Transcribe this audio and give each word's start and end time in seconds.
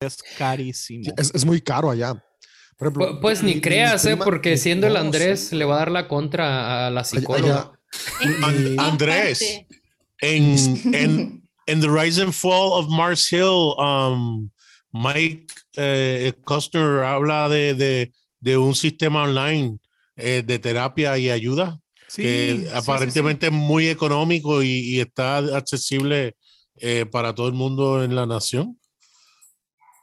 es 0.00 0.18
carísimo. 0.36 1.12
Es, 1.16 1.44
muy 1.44 1.60
caro 1.60 1.90
allá. 1.90 2.22
pues, 3.20 3.42
ni 3.42 3.60
creas, 3.60 4.04
¿eh? 4.06 4.16
Porque 4.16 4.56
siendo 4.56 4.86
el 4.86 4.96
Andrés, 4.96 5.52
le 5.52 5.64
va 5.64 5.76
a 5.76 5.78
dar 5.78 5.90
la 5.90 6.08
contra 6.08 6.86
a 6.86 6.90
la 6.90 7.04
psicóloga. 7.04 7.72
Andrés, 8.78 9.64
en, 10.20 10.56
en, 10.94 11.42
en, 11.66 11.80
The 11.80 11.88
Rise 11.88 12.22
and 12.22 12.32
Fall 12.32 12.72
of 12.72 12.88
Mars 12.88 13.32
Hill, 13.32 13.74
um, 13.78 14.50
Mike 14.92 15.46
eh, 15.76 16.32
Costner 16.44 17.04
habla 17.04 17.48
de, 17.48 17.74
de, 17.74 18.12
de, 18.40 18.56
un 18.56 18.74
sistema 18.74 19.24
online 19.24 19.78
eh, 20.16 20.42
de 20.44 20.58
terapia 20.58 21.16
y 21.18 21.30
ayuda 21.30 21.80
que 22.14 22.68
aparentemente 22.72 23.46
es 23.46 23.52
muy 23.52 23.88
económico 23.88 24.62
y, 24.62 25.00
está 25.00 25.38
accesible 25.38 26.36
eh, 26.76 27.04
para 27.04 27.34
todo 27.34 27.48
el 27.48 27.54
mundo 27.54 28.02
en 28.02 28.14
la 28.14 28.26
nación. 28.26 28.78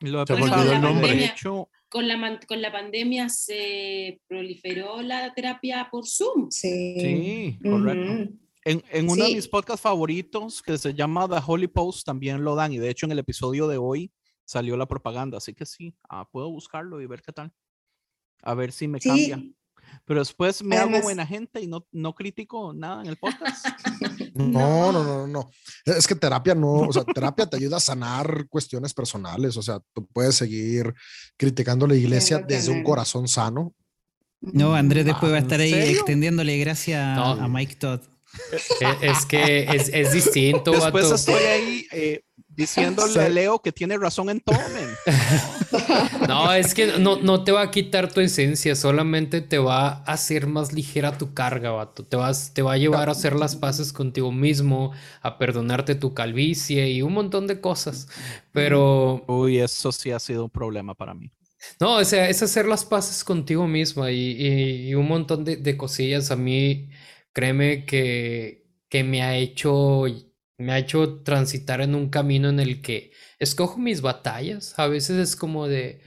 Lo 0.04 0.26
se 0.26 0.34
el 0.34 0.82
nombre. 0.82 1.34
con 1.88 2.08
la, 2.08 2.40
con 2.46 2.62
la 2.62 2.72
pandemia 2.74 3.30
se 3.30 4.20
proliferó 4.28 5.02
la 5.02 5.34
terapia 5.34 5.88
por 5.90 6.06
Zoom. 6.06 6.52
Sí, 6.52 7.58
correcto. 7.64 8.34
En, 8.66 8.84
en 8.92 9.10
uno 9.10 9.24
de 9.24 9.36
mis 9.36 9.48
podcasts 9.48 9.82
favoritos, 9.82 10.62
que 10.62 10.78
se 10.78 10.94
llama 10.94 11.30
The 11.30 11.42
Holy 11.46 11.68
Post, 11.68 12.06
también 12.06 12.44
lo 12.44 12.54
dan. 12.56 12.74
Y 12.74 12.80
de 12.80 12.90
hecho, 12.90 13.06
en 13.06 13.14
el 13.14 13.20
episodio 13.20 13.68
de 13.68 13.78
hoy 13.78 14.12
salió 14.44 14.76
la 14.76 14.88
propaganda. 14.88 15.38
Así 15.38 15.54
que 15.54 15.66
sí, 15.66 15.96
ah, 16.10 16.28
puedo 16.30 16.50
buscarlo 16.50 17.00
y 17.00 17.06
ver 17.06 17.22
qué 17.22 17.32
tal. 17.32 17.54
A 18.42 18.54
ver 18.56 18.74
si 18.74 18.90
me 18.90 19.00
cambia. 19.00 19.42
Pero 20.06 20.20
después 20.20 20.64
me 20.64 20.78
hago 20.78 21.02
buena 21.02 21.26
gente 21.26 21.62
y 21.62 21.68
no, 21.68 21.86
no 21.92 22.14
critico 22.14 22.74
nada 22.74 23.02
en 23.02 23.10
el 23.10 23.18
podcast. 23.18 23.66
No, 24.36 24.92
no, 24.92 25.04
no, 25.04 25.28
no. 25.28 25.52
Es 25.86 26.08
que 26.08 26.16
terapia 26.16 26.56
no, 26.56 26.72
o 26.72 26.92
sea, 26.92 27.04
terapia 27.14 27.46
te 27.46 27.58
ayuda 27.58 27.78
a 27.78 27.80
sanar 27.80 28.48
cuestiones 28.50 28.92
personales. 28.92 29.58
O 29.58 29.62
sea, 29.62 29.80
tú 29.94 30.08
puedes 30.08 30.34
seguir 30.34 30.92
criticando 31.38 31.86
la 31.86 31.96
iglesia 31.96 32.40
desde 32.40 32.72
un 32.72 32.84
corazón 32.84 33.28
sano. 33.28 33.76
No, 34.42 34.74
Andrés 34.74 35.06
después 35.06 35.32
va 35.32 35.38
a 35.38 35.42
estar 35.42 35.60
ahí 35.60 35.74
extendiéndole 35.74 36.58
gracias 36.58 37.00
a 37.00 37.48
Mike 37.48 37.76
Todd. 37.76 38.02
E, 38.82 39.10
es, 39.10 39.26
que 39.26 39.64
es, 39.64 39.90
es 39.94 40.12
distinto. 40.12 40.72
Después 40.72 41.12
estoy 41.12 41.44
ahí 41.44 41.88
eh, 41.92 42.24
diciéndole 42.56 43.22
a 43.22 43.30
Leo 43.30 43.60
que 43.60 43.72
tiene 43.72 43.98
razón 43.98 44.30
en 44.30 44.40
todo. 44.40 44.58
no, 46.28 46.54
es 46.54 46.74
que 46.74 47.00
no, 47.00 47.18
no 47.18 47.44
te 47.44 47.52
va 47.52 47.62
a 47.62 47.72
quitar 47.72 48.12
tu 48.12 48.22
esencia, 48.22 48.76
solamente 48.76 49.42
te 49.42 49.58
va 49.58 49.88
a 49.88 50.14
hacer 50.14 50.48
más 50.48 50.74
ligera 50.74 51.18
tu 51.18 51.34
carga, 51.34 51.72
vato. 51.72 52.06
Te, 52.06 52.16
vas, 52.16 52.54
te 52.54 52.62
va 52.62 52.74
a 52.74 52.78
llevar 52.78 53.10
a 53.10 53.14
hacer 53.14 53.36
las 53.36 53.56
paces 53.56 53.94
contigo 53.94 54.32
mismo, 54.32 54.92
a 55.22 55.38
perdonarte 55.38 55.96
tu 55.96 56.14
calvicie 56.14 56.90
y 56.90 57.02
un 57.02 57.14
montón 57.14 57.48
de 57.48 57.60
cosas. 57.62 58.08
Pero. 58.52 59.24
Uy, 59.28 59.60
eso 59.60 59.92
sí 59.92 60.12
ha 60.12 60.20
sido 60.20 60.46
un 60.46 60.50
problema 60.50 60.94
para 60.94 61.14
mí. 61.14 61.32
No, 61.80 61.96
o 61.96 62.06
sea, 62.06 62.30
es 62.30 62.44
hacer 62.44 62.66
las 62.66 62.86
paces 62.86 63.24
contigo 63.24 63.68
misma 63.68 64.12
y, 64.12 64.90
y, 64.90 64.96
un 64.96 65.08
montón 65.08 65.46
de, 65.46 65.56
de, 65.56 65.78
cosillas. 65.78 66.30
A 66.32 66.36
mí, 66.36 66.90
créeme 67.32 67.86
que, 67.86 68.68
que 68.90 69.04
me 69.04 69.24
ha 69.24 69.38
hecho 69.38 70.06
me 70.58 70.74
ha 70.74 70.80
hecho 70.80 71.22
transitar 71.24 71.82
en 71.82 71.96
un 71.96 72.10
camino 72.10 72.50
en 72.50 72.60
el 72.60 72.82
que 72.82 73.12
escojo 73.40 73.78
mis 73.78 74.02
batallas. 74.02 74.78
A 74.78 74.88
veces 74.88 75.18
es 75.18 75.36
como 75.36 75.68
de, 75.68 76.02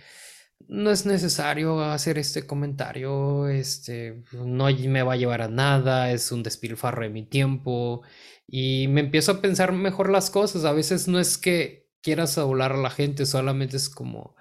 no 0.69 0.91
es 0.91 1.07
necesario 1.07 1.81
hacer 1.83 2.19
este 2.19 2.47
comentario, 2.47 3.49
este, 3.49 4.25
no 4.33 4.67
me 4.67 5.03
va 5.03 5.15
a 5.15 5.17
llevar 5.17 5.43
a 5.43 5.49
nada, 5.49 6.13
es 6.13 6.33
un 6.33 6.43
despilfarro 6.43 7.03
de 7.03 7.11
mi 7.11 7.25
tiempo. 7.25 8.03
Y 8.47 8.89
me 8.89 9.01
empiezo 9.01 9.33
a 9.33 9.41
pensar 9.41 9.73
mejor 9.73 10.11
las 10.11 10.31
cosas. 10.31 10.65
A 10.65 10.73
veces 10.73 11.09
no 11.09 11.19
es 11.19 11.39
que 11.39 11.89
quieras 12.03 12.39
hablar 12.39 12.73
a 12.73 12.77
la 12.77 12.91
gente, 12.91 13.27
solamente 13.27 13.77
es 13.77 13.89
como, 13.89 14.37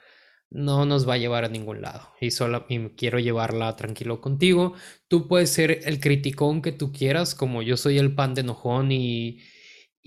no 0.51 0.85
nos 0.85 1.07
va 1.07 1.15
a 1.15 1.17
llevar 1.17 1.45
a 1.45 1.49
ningún 1.49 1.81
lado 1.81 2.13
y 2.21 2.31
solo 2.31 2.65
y 2.69 2.89
quiero 2.89 3.19
llevarla 3.19 3.75
tranquilo 3.75 4.21
contigo. 4.21 4.73
Tú 5.07 5.27
puedes 5.27 5.49
ser 5.51 5.81
el 5.85 5.99
criticón 5.99 6.61
que 6.61 6.71
tú 6.71 6.91
quieras, 6.91 7.35
como 7.35 7.61
yo 7.61 7.77
soy 7.77 7.97
el 7.97 8.15
pan 8.15 8.33
de 8.33 8.41
enojón 8.41 8.91
y 8.91 9.39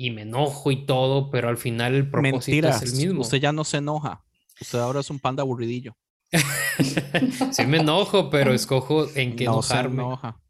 y 0.01 0.13
me 0.13 0.23
enojo 0.23 0.71
y 0.71 0.87
todo, 0.87 1.29
pero 1.29 1.49
al 1.49 1.57
final 1.57 1.97
el 1.97 2.09
propósito 2.09 2.69
es 2.69 2.83
el 2.83 2.93
mismo. 2.93 3.21
Usted 3.23 3.39
ya 3.39 3.51
no 3.51 3.65
se 3.65 3.79
enoja. 3.79 4.23
Usted 4.61 4.79
ahora 4.79 5.01
es 5.01 5.11
un 5.11 5.19
panda 5.19 5.43
aburridillo. 5.43 5.97
sí 7.51 7.67
me 7.67 7.79
enojo, 7.79 8.31
pero 8.31 8.55
escojo 8.55 9.09
en 9.17 9.35
qué 9.35 9.47
no 9.47 9.55
enojarme. 9.55 9.97
Se 9.97 10.03
enoja. 10.03 10.41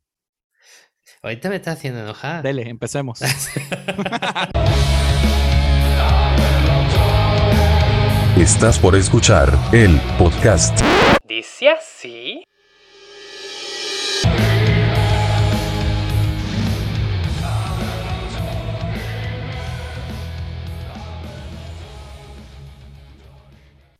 Ahorita 1.22 1.48
me 1.48 1.56
está 1.56 1.72
haciendo 1.72 2.00
enojar. 2.00 2.42
Dele, 2.42 2.68
empecemos. 2.68 3.20
Estás 8.36 8.78
por 8.78 8.94
escuchar 8.96 9.58
el 9.72 9.98
podcast. 10.18 10.78
Dice 11.26 11.70
así. 11.70 12.44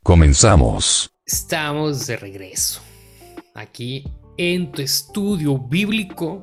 Comenzamos. 0.03 1.11
Estamos 1.27 2.07
de 2.07 2.17
regreso. 2.17 2.81
Aquí 3.55 4.05
en 4.39 4.73
tu 4.73 4.81
estudio 4.81 5.59
bíblico, 5.59 6.43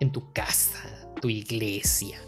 en 0.00 0.10
tu 0.10 0.32
casa, 0.32 0.80
tu 1.20 1.28
iglesia. 1.28 2.18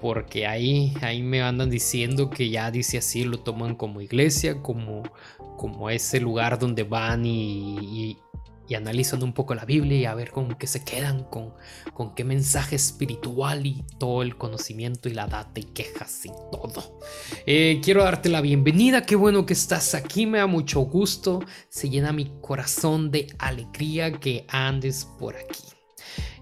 Porque 0.00 0.46
ahí, 0.46 0.92
ahí 1.00 1.22
me 1.22 1.42
andan 1.42 1.70
diciendo 1.70 2.30
que 2.30 2.50
ya 2.50 2.70
dice 2.70 2.98
así, 2.98 3.24
lo 3.24 3.40
toman 3.40 3.74
como 3.74 4.00
iglesia, 4.00 4.60
como, 4.62 5.02
como 5.56 5.90
ese 5.90 6.20
lugar 6.20 6.58
donde 6.58 6.82
van 6.82 7.24
y, 7.24 7.78
y 7.80 8.18
analizan 8.74 9.22
un 9.22 9.32
poco 9.32 9.54
la 9.54 9.64
Biblia 9.64 9.98
y 9.98 10.04
a 10.04 10.14
ver 10.14 10.30
con 10.30 10.54
qué 10.56 10.66
se 10.66 10.84
quedan, 10.84 11.24
con, 11.24 11.54
con 11.94 12.14
qué 12.14 12.24
mensaje 12.24 12.76
espiritual 12.76 13.64
y 13.66 13.84
todo 13.98 14.22
el 14.22 14.36
conocimiento 14.36 15.08
y 15.08 15.14
la 15.14 15.26
data 15.26 15.58
y 15.58 15.64
quejas 15.64 16.26
y 16.26 16.30
todo. 16.52 17.00
Eh, 17.46 17.80
quiero 17.82 18.04
darte 18.04 18.28
la 18.28 18.40
bienvenida, 18.40 19.06
qué 19.06 19.16
bueno 19.16 19.46
que 19.46 19.54
estás 19.54 19.94
aquí, 19.94 20.26
me 20.26 20.38
da 20.38 20.46
mucho 20.46 20.80
gusto, 20.80 21.40
se 21.68 21.88
llena 21.88 22.12
mi 22.12 22.32
corazón 22.40 23.10
de 23.10 23.28
alegría 23.38 24.12
que 24.12 24.44
andes 24.48 25.06
por 25.18 25.36
aquí. 25.36 25.64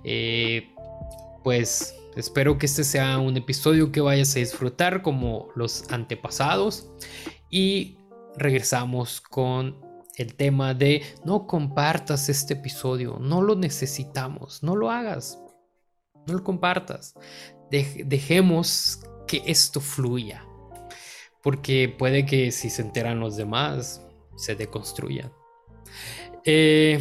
Eh, 0.03 0.75
pues 1.45 1.95
espero 2.17 2.59
que 2.59 2.67
este 2.67 2.83
sea 2.83 3.19
un 3.19 3.37
episodio 3.37 3.93
que 3.93 4.01
vayas 4.01 4.35
a 4.35 4.41
disfrutar 4.41 5.03
como 5.03 5.49
los 5.55 5.85
antepasados 5.91 6.91
y 7.51 7.99
regresamos 8.37 9.21
con 9.21 9.86
el 10.17 10.35
tema 10.35 10.75
de 10.75 11.03
no 11.25 11.47
compartas 11.47 12.29
este 12.29 12.55
episodio, 12.55 13.19
no 13.21 13.43
lo 13.43 13.55
necesitamos, 13.55 14.63
no 14.63 14.75
lo 14.75 14.91
hagas, 14.91 15.39
no 16.27 16.35
lo 16.35 16.43
compartas. 16.43 17.15
dejemos 17.71 19.01
que 19.29 19.43
esto 19.47 19.81
fluya, 19.81 20.45
porque 21.43 21.95
puede 21.97 22.25
que 22.25 22.51
si 22.51 22.71
se 22.71 22.83
enteran 22.83 23.21
los 23.21 23.37
demás, 23.37 24.03
se 24.37 24.55
deconstruyan. 24.55 25.31
Eh, 26.45 26.99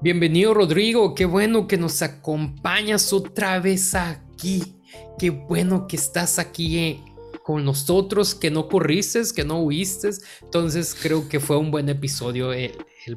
bienvenido 0.00 0.54
Rodrigo, 0.54 1.14
qué 1.14 1.26
bueno 1.26 1.66
que 1.66 1.76
nos 1.76 2.00
acompañas 2.00 3.12
otra 3.12 3.60
vez 3.60 3.94
aquí, 3.94 4.80
qué 5.18 5.28
bueno 5.28 5.86
que 5.86 5.96
estás 5.96 6.38
aquí 6.38 6.78
eh, 6.78 7.09
con 7.42 7.64
nosotros, 7.64 8.34
que 8.34 8.50
no 8.50 8.68
corriste, 8.68 9.22
que 9.34 9.44
no 9.44 9.60
huiste. 9.60 10.10
Entonces 10.42 10.96
creo 11.00 11.28
que 11.28 11.40
fue 11.40 11.56
un 11.56 11.70
buen 11.70 11.88
episodio 11.88 12.52
el, 12.52 12.72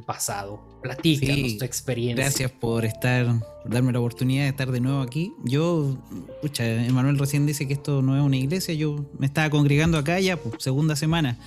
pasado. 0.06 0.60
Platícanos 0.82 1.58
tu 1.58 1.66
experiencia. 1.66 2.26
Gracias 2.26 2.52
por 2.52 2.84
estar, 2.84 3.28
por 3.62 3.72
darme 3.72 3.92
la 3.92 4.00
oportunidad 4.00 4.44
de 4.44 4.50
estar 4.50 4.72
de 4.72 4.80
nuevo 4.80 5.02
aquí. 5.02 5.34
Yo, 5.44 5.98
escucha, 6.36 6.66
Emanuel 6.86 7.20
recién 7.20 7.46
dice 7.46 7.68
que 7.68 7.74
esto 7.74 8.02
no 8.02 8.18
es 8.18 8.24
una 8.24 8.38
iglesia. 8.38 8.74
Yo 8.74 9.06
me 9.20 9.26
estaba 9.26 9.50
congregando 9.50 9.98
acá 9.98 10.20
ya, 10.20 10.38
pues, 10.38 10.64
segunda 10.64 10.96
semana. 10.96 11.38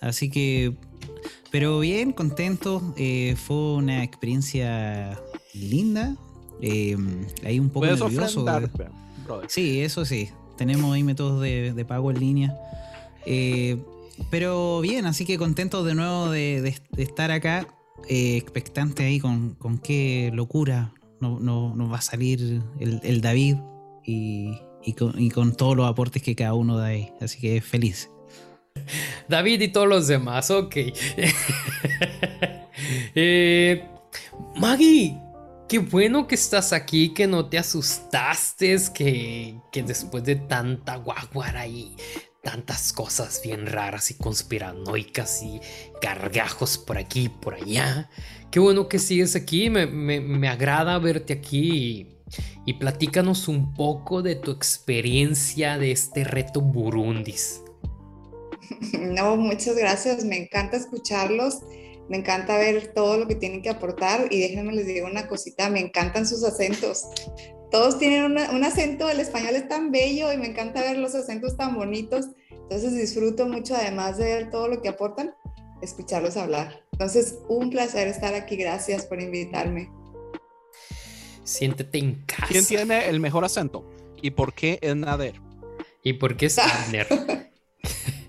Así 0.00 0.30
que, 0.30 0.74
pero 1.50 1.80
bien, 1.80 2.12
contento. 2.12 2.94
Eh, 2.96 3.36
fue 3.36 3.74
una 3.74 4.02
experiencia 4.04 5.20
linda. 5.52 6.16
Eh, 6.62 6.96
ahí 7.44 7.58
un 7.58 7.68
poco 7.68 7.86
nervioso. 7.86 8.46
Sí, 9.48 9.80
eso 9.82 10.04
sí 10.04 10.30
tenemos 10.62 10.94
ahí 10.94 11.02
métodos 11.02 11.42
de, 11.42 11.84
pago 11.88 12.12
en 12.12 12.20
línea. 12.20 12.56
Eh, 13.26 13.82
pero 14.30 14.80
bien, 14.80 15.06
así 15.06 15.24
que 15.24 15.36
contento 15.36 15.82
de 15.82 15.96
nuevo 15.96 16.30
de, 16.30 16.76
estar 16.96 17.32
acá, 17.32 17.66
eh, 18.08 18.36
expectante 18.36 19.04
ahí 19.04 19.18
con, 19.18 19.56
qué 19.82 20.30
locura 20.32 20.94
nos 21.20 21.40
no, 21.40 21.88
va 21.88 21.98
a 21.98 22.02
salir 22.02 22.62
el, 22.78 23.20
David 23.20 23.56
y, 24.04 24.56
con, 25.34 25.56
todos 25.56 25.76
los 25.76 25.88
aportes 25.88 26.22
que 26.22 26.36
cada 26.36 26.54
uno 26.54 26.76
da 26.76 26.86
ahí. 26.86 27.12
Así 27.20 27.40
que 27.40 27.60
feliz. 27.60 28.08
David 29.28 29.62
y 29.62 29.68
todos 29.68 29.88
los 29.88 30.06
demás, 30.06 30.48
ok. 30.52 30.76
eh, 33.16 33.84
qué 35.72 35.78
bueno 35.78 36.26
que 36.26 36.34
estás 36.34 36.74
aquí, 36.74 37.14
que 37.14 37.26
no 37.26 37.48
te 37.48 37.56
asustaste, 37.56 38.76
que, 38.92 39.58
que 39.72 39.82
después 39.82 40.22
de 40.22 40.36
tanta 40.36 40.96
guaguara 40.96 41.66
y 41.66 41.96
tantas 42.42 42.92
cosas 42.92 43.40
bien 43.42 43.64
raras 43.64 44.10
y 44.10 44.18
conspiranoicas 44.18 45.42
y 45.42 45.62
gargajos 46.02 46.76
por 46.76 46.98
aquí 46.98 47.22
y 47.22 47.28
por 47.30 47.54
allá. 47.54 48.10
Qué 48.50 48.60
bueno 48.60 48.86
que 48.86 48.98
sigues 48.98 49.34
aquí, 49.34 49.70
me, 49.70 50.46
agrada 50.46 50.98
verte 50.98 51.32
aquí 51.32 52.06
y, 52.66 52.74
platícanos 52.74 53.48
un 53.48 53.72
poco 53.72 54.20
de 54.20 54.34
tu 54.34 54.50
experiencia 54.50 55.78
de 55.78 55.92
este 55.92 56.24
reto 56.24 56.60
Burundis. 56.60 57.62
No, 59.00 59.36
muchas 59.36 59.76
gracias, 59.76 60.22
me 60.24 60.36
encanta 60.36 60.76
escucharlos, 60.76 61.60
me 62.12 62.18
encanta 62.18 62.56
ver 62.56 62.92
todo 62.94 63.18
lo 63.18 63.26
que 63.26 63.34
tienen 63.34 63.60
que 63.60 63.70
aportar 63.70 64.28
y 64.30 64.38
déjenme 64.38 64.72
les 64.72 64.86
digo 64.86 65.08
una 65.08 65.26
cosita, 65.26 65.68
me 65.68 65.80
encantan 65.80 66.28
sus 66.28 66.44
acentos 66.44 67.08
todos 67.72 67.98
tienen 67.98 68.24
un 68.24 68.64
acento, 68.64 69.08
el 69.08 69.18
español 69.18 69.56
es 69.56 69.66
tan 69.66 69.90
bello 69.90 70.30
y 70.30 70.36
me 70.36 70.46
encanta 70.46 70.82
ver 70.82 70.98
los 70.98 71.14
acentos 71.14 71.56
tan 71.56 71.74
bonitos. 71.74 72.26
Entonces 72.50 72.94
disfruto 72.94 73.46
mucho, 73.46 73.74
además 73.74 74.18
de 74.18 74.24
ver 74.24 74.50
todo 74.50 74.68
lo 74.68 74.82
que 74.82 74.90
aportan, 74.90 75.34
escucharlos 75.80 76.36
hablar. 76.36 76.84
Entonces, 76.92 77.38
un 77.48 77.70
placer 77.70 78.08
estar 78.08 78.34
aquí. 78.34 78.56
Gracias 78.56 79.06
por 79.06 79.22
invitarme. 79.22 79.90
Siéntete 81.44 81.96
en 81.96 82.22
casa. 82.26 82.46
¿Quién 82.46 82.66
tiene 82.66 83.08
el 83.08 83.20
mejor 83.20 83.42
acento? 83.46 83.88
¿Y 84.20 84.32
por 84.32 84.52
qué 84.52 84.78
es 84.82 84.94
Nader? 84.94 85.40
¿Y 86.02 86.12
por 86.12 86.36
qué 86.36 86.46
es 86.46 86.56
Nader? 86.92 87.08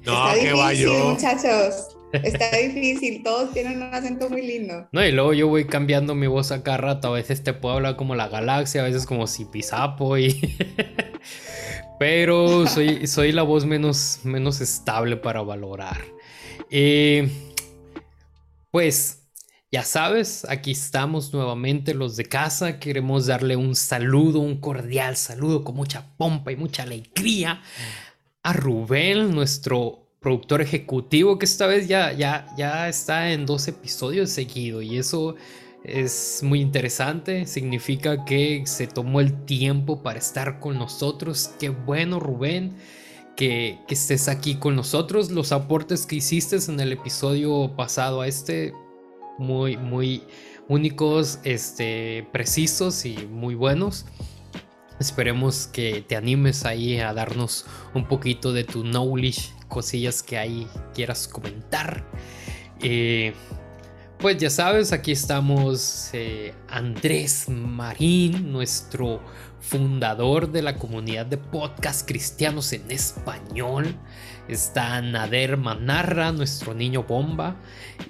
no, 0.05 0.31
Está 0.31 0.35
difícil, 0.35 1.03
muchachos. 1.03 1.97
Está 2.13 2.55
difícil, 2.57 3.23
todos 3.23 3.51
tienen 3.53 3.77
un 3.77 3.93
acento 3.93 4.29
muy 4.29 4.41
lindo. 4.41 4.87
No, 4.91 5.03
y 5.03 5.11
luego 5.11 5.33
yo 5.33 5.47
voy 5.47 5.65
cambiando 5.65 6.13
mi 6.13 6.27
voz 6.27 6.51
a 6.51 6.63
cada 6.63 6.77
rato. 6.77 7.07
A 7.09 7.11
veces 7.11 7.43
te 7.43 7.53
puedo 7.53 7.75
hablar 7.75 7.95
como 7.95 8.15
la 8.15 8.27
galaxia, 8.27 8.81
a 8.81 8.85
veces 8.85 9.05
como 9.05 9.27
si 9.27 9.45
pisapo 9.45 10.17
y. 10.17 10.57
Pero 11.99 12.67
soy, 12.67 13.07
soy 13.07 13.31
la 13.31 13.43
voz 13.43 13.65
menos, 13.65 14.19
menos 14.23 14.61
estable 14.61 15.17
para 15.17 15.41
valorar. 15.41 16.01
Eh, 16.69 17.29
pues 18.71 19.23
ya 19.71 19.83
sabes, 19.83 20.45
aquí 20.49 20.71
estamos 20.71 21.33
nuevamente 21.33 21.93
los 21.93 22.15
de 22.15 22.25
casa. 22.25 22.79
Queremos 22.79 23.25
darle 23.25 23.55
un 23.55 23.75
saludo, 23.75 24.39
un 24.39 24.59
cordial 24.59 25.15
saludo 25.17 25.63
con 25.63 25.75
mucha 25.75 26.15
pompa 26.17 26.51
y 26.51 26.55
mucha 26.55 26.83
alegría 26.83 27.61
a 28.43 28.53
Rubén, 28.53 29.31
nuestro 29.33 30.02
productor 30.23 30.61
ejecutivo 30.61 31.37
que 31.37 31.45
esta 31.45 31.67
vez 31.67 31.87
ya, 31.87 32.13
ya, 32.13 32.47
ya 32.57 32.87
está 32.87 33.31
en 33.31 33.45
dos 33.45 33.67
episodios 33.67 34.29
seguidos 34.31 34.83
y 34.83 34.97
eso 34.97 35.35
es 35.83 36.39
muy 36.41 36.61
interesante, 36.61 37.45
significa 37.45 38.23
que 38.23 38.63
se 38.65 38.87
tomó 38.87 39.19
el 39.19 39.45
tiempo 39.45 40.01
para 40.01 40.17
estar 40.17 40.61
con 40.61 40.79
nosotros, 40.79 41.51
qué 41.59 41.69
bueno 41.69 42.19
Rubén. 42.19 42.73
Que, 43.35 43.79
que 43.87 43.95
estés 43.95 44.27
aquí 44.27 44.57
con 44.57 44.75
nosotros, 44.75 45.31
los 45.31 45.51
aportes 45.51 46.05
que 46.05 46.17
hiciste 46.17 46.55
en 46.67 46.79
el 46.79 46.91
episodio 46.91 47.75
pasado 47.75 48.21
a 48.21 48.27
este, 48.27 48.73
muy, 49.39 49.75
muy 49.75 50.21
únicos, 50.67 51.39
este, 51.43 52.27
precisos 52.31 53.05
y 53.05 53.15
muy 53.31 53.55
buenos. 53.55 54.05
Esperemos 54.99 55.65
que 55.65 56.03
te 56.07 56.15
animes 56.15 56.63
ahí 56.63 56.99
a 56.99 57.11
darnos 57.13 57.65
un 57.95 58.07
poquito 58.07 58.53
de 58.53 58.63
tu 58.63 58.83
knowledge 58.83 59.51
cosillas 59.73 60.21
que 60.21 60.37
ahí 60.37 60.67
quieras 60.93 61.27
comentar. 61.27 62.05
Eh, 62.79 63.33
pues 64.19 64.37
ya 64.37 64.51
sabes, 64.51 64.93
aquí 64.93 65.11
estamos 65.11 66.11
eh, 66.13 66.53
Andrés 66.69 67.49
Marín, 67.49 68.51
nuestro 68.51 69.19
fundador 69.59 70.51
de 70.51 70.61
la 70.61 70.77
comunidad 70.77 71.25
de 71.25 71.37
podcast 71.37 72.07
cristianos 72.07 72.71
en 72.71 72.91
español. 72.91 73.97
Está 74.47 75.01
Nader 75.01 75.57
Manarra, 75.57 76.31
nuestro 76.31 76.75
niño 76.75 77.03
bomba. 77.03 77.55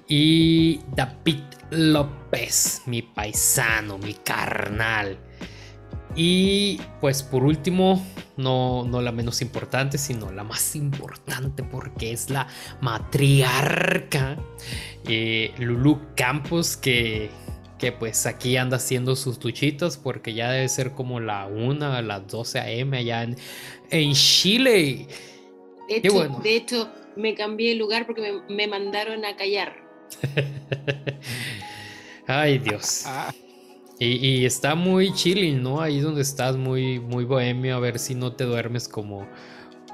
Y 0.07 0.81
David 0.95 1.43
López, 1.71 2.81
mi 2.85 3.01
paisano, 3.01 3.97
mi 3.97 4.13
carnal. 4.15 5.17
Y 6.15 6.79
pues 7.01 7.23
por 7.23 7.43
último, 7.43 8.05
no, 8.37 8.85
no 8.85 9.01
la 9.01 9.11
menos 9.11 9.41
importante, 9.41 9.97
sino 9.97 10.31
la 10.31 10.43
más 10.43 10.75
importante 10.75 11.63
porque 11.63 12.11
es 12.11 12.29
la 12.29 12.47
matriarca 12.81 14.37
eh, 15.07 15.53
Lulu 15.57 15.99
Campos 16.15 16.77
que, 16.77 17.29
que 17.79 17.91
pues 17.91 18.25
aquí 18.25 18.57
anda 18.57 18.77
haciendo 18.77 19.15
sus 19.15 19.39
tuchitos 19.39 19.97
porque 19.97 20.33
ya 20.33 20.51
debe 20.51 20.69
ser 20.69 20.91
como 20.91 21.19
la 21.19 21.47
1, 21.47 22.01
las 22.01 22.27
12 22.27 22.59
a.m. 22.59 22.97
allá 22.97 23.23
en, 23.23 23.35
en 23.89 24.13
Chile. 24.13 25.07
De 25.89 25.97
hecho, 25.97 26.39
de 26.43 26.55
hecho, 26.55 26.89
me 27.15 27.35
cambié 27.35 27.69
de 27.69 27.75
lugar 27.75 28.05
porque 28.05 28.21
me, 28.21 28.55
me 28.55 28.67
mandaron 28.67 29.25
a 29.25 29.35
callar. 29.35 29.83
Ay 32.27 32.59
Dios. 32.59 33.05
Y, 34.05 34.45
está 34.45 34.75
muy 34.75 35.13
chilling, 35.13 35.63
¿no? 35.63 35.79
Ahí 35.79 36.01
donde 36.01 36.21
estás, 36.23 36.57
muy, 36.57 36.99
muy 36.99 37.23
bohemio, 37.23 37.77
a 37.77 37.79
ver 37.79 37.99
si 37.99 38.15
no 38.15 38.33
te 38.33 38.43
duermes 38.43 38.89
como, 38.89 39.25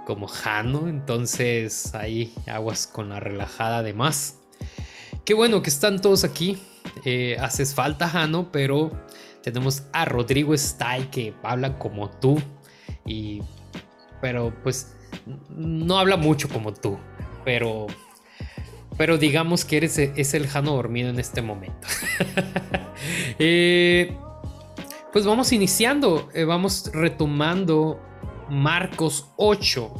como 0.07 0.27
Jano. 0.27 0.87
Entonces 0.87 1.93
ahí 1.93 2.33
aguas 2.47 2.87
con 2.87 3.09
la 3.09 3.19
relajada 3.19 3.77
además. 3.77 4.39
Qué 5.25 5.35
bueno 5.35 5.61
que 5.61 5.69
están 5.69 6.01
todos 6.01 6.23
aquí. 6.23 6.57
Eh, 7.05 7.37
haces 7.39 7.75
falta, 7.75 8.09
Jano, 8.09 8.51
pero 8.51 8.91
tenemos 9.43 9.83
a 9.93 10.05
Rodrigo 10.05 10.55
Stay 10.55 11.03
que 11.11 11.35
habla 11.43 11.77
como 11.77 12.09
tú. 12.09 12.41
Y. 13.05 13.41
Pero 14.21 14.51
pues. 14.63 14.95
No 15.49 15.99
habla 15.99 16.17
mucho 16.17 16.49
como 16.49 16.73
tú. 16.73 16.97
Pero 17.45 17.85
pero 18.99 19.17
digamos 19.17 19.63
que 19.63 19.77
eres, 19.77 19.97
es 19.97 20.33
el 20.33 20.45
Jano 20.45 20.73
dormido 20.73 21.09
en 21.09 21.19
este 21.19 21.41
momento. 21.41 21.87
Eh, 23.41 24.13
pues 25.13 25.25
vamos 25.25 25.53
iniciando, 25.53 26.27
eh, 26.33 26.43
vamos 26.43 26.91
retomando 26.93 27.97
Marcos 28.49 29.29
8 29.37 29.93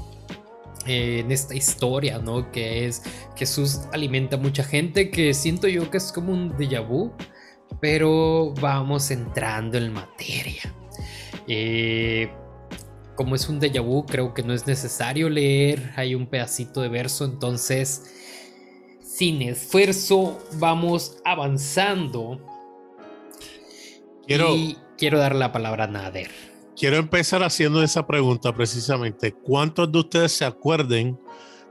eh, 0.85 1.21
en 1.21 1.31
esta 1.31 1.55
historia, 1.55 2.19
¿no? 2.19 2.51
Que 2.51 2.85
es 2.85 3.03
Jesús 3.37 3.83
alimenta 3.93 4.35
a 4.35 4.39
mucha 4.39 4.65
gente, 4.65 5.09
que 5.09 5.33
siento 5.33 5.69
yo 5.69 5.89
que 5.89 5.97
es 5.97 6.11
como 6.11 6.33
un 6.33 6.51
déjà 6.57 6.85
vu, 6.85 7.13
pero 7.79 8.53
vamos 8.59 9.09
entrando 9.11 9.77
en 9.77 9.93
materia. 9.93 10.63
como 13.15 13.35
es 13.35 13.47
un 13.47 13.61
déjà 13.61 13.81
vu, 13.81 14.05
creo 14.05 14.33
que 14.33 14.43
no 14.43 14.53
es 14.53 14.67
necesario 14.67 15.29
leer, 15.29 15.93
hay 15.95 16.15
un 16.15 16.27
pedacito 16.27 16.81
de 16.81 16.89
verso, 16.89 17.23
entonces 17.23 18.19
sin 19.19 19.41
esfuerzo 19.41 20.39
vamos 20.53 21.17
avanzando. 21.25 22.39
Quiero, 24.25 24.55
y 24.55 24.77
quiero 24.97 25.19
dar 25.19 25.35
la 25.35 25.51
palabra 25.51 25.83
a 25.83 25.87
Nader. 25.87 26.31
Quiero 26.77 26.95
empezar 26.95 27.43
haciendo 27.43 27.83
esa 27.83 28.07
pregunta 28.07 28.55
precisamente. 28.55 29.33
¿Cuántos 29.33 29.91
de 29.91 29.99
ustedes 29.99 30.31
se 30.31 30.45
acuerden 30.45 31.19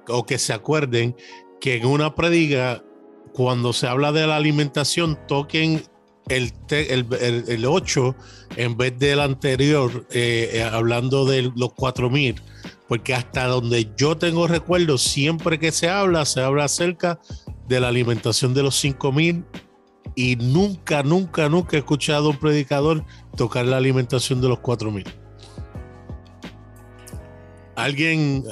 o 0.08 0.26
que 0.26 0.36
se 0.36 0.52
acuerden 0.52 1.16
que 1.58 1.76
en 1.76 1.86
una 1.86 2.14
prediga, 2.14 2.84
cuando 3.32 3.72
se 3.72 3.86
habla 3.86 4.12
de 4.12 4.26
la 4.26 4.36
alimentación, 4.36 5.18
toquen 5.26 5.82
el, 6.28 6.52
el, 6.70 7.66
8 7.66 8.14
en 8.56 8.76
vez 8.76 8.98
del 8.98 9.20
anterior, 9.20 10.06
eh, 10.10 10.50
eh, 10.54 10.62
hablando 10.62 11.24
de 11.24 11.50
los 11.54 11.72
4000? 11.74 12.42
porque 12.88 13.14
hasta 13.14 13.46
donde 13.46 13.90
yo 13.96 14.16
tengo 14.16 14.46
recuerdo, 14.46 14.96
siempre 14.96 15.58
que 15.58 15.70
se 15.70 15.90
habla, 15.90 16.24
se 16.24 16.40
habla 16.40 16.64
acerca 16.64 17.20
de 17.68 17.80
la 17.80 17.88
alimentación 17.88 18.54
de 18.54 18.62
los 18.62 18.76
5000 18.76 19.44
y 20.14 20.36
nunca, 20.36 21.02
nunca, 21.02 21.48
nunca 21.50 21.76
he 21.76 21.80
escuchado 21.80 22.28
a 22.28 22.30
un 22.30 22.38
predicador 22.38 23.04
tocar 23.36 23.66
la 23.66 23.76
alimentación 23.76 24.40
de 24.40 24.48
los 24.48 24.58
4000. 24.60 25.04
Alguien, 27.76 28.44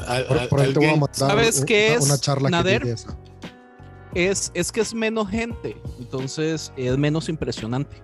¿sabes 1.13 1.65
qué 1.65 1.95
es? 1.95 2.05
Una 2.05 2.19
charla 2.19 2.51
Nader? 2.51 2.95
Es, 4.17 4.51
es 4.55 4.73
que 4.73 4.81
es 4.81 4.95
menos 4.95 5.29
gente, 5.29 5.77
entonces 5.99 6.73
es 6.77 6.97
menos 6.97 7.29
impresionante. 7.29 8.03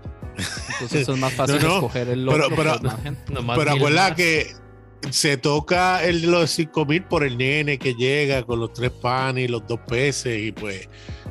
Entonces 0.74 1.08
es 1.08 1.18
más 1.18 1.32
fácil 1.32 1.56
escoger 1.56 2.08
el 2.08 2.28
otro. 2.28 2.48
Pero, 2.54 2.78
pero, 2.80 3.44
pero 3.56 3.70
acuérdate 3.72 4.14
que 4.16 4.62
se 5.10 5.36
toca 5.36 6.04
el 6.04 6.20
de 6.20 6.26
los 6.28 6.50
5 6.50 6.86
mil 6.86 7.04
por 7.04 7.24
el 7.24 7.36
nene 7.36 7.78
que 7.78 7.94
llega 7.94 8.42
con 8.44 8.60
los 8.60 8.72
tres 8.72 8.90
panes 8.90 9.44
y 9.44 9.48
los 9.48 9.66
dos 9.66 9.80
peces 9.86 10.38
y 10.38 10.52
pues 10.52 10.88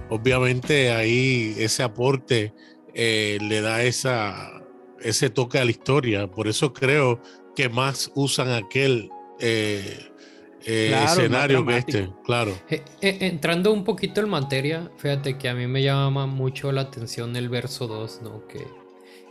obviamente 0.09 0.91
ahí 0.91 1.55
ese 1.57 1.83
aporte 1.83 2.53
eh, 2.93 3.37
le 3.41 3.61
da 3.61 3.83
esa, 3.83 4.61
ese 4.99 5.29
toque 5.29 5.59
a 5.59 5.65
la 5.65 5.71
historia. 5.71 6.29
Por 6.29 6.47
eso 6.47 6.73
creo 6.73 7.21
que 7.55 7.69
más 7.69 8.11
usan 8.15 8.51
aquel 8.51 9.09
eh, 9.39 10.10
eh, 10.65 10.99
escenario 11.05 11.65
que 11.65 11.77
este, 11.77 12.09
claro. 12.23 12.57
entrando 13.01 13.71
un 13.73 13.83
poquito 13.83 14.21
en 14.21 14.29
materia, 14.29 14.91
fíjate 14.97 15.37
que 15.37 15.49
a 15.49 15.53
mí 15.53 15.67
me 15.67 15.83
llama 15.83 16.27
mucho 16.27 16.71
la 16.71 16.81
atención 16.81 17.35
el 17.35 17.49
verso 17.49 17.87
2, 17.87 18.21
¿no? 18.23 18.47
Que, 18.47 18.59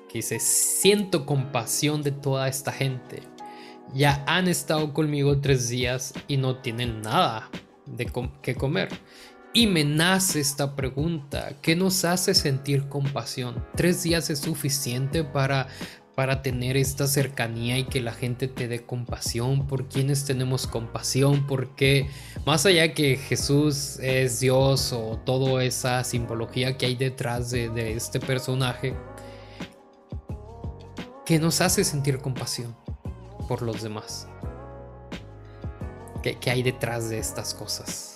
que 0.08 0.18
dice, 0.18 0.40
siento 0.40 1.26
compasión 1.26 2.02
de 2.02 2.12
toda 2.12 2.48
esta 2.48 2.72
gente 2.72 3.22
ya 3.94 4.22
han 4.26 4.48
estado 4.48 4.92
conmigo 4.92 5.40
tres 5.40 5.68
días 5.68 6.14
y 6.28 6.36
no 6.36 6.56
tienen 6.56 7.02
nada 7.02 7.50
de 7.86 8.10
que 8.42 8.54
comer. 8.54 8.88
Y 9.52 9.66
me 9.66 9.82
nace 9.82 10.38
esta 10.38 10.76
pregunta, 10.76 11.54
¿qué 11.60 11.74
nos 11.74 12.04
hace 12.04 12.34
sentir 12.34 12.88
compasión? 12.88 13.64
¿Tres 13.74 14.04
días 14.04 14.30
es 14.30 14.38
suficiente 14.38 15.24
para, 15.24 15.66
para 16.20 16.42
tener 16.42 16.76
esta 16.76 17.06
cercanía 17.06 17.78
y 17.78 17.84
que 17.84 18.02
la 18.02 18.12
gente 18.12 18.46
te 18.46 18.68
dé 18.68 18.84
compasión? 18.84 19.66
¿Por 19.66 19.88
quienes 19.88 20.26
tenemos 20.26 20.66
compasión? 20.66 21.46
Porque 21.46 22.10
más 22.44 22.66
allá 22.66 22.92
que 22.92 23.16
Jesús 23.16 23.98
es 24.00 24.38
Dios 24.38 24.92
o 24.92 25.18
toda 25.24 25.64
esa 25.64 26.04
simbología 26.04 26.76
que 26.76 26.84
hay 26.84 26.94
detrás 26.94 27.50
de, 27.50 27.94
este 27.94 28.20
personaje, 28.20 28.94
¿qué 31.24 31.38
nos 31.38 31.62
hace 31.62 31.84
sentir 31.84 32.18
compasión 32.18 32.76
por 33.48 33.62
los 33.62 33.80
demás? 33.80 34.28
¿Qué, 36.22 36.36
qué 36.38 36.50
hay 36.50 36.62
detrás 36.62 37.08
de 37.08 37.18
estas 37.18 37.54
cosas? 37.54 38.09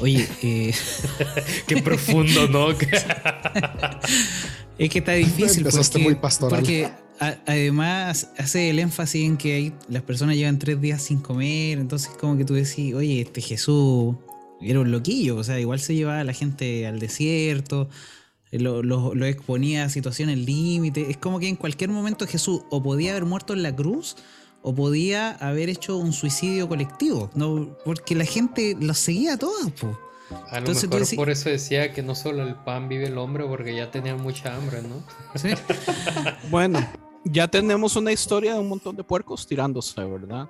Oye, 0.00 0.26
eh... 0.42 0.74
qué 1.66 1.82
profundo, 1.82 2.48
¿no? 2.48 2.70
es 4.78 4.90
que 4.90 4.98
está 4.98 5.12
difícil 5.12 5.64
porque, 5.64 5.98
muy 5.98 6.14
porque 6.14 6.88
además 7.18 8.30
hace 8.38 8.70
el 8.70 8.78
énfasis 8.78 9.24
en 9.24 9.36
que 9.36 9.72
las 9.88 10.02
personas 10.02 10.36
llevan 10.36 10.58
tres 10.58 10.80
días 10.80 11.02
sin 11.02 11.18
comer, 11.18 11.78
entonces 11.78 12.10
como 12.18 12.36
que 12.36 12.44
tú 12.44 12.54
decís, 12.54 12.94
oye, 12.94 13.22
este 13.22 13.40
Jesús 13.40 14.14
era 14.60 14.80
un 14.80 14.92
loquillo, 14.92 15.36
o 15.36 15.44
sea, 15.44 15.58
igual 15.58 15.80
se 15.80 15.94
llevaba 15.94 16.20
a 16.20 16.24
la 16.24 16.32
gente 16.32 16.86
al 16.86 17.00
desierto, 17.00 17.88
lo, 18.52 18.82
lo 18.82 19.26
exponía 19.26 19.84
a 19.84 19.88
situaciones 19.88 20.38
límite, 20.38 21.10
es 21.10 21.16
como 21.16 21.40
que 21.40 21.48
en 21.48 21.56
cualquier 21.56 21.90
momento 21.90 22.26
Jesús 22.26 22.62
o 22.70 22.82
podía 22.82 23.10
haber 23.10 23.24
muerto 23.24 23.52
en 23.52 23.64
la 23.64 23.74
cruz, 23.74 24.16
o 24.62 24.74
podía 24.74 25.32
haber 25.32 25.68
hecho 25.68 25.96
un 25.96 26.12
suicidio 26.12 26.68
colectivo, 26.68 27.30
no, 27.34 27.76
porque 27.84 28.14
la 28.14 28.24
gente 28.24 28.76
los 28.78 28.98
seguía 28.98 29.34
a 29.34 29.38
todos. 29.38 29.72
A 30.50 30.60
lo 30.60 30.74
mejor 30.74 31.16
por 31.16 31.30
eso 31.30 31.48
decía 31.48 31.92
que 31.92 32.02
no 32.02 32.14
solo 32.14 32.42
el 32.42 32.54
pan 32.54 32.88
vive 32.88 33.06
el 33.06 33.16
hombre, 33.16 33.44
porque 33.46 33.74
ya 33.74 33.90
tenían 33.90 34.20
mucha 34.20 34.54
hambre, 34.54 34.82
¿no? 34.82 35.02
bueno, 36.50 36.86
ya 37.24 37.48
tenemos 37.48 37.96
una 37.96 38.12
historia 38.12 38.54
de 38.54 38.60
un 38.60 38.68
montón 38.68 38.96
de 38.96 39.04
puercos 39.04 39.46
tirándose, 39.46 40.04
¿verdad? 40.04 40.48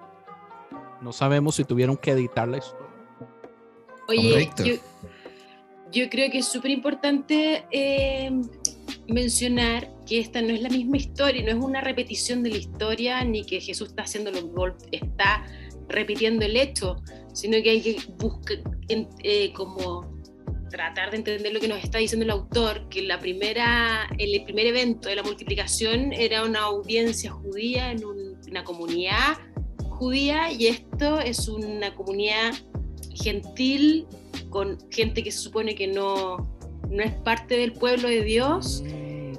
No 1.00 1.12
sabemos 1.12 1.54
si 1.54 1.64
tuvieron 1.64 1.96
que 1.96 2.10
editar 2.10 2.48
la 2.48 2.58
historia. 2.58 2.86
Oye, 4.08 4.50
yo, 5.92 6.08
creo 6.10 6.30
que 6.30 6.38
es 6.38 6.46
súper 6.46 6.70
importante 6.70 7.66
eh, 7.70 8.30
mencionar 9.06 9.97
que 10.08 10.20
esta 10.20 10.40
no 10.40 10.54
es 10.54 10.62
la 10.62 10.70
misma 10.70 10.96
historia, 10.96 11.42
no 11.42 11.50
es 11.50 11.64
una 11.64 11.82
repetición 11.82 12.42
de 12.42 12.50
la 12.50 12.56
historia, 12.56 13.22
ni 13.24 13.44
que 13.44 13.60
Jesús 13.60 13.88
está 13.90 14.04
haciendo 14.04 14.30
los 14.30 14.44
está 14.90 15.44
repitiendo 15.88 16.46
el 16.46 16.56
hecho, 16.56 16.96
sino 17.34 17.62
que 17.62 17.70
hay 17.70 17.80
que 17.82 17.96
buscar 18.18 18.58
eh, 18.88 19.52
como 19.52 20.18
tratar 20.70 21.10
de 21.10 21.18
entender 21.18 21.52
lo 21.52 21.60
que 21.60 21.68
nos 21.68 21.82
está 21.84 21.98
diciendo 21.98 22.24
el 22.24 22.30
autor, 22.30 22.88
que 22.88 23.02
la 23.02 23.18
primera, 23.18 24.08
el 24.18 24.42
primer 24.44 24.66
evento 24.66 25.08
de 25.10 25.16
la 25.16 25.22
multiplicación 25.22 26.12
era 26.12 26.42
una 26.42 26.60
audiencia 26.60 27.30
judía 27.30 27.90
en 27.90 28.04
una 28.04 28.64
comunidad 28.64 29.36
judía 29.90 30.50
y 30.52 30.68
esto 30.68 31.20
es 31.20 31.48
una 31.48 31.94
comunidad 31.94 32.54
gentil 33.14 34.06
con 34.48 34.78
gente 34.90 35.22
que 35.22 35.32
se 35.32 35.38
supone 35.38 35.74
que 35.74 35.86
no, 35.86 36.36
no 36.88 37.02
es 37.02 37.12
parte 37.12 37.56
del 37.56 37.72
pueblo 37.72 38.08
de 38.08 38.22
Dios 38.22 38.82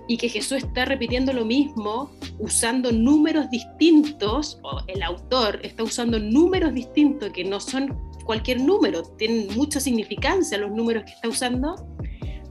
y 0.09 0.17
que 0.17 0.27
Jesús 0.27 0.63
está 0.63 0.85
repitiendo 0.85 1.31
lo 1.33 1.45
mismo 1.45 2.09
usando 2.39 2.91
números 2.91 3.47
distintos, 3.51 4.59
o 4.63 4.81
el 4.87 5.03
autor 5.03 5.59
está 5.61 5.83
usando 5.83 6.17
números 6.17 6.73
distintos 6.73 7.31
que 7.31 7.43
no 7.43 7.59
son 7.59 7.95
cualquier 8.25 8.59
número, 8.59 9.03
tienen 9.03 9.47
mucha 9.55 9.79
significancia 9.79 10.57
los 10.57 10.71
números 10.71 11.03
que 11.03 11.11
está 11.11 11.29
usando, 11.29 11.75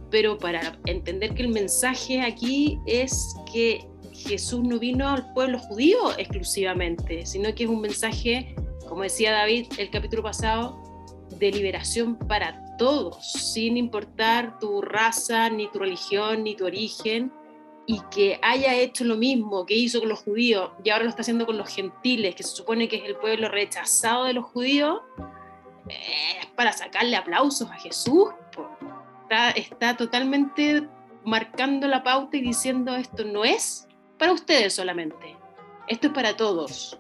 pero 0.09 0.39
para 0.39 0.79
entender 0.87 1.35
que 1.35 1.43
el 1.43 1.49
mensaje 1.49 2.21
aquí 2.21 2.79
es 2.87 3.35
que 3.53 3.85
Jesús 4.13 4.63
no 4.63 4.79
vino 4.79 5.09
al 5.09 5.33
pueblo 5.33 5.59
judío 5.59 6.17
exclusivamente, 6.17 7.27
sino 7.27 7.53
que 7.57 7.65
es 7.65 7.71
un 7.71 7.81
mensaje, 7.81 8.55
como 8.89 9.03
decía 9.03 9.33
David 9.33 9.67
el 9.79 9.91
capítulo 9.91 10.23
pasado, 10.23 10.81
de 11.41 11.51
liberación 11.51 12.17
para 12.17 12.77
todos, 12.77 13.33
sin 13.33 13.77
importar 13.77 14.61
tu 14.61 14.81
raza, 14.81 15.51
ni 15.51 15.69
tu 15.73 15.81
religión, 15.81 16.45
ni 16.45 16.55
tu 16.55 16.65
origen, 16.65 17.33
y 17.91 18.03
que 18.11 18.39
haya 18.43 18.75
hecho 18.75 19.03
lo 19.05 19.17
mismo 19.17 19.65
que 19.65 19.75
hizo 19.75 20.01
con 20.01 20.11
los 20.11 20.19
judíos 20.19 20.73
y 20.85 20.91
ahora 20.91 21.05
lo 21.05 21.11
está 21.11 21.23
haciendo 21.23 21.47
con 21.47 21.57
los 21.57 21.75
gentiles, 21.75 22.35
que 22.35 22.43
se 22.43 22.55
supone 22.55 22.87
que 22.87 22.97
es 22.97 23.05
el 23.05 23.17
pueblo 23.17 23.49
rechazado 23.49 24.25
de 24.25 24.35
los 24.35 24.45
judíos, 24.45 25.01
es 25.89 26.47
para 26.55 26.75
sacarle 26.75 27.17
aplausos 27.17 27.71
a 27.71 27.75
Jesús. 27.77 28.29
Está, 29.23 29.53
está 29.53 29.97
totalmente 29.97 30.87
marcando 31.25 31.89
la 31.89 32.03
pauta 32.03 32.37
y 32.37 32.43
diciendo 32.43 32.95
esto 32.95 33.25
no 33.25 33.47
es 33.47 33.89
para 34.19 34.33
ustedes 34.33 34.75
solamente, 34.75 35.35
esto 35.87 36.09
es 36.09 36.13
para 36.13 36.37
todos. 36.37 36.99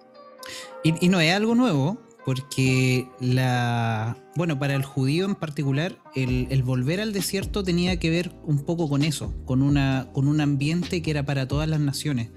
Y, 0.83 1.04
y 1.04 1.11
no 1.11 1.21
es 1.21 1.35
algo 1.35 1.54
nuevo, 1.54 1.99
porque 2.28 3.08
la. 3.20 4.18
Bueno, 4.37 4.58
para 4.58 4.75
el 4.75 4.85
judío 4.85 5.25
en 5.25 5.35
particular, 5.35 5.97
el, 6.14 6.62
volver 6.62 7.00
al 7.00 7.14
desierto 7.14 7.64
tenía 7.64 7.99
que 7.99 8.11
ver 8.11 8.32
un 8.44 8.66
poco 8.66 8.87
con 8.87 9.02
eso, 9.02 9.32
con, 9.47 9.62
una, 9.62 10.11
con 10.12 10.28
un 10.28 10.42
ambiente 10.42 11.00
que 11.00 11.11
era 11.11 11.25
para 11.25 11.49
todas 11.49 11.66
las 11.70 11.80
naciones. 11.80 12.28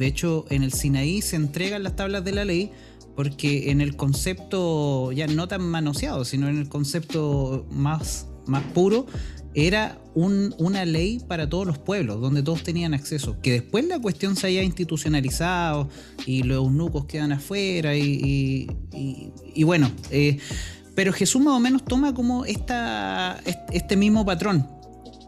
De 0.00 0.08
hecho, 0.08 0.46
en 0.50 0.64
el 0.64 0.72
Sinaí 0.72 1.22
se 1.22 1.36
entregan 1.36 1.84
las 1.84 1.94
tablas 1.94 2.24
de 2.24 2.32
la 2.32 2.44
ley 2.44 2.72
porque 3.14 3.70
en 3.70 3.80
el 3.80 3.94
concepto 3.94 5.12
ya 5.12 5.28
no 5.28 5.46
tan 5.46 5.62
manoseado, 5.62 6.24
sino 6.24 6.48
en 6.48 6.58
el 6.58 6.68
concepto 6.68 7.68
más, 7.70 8.26
más 8.48 8.64
puro, 8.74 9.06
era 9.56 9.98
una 10.14 10.84
ley 10.84 11.18
para 11.26 11.48
todos 11.48 11.66
los 11.66 11.78
pueblos, 11.78 12.20
donde 12.20 12.42
todos 12.42 12.62
tenían 12.62 12.92
acceso. 12.92 13.40
Que 13.40 13.52
después 13.52 13.86
la 13.86 13.98
cuestión 13.98 14.36
se 14.36 14.48
haya 14.48 14.62
institucionalizado 14.62 15.88
y 16.26 16.42
los 16.42 16.58
eunucos 16.58 17.06
quedan 17.06 17.32
afuera 17.32 17.96
y, 17.96 18.68
bueno, 19.64 19.90
eh, 20.10 20.36
pero 20.94 21.10
Jesús 21.14 21.40
más 21.40 21.54
o 21.54 21.60
menos 21.60 21.86
toma 21.86 22.12
como 22.12 22.44
esta, 22.44 23.40
este 23.72 23.96
mismo 23.96 24.26
patrón, 24.26 24.68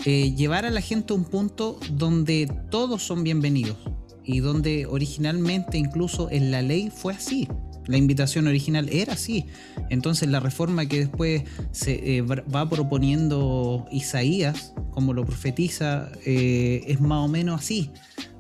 eh, 0.05 0.35
llevar 0.35 0.67
a 0.67 0.71
la 0.71 0.83
gente 0.83 1.15
a 1.15 1.17
un 1.17 1.25
punto 1.25 1.81
donde 1.93 2.53
todos 2.71 3.03
son 3.03 3.25
bienvenidos 3.25 3.79
y 4.25 4.41
donde 4.41 4.85
originalmente 4.85 5.79
incluso 5.79 6.31
en 6.31 6.51
la 6.51 6.61
ley 6.61 6.93
fue 6.95 7.15
así. 7.15 7.49
La 7.88 7.97
invitación 7.97 8.47
original 8.47 8.88
era 8.92 9.14
así. 9.14 9.47
Entonces 9.88 10.28
la 10.28 10.40
reforma 10.40 10.87
que 10.87 11.00
después 11.00 11.42
se 11.73 12.18
eh, 12.18 12.23
va 12.23 12.68
proponiendo 12.68 13.87
Isaías, 13.90 14.75
como 14.92 15.14
lo 15.14 15.25
profetiza, 15.25 16.11
eh, 16.25 16.85
es 16.87 17.00
más 17.00 17.25
o 17.25 17.28
menos 17.28 17.61
así. 17.62 17.90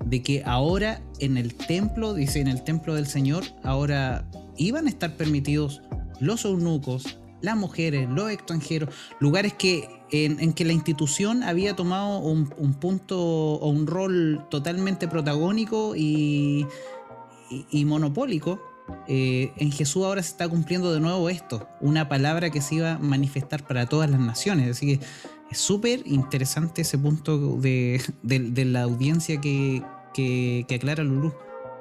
De 0.04 0.22
que 0.22 0.42
ahora 0.44 1.00
en 1.18 1.38
el 1.38 1.54
templo, 1.54 2.14
dice 2.14 2.40
en 2.40 2.48
el 2.48 2.62
templo 2.62 2.94
del 2.94 3.06
Señor, 3.06 3.42
ahora 3.64 4.28
iban 4.58 4.86
a 4.86 4.90
estar 4.90 5.16
permitidos 5.16 5.82
los 6.20 6.44
eunucos, 6.44 7.18
las 7.40 7.56
mujeres, 7.56 8.08
los 8.08 8.30
extranjeros, 8.30 8.94
lugares 9.18 9.54
que 9.54 9.88
en, 10.10 10.52
que 10.52 10.64
la 10.64 10.72
institución 10.72 11.42
había 11.42 11.74
tomado 11.74 12.18
un, 12.18 12.48
punto 12.74 13.18
o 13.18 13.68
un 13.70 13.86
rol 13.86 14.44
totalmente 14.50 15.08
protagónico 15.08 15.94
y, 15.96 16.66
y 17.70 17.84
monopólico 17.84 18.67
eh, 19.06 19.52
en 19.56 19.72
Jesús 19.72 20.04
ahora 20.04 20.22
se 20.22 20.30
está 20.30 20.48
cumpliendo 20.48 20.92
de 20.92 21.00
nuevo 21.00 21.28
esto, 21.28 21.68
una 21.80 22.08
palabra 22.08 22.50
que 22.50 22.60
se 22.60 22.76
iba 22.76 22.92
a 22.92 22.98
manifestar 22.98 23.66
para 23.66 23.86
todas 23.86 24.10
las 24.10 24.20
naciones. 24.20 24.70
Así 24.70 24.98
que 24.98 25.04
es 25.50 25.58
súper 25.58 26.02
interesante 26.06 26.82
ese 26.82 26.98
punto 26.98 27.56
de, 27.56 28.00
la 28.22 28.82
audiencia 28.82 29.40
que, 29.40 29.82
aclara 30.74 31.04
Lulú. 31.04 31.32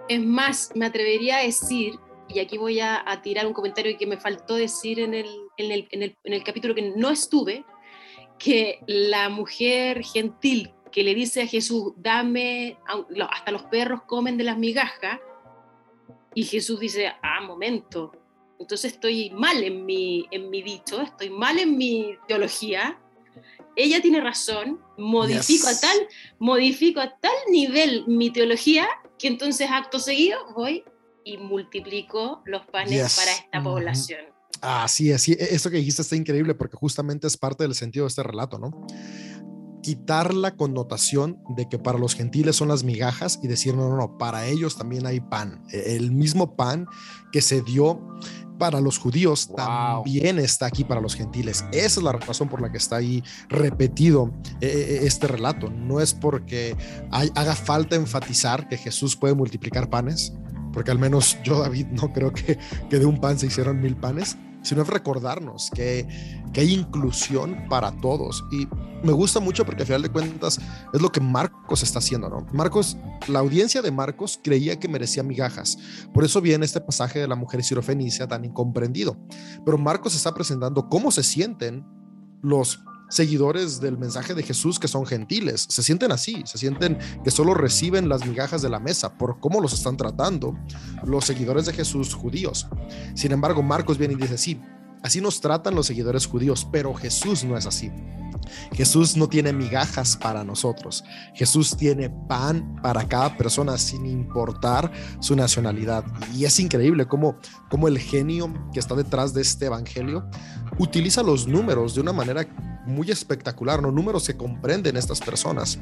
Es 0.10 0.24
más, 0.24 0.72
me 0.76 0.86
atrevería 0.86 1.38
a 1.38 1.44
decir, 1.44 1.96
y 2.30 2.40
aquí 2.40 2.58
voy 2.58 2.80
a, 2.80 3.04
tirar 3.24 3.48
un 3.48 3.54
comentario 3.54 3.98
que 3.98 4.08
me 4.08 4.18
faltó 4.18 4.56
decir 4.56 5.00
en 5.00 5.14
el, 5.14 5.28
en 5.58 6.16
el 6.24 6.44
capítulo 6.44 6.76
que 6.76 6.94
no 6.96 7.10
estuve, 7.10 7.66
que 8.38 8.80
la 8.86 9.30
mujer 9.30 10.04
gentil 10.04 10.72
que 10.92 11.04
le 11.04 11.14
dice 11.14 11.44
a 11.44 11.48
Jesús, 11.48 11.94
dame, 11.98 12.78
hasta 13.30 13.52
los 13.52 13.64
perros 13.64 14.02
comen 14.04 14.38
de 14.38 14.44
las 14.44 14.58
migajas, 14.58 15.20
y 16.38 16.44
Jesús 16.44 16.80
dice, 16.80 17.08
ah, 17.24 17.42
momento, 17.42 18.12
entonces 18.60 18.94
estoy 18.94 19.32
mal 19.32 19.64
en 19.64 19.88
mi, 19.88 20.28
en 20.30 20.52
mi 20.52 20.62
dicho, 20.62 21.02
estoy 21.02 21.32
mal 21.32 21.58
en 21.58 21.76
mi 21.76 22.16
teología. 22.28 23.00
Ella 23.76 24.04
tiene 24.04 24.22
razón, 24.22 24.80
modifico, 25.00 25.68
a 25.68 25.80
tal, 25.80 25.98
modifico 26.38 27.00
a 27.00 27.18
tal 27.18 27.34
nivel 27.50 28.04
mi 28.06 28.30
teología 28.30 28.88
que 29.18 29.30
entonces 29.30 29.68
acto 29.72 29.98
seguido 29.98 30.38
voy 30.54 30.84
y 31.24 31.38
multiplico 31.38 32.44
los 32.46 32.68
panes 32.68 33.16
para 33.16 33.32
esta 33.32 33.64
población. 33.64 34.22
Así 34.62 35.10
es, 35.10 35.24
sí, 35.24 35.36
eso 35.40 35.72
que 35.72 35.78
dijiste 35.78 36.04
está 36.04 36.16
increíble 36.16 36.54
porque 36.54 36.78
justamente 36.78 37.26
es 37.26 37.36
parte 37.36 37.64
del 37.64 37.74
sentido 37.74 38.06
de 38.06 38.10
este 38.10 38.22
relato, 38.22 38.60
¿no? 38.60 38.86
Quitar 39.88 40.34
la 40.34 40.58
connotación 40.58 41.42
de 41.56 41.70
que 41.70 41.80
para 41.80 41.98
los 41.98 42.14
gentiles 42.14 42.58
son 42.58 42.68
las 42.68 42.84
migajas 42.84 43.40
y 43.42 43.48
decir, 43.48 43.74
no, 43.74 43.88
no, 43.88 43.96
no, 43.96 44.18
para 44.18 44.46
ellos 44.46 44.78
también 44.78 45.06
hay 45.06 45.22
pan. 45.22 45.64
E, 45.72 45.96
el 45.96 46.12
mismo 46.12 46.58
pan 46.58 46.88
que 47.32 47.40
se 47.40 47.62
dio 47.62 48.02
para 48.60 48.82
los 48.82 48.98
judíos 48.98 49.50
también 49.56 50.40
está 50.40 50.66
aquí 50.66 50.84
para 50.84 51.00
los 51.00 51.16
gentiles. 51.16 51.64
Esa 51.72 52.02
es 52.02 52.04
la 52.04 52.12
razón 52.12 52.50
por 52.50 52.62
la 52.62 52.70
que 52.70 52.80
está 52.80 52.98
ahí 52.98 53.24
repetido 53.48 54.34
eh, 54.60 54.68
eh, 54.68 55.00
este 55.04 55.26
relato. 55.28 55.70
No 55.70 56.02
es 56.02 56.14
porque 56.14 56.76
haga 57.10 57.56
falta 57.56 57.96
enfatizar 57.96 58.68
que 58.68 58.76
Jesús 58.76 59.16
puede 59.16 59.36
multiplicar 59.36 59.90
panes, 59.90 60.34
porque 60.74 60.92
al 60.92 61.00
menos 61.00 61.38
yo, 61.46 61.62
David, 61.62 61.88
no 61.92 62.12
creo 62.12 62.34
que, 62.34 62.60
que 62.90 63.00
de 63.00 63.06
un 63.06 63.22
pan 63.22 63.40
se 63.40 63.46
hicieron 63.46 63.80
mil 63.80 63.96
panes, 63.96 64.36
sino 64.68 64.82
es 64.82 64.88
recordarnos 64.88 65.72
que, 65.74 66.08
que 66.52 66.62
hay 66.62 66.74
inclusión 66.74 67.68
para 67.70 67.92
todos. 68.02 68.44
Y 68.52 68.68
me 69.04 69.14
gusta 69.14 69.40
mucho 69.40 69.66
porque 69.66 69.84
al 69.84 69.88
final 69.88 70.02
de 70.02 70.10
cuentas 70.10 70.60
es 70.94 71.02
lo 71.02 71.12
que 71.12 71.22
Marcos 71.22 71.84
está 71.84 72.00
haciendo, 72.00 72.30
¿no? 72.30 72.46
Marcos, 72.52 72.98
la 73.28 73.40
audiencia 73.40 73.82
de 73.82 73.92
Marcos 73.92 74.40
creía 74.44 74.80
que 74.80 74.90
merecía 74.90 75.24
migajas. 75.24 75.78
Por 76.14 76.26
eso 76.26 76.42
viene 76.42 76.66
este 76.66 76.82
pasaje 76.82 77.20
de 77.20 77.28
la 77.28 77.36
mujer 77.36 77.64
sirofenicia 77.64 78.28
tan 78.28 78.44
incomprendido. 78.44 79.18
Pero 79.64 79.78
Marcos 79.78 80.16
está 80.16 80.34
presentando 80.34 80.90
cómo 80.90 81.12
se 81.12 81.24
sienten 81.24 81.86
los 82.42 82.84
seguidores 83.10 83.80
del 83.80 83.98
mensaje 83.98 84.34
de 84.34 84.44
Jesús 84.44 84.80
que 84.80 84.88
son 84.88 85.06
gentiles. 85.06 85.66
Se 85.70 85.84
sienten 85.84 86.12
así, 86.12 86.44
se 86.46 86.58
sienten 86.58 86.98
que 87.24 87.32
solo 87.32 87.54
reciben 87.54 88.10
las 88.10 88.26
migajas 88.26 88.62
de 88.62 88.70
la 88.70 88.80
mesa 88.80 89.18
por 89.18 89.40
cómo 89.40 89.62
los 89.62 89.74
están 89.74 89.98
tratando 89.98 90.58
los 91.04 91.26
seguidores 91.26 91.66
de 91.66 91.74
Jesús 91.74 92.14
judíos. 92.14 92.68
Sin 93.16 93.32
embargo, 93.32 93.64
Marcos 93.64 93.98
viene 93.98 94.14
y 94.14 94.18
dice, 94.18 94.38
sí, 94.38 94.62
así 95.04 95.22
nos 95.22 95.42
tratan 95.42 95.76
los 95.76 95.88
seguidores 95.88 96.26
judíos, 96.26 96.68
pero 96.72 96.94
Jesús 96.94 97.44
no 97.44 97.58
es 97.58 97.66
así. 97.66 97.92
Jesús 98.74 99.18
no 99.18 99.28
tiene 99.28 99.54
migajas 99.54 100.16
para 100.16 100.44
nosotros. 100.44 101.04
Jesús 101.34 101.76
tiene 101.76 102.10
pan 102.10 102.80
para 102.82 103.08
cada 103.08 103.36
persona 103.38 103.78
sin 103.78 104.06
importar 104.06 104.92
su 105.20 105.36
nacionalidad. 105.36 106.06
Y 106.34 106.46
es 106.46 106.60
increíble 106.60 107.08
cómo, 107.08 107.38
cómo 107.70 107.88
el 107.88 108.00
genio 108.00 108.54
que 108.74 108.80
está 108.80 108.96
detrás 108.96 109.34
de 109.34 109.42
este 109.42 109.66
evangelio 109.66 110.30
utiliza 110.78 111.24
los 111.24 111.48
números 111.48 111.96
de 111.96 112.02
una 112.02 112.14
manera 112.14 112.48
muy 112.88 113.12
espectacular, 113.12 113.82
¿no? 113.82 113.92
Números 113.92 114.28
que 114.28 114.36
comprenden 114.36 114.98
estas 114.98 115.20
personas 115.20 115.80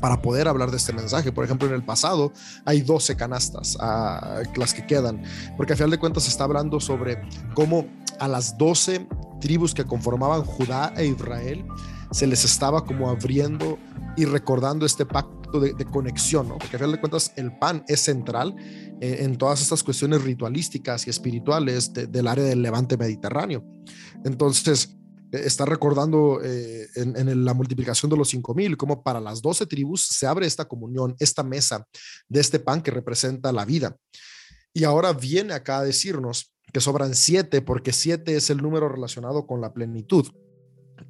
para 0.00 0.20
poder 0.20 0.48
hablar 0.48 0.70
de 0.70 0.76
este 0.76 0.92
mensaje. 0.92 1.32
Por 1.32 1.44
ejemplo, 1.44 1.68
en 1.68 1.74
el 1.74 1.84
pasado 1.84 2.32
hay 2.64 2.82
12 2.82 3.16
canastas, 3.16 3.76
ah, 3.80 4.42
las 4.56 4.74
que 4.74 4.86
quedan, 4.86 5.22
porque 5.56 5.72
a 5.72 5.76
final 5.76 5.90
de 5.90 5.98
cuentas 5.98 6.24
se 6.24 6.30
está 6.30 6.44
hablando 6.44 6.80
sobre 6.80 7.20
cómo 7.54 7.86
a 8.18 8.28
las 8.28 8.56
12 8.58 9.06
tribus 9.40 9.74
que 9.74 9.84
conformaban 9.84 10.42
Judá 10.42 10.92
e 10.96 11.06
Israel 11.06 11.64
se 12.10 12.26
les 12.26 12.44
estaba 12.44 12.84
como 12.84 13.10
abriendo 13.10 13.78
y 14.16 14.24
recordando 14.24 14.86
este 14.86 15.04
pacto 15.04 15.60
de, 15.60 15.84
conexión, 15.84 16.48
¿no? 16.48 16.58
porque 16.58 16.76
a 16.76 16.78
final 16.78 16.92
de 16.92 17.00
cuentas 17.00 17.32
el 17.36 17.56
pan 17.56 17.84
es 17.88 18.00
central 18.00 18.54
eh, 19.00 19.18
en 19.20 19.36
todas 19.36 19.60
estas 19.62 19.82
cuestiones 19.82 20.22
ritualísticas 20.22 21.06
y 21.06 21.10
espirituales 21.10 21.92
del 21.92 22.26
área 22.26 22.44
del 22.44 22.62
levante 22.62 22.96
mediterráneo. 22.96 23.64
Entonces, 24.24 24.96
está 25.32 25.64
recordando 25.64 26.40
eh, 26.42 26.88
en, 26.94 27.44
la 27.44 27.54
multiplicación 27.54 28.10
de 28.10 28.16
los 28.16 28.28
5000, 28.28 28.76
como 28.76 29.02
para 29.02 29.20
las 29.20 29.42
12 29.42 29.66
tribus 29.66 30.06
se 30.06 30.26
abre 30.26 30.46
esta 30.46 30.66
comunión, 30.66 31.14
esta 31.18 31.42
mesa 31.42 31.86
de 32.28 32.40
este 32.40 32.58
pan 32.58 32.82
que 32.82 32.90
representa 32.90 33.52
la 33.52 33.64
vida. 33.64 33.96
Y 34.72 34.84
ahora 34.84 35.12
viene 35.12 35.54
acá 35.54 35.78
a 35.78 35.84
decirnos 35.84 36.52
que 36.72 36.80
sobran 36.80 37.14
siete, 37.14 37.62
porque 37.62 37.92
siete 37.92 38.36
es 38.36 38.50
el 38.50 38.58
número 38.58 38.88
relacionado 38.88 39.46
con 39.46 39.60
la 39.60 39.72
plenitud. 39.72 40.26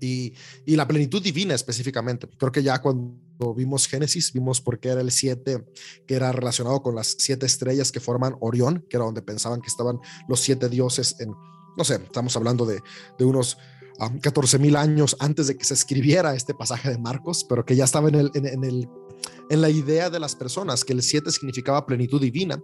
Y, 0.00 0.34
y, 0.64 0.74
la 0.74 0.86
plenitud 0.88 1.22
divina 1.22 1.54
específicamente. 1.54 2.28
Creo 2.36 2.50
que 2.50 2.62
ya 2.62 2.82
cuando 2.82 3.54
vimos 3.54 3.86
Génesis, 3.86 4.32
vimos 4.32 4.60
por 4.60 4.80
qué 4.80 4.88
era 4.88 5.00
el 5.00 5.12
siete, 5.12 5.64
que 6.06 6.14
era 6.16 6.32
relacionado 6.32 6.82
con 6.82 6.96
las 6.96 7.14
siete 7.18 7.46
estrellas 7.46 7.92
que 7.92 8.00
forman 8.00 8.36
Orión, 8.40 8.84
que 8.90 8.96
era 8.96 9.04
donde 9.04 9.22
pensaban 9.22 9.60
que 9.60 9.68
estaban 9.68 10.00
los 10.28 10.40
siete 10.40 10.68
dioses 10.68 11.14
en, 11.20 11.30
no 11.76 11.84
sé, 11.84 11.96
estamos 11.96 12.36
hablando 12.36 12.66
de, 12.66 12.80
de 13.16 13.24
unos 13.24 13.58
14 14.20 14.58
mil 14.58 14.76
años 14.76 15.16
antes 15.20 15.46
de 15.46 15.56
que 15.56 15.64
se 15.64 15.74
escribiera 15.74 16.34
este 16.34 16.54
pasaje 16.54 16.90
de 16.90 16.98
Marcos, 16.98 17.44
pero 17.48 17.64
que 17.64 17.76
ya 17.76 17.84
estaba 17.84 18.08
en, 18.08 18.14
el, 18.16 18.30
en, 18.34 18.64
el, 18.64 18.88
en 19.50 19.60
la 19.60 19.70
idea 19.70 20.10
de 20.10 20.20
las 20.20 20.34
personas, 20.34 20.84
que 20.84 20.92
el 20.92 21.02
7 21.02 21.30
significaba 21.30 21.86
plenitud 21.86 22.20
divina. 22.20 22.60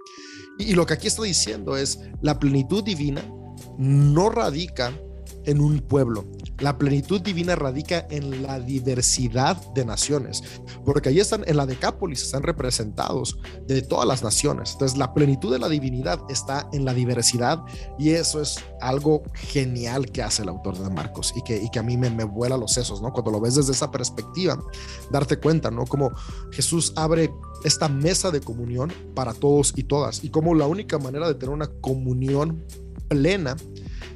y 0.58 0.74
lo 0.74 0.86
que 0.86 0.94
aquí 0.94 1.06
está 1.08 1.22
diciendo 1.22 1.76
es, 1.76 1.98
la 2.20 2.38
plenitud 2.38 2.84
divina 2.84 3.22
no 3.78 4.30
radica 4.30 4.92
en 5.46 5.60
un 5.60 5.80
pueblo. 5.80 6.24
La 6.58 6.78
plenitud 6.78 7.20
divina 7.20 7.56
radica 7.56 8.06
en 8.10 8.42
la 8.42 8.60
diversidad 8.60 9.56
de 9.74 9.84
naciones, 9.84 10.42
porque 10.84 11.08
ahí 11.08 11.20
están 11.20 11.42
en 11.46 11.56
la 11.56 11.66
Decápolis, 11.66 12.22
están 12.22 12.42
representados 12.42 13.38
de 13.66 13.82
todas 13.82 14.06
las 14.06 14.22
naciones. 14.22 14.72
Entonces, 14.72 14.96
la 14.98 15.12
plenitud 15.14 15.52
de 15.52 15.58
la 15.58 15.68
divinidad 15.68 16.20
está 16.28 16.68
en 16.72 16.84
la 16.84 16.94
diversidad 16.94 17.62
y 17.98 18.10
eso 18.10 18.40
es 18.40 18.56
algo 18.80 19.22
genial 19.34 20.06
que 20.06 20.22
hace 20.22 20.42
el 20.42 20.48
autor 20.48 20.78
de 20.78 20.90
Marcos 20.90 21.32
y 21.36 21.42
que, 21.42 21.60
y 21.62 21.70
que 21.70 21.78
a 21.78 21.82
mí 21.82 21.96
me, 21.96 22.10
me 22.10 22.24
vuela 22.24 22.56
los 22.56 22.72
sesos, 22.72 23.02
¿no? 23.02 23.12
Cuando 23.12 23.30
lo 23.30 23.40
ves 23.40 23.56
desde 23.56 23.72
esa 23.72 23.90
perspectiva, 23.90 24.58
darte 25.10 25.38
cuenta, 25.38 25.70
¿no? 25.70 25.84
Como 25.84 26.12
Jesús 26.52 26.92
abre 26.96 27.32
esta 27.64 27.88
mesa 27.88 28.30
de 28.30 28.40
comunión 28.40 28.92
para 29.14 29.34
todos 29.34 29.72
y 29.76 29.84
todas 29.84 30.22
y 30.24 30.30
como 30.30 30.54
la 30.54 30.66
única 30.66 30.98
manera 30.98 31.28
de 31.28 31.34
tener 31.34 31.54
una 31.54 31.68
comunión 31.80 32.64
plena 33.08 33.56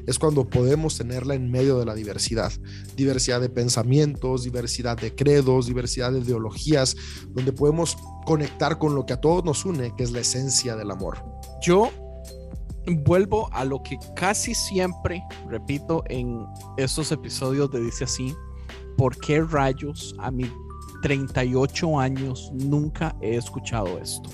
es 0.07 0.19
cuando 0.19 0.49
podemos 0.49 0.97
tenerla 0.97 1.35
en 1.35 1.51
medio 1.51 1.79
de 1.79 1.85
la 1.85 1.95
diversidad. 1.95 2.53
Diversidad 2.97 3.41
de 3.41 3.49
pensamientos, 3.49 4.45
diversidad 4.45 4.97
de 4.97 5.15
credos, 5.15 5.67
diversidad 5.67 6.13
de 6.13 6.21
ideologías, 6.21 6.97
donde 7.29 7.53
podemos 7.53 7.97
conectar 8.25 8.79
con 8.79 8.95
lo 8.95 9.05
que 9.05 9.15
a 9.15 9.21
todos 9.21 9.45
nos 9.45 9.65
une, 9.65 9.95
que 9.97 10.05
es 10.05 10.13
la 10.13 10.21
esencia 10.21 10.77
del 10.77 10.91
amor. 10.91 11.25
Yo 11.63 11.91
vuelvo 12.87 13.49
a 13.53 13.65
lo 13.65 13.83
que 13.83 13.99
casi 14.15 14.55
siempre 14.55 15.23
repito 15.49 16.05
en 16.09 16.47
estos 16.77 17.11
episodios 17.11 17.71
de 17.73 17.81
Dice 17.81 18.05
así, 18.05 18.35
¿por 18.97 19.17
qué 19.19 19.43
rayos 19.43 20.15
a 20.19 20.31
mis 20.31 20.51
38 21.03 21.99
años 21.99 22.51
nunca 22.55 23.17
he 23.21 23.37
escuchado 23.37 23.99
esto? 23.99 24.31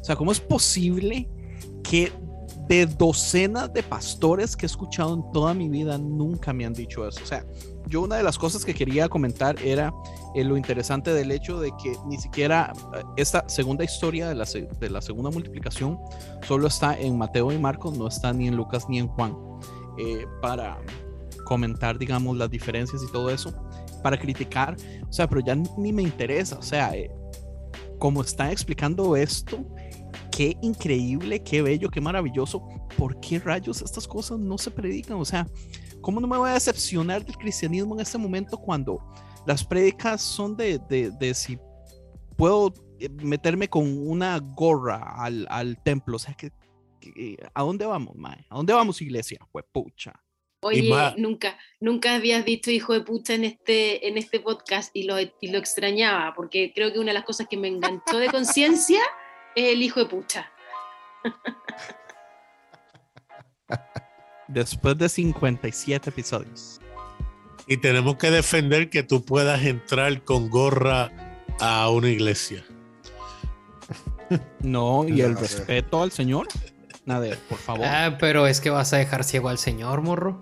O 0.00 0.04
sea, 0.04 0.16
¿cómo 0.16 0.32
es 0.32 0.40
posible 0.40 1.28
que 1.84 2.12
de 2.72 2.86
docenas 2.86 3.70
de 3.74 3.82
pastores 3.82 4.56
que 4.56 4.64
he 4.64 4.66
escuchado 4.66 5.12
en 5.12 5.30
toda 5.30 5.52
mi 5.52 5.68
vida, 5.68 5.98
nunca 5.98 6.54
me 6.54 6.64
han 6.64 6.72
dicho 6.72 7.06
eso. 7.06 7.20
O 7.22 7.26
sea, 7.26 7.44
yo 7.86 8.00
una 8.00 8.16
de 8.16 8.22
las 8.22 8.38
cosas 8.38 8.64
que 8.64 8.72
quería 8.72 9.10
comentar 9.10 9.60
era 9.62 9.92
eh, 10.34 10.42
lo 10.42 10.56
interesante 10.56 11.12
del 11.12 11.32
hecho 11.32 11.60
de 11.60 11.70
que 11.82 11.94
ni 12.06 12.16
siquiera 12.16 12.72
eh, 12.94 13.02
esta 13.18 13.46
segunda 13.46 13.84
historia 13.84 14.26
de 14.26 14.34
la, 14.34 14.46
de 14.80 14.88
la, 14.88 15.02
segunda 15.02 15.30
multiplicación 15.30 15.98
solo 16.48 16.66
está 16.66 16.98
en 16.98 17.18
Mateo 17.18 17.52
y 17.52 17.58
Marcos, 17.58 17.98
no 17.98 18.08
está 18.08 18.32
ni 18.32 18.48
en 18.48 18.56
Lucas 18.56 18.86
ni 18.88 19.00
en 19.00 19.08
Juan, 19.08 19.36
eh, 19.98 20.24
para 20.40 20.78
comentar, 21.44 21.98
digamos, 21.98 22.38
las 22.38 22.48
diferencias 22.48 23.02
y 23.06 23.12
todo 23.12 23.28
eso, 23.28 23.52
para 24.02 24.18
criticar, 24.18 24.76
o 25.06 25.12
sea, 25.12 25.28
pero 25.28 25.42
ya 25.42 25.54
ni 25.54 25.92
me 25.92 26.02
interesa, 26.02 26.56
o 26.56 26.62
sea, 26.62 26.94
como 27.98 28.22
están 28.22 28.50
explicando 28.50 29.14
esto, 29.14 29.62
qué 30.32 30.56
increíble, 30.62 31.42
qué 31.42 31.62
bello, 31.62 31.90
qué 31.90 32.00
maravilloso. 32.00 32.66
¿Por 32.96 33.20
qué 33.20 33.38
rayos 33.38 33.82
estas 33.82 34.08
cosas 34.08 34.38
no 34.38 34.58
se 34.58 34.70
predican? 34.70 35.18
O 35.18 35.24
sea, 35.24 35.46
¿cómo 36.00 36.20
no 36.20 36.26
me 36.26 36.36
voy 36.36 36.50
a 36.50 36.54
decepcionar 36.54 37.24
del 37.24 37.36
cristianismo 37.36 37.94
en 37.94 38.00
este 38.00 38.18
momento 38.18 38.56
cuando 38.56 38.98
las 39.46 39.62
prédicas 39.64 40.22
son 40.22 40.56
de, 40.56 40.78
de, 40.78 41.34
si 41.34 41.58
puedo 42.36 42.72
eh, 42.98 43.08
meterme 43.22 43.68
con 43.68 43.86
una 44.08 44.38
gorra 44.38 45.14
al, 45.22 45.46
al 45.50 45.80
templo? 45.82 46.16
O 46.16 46.18
sea, 46.18 46.34
que, 46.34 46.50
¿a 47.54 47.62
dónde 47.62 47.86
vamos, 47.86 48.16
mae? 48.16 48.46
¿A 48.48 48.56
dónde 48.56 48.72
vamos, 48.72 49.00
iglesia? 49.02 49.38
Pues 49.52 49.64
pucha. 49.70 50.12
Oye, 50.64 50.88
nunca, 51.16 51.58
nunca 51.80 52.14
habías 52.14 52.44
dicho 52.44 52.70
hijo 52.70 52.92
de 52.92 53.00
pucha 53.00 53.34
en 53.34 53.42
este, 53.42 54.06
en 54.06 54.16
este 54.16 54.38
podcast 54.38 54.94
y 54.94 55.02
lo, 55.02 55.16
y 55.20 55.48
lo 55.48 55.58
extrañaba, 55.58 56.34
porque 56.36 56.72
creo 56.72 56.92
que 56.92 57.00
una 57.00 57.08
de 57.08 57.14
las 57.14 57.24
cosas 57.24 57.48
que 57.50 57.56
me 57.56 57.66
enganchó 57.66 58.18
de 58.18 58.28
conciencia 58.28 59.00
el 59.54 59.82
hijo 59.82 60.00
de 60.00 60.06
pucha. 60.06 60.50
Después 64.48 64.98
de 64.98 65.08
57 65.08 66.10
episodios. 66.10 66.80
Y 67.66 67.76
tenemos 67.76 68.16
que 68.16 68.30
defender 68.30 68.90
que 68.90 69.02
tú 69.02 69.24
puedas 69.24 69.62
entrar 69.62 70.24
con 70.24 70.50
gorra 70.50 71.10
a 71.60 71.88
una 71.90 72.08
iglesia. 72.08 72.64
No, 74.60 75.06
y 75.06 75.20
el 75.20 75.36
respeto 75.36 76.02
al 76.02 76.10
Señor. 76.10 76.48
Nada, 77.04 77.36
por 77.50 77.58
favor. 77.58 77.84
Ah, 77.84 78.16
pero 78.18 78.46
es 78.46 78.62
que 78.62 78.70
vas 78.70 78.90
a 78.94 78.96
dejar 78.96 79.24
ciego 79.24 79.50
al 79.50 79.58
Señor, 79.58 80.00
morro. 80.00 80.40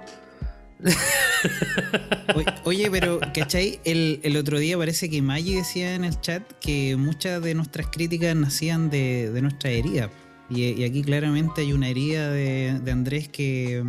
Oye, 2.65 2.91
pero, 2.91 3.21
¿cachai? 3.35 3.81
El, 3.85 4.21
el, 4.23 4.37
otro 4.37 4.59
día 4.59 4.77
parece 4.79 5.09
que 5.11 5.23
Maggie 5.23 5.57
decía 5.57 5.95
en 5.95 6.05
el 6.05 6.21
chat 6.21 6.43
que 6.61 6.97
muchas 6.97 7.43
de 7.43 7.55
nuestras 7.55 7.89
críticas 7.89 8.35
nacían 8.37 8.91
de, 8.91 9.31
nuestra 9.43 9.71
herida. 9.71 10.11
Y, 10.49 10.85
aquí 10.85 11.03
claramente 11.03 11.63
hay 11.63 11.73
una 11.73 11.89
herida 11.89 12.31
de, 12.31 12.81
Andrés 12.91 13.29
que, 13.29 13.85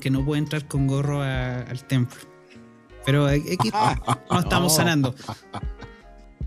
que 0.00 0.10
no 0.10 0.24
puede 0.24 0.40
entrar 0.40 0.66
con 0.66 0.86
gorro 0.86 1.22
al 1.22 1.84
templo. 1.84 2.20
Pero 3.04 3.26
aquí 3.26 3.70
no 4.30 4.40
estamos 4.40 4.74
sanando. 4.76 5.14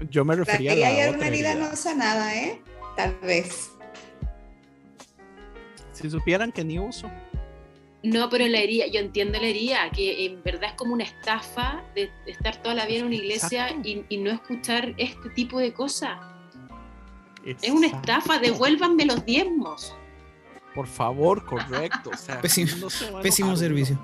Yo 0.09 0.25
me 0.25 0.35
refería 0.35 0.73
a 0.73 0.75
la 0.75 0.87
hay 0.87 1.13
una 1.13 1.27
herida 1.27 1.55
no 1.55 1.75
sanada, 1.75 2.35
¿eh? 2.35 2.61
Tal 2.95 3.17
vez. 3.21 3.71
Si 5.93 6.09
supieran 6.09 6.51
que 6.51 6.63
ni 6.63 6.79
uso. 6.79 7.09
No, 8.03 8.29
pero 8.29 8.47
la 8.47 8.59
herida, 8.59 8.85
yo 8.87 8.99
entiendo 8.99 9.39
la 9.39 9.47
herida, 9.47 9.89
que 9.91 10.25
en 10.25 10.43
verdad 10.43 10.69
es 10.69 10.75
como 10.75 10.93
una 10.93 11.03
estafa 11.03 11.83
de 11.95 12.11
estar 12.27 12.61
toda 12.61 12.75
la 12.75 12.85
vida 12.85 12.99
en 12.99 13.05
una 13.05 13.15
iglesia 13.15 13.75
y, 13.83 14.17
no 14.17 14.29
escuchar 14.29 14.93
este 14.97 15.29
tipo 15.31 15.59
de 15.59 15.73
cosas. 15.73 16.19
Es 17.43 17.71
una 17.71 17.87
estafa, 17.87 18.39
devuélvanme 18.39 19.05
los 19.05 19.25
diezmos. 19.25 19.95
Por 20.75 20.85
favor, 20.85 21.43
correcto. 21.45 22.11
pésimo, 23.21 23.55
servicio. 23.55 23.99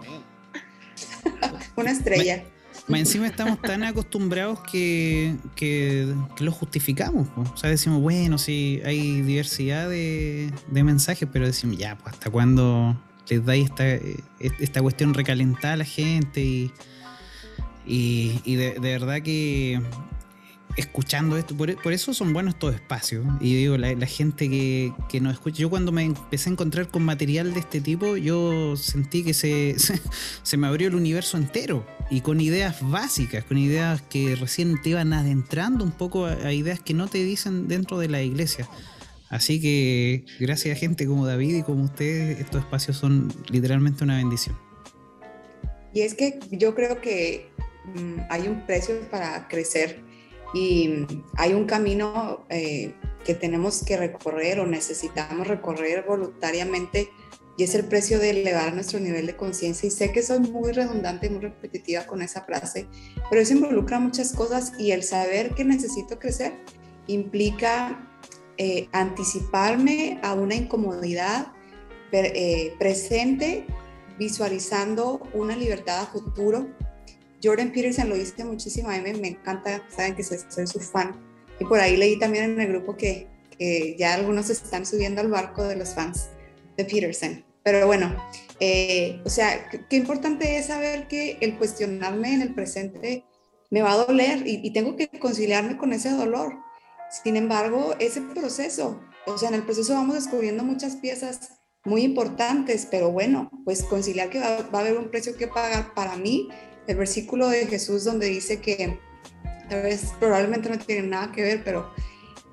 una 1.76 1.92
estrella. 1.92 2.46
Más 2.88 3.00
encima 3.00 3.28
estamos 3.28 3.62
tan 3.62 3.84
acostumbrados 3.84 4.60
que, 4.62 5.36
que, 5.56 6.14
lo 6.40 6.52
justificamos. 6.52 7.28
O 7.38 7.56
sea, 7.56 7.70
decimos, 7.70 8.02
bueno, 8.02 8.38
sí, 8.38 8.82
hay 8.84 9.22
diversidad 9.22 9.88
de, 9.88 10.52
de 10.68 10.84
mensajes, 10.84 11.30
pero 11.32 11.46
decimos, 11.46 11.78
ya, 11.78 11.96
pues 11.98 12.16
hasta 12.16 12.30
cuándo 12.30 12.98
les 13.30 13.46
dais 13.46 13.66
esta, 13.66 13.88
eh, 13.88 14.24
esta 14.40 14.82
cuestión 14.82 15.14
recalentada 15.14 15.74
a 15.74 15.78
la 15.78 15.86
gente 15.86 16.42
y, 16.42 16.72
y, 17.86 18.56
de, 18.56 18.80
verdad 18.80 19.22
que 19.22 19.82
escuchando 20.76 21.38
esto, 21.38 21.56
por, 21.56 21.70
eso 21.94 22.14
son 22.14 22.34
buenos 22.34 22.56
estos 22.56 22.74
espacios. 22.74 23.26
Y 23.40 23.56
digo, 23.56 23.78
la, 23.78 24.08
gente 24.08 24.50
que, 24.50 24.94
que, 25.10 25.22
nos 25.22 25.34
escucha, 25.34 25.58
yo 25.58 25.70
cuando 25.70 25.92
me 25.92 26.04
empecé 26.04 26.50
a 26.50 26.54
encontrar 26.54 26.88
con 26.90 27.04
material 27.04 27.54
de 27.54 27.60
este 27.60 27.82
tipo, 27.82 28.18
yo 28.18 28.76
sentí 28.76 29.24
que 29.24 29.34
se, 29.34 29.76
se, 30.44 30.58
me 30.58 30.68
abrió 30.68 30.88
el 30.88 30.96
universo 30.96 31.38
entero 31.38 31.86
y 32.10 32.22
con 32.22 32.42
ideas 32.42 32.78
básicas, 32.82 33.44
con 33.44 33.58
ideas 33.58 34.02
que 34.02 34.36
recién 34.36 34.82
te 34.82 34.90
iban 34.90 35.14
adentrando 35.14 35.84
un 35.84 35.92
poco 35.92 36.26
a 36.26 36.54
ideas 36.54 36.80
que 36.80 36.94
no 36.94 37.08
te 37.08 37.24
dicen 37.24 37.68
dentro 37.68 38.00
de 38.00 38.08
la 38.08 38.22
iglesia. 38.22 38.68
Así 39.34 39.60
que 39.60 40.26
gracias 40.40 40.78
a 40.78 40.80
gente 40.80 41.08
como 41.08 41.26
David 41.26 41.56
y 41.56 41.64
como 41.64 41.86
ustedes, 41.86 42.40
estos 42.40 42.62
espacios 42.62 42.98
son 42.98 43.34
literalmente 43.50 44.04
una 44.04 44.18
bendición. 44.18 44.56
Y 45.92 46.02
es 46.02 46.14
que 46.14 46.40
yo 46.52 46.76
creo 46.76 47.02
que 47.02 47.50
mm, 47.96 48.20
hay 48.30 48.48
un 48.48 48.64
precio 48.68 48.94
para 49.10 49.48
crecer 49.48 50.04
y 50.54 51.08
hay 51.36 51.54
un 51.56 51.66
camino 51.66 52.46
eh, 52.52 52.94
que 53.26 53.34
tenemos 53.34 53.84
que 53.84 53.98
recorrer 53.98 54.60
o 54.60 54.68
necesitamos 54.68 55.48
recorrer 55.48 56.06
voluntariamente 56.08 57.10
y 57.58 57.64
es 57.64 57.74
el 57.74 57.86
precio 57.86 58.20
de 58.20 58.30
elevar 58.30 58.76
nuestro 58.76 59.00
nivel 59.00 59.26
de 59.26 59.36
conciencia. 59.36 59.88
Y 59.88 59.90
sé 59.90 60.12
que 60.12 60.22
soy 60.22 60.42
muy 60.42 60.74
redundante 60.74 61.26
y 61.26 61.32
muy 61.32 61.40
repetitiva 61.40 62.06
con 62.06 62.22
esa 62.22 62.44
frase, 62.44 62.86
pero 63.32 63.42
eso 63.42 63.54
involucra 63.54 64.00
muchas 64.00 64.32
cosas 64.34 64.74
y 64.78 64.92
el 64.92 65.02
saber 65.02 65.56
que 65.56 65.66
necesito 65.66 66.20
crecer 66.20 66.54
implica 67.08 68.13
eh, 68.58 68.88
anticiparme 68.92 70.20
a 70.22 70.36
una 70.36 70.54
incomodidad 70.54 71.48
eh, 72.12 72.76
presente, 72.78 73.66
visualizando 74.20 75.28
una 75.34 75.56
libertad 75.56 76.02
a 76.02 76.06
futuro. 76.06 76.70
Jordan 77.44 77.72
Peterson 77.72 78.10
lo 78.10 78.16
dice 78.16 78.46
muchísimo, 78.46 78.90
a 78.90 79.00
mí 79.00 79.14
me, 79.14 79.30
encanta, 79.30 79.84
saben 79.90 80.16
que 80.16 80.24
soy, 80.24 80.68
su 80.68 80.80
fan. 80.80 81.20
Y 81.60 81.66
por 81.66 81.80
ahí 81.80 81.98
leí 81.98 82.20
también 82.20 82.52
en 82.52 82.62
el 82.62 82.68
grupo 82.68 82.96
que, 82.96 83.28
ya 83.98 84.14
algunos 84.14 84.50
están 84.50 84.86
subiendo 84.86 85.22
al 85.22 85.30
barco 85.30 85.64
de 85.64 85.76
los 85.76 85.96
fans 85.96 86.30
de 86.78 86.86
Peterson. 86.86 87.44
Pero 87.64 87.88
bueno, 87.88 88.16
eh, 88.60 89.22
o 89.26 89.30
sea, 89.30 89.70
qué 89.70 89.96
importante 89.96 90.58
es 90.58 90.68
saber 90.68 91.08
que 91.08 91.38
el 91.40 91.58
cuestionarme 91.58 92.34
en 92.34 92.42
el 92.42 92.54
presente 92.54 93.24
me 93.72 93.82
va 93.82 93.94
a 93.94 94.06
doler 94.06 94.44
y 94.46 94.72
tengo 94.74 94.96
que 94.96 95.08
conciliarme 95.08 95.78
con 95.78 95.94
ese 95.94 96.12
dolor 96.12 96.63
sin 97.22 97.38
embargo, 97.38 97.96
ese 98.00 98.22
proceso, 98.22 99.02
o 99.28 99.38
sea, 99.38 99.50
en 99.50 99.56
el 99.56 99.64
proceso 99.64 99.94
vamos 99.94 100.16
descubriendo 100.16 100.64
muchas 100.64 100.96
piezas 100.96 101.60
muy 101.86 102.02
importantes, 102.02 102.88
pero 102.90 103.12
bueno, 103.12 103.52
pues 103.66 103.84
conciliar 103.84 104.30
que 104.30 104.40
va, 104.40 104.58
a 104.72 104.80
haber 104.80 104.98
un 104.98 105.10
precio 105.10 105.36
que 105.36 105.48
pagar 105.48 105.94
para 105.94 106.16
mí, 106.16 106.50
el 106.88 106.98
versículo 106.98 107.50
de 107.50 107.68
Jesús 107.68 108.04
donde 108.04 108.28
dice 108.28 108.60
que 108.62 109.00
tal 109.70 109.84
vez 109.84 110.14
probablemente 110.20 110.70
no 110.70 110.78
tiene 110.80 111.08
nada 111.08 111.32
que 111.32 111.44
ver, 111.44 111.64
pero 111.64 111.92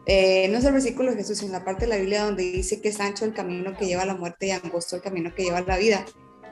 eh, 0.06 0.48
no 0.48 0.58
es 0.58 0.64
el 0.64 0.72
versículo 0.72 1.10
de 1.10 1.16
Jesús, 1.16 1.38
sino 1.38 1.52
la 1.52 1.64
parte 1.64 1.82
de 1.82 1.88
la 1.88 1.96
Biblia 1.96 2.24
donde 2.24 2.42
dice 2.42 2.80
que 2.80 2.88
es 2.88 3.00
ancho 3.00 3.24
el 3.24 3.32
camino 3.32 3.76
que 3.76 3.86
lleva 3.86 4.02
a 4.02 4.06
la 4.06 4.14
muerte 4.14 4.46
y 4.46 4.50
angosto 4.50 4.96
el 4.96 5.02
camino 5.02 5.34
que 5.34 5.44
lleva 5.44 5.58
a 5.58 5.62
la 5.62 5.78
vida. 5.78 6.04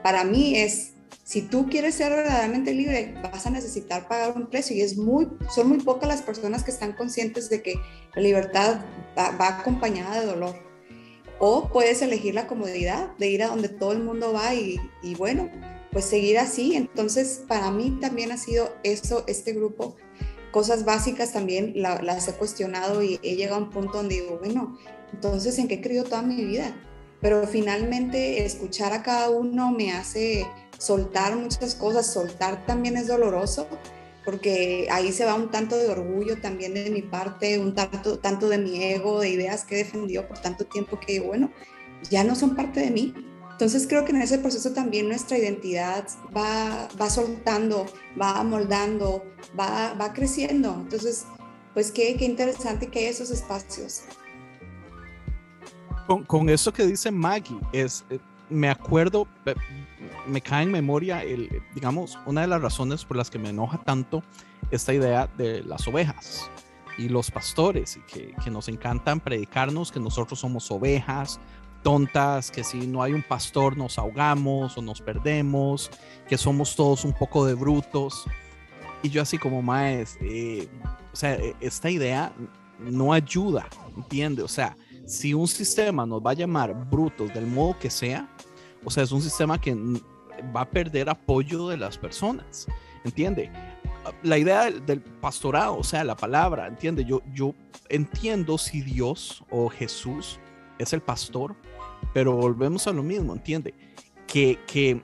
Para 0.03 0.23
mí 0.23 0.57
es 0.57 0.93
si 1.29 1.43
tú 1.43 1.69
quieres 1.69 1.93
ser 1.93 2.11
verdaderamente 2.11 2.73
libre, 2.73 3.13
vas 3.21 3.45
a 3.45 3.51
necesitar 3.51 4.07
pagar 4.07 4.35
un 4.35 4.47
precio 4.47 4.75
y 4.75 4.81
es 4.81 4.97
muy, 4.97 5.27
son 5.53 5.69
muy 5.69 5.77
pocas 5.77 6.09
las 6.09 6.23
personas 6.23 6.63
que 6.63 6.71
están 6.71 6.93
conscientes 6.93 7.51
de 7.51 7.61
que 7.61 7.75
la 8.15 8.23
libertad 8.23 8.81
va, 9.15 9.59
acompañada 9.59 10.19
de 10.19 10.25
dolor. 10.25 10.55
O 11.37 11.69
puedes 11.71 12.01
elegir 12.01 12.33
la 12.33 12.47
comodidad 12.47 13.15
de 13.19 13.29
ir 13.29 13.43
a 13.43 13.49
donde 13.49 13.69
todo 13.69 13.91
el 13.91 13.99
mundo 13.99 14.33
va 14.33 14.55
y, 14.55 14.79
bueno, 15.19 15.51
pues 15.91 16.05
seguir 16.05 16.39
así. 16.39 16.75
Entonces, 16.75 17.43
para 17.47 17.69
mí 17.69 17.99
también 18.01 18.31
ha 18.31 18.37
sido 18.37 18.73
eso, 18.81 19.23
este 19.27 19.53
grupo, 19.53 19.97
cosas 20.49 20.83
básicas 20.83 21.31
también 21.31 21.73
las 21.75 22.27
he 22.27 22.33
cuestionado 22.33 23.03
y 23.03 23.19
he 23.21 23.35
llegado 23.35 23.57
a 23.57 23.65
un 23.65 23.69
punto 23.69 23.99
donde 23.99 24.15
digo, 24.15 24.39
bueno, 24.39 24.79
entonces, 25.13 25.59
¿en 25.59 25.67
qué 25.67 25.75
he 25.75 25.81
creído 25.81 26.05
toda 26.05 26.23
mi 26.23 26.43
vida? 26.43 26.75
Pero 27.21 27.45
finalmente 27.45 28.43
escuchar 28.45 28.93
a 28.93 29.03
cada 29.03 29.29
uno 29.29 29.69
me 29.69 29.91
hace 29.91 30.47
soltar 30.79 31.35
muchas 31.35 31.75
cosas, 31.75 32.11
soltar 32.11 32.65
también 32.65 32.97
es 32.97 33.07
doloroso, 33.07 33.67
porque 34.25 34.87
ahí 34.91 35.11
se 35.11 35.25
va 35.25 35.35
un 35.35 35.51
tanto 35.51 35.75
de 35.75 35.89
orgullo 35.89 36.41
también 36.41 36.73
de 36.73 36.89
mi 36.89 37.01
parte, 37.01 37.59
un 37.59 37.75
tanto, 37.75 38.17
tanto 38.19 38.49
de 38.49 38.57
mi 38.57 38.83
ego, 38.83 39.19
de 39.19 39.29
ideas 39.29 39.65
que 39.65 39.75
he 39.75 39.77
defendido 39.79 40.27
por 40.27 40.39
tanto 40.39 40.65
tiempo 40.65 40.99
que, 40.99 41.19
bueno, 41.19 41.51
ya 42.09 42.23
no 42.23 42.35
son 42.35 42.55
parte 42.55 42.79
de 42.79 42.91
mí. 42.91 43.13
Entonces 43.51 43.87
creo 43.87 44.05
que 44.05 44.11
en 44.11 44.21
ese 44.21 44.37
proceso 44.37 44.71
también 44.71 45.09
nuestra 45.09 45.37
identidad 45.37 46.07
va, 46.35 46.87
va 46.99 47.09
soltando, 47.09 47.85
va 48.19 48.41
moldando, 48.43 49.25
va, 49.59 49.93
va 49.99 50.13
creciendo. 50.13 50.77
Entonces, 50.79 51.25
pues 51.73 51.91
qué, 51.91 52.15
qué 52.15 52.23
interesante 52.23 52.87
que 52.87 52.99
hay 52.99 53.05
esos 53.05 53.31
espacios. 53.31 54.03
Con, 56.07 56.23
con 56.23 56.49
eso 56.49 56.71
que 56.71 56.85
dice 56.85 57.11
Maggie, 57.11 57.59
es, 57.73 58.05
eh, 58.09 58.19
me 58.49 58.69
acuerdo, 58.69 59.27
me 60.29 60.41
cae 60.41 60.63
en 60.63 60.71
memoria, 60.71 61.23
el, 61.23 61.61
digamos, 61.73 62.17
una 62.25 62.41
de 62.41 62.47
las 62.47 62.61
razones 62.61 63.05
por 63.05 63.17
las 63.17 63.29
que 63.29 63.39
me 63.39 63.49
enoja 63.49 63.79
tanto 63.79 64.23
esta 64.71 64.93
idea 64.93 65.27
de 65.37 65.63
las 65.63 65.87
ovejas 65.87 66.49
y 66.97 67.09
los 67.09 67.31
pastores, 67.31 67.97
y 67.97 68.01
que, 68.01 68.35
que 68.43 68.51
nos 68.51 68.67
encantan 68.67 69.19
predicarnos 69.19 69.91
que 69.91 69.99
nosotros 69.99 70.39
somos 70.39 70.69
ovejas 70.69 71.39
tontas, 71.83 72.51
que 72.51 72.63
si 72.63 72.87
no 72.87 73.01
hay 73.01 73.13
un 73.13 73.23
pastor 73.23 73.77
nos 73.77 73.97
ahogamos 73.97 74.77
o 74.77 74.81
nos 74.81 75.01
perdemos, 75.01 75.89
que 76.27 76.37
somos 76.37 76.75
todos 76.75 77.05
un 77.05 77.13
poco 77.13 77.45
de 77.45 77.53
brutos. 77.53 78.25
Y 79.01 79.09
yo 79.09 79.21
así 79.21 79.37
como 79.37 79.61
maes, 79.61 80.17
eh, 80.21 80.67
o 81.13 81.15
sea, 81.15 81.35
e, 81.35 81.55
esta 81.61 81.89
idea 81.89 82.33
no 82.79 83.13
ayuda, 83.13 83.67
¿entiende? 83.95 84.43
O 84.43 84.47
sea, 84.47 84.75
si 85.05 85.33
un 85.33 85.47
sistema 85.47 86.05
nos 86.05 86.21
va 86.21 86.31
a 86.31 86.35
llamar 86.35 86.73
brutos 86.89 87.33
del 87.33 87.47
modo 87.47 87.77
que 87.79 87.89
sea, 87.89 88.29
o 88.83 88.91
sea, 88.91 89.03
es 89.03 89.11
un 89.11 89.21
sistema 89.21 89.59
que 89.59 89.75
va 90.55 90.61
a 90.61 90.69
perder 90.69 91.09
apoyo 91.09 91.67
de 91.67 91.77
las 91.77 91.97
personas, 91.97 92.67
¿entiende? 93.03 93.51
La 94.23 94.37
idea 94.37 94.71
del, 94.71 95.01
pastorado, 95.01 95.77
o 95.77 95.83
sea, 95.83 96.03
la 96.03 96.15
palabra, 96.15 96.67
¿entiende? 96.67 97.05
Yo, 97.05 97.21
yo 97.33 97.53
entiendo 97.89 98.57
si 98.57 98.81
Dios 98.81 99.43
o 99.49 99.69
Jesús 99.69 100.39
es 100.77 100.93
el 100.93 101.01
pastor, 101.01 101.55
pero 102.13 102.33
volvemos 102.33 102.87
a 102.87 102.93
lo 102.93 103.03
mismo, 103.03 103.33
¿entiende? 103.33 103.73
Que, 104.27 104.59
que 104.67 105.01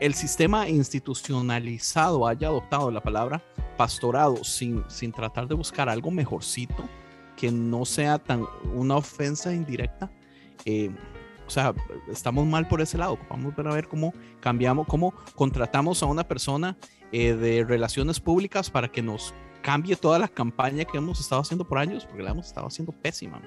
el 0.00 0.14
sistema 0.14 0.68
institucionalizado 0.68 2.26
haya 2.26 2.48
adoptado 2.48 2.90
la 2.90 3.02
palabra 3.02 3.42
pastorado 3.76 4.42
sin, 4.44 4.84
sin 4.88 5.12
tratar 5.12 5.48
de 5.48 5.54
buscar 5.54 5.88
algo 5.88 6.10
mejorcito, 6.10 6.88
que 7.36 7.50
no 7.50 7.84
sea 7.84 8.18
tan 8.18 8.46
una 8.74 8.96
ofensa 8.96 9.52
indirecta, 9.52 10.10
eh, 10.64 10.90
sea, 11.54 11.74
estamos 12.08 12.46
mal 12.46 12.66
por 12.66 12.80
ese 12.80 12.98
lado. 12.98 13.18
Vamos 13.30 13.54
a 13.56 13.62
ver 13.62 13.88
cómo 13.88 14.12
cambiamos, 14.40 14.86
cómo 14.86 15.14
contratamos 15.34 16.02
a 16.02 16.06
una 16.06 16.26
persona 16.26 16.76
eh, 17.12 17.34
de 17.34 17.64
relaciones 17.64 18.18
públicas 18.20 18.70
para 18.70 18.90
que 18.90 19.02
nos 19.02 19.32
cambie 19.62 19.96
toda 19.96 20.18
la 20.18 20.28
campaña 20.28 20.84
que 20.84 20.98
hemos 20.98 21.20
estado 21.20 21.40
haciendo 21.40 21.66
por 21.66 21.78
años, 21.78 22.04
porque 22.04 22.22
la 22.22 22.32
hemos 22.32 22.46
estado 22.46 22.66
haciendo 22.66 22.92
pésima. 22.92 23.40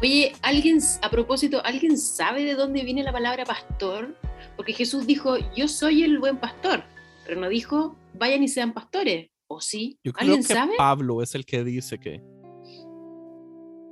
Oye, 0.00 0.32
alguien, 0.42 0.78
a 1.02 1.10
propósito, 1.10 1.60
¿alguien 1.64 1.98
sabe 1.98 2.44
de 2.44 2.54
dónde 2.54 2.82
viene 2.84 3.02
la 3.02 3.12
palabra 3.12 3.44
pastor? 3.44 4.16
Porque 4.56 4.72
Jesús 4.72 5.06
dijo, 5.06 5.36
yo 5.54 5.68
soy 5.68 6.04
el 6.04 6.18
buen 6.18 6.38
pastor, 6.38 6.84
pero 7.26 7.40
no 7.40 7.48
dijo, 7.48 7.96
vayan 8.14 8.42
y 8.42 8.48
sean 8.48 8.72
pastores. 8.72 9.30
¿O 9.48 9.60
sí? 9.60 9.98
Yo 10.02 10.12
creo 10.12 10.38
que 10.38 10.54
Pablo 10.76 11.22
es 11.22 11.34
el 11.34 11.44
que 11.44 11.62
dice 11.62 11.98
que, 11.98 12.20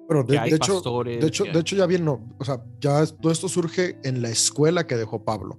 de, 0.09 0.37
hecho, 0.55 0.81
de, 1.05 1.27
hecho, 1.27 1.45
de 1.45 1.59
hecho, 1.59 1.77
ya 1.77 1.87
bien, 1.87 2.05
no, 2.05 2.37
o 2.39 2.45
sea, 2.45 2.63
ya 2.81 3.07
todo 3.07 3.33
esto 3.33 3.49
surge 3.49 3.99
en 4.05 4.23
la 4.23 4.29
escuela 4.29 4.87
que 4.87 4.97
dejó 4.97 5.25
Pablo. 5.25 5.59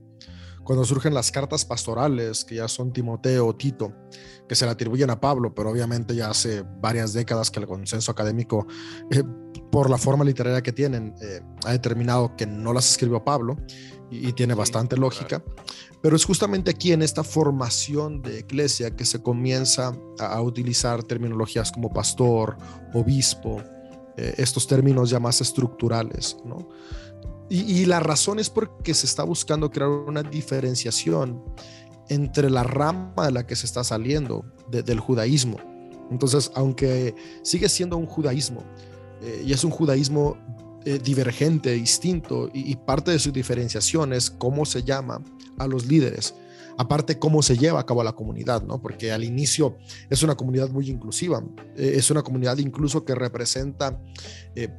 cuando 0.64 0.84
surgen 0.84 1.14
las 1.14 1.32
cartas 1.32 1.64
pastorales, 1.64 2.44
que 2.44 2.56
ya 2.56 2.68
son 2.68 2.92
Timoteo 2.92 3.46
o 3.46 3.56
Tito, 3.56 3.94
que 4.48 4.56
se 4.56 4.66
le 4.66 4.72
atribuyen 4.72 5.12
a 5.12 5.20
Pablo, 5.20 5.54
pero 5.54 5.70
obviamente 5.70 6.16
ya 6.16 6.30
hace 6.30 6.64
varias 6.82 7.14
décadas 7.14 7.52
que 7.52 7.60
el 7.60 7.68
consenso 7.68 8.12
académico, 8.12 8.66
eh, 9.12 9.24
por 9.72 9.90
la 9.92 9.98
forma 9.98 10.24
literaria 10.24 10.62
que 10.62 10.72
tienen, 10.72 11.14
eh, 11.22 11.42
ha 11.66 11.72
determinado 11.72 12.36
que 12.36 12.48
no 12.48 12.74
las 12.74 12.90
escribió 12.90 13.24
Pablo 13.24 13.58
y, 14.10 14.34
tiene 14.34 14.54
bastante 14.54 14.98
lógica. 14.98 15.44
Pero 16.02 16.16
es 16.16 16.26
justamente 16.26 16.72
aquí 16.72 16.92
en 16.92 17.02
esta 17.02 17.24
formación 17.24 18.22
de 18.22 18.40
iglesia 18.40 18.96
que 18.96 19.06
se 19.06 19.22
comienza 19.22 19.96
a, 20.20 20.42
utilizar 20.42 21.04
terminologías 21.04 21.72
como 21.72 21.92
pastor, 21.92 22.58
obispo, 22.94 23.62
eh, 24.18 24.36
estos 24.38 24.68
términos 24.68 25.10
ya 25.10 25.20
más 25.20 25.42
estructurales, 25.42 26.38
¿no? 26.46 26.70
Y, 27.48 27.86
la 27.86 28.00
razón 28.00 28.40
es 28.40 28.50
porque 28.50 28.96
se 28.96 29.06
está 29.06 29.24
buscando 29.24 29.70
crear 29.70 29.90
una 29.90 30.24
diferenciación 30.24 31.44
entre 32.10 32.50
la 32.50 32.64
rama 32.64 33.28
de 33.28 33.32
la 33.32 33.46
que 33.46 33.56
se 33.56 33.68
está 33.68 33.84
saliendo 33.84 34.44
del 34.72 35.00
judaísmo. 35.00 35.58
Entonces, 36.10 36.52
aunque 36.56 37.14
sigue 37.44 37.70
siendo 37.70 37.98
un 37.98 38.08
judaísmo, 38.08 38.64
eh, 39.22 39.44
y 39.46 39.54
es 39.54 39.64
un 39.64 39.70
judaísmo 39.70 40.38
eh, 40.86 40.98
divergente, 40.98 41.72
distinto, 41.74 42.50
y, 42.52 42.76
parte 42.78 43.12
de 43.12 43.20
su 43.20 43.32
diferenciación 43.32 44.14
es 44.14 44.32
cómo 44.32 44.66
se 44.66 44.84
llama 44.84 45.22
a 45.60 45.68
los 45.68 45.86
líderes 45.86 46.34
aparte 46.78 47.20
cómo 47.20 47.42
se 47.42 47.58
lleva 47.58 47.80
a 47.80 47.86
cabo 47.86 48.04
la 48.04 48.14
comunidad, 48.14 48.64
¿no? 48.64 48.82
Porque 48.82 49.12
al 49.12 49.24
inicio 49.24 49.78
es 50.10 50.24
una 50.24 50.36
comunidad 50.36 50.70
muy 50.70 50.90
inclusiva, 50.90 51.44
eh, 51.76 51.94
es 51.96 52.12
una 52.12 52.22
comunidad 52.22 52.58
incluso 52.58 53.06
que 53.06 53.16
representa 53.16 54.00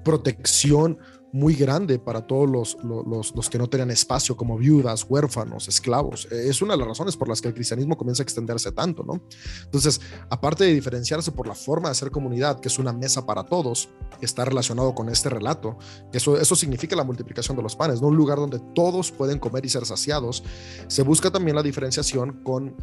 protección 0.04 0.98
muy 1.32 1.54
grande 1.54 1.98
para 1.98 2.26
todos 2.26 2.48
los, 2.48 2.76
los, 2.82 3.34
los, 3.34 3.50
que 3.50 3.58
no 3.58 3.68
tenían 3.68 3.90
espacio, 3.90 4.36
como 4.36 4.56
viudas, 4.56 5.04
huérfanos, 5.08 5.68
esclavos. 5.68 6.26
Eh, 6.30 6.48
es 6.48 6.62
una 6.62 6.74
de 6.74 6.78
las 6.78 6.88
razones 6.88 7.16
por 7.16 7.28
las 7.28 7.40
que 7.40 7.48
el 7.48 7.54
cristianismo 7.54 7.96
comienza 7.96 8.22
a 8.22 8.24
extenderse 8.24 8.72
tanto, 8.72 9.02
¿no? 9.02 9.20
Entonces, 9.64 10.00
aparte 10.30 10.64
de 10.64 10.74
diferenciarse 10.74 11.32
por 11.32 11.46
la 11.46 11.54
forma 11.54 11.88
de 11.88 11.94
ser 11.94 12.10
comunidad, 12.10 12.60
que 12.60 12.68
es 12.68 12.78
una 12.78 12.92
mesa 12.92 13.26
para 13.26 13.44
todos, 13.44 13.88
está 14.20 14.44
relacionado 14.44 14.94
con 14.94 15.08
este 15.08 15.28
relato, 15.28 15.78
eso, 16.12 16.38
eso 16.38 16.56
significa 16.56 16.96
la 16.96 17.04
multiplicación 17.04 17.56
de 17.56 17.62
los 17.62 17.76
panes, 17.76 18.00
¿no? 18.00 18.08
Un 18.08 18.16
lugar 18.16 18.38
donde 18.38 18.60
todos 18.74 19.10
pueden 19.12 19.38
comer 19.38 19.66
y 19.66 19.68
ser 19.68 19.84
saciados. 19.84 20.42
Se 20.88 21.02
busca 21.02 21.30
también 21.30 21.56
la 21.56 21.62
diferenciación 21.62 22.42
con 22.42 22.76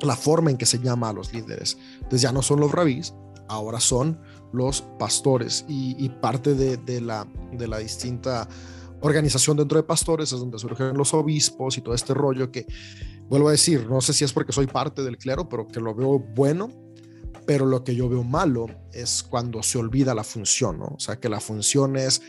la 0.00 0.16
forma 0.16 0.50
en 0.50 0.56
que 0.56 0.66
se 0.66 0.78
llama 0.78 1.10
a 1.10 1.12
los 1.12 1.32
líderes. 1.32 1.78
Entonces 1.96 2.22
ya 2.22 2.32
no 2.32 2.42
son 2.42 2.60
los 2.60 2.72
rabís, 2.72 3.14
ahora 3.48 3.80
son 3.80 4.20
los 4.52 4.82
pastores 4.98 5.64
y, 5.68 6.08
parte 6.20 6.54
de, 6.54 7.00
la, 7.00 7.26
de 7.52 7.68
la 7.68 7.78
distinta 7.78 8.48
organización 9.00 9.56
dentro 9.56 9.76
de 9.76 9.82
pastores 9.82 10.32
es 10.32 10.38
donde 10.38 10.58
surgen 10.58 10.96
los 10.96 11.12
obispos 11.12 11.76
y 11.76 11.80
todo 11.80 11.94
este 11.94 12.14
rollo 12.14 12.50
que, 12.50 12.66
vuelvo 13.28 13.48
a 13.48 13.52
decir, 13.52 13.88
no 13.88 14.00
sé 14.00 14.12
si 14.12 14.24
es 14.24 14.32
porque 14.32 14.52
soy 14.52 14.66
parte 14.66 15.02
del 15.02 15.18
clero, 15.18 15.48
pero 15.48 15.66
que 15.66 15.80
lo 15.80 15.94
veo 15.94 16.18
bueno, 16.18 16.70
pero 17.46 17.66
lo 17.66 17.82
que 17.82 17.94
yo 17.94 18.08
veo 18.08 18.22
malo 18.22 18.66
es 18.92 19.22
cuando 19.22 19.62
se 19.62 19.78
olvida 19.78 20.14
la 20.14 20.24
función, 20.24 20.78
¿no? 20.78 20.94
O 20.96 21.00
sea, 21.00 21.18
que 21.18 21.28
la 21.28 21.40
función 21.40 21.96
es, 21.96 22.22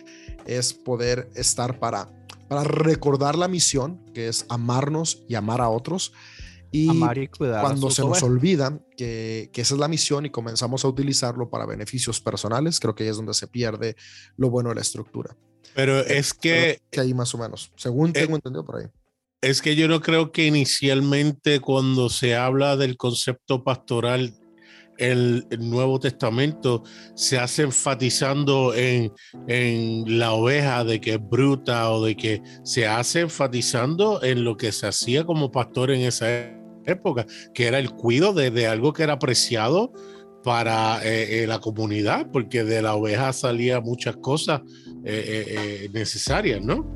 es 0.45 0.73
poder 0.73 1.29
estar 1.35 1.79
para, 1.79 2.09
para 2.47 2.63
recordar 2.63 3.37
la 3.37 3.47
misión, 3.47 4.01
que 4.13 4.27
es 4.27 4.45
amarnos 4.49 5.23
y 5.27 5.35
amar 5.35 5.61
a 5.61 5.69
otros, 5.69 6.13
y, 6.73 6.87
cuando 7.37 7.91
se 7.91 8.01
nos 8.01 8.23
olvida 8.23 8.79
que, 8.97 9.51
que, 9.53 9.61
esa 9.61 9.75
es 9.75 9.79
la 9.79 9.87
misión 9.87 10.25
y 10.25 10.31
comenzamos 10.31 10.83
a 10.83 10.87
utilizarlo 10.87 11.47
para 11.47 11.67
beneficios 11.67 12.19
personales, 12.19 12.79
creo 12.79 12.95
que 12.95 13.03
ahí 13.03 13.09
es 13.09 13.17
donde 13.17 13.35
se 13.35 13.47
pierde 13.47 13.95
lo 14.37 14.49
bueno 14.49 14.69
de 14.69 14.75
la 14.75 14.81
estructura. 14.81 15.37
Pero 15.75 15.99
eh, 15.99 16.17
es 16.17 16.33
que... 16.33 16.81
que 16.89 16.99
ahí 16.99 17.13
más 17.13 17.33
o 17.35 17.37
menos, 17.37 17.71
según 17.75 18.09
eh, 18.09 18.13
tengo 18.13 18.35
entendido 18.35 18.65
por 18.65 18.77
ahí. 18.77 18.87
Es 19.41 19.61
que 19.61 19.75
yo 19.75 19.87
no 19.87 20.01
creo 20.01 20.31
que 20.31 20.47
inicialmente 20.47 21.59
cuando 21.59 22.09
se 22.09 22.35
habla 22.35 22.75
del 22.75 22.97
concepto 22.97 23.63
pastoral 23.63 24.33
el, 24.97 25.45
el, 25.49 25.69
Nuevo 25.69 25.99
Testamento 25.99 26.83
se 27.15 27.39
hace 27.39 27.63
enfatizando 27.63 28.73
en, 28.73 29.11
en, 29.47 30.19
la 30.19 30.33
oveja 30.33 30.83
de 30.83 31.01
que 31.01 31.15
es 31.15 31.19
bruta 31.19 31.91
o 31.91 32.05
de 32.05 32.15
que 32.15 32.41
se 32.63 32.87
hace 32.87 33.21
enfatizando 33.21 34.23
en 34.23 34.43
lo 34.43 34.55
que 34.55 34.71
se 34.71 34.87
hacía 34.87 35.25
como 35.25 35.51
pastor 35.51 35.91
en 35.91 36.01
esa 36.01 36.31
época, 36.31 36.62
que 37.53 37.67
era 37.67 37.79
el 37.79 37.91
cuido 37.91 38.33
de, 38.33 38.67
algo 38.67 38.93
que 38.93 39.03
era 39.03 39.13
apreciado 39.13 39.91
para 40.43 40.99
eh, 41.03 41.43
eh, 41.43 41.47
la 41.47 41.59
comunidad, 41.59 42.27
porque 42.31 42.63
de 42.63 42.81
la 42.81 42.95
oveja 42.95 43.31
salía 43.31 43.79
muchas 43.79 44.17
cosas 44.17 44.61
eh, 45.05 45.89
necesarias, 45.93 46.61
¿no? 46.61 46.93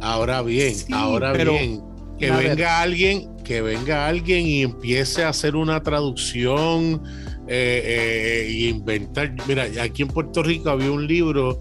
Ahora 0.00 0.42
bien, 0.42 0.74
ahora 0.92 1.32
bien, 1.32 1.82
que 2.18 2.30
venga 2.30 2.80
alguien, 2.80 3.36
que 3.44 3.60
venga 3.60 4.06
alguien 4.06 4.46
y 4.46 4.62
empiece 4.62 5.24
a 5.24 5.30
hacer 5.30 5.56
una 5.56 5.82
traducción 5.82 7.02
y 7.48 8.68
inventar. 8.68 9.34
Mira, 9.46 9.66
aquí 9.82 10.02
en 10.02 10.08
Puerto 10.08 10.42
Rico 10.42 10.70
había 10.70 10.90
un 10.90 11.06
libro 11.06 11.58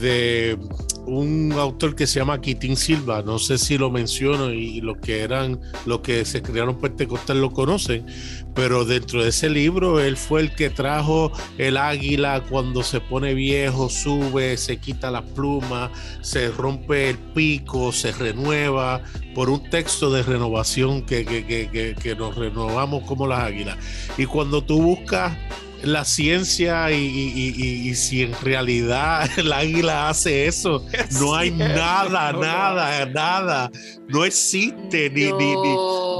de 0.00 0.58
un 1.06 1.52
autor 1.52 1.94
que 1.94 2.06
se 2.06 2.18
llama 2.18 2.40
Quitín 2.40 2.76
Silva, 2.76 3.22
no 3.22 3.38
sé 3.38 3.58
si 3.58 3.78
lo 3.78 3.90
menciono 3.90 4.52
y, 4.52 4.80
los 4.80 4.98
que 4.98 5.20
eran, 5.20 5.60
los 5.86 6.00
que 6.00 6.24
se 6.24 6.42
crearon 6.42 6.80
pentecostal 6.80 7.40
lo 7.40 7.50
conocen, 7.50 8.06
pero 8.54 8.84
dentro 8.84 9.22
de 9.22 9.30
ese 9.30 9.50
libro 9.50 10.00
él 10.00 10.16
fue 10.16 10.40
el 10.40 10.54
que 10.54 10.70
trajo 10.70 11.32
el 11.58 11.76
águila 11.76 12.42
cuando 12.48 12.82
se 12.82 13.00
pone 13.00 13.34
viejo, 13.34 13.88
sube, 13.88 14.56
se 14.56 14.78
quita 14.78 15.10
las 15.10 15.22
plumas, 15.22 15.90
se 16.20 16.48
rompe 16.50 17.10
el 17.10 17.18
pico, 17.18 17.92
se 17.92 18.12
renueva, 18.12 19.02
por 19.34 19.50
un 19.50 19.68
texto 19.68 20.10
de 20.10 20.22
renovación 20.22 21.02
que, 21.02 21.24
que, 21.24 21.44
que, 21.44 21.96
que 22.00 22.14
nos 22.14 22.36
renovamos 22.36 23.02
como 23.04 23.26
las 23.26 23.40
águilas. 23.40 23.76
Y 24.16 24.26
cuando 24.26 24.62
tú 24.62 24.80
buscas 24.80 25.36
la 25.84 26.04
ciencia 26.04 26.90
y, 26.90 27.94
si 27.94 28.22
en 28.22 28.34
realidad 28.42 29.28
el 29.36 29.52
águila 29.52 30.08
hace 30.08 30.46
eso, 30.46 30.84
no 31.20 31.34
hay 31.34 31.50
nada, 31.50 32.32
nada, 32.32 33.06
nada. 33.06 33.70
No 34.06 34.24
existe 34.24 35.08
ni, 35.10 35.32
ni, 35.32 35.54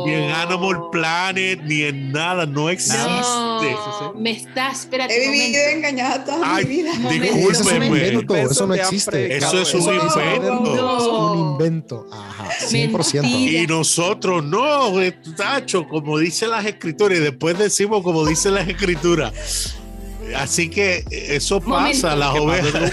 ni, 0.07 0.15
en 0.15 0.31
Animal 0.31 0.89
Planet, 0.91 1.61
ni 1.65 1.83
en 1.83 2.13
nada, 2.13 2.47
no 2.47 2.71
existe. 2.71 2.99
me 4.17 4.31
estás, 4.31 4.81
espérate. 4.81 5.15
He 5.15 5.31
vivido 5.31 5.63
engañada 5.71 6.25
toda 6.25 6.57
mi 6.57 6.65
vida. 6.65 6.93
Discúlpeme. 7.11 8.25
Eso 8.43 8.67
no 8.67 8.75
existe. 8.75 9.37
Eso 9.37 9.61
es 9.61 9.75
un 9.75 9.95
invento. 9.95 10.97
Es 10.97 11.07
un 11.07 11.39
invento. 11.39 12.07
Ajá, 12.11 12.49
100%. 12.69 13.25
Y 13.25 13.67
nosotros 13.67 14.45
no, 14.45 14.93
Tacho, 15.37 15.87
como 15.89 16.19
dicen 16.19 16.51
las 16.51 16.65
escrituras, 16.65 17.19
y 17.19 17.23
después 17.23 17.59
decimos 17.59 18.03
como 18.03 18.27
dicen 18.27 18.55
las 18.55 18.69
escrituras. 18.69 19.33
Así 20.37 20.71
que 20.71 21.05
eso 21.11 21.61
pasa, 21.61 22.17
las 22.17 22.35
ovejas. 22.35 22.93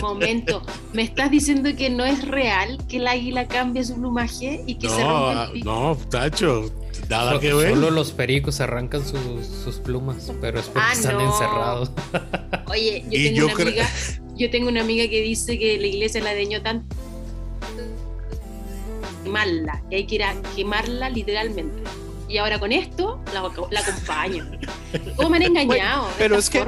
Momento, 0.00 0.62
¿me 0.92 1.02
estás 1.02 1.30
diciendo 1.30 1.70
que 1.76 1.90
no 1.90 2.04
es 2.04 2.26
real 2.26 2.78
que 2.88 2.96
el 2.96 3.06
águila 3.06 3.46
cambie 3.46 3.84
su 3.84 3.94
plumaje 3.94 4.62
y 4.66 4.76
que 4.76 4.88
se 4.88 4.96
rompa 4.96 5.44
el 5.44 5.52
pico? 5.52 5.70
No, 5.70 5.96
tacho, 6.08 6.72
nada 7.08 7.38
que 7.38 7.52
ver. 7.52 7.74
Solo 7.74 7.90
los 7.90 8.12
pericos 8.12 8.60
arrancan 8.60 9.02
sus, 9.04 9.76
plumas, 9.78 10.32
pero 10.40 10.60
es 10.60 10.66
porque 10.66 10.80
ah, 10.82 10.92
están 10.92 11.20
encerrados. 11.20 11.90
Oye, 12.68 13.04
yo 13.10 13.46
tengo, 13.46 13.46
una 13.46 13.62
amiga, 13.62 13.90
yo 14.34 14.50
tengo 14.50 14.68
una 14.68 14.80
amiga 14.80 15.08
que 15.08 15.20
dice 15.20 15.58
que 15.58 15.78
la 15.78 15.86
iglesia 15.86 16.22
la 16.22 16.34
deñó 16.34 16.62
tanto 16.62 16.96
quemarla, 19.22 19.82
que 19.88 19.96
hay 19.96 20.06
que 20.06 20.14
ir 20.16 20.24
a 20.24 20.34
quemarla 20.56 21.08
literalmente 21.08 21.82
y 22.32 22.38
ahora 22.38 22.58
con 22.58 22.72
esto 22.72 23.20
la, 23.34 23.42
la 23.70 23.80
acompaño. 23.80 24.50
¿Cómo 25.16 25.28
me 25.28 25.36
han 25.36 25.42
engañado? 25.42 26.08
pero 26.16 26.36
es 26.36 26.48
que 26.48 26.64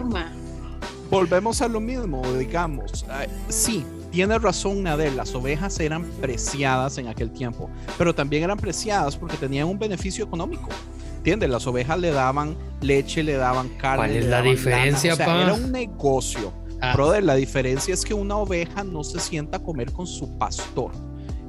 volvemos 1.11 1.63
a 1.63 1.69
lo 1.69 1.81
mismo, 1.81 2.23
digamos. 2.35 3.07
sí, 3.49 3.85
tiene 4.11 4.39
razón 4.39 4.83
Nadel, 4.83 5.17
las 5.17 5.35
ovejas 5.35 5.81
eran 5.81 6.05
preciadas 6.21 6.99
en 6.99 7.09
aquel 7.09 7.31
tiempo, 7.31 7.71
pero 7.97 8.15
también 8.15 8.43
eran 8.45 8.59
preciadas 8.59 9.17
porque 9.17 9.39
tenían 9.39 9.67
un 9.69 9.79
beneficio 9.79 10.25
económico. 10.25 10.69
¿Entiendes? 11.17 11.49
Las 11.49 11.67
ovejas 11.67 11.99
le 11.99 12.11
daban 12.11 12.55
leche, 12.83 13.23
le 13.23 13.33
daban 13.33 13.71
carne. 13.79 13.97
¿Cuál 13.97 14.11
es 14.11 14.27
la 14.27 14.43
diferencia, 14.43 15.15
Era 15.15 15.55
un 15.55 15.73
negocio. 15.73 16.53
Ah. 16.83 16.93
Brother, 16.93 17.25
la 17.25 17.35
diferencia 17.35 17.95
es 17.95 18.05
que 18.05 18.13
una 18.13 18.37
oveja 18.37 18.85
no 18.85 19.03
se 19.03 19.19
sienta 19.19 19.57
a 19.57 19.63
comer 19.63 19.91
con 19.91 20.07
su 20.07 20.37
pastor. 20.37 20.93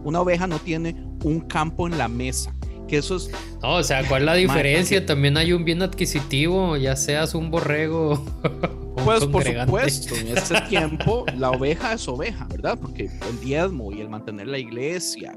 Una 0.05 0.21
oveja 0.21 0.47
no 0.47 0.59
tiene 0.59 0.95
un 1.25 1.41
campo 1.41 1.87
en 1.87 1.97
la 1.97 2.07
mesa 2.07 2.54
que 2.87 2.97
eso 2.97 3.15
es... 3.15 3.29
No, 3.61 3.75
o 3.75 3.83
sea, 3.83 4.07
¿cuál 4.07 4.23
es 4.23 4.25
la 4.25 4.33
diferencia? 4.35 5.05
También 5.05 5.37
hay 5.37 5.53
un 5.53 5.65
bien 5.65 5.81
adquisitivo, 5.81 6.77
ya 6.77 6.95
seas 6.95 7.35
un 7.35 7.51
borrego. 7.51 8.23
Pues 9.03 9.25
por 9.25 9.43
supuesto, 9.43 10.15
en 10.15 10.37
ese 10.37 10.59
tiempo 10.69 11.25
la 11.37 11.51
oveja 11.51 11.93
es 11.93 12.07
oveja, 12.07 12.47
¿verdad? 12.49 12.77
Porque 12.79 13.09
el 13.29 13.39
diezmo 13.39 13.91
y 13.91 14.01
el 14.01 14.09
mantener 14.09 14.47
la 14.47 14.57
iglesia. 14.57 15.33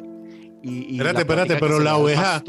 Y, 0.62 0.96
espérate, 0.96 1.20
espérate, 1.20 1.56
pero 1.56 1.78
la 1.78 1.96
oveja, 1.96 2.42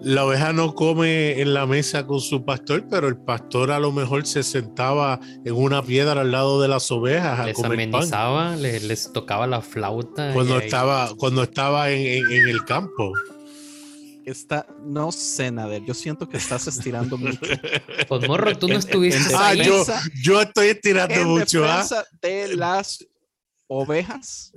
la 0.00 0.24
oveja 0.24 0.52
no 0.52 0.74
come 0.74 1.40
en 1.40 1.52
la 1.52 1.66
mesa 1.66 2.06
con 2.06 2.20
su 2.20 2.44
pastor, 2.44 2.86
pero 2.88 3.08
el 3.08 3.16
pastor 3.16 3.72
a 3.72 3.80
lo 3.80 3.90
mejor 3.90 4.24
se 4.24 4.44
sentaba 4.44 5.18
en 5.44 5.54
una 5.54 5.82
piedra 5.82 6.20
al 6.20 6.30
lado 6.30 6.60
de 6.62 6.68
las 6.68 6.90
ovejas 6.92 7.44
les 7.44 7.62
amenizaba, 7.64 8.54
Les, 8.54 9.12
tocaba 9.12 9.48
la 9.48 9.62
flauta. 9.62 10.32
Cuando 10.32 10.58
estaba, 10.58 11.10
cuando 11.16 11.42
estaba 11.42 11.90
en 11.90 12.48
el 12.48 12.64
campo. 12.64 13.12
Está, 14.26 14.66
no 14.82 15.12
sé, 15.12 15.52
Nader, 15.52 15.84
yo 15.84 15.94
siento 15.94 16.28
que 16.28 16.36
estás 16.36 16.66
estirando 16.66 17.16
mucho. 17.18 17.38
Pues 18.08 18.28
morro, 18.28 18.58
tú 18.58 18.66
no 18.66 18.74
estuviste 18.74 19.32
ah, 19.36 19.54
yo, 19.54 19.84
yo, 20.20 20.42
estoy 20.42 20.68
estirando 20.68 21.24
mucho. 21.24 21.64
¿ah? 21.64 21.86
de 22.20 22.56
las 22.56 23.06
ovejas. 23.68 24.52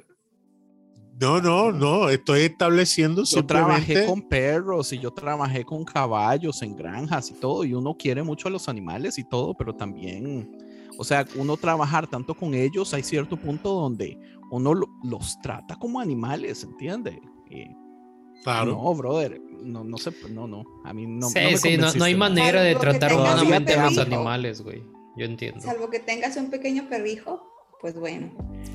No, 1.20 1.40
no, 1.40 1.72
no, 1.72 2.10
estoy 2.10 2.42
estableciendo 2.44 3.24
Yo 3.26 3.46
trabajé 3.46 4.08
con 4.08 4.28
perros 4.28 4.92
y 4.92 4.98
yo 4.98 5.12
trabajé 5.12 5.64
con 5.64 5.86
caballos 5.86 6.64
en 6.64 6.76
granjas 6.76 7.30
y 7.30 7.34
todo, 7.36 7.64
y 7.64 7.76
uno 7.76 7.96
quiere 7.96 8.24
mucho 8.24 8.48
a 8.48 8.52
los 8.52 8.70
animales 8.70 9.20
y 9.20 9.24
todo, 9.24 9.54
pero 9.54 9.76
también, 9.76 10.50
o 10.98 11.04
sea, 11.04 11.28
uno 11.36 11.58
trabajar 11.58 12.08
tanto 12.08 12.34
con 12.34 12.56
ellos, 12.56 12.92
hay 12.96 13.04
cierto 13.04 13.38
punto 13.38 13.70
donde 13.72 14.18
uno 14.50 14.74
los 15.04 15.40
trata 15.42 15.76
como 15.76 16.00
animales, 16.00 16.64
¿entiende? 16.64 17.22
claro. 18.44 18.72
No, 18.72 18.96
brother, 18.96 19.42
no, 19.64 19.84
no 19.84 19.98
sé, 19.98 20.12
no, 20.30 20.48
no, 20.48 20.64
a 20.84 20.94
mí 20.94 21.06
no. 21.06 21.30
Sí, 21.30 21.40
sí, 21.58 21.78
no, 21.78 22.04
hay 22.04 22.16
manera 22.16 22.62
de 22.62 22.76
tratar 22.76 23.14
humanamente 23.14 23.74
a 23.74 23.86
los 23.86 23.98
animales, 23.98 24.62
güey. 24.62 24.84
Yo 25.18 25.26
entiendo. 25.26 25.60
Salvo 25.62 25.90
que 25.90 26.00
tengas 26.00 26.38
un 26.38 26.50
pequeño 26.50 26.88
perrijo, 26.88 27.44
pues 27.82 27.96
bueno, 27.96 28.32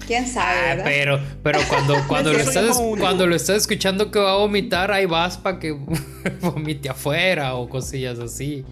quién 0.06 0.26
sabe. 0.26 0.80
Ah, 0.80 0.84
pero, 0.84 1.20
pero 1.42 1.60
cuando, 1.68 1.96
cuando, 2.08 2.32
lo 2.32 2.38
estás, 2.38 2.80
cuando 2.98 3.26
lo 3.26 3.34
estás 3.34 3.58
escuchando 3.58 4.10
que 4.10 4.18
va 4.18 4.32
a 4.32 4.36
vomitar, 4.36 4.90
ahí 4.92 5.06
vas 5.06 5.38
para 5.38 5.58
que 5.58 5.72
vomite 6.40 6.88
afuera 6.88 7.54
o 7.54 7.68
cosillas 7.68 8.18
así. 8.18 8.64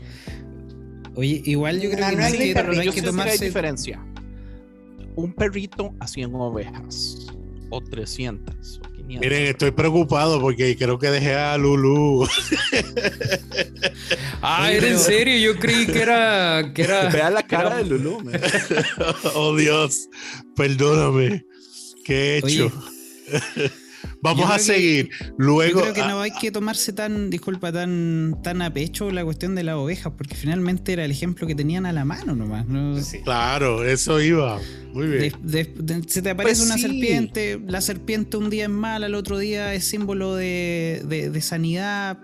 Oye, 1.14 1.42
igual 1.44 1.81
yo 1.81 1.90
creo 1.90 2.09
que 2.11 2.16
no, 2.16 2.25
hay 2.25 2.33
que, 2.33 2.55
no 2.55 2.81
hay 2.81 2.90
que 2.90 3.03
tomarse 3.03 3.44
diferencia. 3.44 4.05
Un 5.14 5.33
perrito 5.35 5.94
haciendo 6.01 6.38
ovejas 6.38 7.27
o 7.70 7.81
300 7.83 8.81
Miren, 9.20 9.46
estoy 9.46 9.70
preocupado 9.70 10.40
porque 10.40 10.77
creo 10.77 10.98
que 10.98 11.09
dejé 11.11 11.35
a 11.35 11.57
Lulu. 11.59 12.29
ah, 14.42 14.72
¿era 14.72 14.88
en 14.88 14.98
serio? 14.98 15.37
Yo 15.38 15.59
creí 15.59 15.87
que 15.87 16.03
era. 16.03 16.72
Que 16.75 16.83
era 16.83 17.09
Vea 17.09 17.31
la 17.31 17.42
cara 17.42 17.77
de 17.77 17.85
Lulu. 17.85 18.22
oh, 19.35 19.57
Dios. 19.57 20.09
Perdóname. 20.57 21.44
¿Qué 22.05 22.35
he 22.35 22.38
hecho? 22.38 22.72
Vamos 24.22 24.48
a 24.50 24.58
seguir. 24.58 25.11
Luego. 25.37 25.80
Yo 25.80 25.92
creo 25.92 25.94
que 25.94 26.11
no 26.11 26.20
hay 26.20 26.30
que 26.30 26.52
tomarse 26.52 26.92
tan, 26.92 27.28
disculpa, 27.28 27.72
tan, 27.72 28.38
tan 28.42 28.62
a 28.62 28.72
pecho 28.72 29.11
la 29.11 29.24
cuestión 29.24 29.56
de 29.56 29.64
las 29.64 29.74
ovejas, 29.74 30.12
porque 30.16 30.37
finalmente 30.37 30.92
era 30.92 31.04
el 31.04 31.11
ejemplo 31.11 31.46
que 31.46 31.56
tenían 31.56 31.87
a 31.87 31.92
la 31.92 32.04
mano 32.04 32.37
nomás. 32.37 32.66
Claro, 33.24 33.85
eso 33.85 34.20
iba. 34.20 34.61
Muy 34.92 35.06
bien. 35.06 35.32
se 36.06 36.22
te 36.22 36.30
aparece 36.30 36.61
pues 36.61 36.70
una 36.70 36.78
serpiente, 36.78 37.61
la 37.66 37.80
serpiente 37.80 38.37
un 38.37 38.50
día 38.50 38.64
es 38.64 38.70
mala, 38.70 39.06
el 39.06 39.14
otro 39.14 39.38
día 39.38 39.74
es 39.74 39.85
símbolo 39.85 40.37
de, 40.37 41.38
sanidad. 41.42 42.18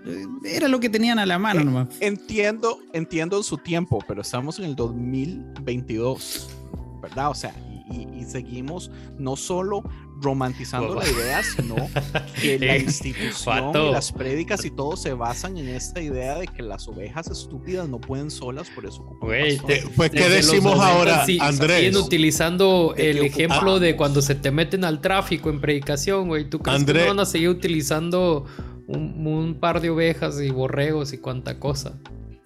Era 0.45 0.69
lo 0.69 0.79
que 0.79 0.89
tenían 0.89 1.19
a 1.19 1.27
la 1.27 1.39
mano 1.39 1.65
nomás. 1.65 1.89
Entiendo, 2.01 2.79
entiendo 2.93 3.39
en 3.39 3.43
su 3.43 3.59
tiempo, 3.59 4.05
pero 4.07 4.21
estamos 4.23 4.59
en 4.59 4.67
el 4.67 4.77
2022, 4.77 6.49
¿verdad? 7.01 7.31
O 7.31 7.35
sea, 7.35 7.55
y, 7.91 8.25
seguimos 8.25 8.91
no 9.19 9.37
solo 9.37 9.83
romantizando 10.21 10.97
la 10.97 11.09
idea, 11.09 11.43
sino 11.43 11.77
que 12.43 12.59
la 12.59 12.77
institución 12.77 13.75
y 13.75 13.93
las 13.93 14.13
prédicas 14.13 14.65
y 14.65 14.71
todo 14.71 14.97
se 14.97 15.15
basan 15.15 15.57
en 15.57 15.69
esta 15.69 16.03
idea 16.03 16.39
de 16.39 16.47
que 16.47 16.63
las 16.63 16.89
ovejas 16.89 17.29
estúpidas 17.31 17.89
no 17.89 18.01
pueden 18.01 18.31
solas, 18.31 18.69
por 18.71 18.85
eso 18.85 19.17
Pues, 19.21 19.61
¿qué 20.11 20.29
decimos 20.29 20.79
ahora, 20.81 21.25
Andrés? 21.41 21.79
Siguen 21.79 21.97
utilizando 21.97 22.95
el 22.97 23.19
ejemplo 23.19 23.81
de 23.81 23.97
cuando 23.97 24.21
se 24.21 24.35
te 24.35 24.51
meten 24.51 24.85
al 24.85 25.01
tráfico 25.01 25.49
en 25.49 25.61
predicación, 25.61 26.29
güey. 26.29 26.51
¿Tú 26.51 26.59
crees 26.59 26.85
que 26.85 26.95
no 26.95 27.07
van 27.07 27.21
a 27.21 27.27
seguir 27.27 27.49
utilizando 27.49 28.45
un, 28.87 29.27
un 29.27 29.55
par 29.55 29.81
de 29.81 29.91
ovejas 29.91 30.41
y 30.41 30.51
borregos 30.51 31.13
y 31.13 31.19
cuánta 31.19 31.59
cosa? 31.59 31.99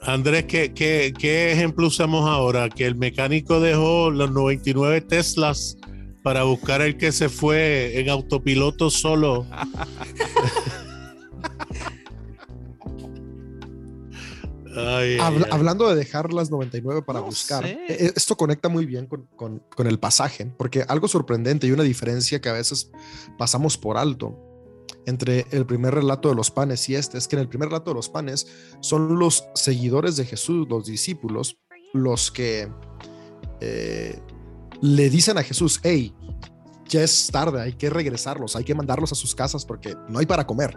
Andrés, 0.04 0.46
¿qué, 0.46 0.72
¿qué, 0.74 1.14
qué, 1.16 1.52
ejemplo 1.52 1.86
usamos 1.86 2.28
ahora? 2.28 2.68
Que 2.68 2.86
el 2.86 2.96
mecánico 2.96 3.60
dejó 3.60 4.10
los 4.10 4.32
99 4.32 5.00
Teslas 5.02 5.76
para 6.22 6.42
buscar 6.42 6.82
el 6.82 6.96
que 6.96 7.12
se 7.12 7.28
fue 7.28 8.00
en 8.00 8.08
autopiloto 8.08 8.90
solo. 8.90 9.46
Hablando 15.50 15.88
de 15.88 15.96
dejar 15.96 16.32
las 16.32 16.50
99 16.50 17.02
para 17.02 17.20
buscar, 17.20 17.64
e, 17.66 17.78
e, 17.88 18.12
esto 18.16 18.36
conecta 18.36 18.70
muy 18.70 18.86
bien 18.86 19.06
con, 19.06 19.28
con, 19.36 19.86
el 19.86 19.98
pasaje, 19.98 20.46
porque 20.56 20.82
algo 20.88 21.08
sorprendente 21.08 21.66
y 21.66 21.72
una 21.72 21.82
diferencia 21.82 22.40
que 22.40 22.48
a 22.48 22.54
veces 22.54 22.90
pasamos 23.36 23.76
por 23.76 23.98
alto 23.98 24.51
entre 25.06 25.46
el 25.50 25.66
primer 25.66 25.94
relato 25.94 26.28
de 26.28 26.34
los 26.34 26.50
panes 26.50 26.88
y 26.88 26.94
este 26.94 27.18
es 27.18 27.26
que 27.28 27.36
en 27.36 27.42
el 27.42 27.48
primer 27.48 27.68
relato 27.68 27.90
de 27.90 27.96
los 27.96 28.08
panes 28.08 28.46
son 28.80 29.18
los 29.18 29.44
seguidores 29.54 30.16
de 30.16 30.24
Jesús, 30.24 30.68
los 30.68 30.86
discípulos, 30.86 31.58
los 31.92 32.30
que 32.30 32.68
eh, 33.60 34.18
le 34.80 35.10
dicen 35.10 35.38
a 35.38 35.42
Jesús, 35.42 35.80
hey, 35.82 36.14
ya 36.88 37.02
es 37.02 37.28
tarde, 37.32 37.60
hay 37.60 37.72
que 37.72 37.90
regresarlos, 37.90 38.56
hay 38.56 38.64
que 38.64 38.74
mandarlos 38.74 39.12
a 39.12 39.14
sus 39.14 39.34
casas 39.34 39.64
porque 39.64 39.96
no 40.08 40.18
hay 40.18 40.26
para 40.26 40.46
comer. 40.46 40.76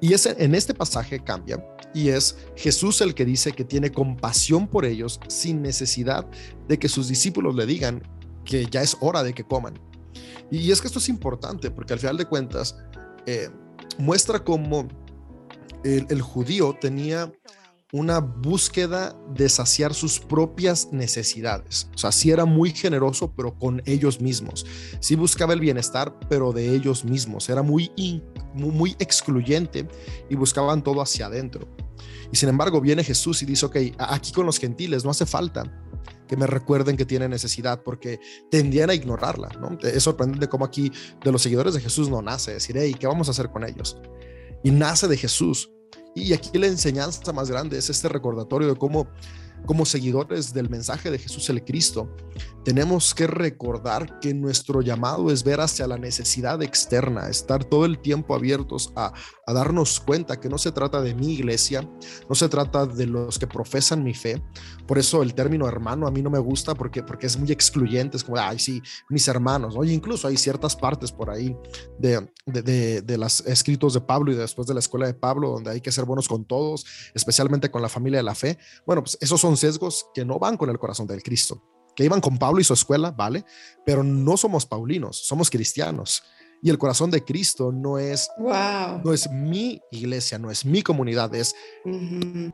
Y 0.00 0.14
ese, 0.14 0.34
en 0.38 0.54
este 0.54 0.74
pasaje 0.74 1.22
cambia 1.22 1.64
y 1.94 2.08
es 2.08 2.36
Jesús 2.56 3.00
el 3.00 3.14
que 3.14 3.24
dice 3.24 3.52
que 3.52 3.64
tiene 3.64 3.92
compasión 3.92 4.66
por 4.66 4.84
ellos 4.84 5.20
sin 5.28 5.62
necesidad 5.62 6.26
de 6.68 6.78
que 6.78 6.88
sus 6.88 7.08
discípulos 7.08 7.54
le 7.54 7.66
digan 7.66 8.02
que 8.44 8.66
ya 8.66 8.82
es 8.82 8.96
hora 9.00 9.22
de 9.22 9.32
que 9.32 9.44
coman. 9.44 9.78
Y 10.50 10.70
es 10.70 10.80
que 10.80 10.88
esto 10.88 10.98
es 10.98 11.08
importante 11.08 11.70
porque 11.70 11.92
al 11.92 11.98
final 11.98 12.16
de 12.16 12.26
cuentas 12.26 12.76
eh, 13.26 13.48
muestra 13.98 14.42
cómo 14.42 14.88
el, 15.84 16.22
judío 16.22 16.76
tenía 16.80 17.32
una 17.92 18.20
búsqueda 18.20 19.14
de 19.34 19.48
saciar 19.48 19.92
sus 19.92 20.18
propias 20.18 20.88
necesidades. 20.92 21.88
O 21.94 21.98
sea, 21.98 22.12
sí 22.12 22.30
era 22.30 22.44
muy 22.44 22.70
generoso, 22.70 23.32
pero 23.36 23.58
con 23.58 23.82
ellos 23.84 24.20
mismos. 24.20 24.64
Sí 25.00 25.14
buscaba 25.14 25.52
el 25.52 25.60
bienestar, 25.60 26.18
pero 26.28 26.52
de 26.52 26.74
ellos 26.74 27.04
mismos. 27.04 27.48
Era 27.50 27.62
muy, 27.62 27.90
muy, 28.54 28.96
excluyente 28.98 29.86
y 30.30 30.36
buscaban 30.36 30.82
todo 30.82 31.02
hacia 31.02 31.26
adentro. 31.26 31.68
Y 32.32 32.36
sin 32.36 32.48
embargo, 32.48 32.80
viene 32.80 33.04
Jesús 33.04 33.42
y 33.42 33.46
dice, 33.46 33.66
ok, 33.66 33.76
aquí 33.98 34.32
con 34.32 34.46
los 34.46 34.58
gentiles 34.58 35.04
no 35.04 35.10
hace 35.10 35.26
falta 35.26 35.81
que 36.32 36.36
me 36.38 36.46
recuerden 36.46 36.96
que 36.96 37.04
tiene 37.04 37.28
necesidad, 37.28 37.82
porque 37.82 38.18
tendían 38.50 38.88
a 38.88 38.94
ignorarla, 38.94 39.50
¿no? 39.60 39.76
Es 39.82 40.02
sorprendente 40.02 40.48
cómo 40.48 40.64
aquí 40.64 40.90
de 41.22 41.30
los 41.30 41.42
seguidores 41.42 41.74
de 41.74 41.80
Jesús 41.82 42.08
no 42.08 42.22
nace 42.22 42.54
decir, 42.54 42.74
hey, 42.78 42.96
¿qué 42.98 43.06
vamos 43.06 43.28
a 43.28 43.32
hacer 43.32 43.50
con 43.50 43.68
ellos? 43.68 43.98
Y 44.62 44.70
nace 44.70 45.08
de 45.08 45.18
Jesús. 45.18 45.70
Y 46.14 46.32
aquí 46.32 46.56
la 46.56 46.68
enseñanza 46.68 47.34
más 47.34 47.50
grande 47.50 47.76
es 47.76 47.90
este 47.90 48.08
recordatorio 48.08 48.66
de 48.66 48.76
cómo 48.76 49.08
como 49.66 49.84
seguidores 49.84 50.54
del 50.54 50.70
mensaje 50.70 51.10
de 51.10 51.18
Jesús 51.18 51.50
el 51.50 51.62
Cristo, 51.62 52.08
tenemos 52.64 53.14
que 53.14 53.26
recordar 53.26 54.20
que 54.20 54.34
nuestro 54.34 54.82
llamado 54.82 55.30
es 55.30 55.42
ver 55.42 55.60
hacia 55.60 55.86
la 55.86 55.98
necesidad 55.98 56.62
externa, 56.62 57.28
estar 57.28 57.64
todo 57.64 57.84
el 57.84 57.98
tiempo 57.98 58.34
abiertos 58.34 58.92
a, 58.96 59.12
darnos 59.52 60.00
cuenta 60.00 60.40
que 60.40 60.48
no 60.48 60.56
se 60.56 60.72
trata 60.72 61.02
de 61.02 61.14
mi 61.14 61.34
iglesia, 61.34 61.86
no 62.26 62.34
se 62.34 62.48
trata 62.48 62.86
de 62.86 63.06
los 63.06 63.38
que 63.38 63.46
profesan 63.46 64.02
mi 64.02 64.14
fe. 64.14 64.42
Por 64.86 64.98
eso 64.98 65.22
el 65.22 65.34
término 65.34 65.68
hermano 65.68 66.06
a 66.06 66.10
mí 66.10 66.22
no 66.22 66.30
me 66.30 66.38
gusta 66.38 66.74
porque, 66.74 67.02
porque 67.02 67.26
es 67.26 67.36
muy 67.36 67.52
excluyente, 67.52 68.16
es 68.16 68.24
como, 68.24 68.38
ay, 68.38 68.58
sí, 68.58 68.80
mis 69.10 69.28
hermanos. 69.28 69.74
Oye, 69.76 69.92
incluso 69.92 70.26
hay 70.26 70.38
ciertas 70.38 70.74
partes 70.74 71.12
por 71.12 71.28
ahí 71.28 71.54
de, 71.98 72.26
de, 72.46 73.18
los 73.18 73.40
escritos 73.40 73.92
de 73.92 74.00
Pablo 74.00 74.32
y 74.32 74.36
después 74.36 74.66
de 74.66 74.72
la 74.72 74.80
escuela 74.80 75.06
de 75.06 75.14
Pablo 75.14 75.50
donde 75.50 75.70
hay 75.70 75.82
que 75.82 75.92
ser 75.92 76.06
buenos 76.06 76.28
con 76.28 76.46
todos, 76.46 76.86
especialmente 77.14 77.70
con 77.70 77.82
la 77.82 77.90
familia 77.90 78.20
de 78.20 78.24
la 78.24 78.34
fe. 78.34 78.58
Bueno, 78.86 79.02
pues 79.02 79.18
esos 79.20 79.38
son 79.38 79.58
sesgos 79.58 80.06
que 80.14 80.24
no 80.24 80.38
van 80.38 80.56
con 80.56 80.70
el 80.70 80.78
corazón 80.78 81.06
del 81.06 81.22
Cristo, 81.22 81.62
que 81.94 82.04
iban 82.04 82.20
con 82.20 82.38
Pablo 82.38 82.60
y 82.60 82.64
su 82.64 82.74
escuela, 82.74 83.10
¿vale? 83.10 83.44
Pero 83.84 84.02
no 84.02 84.36
somos 84.36 84.66
paulinos, 84.66 85.16
somos 85.16 85.50
cristianos. 85.50 86.22
Y 86.62 86.70
el 86.70 86.78
corazón 86.78 87.10
de 87.10 87.24
Cristo 87.24 87.72
no 87.72 87.98
es, 87.98 88.28
no 88.38 89.12
es 89.12 89.28
mi 89.30 89.80
iglesia, 89.90 90.38
no 90.38 90.50
es 90.50 90.64
mi 90.64 90.82
comunidad, 90.82 91.34
es 91.34 91.54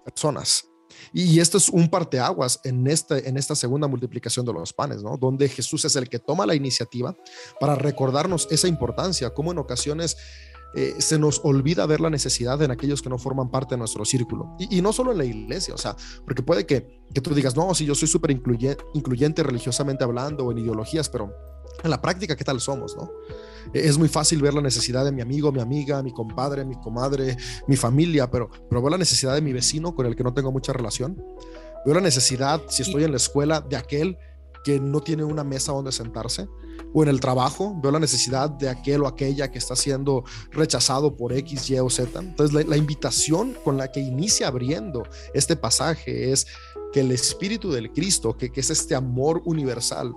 personas. 0.03 0.65
Y 1.13 1.41
esto 1.41 1.59
es 1.59 1.69
un 1.69 1.89
parteaguas 1.89 2.61
en, 2.65 2.87
este, 2.87 3.29
en 3.29 3.37
esta 3.37 3.55
segunda 3.55 3.87
multiplicación 3.87 4.47
de 4.47 4.53
los 4.53 4.73
panes, 4.73 5.03
¿no? 5.03 5.17
Donde 5.17 5.49
Jesús 5.49 5.85
es 5.85 5.97
el 5.97 6.09
que 6.09 6.19
toma 6.19 6.47
la 6.47 6.55
iniciativa 6.55 7.15
para 7.61 7.75
recordarnos 7.75 8.49
esa 8.51 8.67
importancia, 8.69 9.31
como 9.31 9.53
en 9.53 9.59
ocasiones 9.59 10.17
eh, 10.75 10.95
se 10.99 11.19
nos 11.19 11.41
olvida 11.45 11.87
ver 11.87 12.01
la 12.01 12.11
necesidad 12.11 12.61
en 12.63 12.71
aquellos 12.71 13.01
que 13.01 13.09
no 13.09 13.19
forman 13.19 13.51
parte 13.51 13.75
de 13.75 13.79
nuestro 13.79 14.05
círculo. 14.05 14.55
Y, 14.59 14.83
no 14.83 14.93
solo 14.93 15.13
en 15.13 15.19
la 15.19 15.25
iglesia, 15.25 15.75
o 15.75 15.79
sea, 15.79 15.97
porque 16.25 16.43
puede 16.43 16.67
que, 16.67 17.03
que 17.13 17.21
tú 17.21 17.35
digas, 17.35 17.57
no, 17.57 17.75
si 17.75 17.85
yo 17.85 17.95
soy 17.95 18.09
súper 18.09 18.31
incluyente 18.31 19.43
religiosamente 19.43 20.05
hablando 20.05 20.45
o 20.45 20.53
en 20.53 20.59
ideologías, 20.59 21.09
pero 21.09 21.33
en 21.83 21.91
la 21.91 22.01
práctica, 22.01 22.37
¿qué 22.37 22.45
tal 22.45 22.61
somos, 22.61 22.97
no? 22.97 23.11
E, 23.73 23.87
es 23.87 23.99
muy 23.99 24.09
fácil 24.09 24.43
ver 24.43 24.55
la 24.55 24.61
necesidad 24.61 25.05
de 25.05 25.13
mi 25.13 25.23
amigo, 25.23 25.53
mi 25.53 25.61
amiga, 25.61 26.03
mi 26.03 26.13
compadre, 26.13 26.65
mi 26.65 26.75
comadre, 26.77 27.37
mi 27.67 27.77
familia, 27.77 28.31
pero, 28.31 28.51
pero 28.69 28.83
veo 28.83 28.91
la 28.91 28.99
necesidad 28.99 29.35
de 29.35 29.41
mi 29.41 29.53
vecino 29.53 29.95
con 29.95 30.07
el 30.07 30.17
que 30.17 30.25
no 30.25 30.35
tengo 30.35 30.53
mucha 30.53 30.73
relación. 30.73 31.23
Veo 31.85 31.95
la 31.95 32.01
necesidad, 32.01 32.61
si 32.69 32.83
estoy 32.83 33.05
en 33.05 33.13
la 33.13 33.17
escuela, 33.17 33.61
de 33.61 33.77
aquel 33.77 34.19
que 34.65 34.81
no 34.81 35.01
tiene 35.01 35.25
una 35.25 35.45
mesa 35.45 35.73
donde 35.73 35.93
sentarse, 35.93 36.49
o 36.93 37.03
en 37.03 37.09
el 37.09 37.21
trabajo, 37.21 37.77
veo 37.83 37.93
la 37.93 38.01
necesidad 38.01 38.51
de 38.51 38.69
aquel 38.69 39.03
o 39.03 39.07
aquella 39.07 39.51
que 39.51 39.59
está 39.59 39.77
siendo 39.77 40.25
rechazado 40.51 41.17
por 41.17 41.33
X, 41.33 41.71
Y 41.71 41.79
o 41.79 41.91
Z. 41.91 42.19
Entonces, 42.19 42.67
la, 42.67 42.77
invitación 42.77 43.57
con 43.65 43.77
la 43.77 43.91
que 43.91 44.01
inicia 44.01 44.49
abriendo 44.49 45.03
este 45.35 45.57
pasaje 45.57 46.33
es 46.33 46.47
que 46.93 47.01
el 47.01 47.13
Espíritu 47.13 47.71
del 47.71 47.93
Cristo, 47.93 48.37
que, 48.37 48.51
que 48.51 48.61
es 48.61 48.71
este 48.71 48.95
amor 48.95 49.43
universal, 49.45 50.15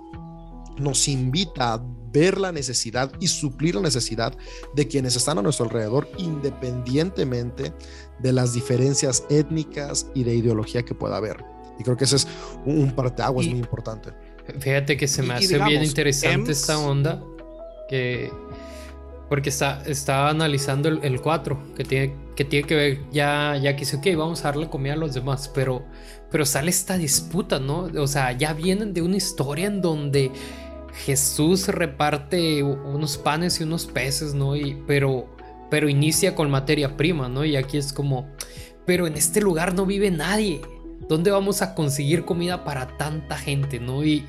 nos 0.78 1.08
invita 1.08 1.74
a 1.74 1.82
ver 2.12 2.38
la 2.38 2.52
necesidad 2.52 3.12
y 3.20 3.28
suplir 3.28 3.74
la 3.74 3.82
necesidad 3.82 4.34
de 4.74 4.86
quienes 4.86 5.16
están 5.16 5.38
a 5.38 5.42
nuestro 5.42 5.66
alrededor, 5.66 6.08
independientemente 6.18 7.72
de 8.20 8.32
las 8.32 8.52
diferencias 8.52 9.24
étnicas 9.30 10.06
y 10.14 10.24
de 10.24 10.34
ideología 10.34 10.82
que 10.82 10.94
pueda 10.94 11.16
haber. 11.16 11.44
Y 11.78 11.84
creo 11.84 11.96
que 11.96 12.04
ese 12.04 12.16
es 12.16 12.28
un, 12.66 12.94
parteaguas 12.94 13.46
muy 13.46 13.58
importante. 13.58 14.10
Fíjate 14.58 14.96
que 14.96 15.08
se 15.08 15.22
me 15.22 15.34
hace 15.34 15.58
bien 15.58 15.82
interesante 15.82 16.52
esta 16.52 16.78
onda, 16.78 17.22
que 17.88 18.30
porque 19.32 19.48
está, 19.48 19.82
estaba 19.86 20.28
analizando 20.28 20.90
el, 20.90 21.20
4, 21.22 21.58
que 21.74 21.84
tiene, 21.84 22.14
que 22.36 22.44
tiene 22.44 22.66
que 22.66 22.74
ver, 22.74 23.00
ya, 23.12 23.56
ya 23.56 23.74
que 23.74 23.80
dice, 23.80 23.96
ok, 23.96 24.06
vamos 24.14 24.44
a 24.44 24.48
darle 24.48 24.68
comida 24.68 24.92
a 24.92 24.96
los 24.96 25.14
demás, 25.14 25.50
pero, 25.54 25.86
pero 26.30 26.44
sale 26.44 26.68
esta 26.68 26.98
disputa, 26.98 27.58
¿no? 27.58 27.88
O 27.96 28.06
sea, 28.06 28.32
ya 28.32 28.52
vienen 28.52 28.92
de 28.92 29.00
una 29.00 29.16
historia 29.16 29.68
en 29.68 29.80
donde 29.80 30.30
Jesús 31.06 31.68
reparte 31.68 32.62
unos 32.62 33.16
panes 33.16 33.58
y 33.58 33.64
unos 33.64 33.86
peces, 33.86 34.34
¿no? 34.34 34.54
Y, 34.54 34.76
pero, 34.86 35.34
pero 35.70 35.88
inicia 35.88 36.34
con 36.34 36.50
materia 36.50 36.98
prima, 36.98 37.30
¿no? 37.30 37.42
Y 37.42 37.56
aquí 37.56 37.78
es 37.78 37.94
como, 37.94 38.28
pero 38.84 39.06
en 39.06 39.14
este 39.14 39.40
lugar 39.40 39.72
no 39.72 39.86
vive 39.86 40.10
nadie. 40.10 40.60
¿Dónde 41.08 41.30
vamos 41.30 41.62
a 41.62 41.74
conseguir 41.74 42.24
comida 42.24 42.64
para 42.64 42.96
tanta 42.96 43.36
gente, 43.36 43.80
no? 43.80 44.04
Y, 44.04 44.24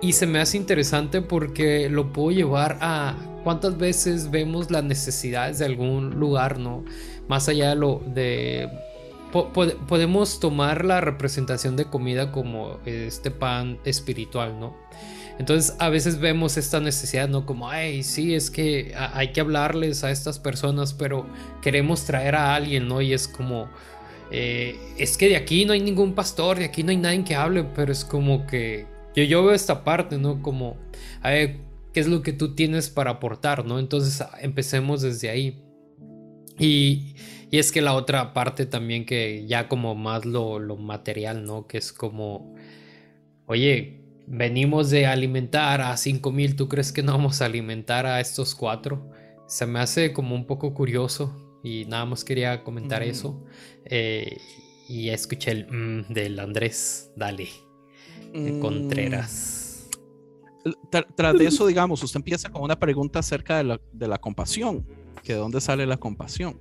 y 0.00 0.12
se 0.12 0.26
me 0.26 0.40
hace 0.40 0.56
interesante 0.56 1.20
porque 1.20 1.88
lo 1.90 2.12
puedo 2.12 2.30
llevar 2.30 2.78
a 2.80 3.16
cuántas 3.44 3.76
veces 3.76 4.30
vemos 4.30 4.70
las 4.70 4.84
necesidades 4.84 5.58
de 5.58 5.66
algún 5.66 6.18
lugar, 6.18 6.58
¿no? 6.58 6.84
Más 7.28 7.48
allá 7.48 7.70
de 7.70 7.76
lo 7.76 8.02
de... 8.06 8.68
podemos 9.32 10.40
tomar 10.40 10.84
la 10.84 11.00
representación 11.00 11.76
de 11.76 11.84
comida 11.84 12.32
como 12.32 12.78
este 12.86 13.30
pan 13.30 13.78
espiritual, 13.84 14.58
¿no? 14.58 14.74
Entonces 15.38 15.74
a 15.78 15.88
veces 15.88 16.18
vemos 16.18 16.58
esta 16.58 16.80
necesidad, 16.80 17.26
¿no? 17.26 17.46
Como, 17.46 17.70
ay, 17.70 18.02
sí, 18.02 18.34
es 18.34 18.50
que 18.50 18.94
hay 18.94 19.32
que 19.32 19.40
hablarles 19.40 20.04
a 20.04 20.10
estas 20.10 20.38
personas, 20.38 20.92
pero 20.92 21.24
queremos 21.62 22.04
traer 22.04 22.34
a 22.34 22.54
alguien, 22.54 22.88
¿no? 22.88 23.00
Y 23.00 23.14
es 23.14 23.26
como, 23.26 23.70
eh, 24.30 24.78
es 24.98 25.16
que 25.16 25.28
de 25.28 25.36
aquí 25.36 25.64
no 25.64 25.72
hay 25.72 25.80
ningún 25.80 26.14
pastor, 26.14 26.58
de 26.58 26.64
aquí 26.64 26.82
no 26.82 26.90
hay 26.90 26.96
nadie 26.96 27.24
que 27.24 27.34
hable, 27.34 27.64
pero 27.64 27.92
es 27.92 28.04
como 28.04 28.46
que 28.46 28.86
yo, 29.14 29.24
yo 29.24 29.44
veo 29.44 29.54
esta 29.54 29.84
parte, 29.84 30.18
¿no? 30.18 30.42
Como, 30.42 30.76
a 31.22 31.30
ver, 31.30 31.56
¿qué 31.92 32.00
es 32.00 32.06
lo 32.06 32.22
que 32.22 32.32
tú 32.32 32.54
tienes 32.54 32.90
para 32.90 33.12
aportar, 33.12 33.64
¿no? 33.64 33.78
Entonces 33.78 34.24
empecemos 34.40 35.02
desde 35.02 35.30
ahí. 35.30 35.62
Y, 36.58 37.16
y 37.50 37.58
es 37.58 37.72
que 37.72 37.80
la 37.80 37.94
otra 37.94 38.32
parte 38.32 38.66
también 38.66 39.04
que 39.04 39.46
ya 39.46 39.68
como 39.68 39.94
más 39.94 40.24
lo, 40.24 40.58
lo 40.58 40.76
material, 40.76 41.44
¿no? 41.44 41.66
Que 41.66 41.78
es 41.78 41.92
como, 41.92 42.54
oye, 43.46 44.00
venimos 44.28 44.90
de 44.90 45.06
alimentar 45.06 45.80
a 45.80 45.96
5000, 45.96 46.54
¿tú 46.54 46.68
crees 46.68 46.92
que 46.92 47.02
no 47.02 47.12
vamos 47.12 47.42
a 47.42 47.46
alimentar 47.46 48.06
a 48.06 48.20
estos 48.20 48.54
cuatro? 48.54 49.10
Se 49.48 49.66
me 49.66 49.80
hace 49.80 50.12
como 50.12 50.36
un 50.36 50.46
poco 50.46 50.72
curioso 50.74 51.49
y 51.62 51.84
nada 51.86 52.04
más 52.04 52.24
quería 52.24 52.62
comentar 52.64 53.02
eso. 53.02 53.42
Eh, 53.84 54.38
y 54.88 55.08
escuché 55.10 55.52
el 55.52 55.66
mm, 55.70 56.12
del 56.12 56.38
Andrés, 56.40 57.10
dale, 57.16 57.48
mm. 58.34 58.60
Contreras. 58.60 59.88
Tras 61.16 61.38
de 61.38 61.46
eso, 61.46 61.66
digamos, 61.66 62.02
usted 62.02 62.18
empieza 62.18 62.50
con 62.50 62.62
una 62.62 62.78
pregunta 62.78 63.20
acerca 63.20 63.58
de 63.58 63.64
la, 63.64 63.80
de 63.92 64.08
la 64.08 64.18
compasión, 64.18 64.86
que 65.22 65.32
de 65.32 65.38
dónde 65.38 65.60
sale 65.60 65.86
la 65.86 65.96
compasión. 65.96 66.60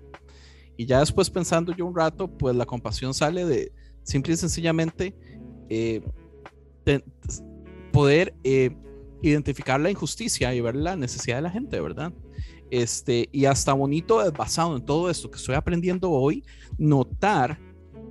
Y 0.78 0.86
ya 0.86 1.00
después 1.00 1.30
pensando 1.30 1.76
yo 1.76 1.86
un 1.86 1.96
rato, 1.96 2.30
pues 2.30 2.56
la 2.56 2.66
compasión 2.66 3.14
sale 3.14 3.46
de 3.46 3.74
simple 4.04 4.34
y 4.34 4.38
sencillamente 4.38 5.14
eh, 5.68 6.02
poder 7.92 8.34
eh, 8.44 8.72
identificar 9.22 9.80
la 9.80 9.92
injusticia 9.92 10.54
y 10.56 10.62
ver 10.62 10.76
la 10.76 10.96
necesidad 10.96 11.38
de 11.38 11.42
la 11.42 11.52
gente, 11.52 11.80
¿verdad? 11.82 12.14
Este, 12.72 13.30
y 13.32 13.46
hasta 13.46 13.74
bonito 13.74 14.20
basado 14.32 14.78
en 14.78 14.86
todo 14.86 15.10
esto 15.10 15.30
que 15.30 15.38
estoy 15.38 15.56
aprendiendo 15.56 16.12
hoy, 16.12 16.44
notar 16.78 17.60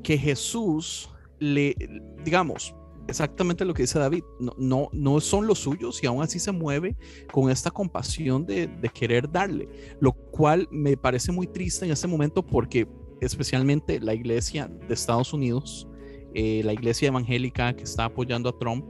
que 0.02 0.18
Jesús 0.18 1.10
le, 1.38 1.76
digamos, 2.24 2.74
exactamente 3.06 3.64
lo 3.64 3.72
que 3.72 3.82
dice 3.82 3.98
David, 3.98 4.22
no, 4.40 4.54
no, 4.58 4.88
no 4.92 5.20
son 5.20 5.46
los 5.46 5.60
suyos 5.60 6.02
y 6.02 6.06
aún 6.06 6.22
así 6.22 6.38
se 6.38 6.52
mueve 6.52 6.96
con 7.32 7.50
esta 7.50 7.70
compasión 7.70 8.44
de, 8.44 8.66
de 8.66 8.88
querer 8.88 9.30
darle, 9.30 9.68
lo 10.00 10.12
cual 10.12 10.68
me 10.70 10.96
parece 10.96 11.32
muy 11.32 11.46
triste 11.46 11.84
en 11.86 11.92
este 11.92 12.06
momento 12.06 12.44
porque 12.44 12.86
especialmente 13.20 14.00
la 14.00 14.14
iglesia 14.14 14.68
de 14.68 14.94
Estados 14.94 15.32
Unidos, 15.32 15.88
eh, 16.34 16.62
la 16.64 16.72
iglesia 16.72 17.08
evangélica 17.08 17.74
que 17.74 17.84
está 17.84 18.04
apoyando 18.04 18.48
a 18.48 18.58
Trump, 18.58 18.84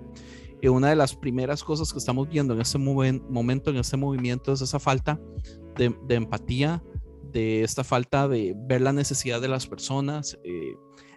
y 0.61 0.69
una 0.69 0.89
de 0.89 0.97
las 0.97 1.15
primeras 1.15 1.63
cosas 1.63 1.93
que 1.93 1.99
estamos 1.99 2.29
viendo 2.29 2.55
en 2.55 2.61
este 2.61 2.79
momento, 2.79 3.71
en 3.71 3.77
este 3.77 3.97
movimiento, 3.97 4.53
es 4.53 4.61
esa 4.61 4.79
falta 4.79 5.21
de, 5.77 5.95
empatía, 6.15 6.83
de 7.33 7.63
esta 7.63 7.85
falta 7.85 8.27
de 8.27 8.55
ver 8.67 8.81
la 8.81 8.93
necesidad 8.93 9.41
de 9.41 9.49
las 9.49 9.67
personas. 9.67 10.39
Eh, 10.43 10.75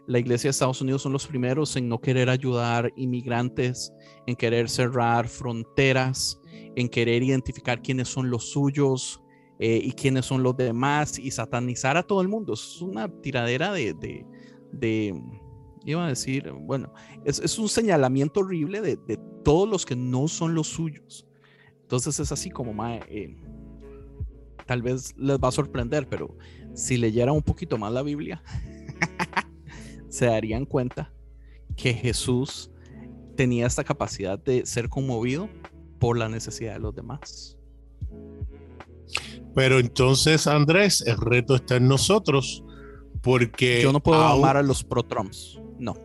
la 0.08 0.20
iglesia 0.20 0.48
de 0.48 0.52
Estados 0.52 0.82
Unidos 0.82 1.02
son 1.02 1.14
los 1.14 1.26
primeros 1.26 1.76
en 1.76 1.90
no 1.90 2.00
querer 2.00 2.30
ayudar 2.30 2.92
inmigrantes, 2.96 3.92
en 4.28 4.36
querer 4.36 4.70
cerrar 4.70 5.28
fronteras, 5.28 6.40
en 6.76 6.90
querer 6.90 7.24
identificar 7.24 7.82
quiénes 7.82 8.10
son 8.10 8.30
los 8.30 8.52
suyos 8.52 9.22
eh, 9.60 9.80
y 9.84 9.92
quiénes 9.94 10.26
son 10.26 10.44
los 10.44 10.56
demás 10.56 11.18
y 11.18 11.32
satanizar 11.32 11.98
a 11.98 12.04
todo 12.04 12.22
el 12.22 12.28
mundo. 12.28 12.54
Es 12.54 12.82
una 12.82 13.10
tiradera 13.22 13.72
de, 13.72 13.94
de 14.72 15.22
iba 15.86 16.06
a 16.06 16.10
decir, 16.10 16.52
bueno, 16.52 16.94
es, 17.26 17.58
un 17.58 17.70
señalamiento 17.70 18.42
horrible 18.42 18.82
de, 18.82 19.20
todos 19.44 19.68
los 19.68 19.86
que 19.86 19.96
no 19.96 20.28
son 20.28 20.54
los 20.54 20.68
suyos. 20.68 21.26
Entonces 21.82 22.20
es 22.20 22.32
así 22.32 22.52
como, 22.52 22.74
eh, 22.86 23.36
tal 24.68 24.82
vez 24.82 25.16
les 25.18 25.40
va 25.40 25.48
a 25.48 25.52
sorprender, 25.52 26.08
pero 26.08 26.38
si 26.74 26.98
leyeran 26.98 27.36
un 27.36 27.42
poquito 27.42 27.78
más 27.78 27.92
la 27.92 28.04
Biblia, 28.04 28.44
se 30.10 30.28
darían 30.28 30.66
cuenta 30.66 31.12
que 31.76 31.94
Jesús 31.94 32.72
tenía 33.36 33.66
esta 33.66 33.84
capacidad 33.84 34.38
de 34.38 34.66
ser 34.66 34.90
conmovido 34.90 35.50
por 36.00 36.18
la 36.18 36.30
necesidad 36.30 36.74
de 36.74 36.80
los 36.80 36.96
demás. 36.96 37.58
Pero 39.54 39.80
entonces, 39.80 40.48
Andrés, 40.48 41.02
el 41.06 41.18
reto 41.18 41.56
está 41.56 41.76
en 41.76 41.88
nosotros, 41.88 42.64
porque... 43.22 43.82
Yo 43.82 43.92
no 43.92 44.00
puedo 44.02 44.22
amar 44.22 44.58
a 44.58 44.64
los 44.64 44.84
pro-Trumps. 44.84 45.60
No. 45.82 45.98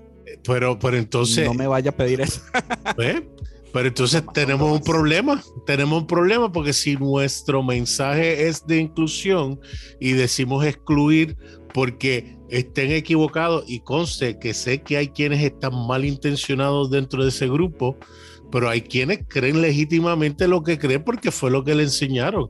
Pero, 0.44 0.78
pero 0.78 0.96
entonces. 0.96 1.46
No 1.46 1.54
me 1.54 1.66
vaya 1.66 1.90
a 1.90 1.96
pedir 1.96 2.20
eso. 2.20 2.40
¿eh? 2.98 3.28
Pero 3.72 3.88
entonces 3.88 4.22
tenemos 4.32 4.72
un 4.72 4.82
problema, 4.82 5.42
tenemos 5.66 6.00
un 6.00 6.06
problema 6.06 6.50
porque 6.50 6.72
si 6.72 6.96
nuestro 6.96 7.62
mensaje 7.62 8.48
es 8.48 8.66
de 8.66 8.78
inclusión 8.78 9.60
y 10.00 10.12
decimos 10.12 10.64
excluir 10.64 11.36
porque 11.74 12.38
estén 12.48 12.90
equivocados 12.92 13.64
y 13.68 13.80
conste 13.80 14.38
que 14.38 14.54
sé 14.54 14.80
que 14.80 14.96
hay 14.96 15.08
quienes 15.08 15.42
están 15.42 15.74
malintencionados 15.86 16.90
dentro 16.90 17.22
de 17.22 17.28
ese 17.28 17.48
grupo, 17.48 17.98
pero 18.50 18.68
hay 18.68 18.80
quienes 18.82 19.20
creen 19.28 19.60
legítimamente 19.60 20.48
lo 20.48 20.62
que 20.62 20.78
creen 20.78 21.02
porque 21.02 21.30
fue 21.30 21.50
lo 21.50 21.64
que 21.64 21.74
le 21.74 21.84
enseñaron. 21.84 22.48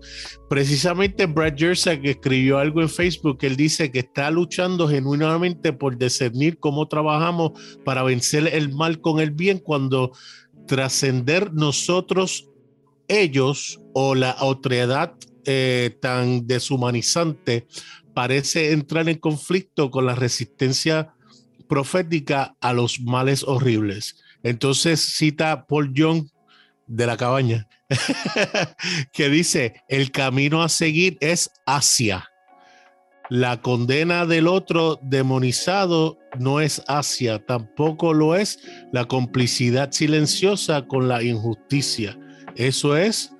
Precisamente 0.48 1.26
Brad 1.26 1.54
que 1.54 2.10
escribió 2.10 2.58
algo 2.58 2.82
en 2.82 2.88
Facebook, 2.88 3.38
él 3.42 3.56
dice 3.56 3.90
que 3.90 4.00
está 4.00 4.30
luchando 4.30 4.88
genuinamente 4.88 5.72
por 5.72 5.96
discernir 5.96 6.58
cómo 6.58 6.86
trabajamos 6.88 7.52
para 7.84 8.02
vencer 8.02 8.48
el 8.52 8.74
mal 8.74 9.00
con 9.00 9.20
el 9.20 9.30
bien 9.30 9.58
cuando 9.58 10.12
trascender 10.66 11.52
nosotros, 11.52 12.48
ellos 13.08 13.80
o 13.94 14.14
la 14.14 14.36
otredad 14.40 15.14
eh, 15.44 15.96
tan 16.00 16.46
deshumanizante 16.46 17.66
parece 18.14 18.72
entrar 18.72 19.08
en 19.08 19.18
conflicto 19.18 19.90
con 19.90 20.06
la 20.06 20.14
resistencia 20.14 21.14
profética 21.68 22.56
a 22.60 22.72
los 22.72 23.00
males 23.00 23.44
horribles. 23.44 24.16
Entonces 24.46 25.00
cita 25.00 25.66
Paul 25.66 25.92
Young 25.92 26.28
de 26.86 27.04
la 27.04 27.16
cabaña, 27.16 27.66
que 29.12 29.28
dice, 29.28 29.82
el 29.88 30.12
camino 30.12 30.62
a 30.62 30.68
seguir 30.68 31.18
es 31.20 31.50
hacia. 31.66 32.30
La 33.28 33.60
condena 33.60 34.24
del 34.24 34.46
otro 34.46 35.00
demonizado 35.02 36.16
no 36.38 36.60
es 36.60 36.80
hacia, 36.86 37.44
tampoco 37.44 38.14
lo 38.14 38.36
es 38.36 38.60
la 38.92 39.06
complicidad 39.06 39.90
silenciosa 39.90 40.86
con 40.86 41.08
la 41.08 41.24
injusticia. 41.24 42.16
Eso 42.54 42.96
es 42.96 43.32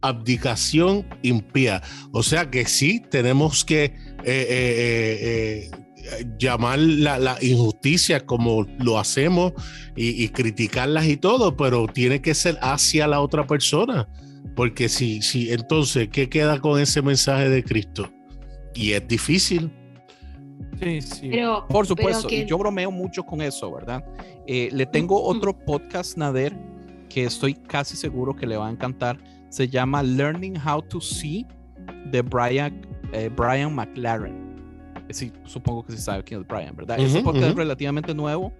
abdicación 0.00 1.06
impía. 1.22 1.80
O 2.10 2.24
sea 2.24 2.50
que 2.50 2.66
sí, 2.66 3.00
tenemos 3.08 3.64
que 3.64 3.84
eh, 3.84 3.92
eh, 4.24 5.70
eh, 5.70 5.70
llamar 6.38 6.78
la, 6.78 7.38
injusticia 7.40 8.24
como 8.24 8.66
lo 8.78 8.98
hacemos 8.98 9.52
y, 9.96 10.28
criticarlas 10.28 11.06
y 11.06 11.16
todo, 11.16 11.56
pero 11.56 11.86
tiene 11.86 12.20
que 12.20 12.34
ser 12.34 12.58
hacia 12.62 13.06
la 13.06 13.20
otra 13.20 13.46
persona. 13.46 14.08
Porque 14.54 14.88
si, 14.88 15.22
si, 15.22 15.50
entonces, 15.50 16.08
¿qué 16.08 16.28
queda 16.28 16.60
con 16.60 16.80
ese 16.80 17.00
mensaje 17.00 17.48
de 17.48 17.62
Cristo? 17.62 18.10
Y 18.74 18.92
es 18.92 19.06
difícil. 19.06 19.72
Sí, 20.80 21.00
sí. 21.00 21.30
Por 21.68 21.86
supuesto, 21.86 22.28
y 22.30 22.44
yo 22.44 22.58
bromeo 22.58 22.90
mucho 22.90 23.22
con 23.24 23.40
eso, 23.40 23.72
¿verdad? 23.72 24.04
Eh, 24.46 24.68
le 24.72 24.84
tengo 24.86 25.22
otro 25.22 25.56
podcast, 25.56 26.16
Nader, 26.16 26.56
que 27.08 27.24
estoy 27.24 27.54
casi 27.54 27.96
seguro 27.96 28.34
que 28.34 28.46
le 28.46 28.56
va 28.56 28.68
a 28.68 28.70
encantar. 28.70 29.18
Se 29.48 29.68
llama 29.68 30.02
Learning 30.02 30.56
How 30.56 30.82
to 30.82 31.00
See 31.00 31.46
de 32.10 32.22
Brian, 32.22 32.86
eh, 33.12 33.30
Brian 33.34 33.74
McLaren. 33.74 34.51
Sí, 35.12 35.32
supongo 35.44 35.84
que 35.84 35.92
sí 35.92 35.98
sabe 35.98 36.22
quién 36.24 36.40
es 36.40 36.46
Brian, 36.46 36.74
¿verdad? 36.74 36.98
es 36.98 37.14
un 37.14 37.22
podcast 37.22 37.56
relativamente 37.56 38.14
nuevo 38.14 38.52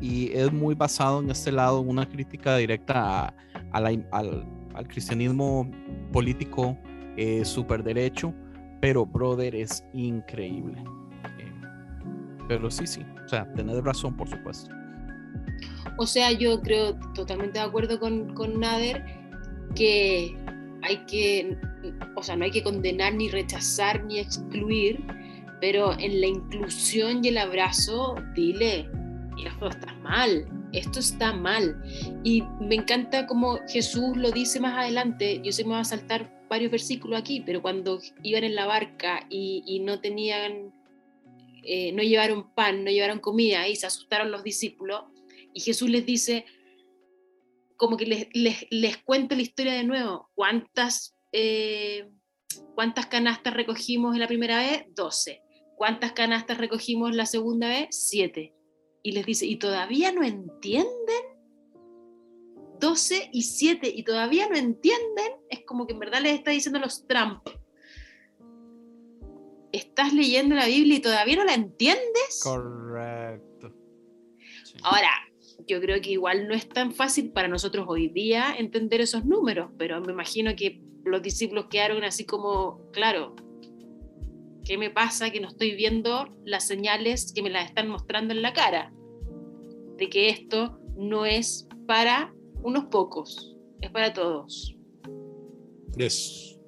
y 0.00 0.32
es 0.32 0.52
muy 0.52 0.74
basado 0.74 1.20
en 1.20 1.30
este 1.30 1.52
lado, 1.52 1.80
una 1.80 2.08
crítica 2.08 2.56
directa 2.56 3.34
al, 3.72 4.06
al, 4.10 4.88
cristianismo 4.88 5.70
político 6.12 6.76
eh, 7.16 7.44
super 7.44 7.82
derecho, 7.82 8.34
pero 8.80 9.06
brother 9.06 9.54
es 9.54 9.84
increíble. 9.92 10.82
Eh, 11.38 11.52
pero 12.48 12.70
sí, 12.70 12.86
sí, 12.86 13.04
o 13.24 13.28
sea, 13.28 13.50
tenés 13.54 13.82
razón, 13.84 14.16
por 14.16 14.28
supuesto. 14.28 14.70
O 15.98 16.06
sea, 16.06 16.32
yo 16.32 16.60
creo 16.60 16.94
totalmente 17.14 17.58
de 17.58 17.64
acuerdo 17.64 18.00
con, 18.00 18.34
con 18.34 18.58
Nader 18.58 19.04
que 19.74 20.36
hay 20.82 20.96
que, 21.06 21.56
o 22.16 22.22
sea, 22.22 22.36
no 22.36 22.44
hay 22.44 22.50
que 22.50 22.62
condenar 22.62 23.14
ni 23.14 23.28
rechazar 23.28 24.04
ni 24.04 24.18
excluir, 24.18 25.04
pero 25.62 25.96
en 25.96 26.20
la 26.20 26.26
inclusión 26.26 27.24
y 27.24 27.28
el 27.28 27.38
abrazo, 27.38 28.16
dile, 28.34 28.90
esto 29.46 29.68
está 29.68 29.94
mal, 29.94 30.44
esto 30.72 30.98
está 30.98 31.32
mal. 31.32 31.80
Y 32.24 32.42
me 32.60 32.74
encanta 32.74 33.28
como 33.28 33.60
Jesús 33.68 34.16
lo 34.16 34.32
dice 34.32 34.58
más 34.58 34.76
adelante, 34.76 35.40
yo 35.44 35.52
sé 35.52 35.62
me 35.62 35.74
va 35.74 35.78
a 35.78 35.84
saltar 35.84 36.48
varios 36.50 36.72
versículos 36.72 37.20
aquí, 37.20 37.44
pero 37.46 37.62
cuando 37.62 38.00
iban 38.24 38.42
en 38.42 38.56
la 38.56 38.66
barca 38.66 39.24
y, 39.30 39.80
no 39.84 40.00
tenían, 40.00 40.74
eh, 41.62 41.92
no 41.92 42.02
llevaron 42.02 42.52
pan, 42.56 42.82
no 42.82 42.90
llevaron 42.90 43.20
comida 43.20 43.68
y 43.68 43.76
se 43.76 43.86
asustaron 43.86 44.32
los 44.32 44.42
discípulos, 44.42 45.04
y 45.54 45.60
Jesús 45.60 45.88
les 45.88 46.04
dice, 46.04 46.44
como 47.76 47.96
que 47.96 48.06
les, 48.06 48.26
les, 48.32 48.66
les 48.68 48.96
cuento 48.96 49.36
la 49.36 49.42
historia 49.42 49.74
de 49.74 49.84
nuevo, 49.84 50.28
¿cuántas, 50.34 51.14
eh, 51.30 52.10
¿cuántas 52.74 53.06
canastas 53.06 53.54
recogimos 53.54 54.14
en 54.14 54.20
la 54.22 54.26
primera 54.26 54.58
vez? 54.58 54.86
Doce. 54.92 55.41
¿Cuántas 55.82 56.12
canastas 56.12 56.58
recogimos 56.58 57.12
la 57.12 57.26
segunda 57.26 57.68
vez? 57.68 57.88
Siete. 57.90 58.54
Y 59.02 59.10
les 59.10 59.26
dice, 59.26 59.46
¿y 59.46 59.56
todavía 59.56 60.12
no 60.12 60.22
entienden? 60.22 60.86
12 62.78 63.30
y 63.32 63.42
7 63.42 63.92
y 63.92 64.04
todavía 64.04 64.48
no 64.48 64.54
entienden, 64.54 65.32
es 65.50 65.64
como 65.66 65.88
que 65.88 65.94
en 65.94 65.98
verdad 65.98 66.20
les 66.22 66.34
está 66.34 66.52
diciendo 66.52 66.78
los 66.78 67.04
Trump. 67.08 67.40
Estás 69.72 70.12
leyendo 70.12 70.54
la 70.54 70.66
Biblia 70.66 70.98
y 70.98 71.00
todavía 71.00 71.34
no 71.34 71.44
la 71.44 71.54
entiendes. 71.54 72.40
Correcto. 72.44 73.74
Ahora, 74.84 75.10
yo 75.66 75.80
creo 75.80 76.00
que 76.00 76.12
igual 76.12 76.46
no 76.46 76.54
es 76.54 76.68
tan 76.68 76.92
fácil 76.92 77.32
para 77.32 77.48
nosotros 77.48 77.86
hoy 77.88 78.06
día 78.06 78.54
entender 78.56 79.00
esos 79.00 79.24
números, 79.24 79.72
pero 79.78 80.00
me 80.00 80.12
imagino 80.12 80.54
que 80.54 80.80
los 81.04 81.22
discípulos 81.22 81.66
quedaron 81.68 82.04
así 82.04 82.24
como, 82.24 82.88
claro, 82.92 83.34
¿qué 84.64 84.78
me 84.78 84.90
pasa 84.90 85.30
que 85.30 85.40
no 85.40 85.48
estoy 85.48 85.74
viendo 85.74 86.28
las 86.44 86.66
señales 86.66 87.32
que 87.32 87.42
me 87.42 87.50
las 87.50 87.66
están 87.68 87.88
mostrando 87.88 88.34
en 88.34 88.42
la 88.42 88.52
cara? 88.52 88.92
De 89.98 90.08
que 90.08 90.28
esto 90.28 90.78
no 90.96 91.26
es 91.26 91.68
para 91.86 92.34
unos 92.62 92.84
pocos, 92.86 93.56
es 93.80 93.90
para 93.90 94.12
todos. 94.12 94.76
Yes. 95.96 96.58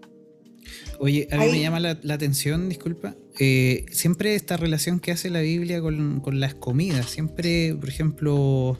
Oye, 0.98 1.28
a 1.30 1.38
mí 1.38 1.50
me 1.50 1.60
llama 1.60 1.80
la, 1.80 1.90
atención, 2.14 2.68
disculpa, 2.68 3.16
eh, 3.38 3.84
siempre 3.90 4.34
esta 4.34 4.56
relación 4.56 5.00
que 5.00 5.12
hace 5.12 5.28
la 5.28 5.40
Biblia 5.40 5.80
con, 5.80 6.40
las 6.40 6.54
comidas, 6.54 7.10
siempre, 7.10 7.74
por 7.74 7.88
ejemplo, 7.88 8.78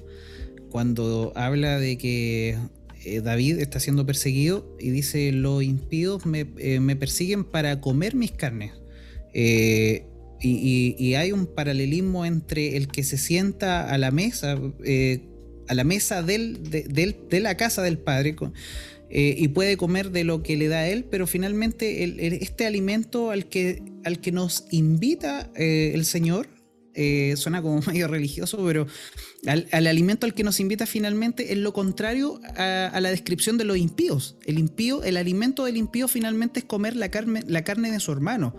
cuando 0.71 1.33
habla 1.35 1.79
de 1.79 1.99
que 1.99 2.57
eh, 3.05 3.21
David 3.21 3.59
está 3.59 3.81
siendo 3.81 4.07
perseguido 4.07 4.77
y 4.79 4.91
dice, 4.91 5.33
los 5.33 5.63
impíos 5.63 6.25
me, 6.25 6.47
eh, 6.59 6.97
persiguen 6.99 7.45
para 7.45 7.81
comer 7.81 8.15
mis 8.15 8.33
carnes. 8.33 8.73
Y, 9.35 11.15
hay 11.15 11.33
un 11.33 11.47
paralelismo 11.47 12.27
entre 12.27 12.77
el 12.77 12.89
que 12.89 13.03
se 13.03 13.17
sienta 13.17 13.89
a 13.89 13.99
la 13.99 14.11
mesa, 14.11 14.59
a 15.69 15.75
la 15.75 15.85
mesa 15.85 16.23
de, 16.23 17.17
la 17.31 17.57
casa 17.57 17.83
del 17.83 17.99
Padre, 17.99 18.37
eh, 19.11 19.35
y 19.39 19.49
puede 19.49 19.77
comer 19.77 20.11
de 20.11 20.25
lo 20.25 20.43
que 20.43 20.57
le 20.57 20.69
da 20.69 20.79
a 20.79 20.89
él, 20.89 21.05
pero 21.05 21.27
finalmente 21.27 22.03
este 22.43 22.67
alimento 22.67 23.31
al 23.31 23.49
que, 23.49 23.83
nos 24.33 24.67
invita 24.71 25.51
eh, 25.55 25.93
el 25.95 26.05
Señor, 26.05 26.49
eh, 26.95 27.35
suena 27.37 27.63
como 27.63 27.81
medio 27.87 28.09
religioso, 28.09 28.65
pero 28.65 28.87
al, 29.47 29.87
alimento 29.87 30.27
al 30.27 30.35
que 30.35 30.43
nos 30.43 30.59
invita 30.59 30.87
finalmente 30.87 31.53
es 31.53 31.59
lo 31.59 31.73
contrario 31.73 32.41
a, 32.57 32.99
la 33.01 33.11
descripción 33.11 33.59
de 33.59 33.65
los 33.65 33.77
impíos. 33.77 34.37
El 34.47 34.59
impío, 34.59 35.03
el 35.05 35.17
alimento 35.17 35.65
del 35.65 35.77
impío 35.77 36.09
finalmente 36.09 36.61
es 36.61 36.65
comer 36.65 36.97
la 36.97 37.11
carne 37.11 37.91
de 37.93 38.01
su 38.01 38.11
hermano, 38.11 38.57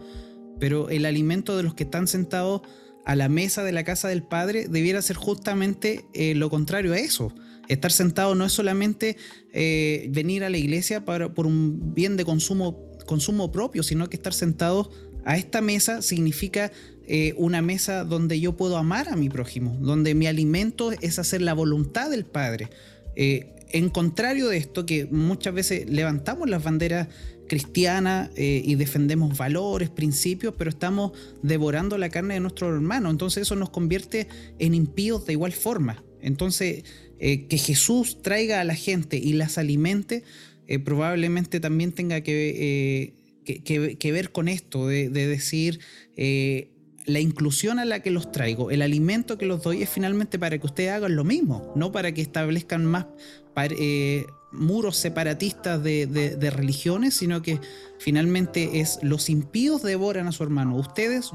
pero 0.59 0.89
el 0.89 1.05
alimento 1.05 1.57
de 1.57 1.63
los 1.63 1.73
que 1.73 1.83
están 1.83 2.07
sentados 2.07 2.61
a 3.05 3.15
la 3.15 3.29
mesa 3.29 3.63
de 3.63 3.71
la 3.71 3.83
casa 3.83 4.07
del 4.07 4.23
Padre 4.23 4.67
debiera 4.67 5.01
ser 5.01 5.15
justamente 5.15 6.05
lo 6.35 6.49
contrario 6.49 6.93
a 6.93 6.97
eso 6.97 7.33
Estar 7.67 7.91
sentado 7.91 8.35
no 8.35 8.45
es 8.45 8.51
solamente 8.51 9.17
eh, 9.53 10.07
venir 10.11 10.43
a 10.43 10.49
la 10.49 10.57
iglesia 10.57 11.05
para, 11.05 11.33
por 11.33 11.47
un 11.47 11.93
bien 11.93 12.17
de 12.17 12.25
consumo, 12.25 13.51
propio, 13.51 13.83
sino 13.83 14.09
que 14.09 14.17
estar 14.17 14.33
sentado 14.33 14.91
a 15.25 15.37
esta 15.37 15.61
mesa 15.61 16.01
significa 16.01 16.71
eh, 17.07 17.33
una 17.37 17.61
mesa 17.61 18.03
donde 18.03 18.39
yo 18.39 18.55
puedo 18.55 18.77
amar 18.77 19.09
a 19.09 19.15
mi 19.15 19.29
prójimo, 19.29 19.77
donde 19.81 20.13
mi 20.13 20.27
alimento 20.27 20.91
es 20.91 21.17
hacer 21.17 21.41
la 21.41 21.53
voluntad 21.53 22.09
del 22.09 22.25
Padre. 22.25 22.69
Eh, 23.15 23.51
en 23.71 23.89
contrario 23.89 24.47
de 24.49 24.57
esto, 24.57 24.85
que 24.85 25.05
muchas 25.05 25.53
veces 25.53 25.89
levantamos 25.89 26.49
las 26.49 26.63
banderas 26.63 27.07
cristianas 27.47 28.31
y 28.35 28.75
defendemos 28.75 29.37
valores, 29.37 29.89
principios, 29.89 30.53
pero 30.57 30.69
estamos 30.69 31.11
devorando 31.43 31.97
la 31.97 32.09
carne 32.09 32.35
de 32.35 32.39
nuestro 32.39 32.73
hermano. 32.73 33.09
Entonces 33.09 33.43
eso 33.43 33.55
nos 33.55 33.69
convierte 33.69 34.27
en 34.59 34.73
impíos 34.73 35.25
de 35.25 35.33
igual 35.33 35.51
forma. 35.51 36.03
Entonces 36.21 36.83
eh, 37.17 37.47
que 37.47 37.57
Jesús 37.57 38.21
traiga 38.21 38.59
a 38.59 38.65
la 38.65 38.75
gente 38.75 39.17
y 39.17 39.33
las 39.33 39.57
alimente, 39.57 40.23
eh, 40.67 40.79
probablemente 40.79 41.61
también 41.61 41.93
tenga 41.93 42.19
que, 42.21 43.13
eh, 43.45 43.61
que, 43.63 44.11
ver 44.11 44.31
con 44.31 44.49
esto, 44.49 44.87
de, 44.87 45.09
decir 45.09 45.79
la 47.05 47.19
inclusión 47.19 47.79
a 47.79 47.85
la 47.85 48.01
que 48.01 48.09
los 48.11 48.31
traigo, 48.31 48.69
el 48.71 48.81
alimento 48.81 49.37
que 49.37 49.45
los 49.45 49.61
doy 49.63 49.83
es 49.83 49.89
finalmente 49.89 50.39
para 50.39 50.57
que 50.57 50.65
ustedes 50.65 50.91
hagan 50.91 51.15
lo 51.15 51.23
mismo, 51.23 51.71
no 51.75 51.91
para 51.91 52.11
que 52.13 52.21
establezcan 52.21 52.83
más 52.85 53.05
muros 54.57 54.97
separatistas 54.97 55.81
de, 55.83 56.07
de, 56.07 56.49
religiones, 56.49 57.15
sino 57.15 57.41
que 57.41 57.59
finalmente 57.99 58.79
es 58.79 58.99
los 59.01 59.29
impíos 59.29 59.81
devoran 59.81 60.27
a 60.27 60.31
su 60.31 60.43
hermano. 60.43 60.75
Ustedes, 60.75 61.31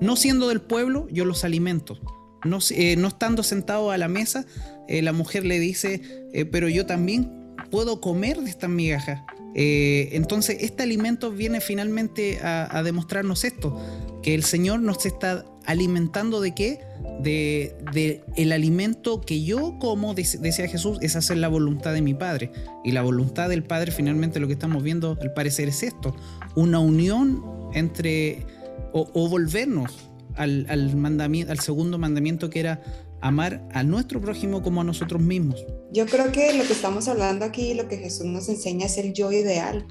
no 0.00 0.16
siendo 0.16 0.48
del 0.48 0.60
pueblo, 0.60 1.06
yo 1.10 1.24
los 1.24 1.44
alimento. 1.44 1.98
No, 2.44 2.58
no 2.98 3.08
estando 3.08 3.42
sentados 3.42 3.92
a 3.92 3.98
la 3.98 4.08
mesa, 4.08 4.46
eh, 4.88 5.02
la 5.02 5.12
mujer 5.12 5.44
le 5.44 5.58
dice, 5.58 6.00
eh, 6.32 6.44
pero 6.44 6.68
yo 6.68 6.86
también 6.86 7.54
puedo 7.70 8.00
comer 8.00 8.38
de 8.40 8.50
estas 8.50 8.70
migajas. 8.70 9.22
Eh, 9.54 10.10
entonces, 10.12 10.58
este 10.60 10.82
alimento 10.82 11.30
viene 11.30 11.60
finalmente 11.60 12.38
a, 12.42 12.82
demostrarnos 12.82 13.44
esto, 13.44 13.80
que 14.22 14.34
el 14.34 14.44
Señor 14.44 14.80
nos 14.80 15.06
está 15.06 15.46
alimentando 15.66 16.40
de 16.40 16.54
qué? 16.54 16.80
De, 17.20 18.24
el 18.36 18.52
alimento 18.52 19.20
que 19.20 19.42
yo 19.42 19.78
como, 19.78 20.14
decía 20.14 20.68
Jesús, 20.68 20.98
es 21.02 21.16
hacer 21.16 21.38
la 21.38 21.48
voluntad 21.48 21.92
de 21.92 22.02
mi 22.02 22.14
Padre. 22.14 22.50
Y 22.84 22.92
la 22.92 23.02
voluntad 23.02 23.48
del 23.48 23.62
Padre, 23.62 23.92
finalmente 23.92 24.40
lo 24.40 24.46
que 24.46 24.54
estamos 24.54 24.82
viendo 24.82 25.18
al 25.20 25.32
parecer 25.32 25.68
es 25.68 25.82
esto, 25.82 26.16
una 26.54 26.78
unión 26.78 27.42
entre, 27.74 28.46
o, 28.92 29.28
volvernos 29.28 30.10
al, 30.36 30.66
al, 30.68 30.96
mandamiento, 30.96 31.52
al 31.52 31.60
segundo 31.60 31.98
mandamiento 31.98 32.50
que 32.50 32.60
era 32.60 32.82
amar 33.20 33.66
a 33.72 33.82
nuestro 33.82 34.20
prójimo 34.20 34.62
como 34.62 34.82
a 34.82 34.84
nosotros 34.84 35.20
mismos. 35.20 35.64
Yo 35.92 36.06
creo 36.06 36.30
que 36.32 36.52
lo 36.54 36.64
que 36.64 36.72
estamos 36.72 37.08
hablando 37.08 37.44
aquí, 37.44 37.74
lo 37.74 37.88
que 37.88 37.96
Jesús 37.96 38.26
nos 38.26 38.48
enseña 38.48 38.86
es 38.86 38.98
el 38.98 39.12
yo 39.12 39.32
ideal. 39.32 39.86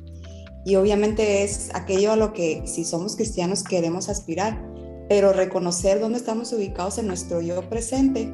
Y 0.66 0.78
obviamente 0.78 1.44
es 1.44 1.70
aquello 1.76 2.14
a 2.14 2.16
lo 2.16 2.34
que 2.34 2.64
si 2.66 2.86
somos 2.86 3.16
cristianos 3.16 3.64
queremos 3.64 4.10
aspirar, 4.10 4.60
pero 5.08 5.34
reconocer 5.34 6.00
dónde 6.00 6.18
estamos 6.18 6.52
ubicados 6.54 6.98
en 6.98 7.08
nuestro 7.08 7.42
yo 7.42 7.68
presente 7.70 8.34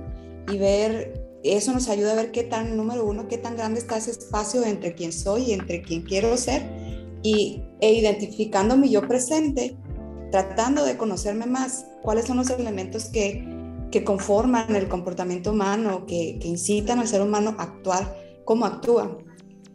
y 0.52 0.58
ver, 0.58 1.40
eso 1.44 1.74
nos 1.74 1.90
ayuda 1.90 2.14
a 2.14 2.16
ver 2.16 2.32
qué 2.32 2.44
tan, 2.44 2.78
número 2.78 3.06
uno, 3.06 3.28
qué 3.28 3.38
tan 3.38 3.56
grande 3.56 3.80
está 3.80 3.98
ese 3.98 4.12
espacio 4.12 4.64
entre 4.64 4.94
quien 4.96 5.12
soy 5.12 5.44
y 5.44 5.54
entre 5.54 5.82
quien 5.82 6.04
quiero 6.04 6.36
ser. 6.38 6.62
Y 7.24 7.64
e 7.82 7.94
identificando 7.94 8.78
mi 8.78 8.90
yo 8.90 9.08
presente, 9.08 9.78
tratando 10.32 10.84
de 10.84 10.98
conocerme 10.98 11.46
más, 11.46 11.86
cuáles 12.02 12.26
son 12.26 12.38
los 12.38 12.50
elementos 12.50 13.06
que, 13.06 13.46
que 13.92 14.04
conforman 14.04 14.76
el 14.76 14.88
comportamiento 14.88 15.52
humano, 15.52 16.06
que, 16.06 16.40
que 16.40 16.48
incitan 16.48 17.00
al 17.00 17.08
ser 17.08 17.22
humano 17.22 17.56
a 17.58 17.64
actuar 17.64 18.16
como 18.46 18.66
actúa. 18.66 19.18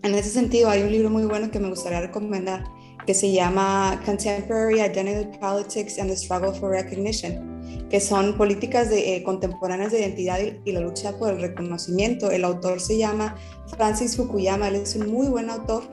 En 0.02 0.14
ese 0.14 0.30
sentido, 0.30 0.70
hay 0.70 0.82
un 0.82 0.90
libro 0.90 1.10
muy 1.10 1.24
bueno 1.24 1.50
que 1.50 1.60
me 1.60 1.68
gustaría 1.68 2.00
recomendar 2.00 2.64
que 3.06 3.14
se 3.14 3.32
llama 3.32 4.00
Contemporary 4.04 4.80
Identity 4.80 5.38
Politics 5.38 5.98
and 5.98 6.10
the 6.10 6.16
Struggle 6.16 6.52
for 6.52 6.70
Recognition, 6.70 7.88
que 7.88 8.00
son 8.00 8.36
políticas 8.36 8.90
de, 8.90 9.16
eh, 9.16 9.22
contemporáneas 9.22 9.92
de 9.92 10.00
identidad 10.00 10.38
y, 10.64 10.72
la 10.72 10.80
lucha 10.80 11.16
por 11.16 11.30
el 11.30 11.40
reconocimiento. 11.40 12.30
El 12.30 12.44
autor 12.44 12.80
se 12.80 12.98
llama 12.98 13.36
Francis 13.76 14.16
Fukuyama, 14.16 14.68
él 14.68 14.76
es 14.76 14.96
un 14.96 15.10
muy 15.10 15.28
buen 15.28 15.50
autor 15.50 15.84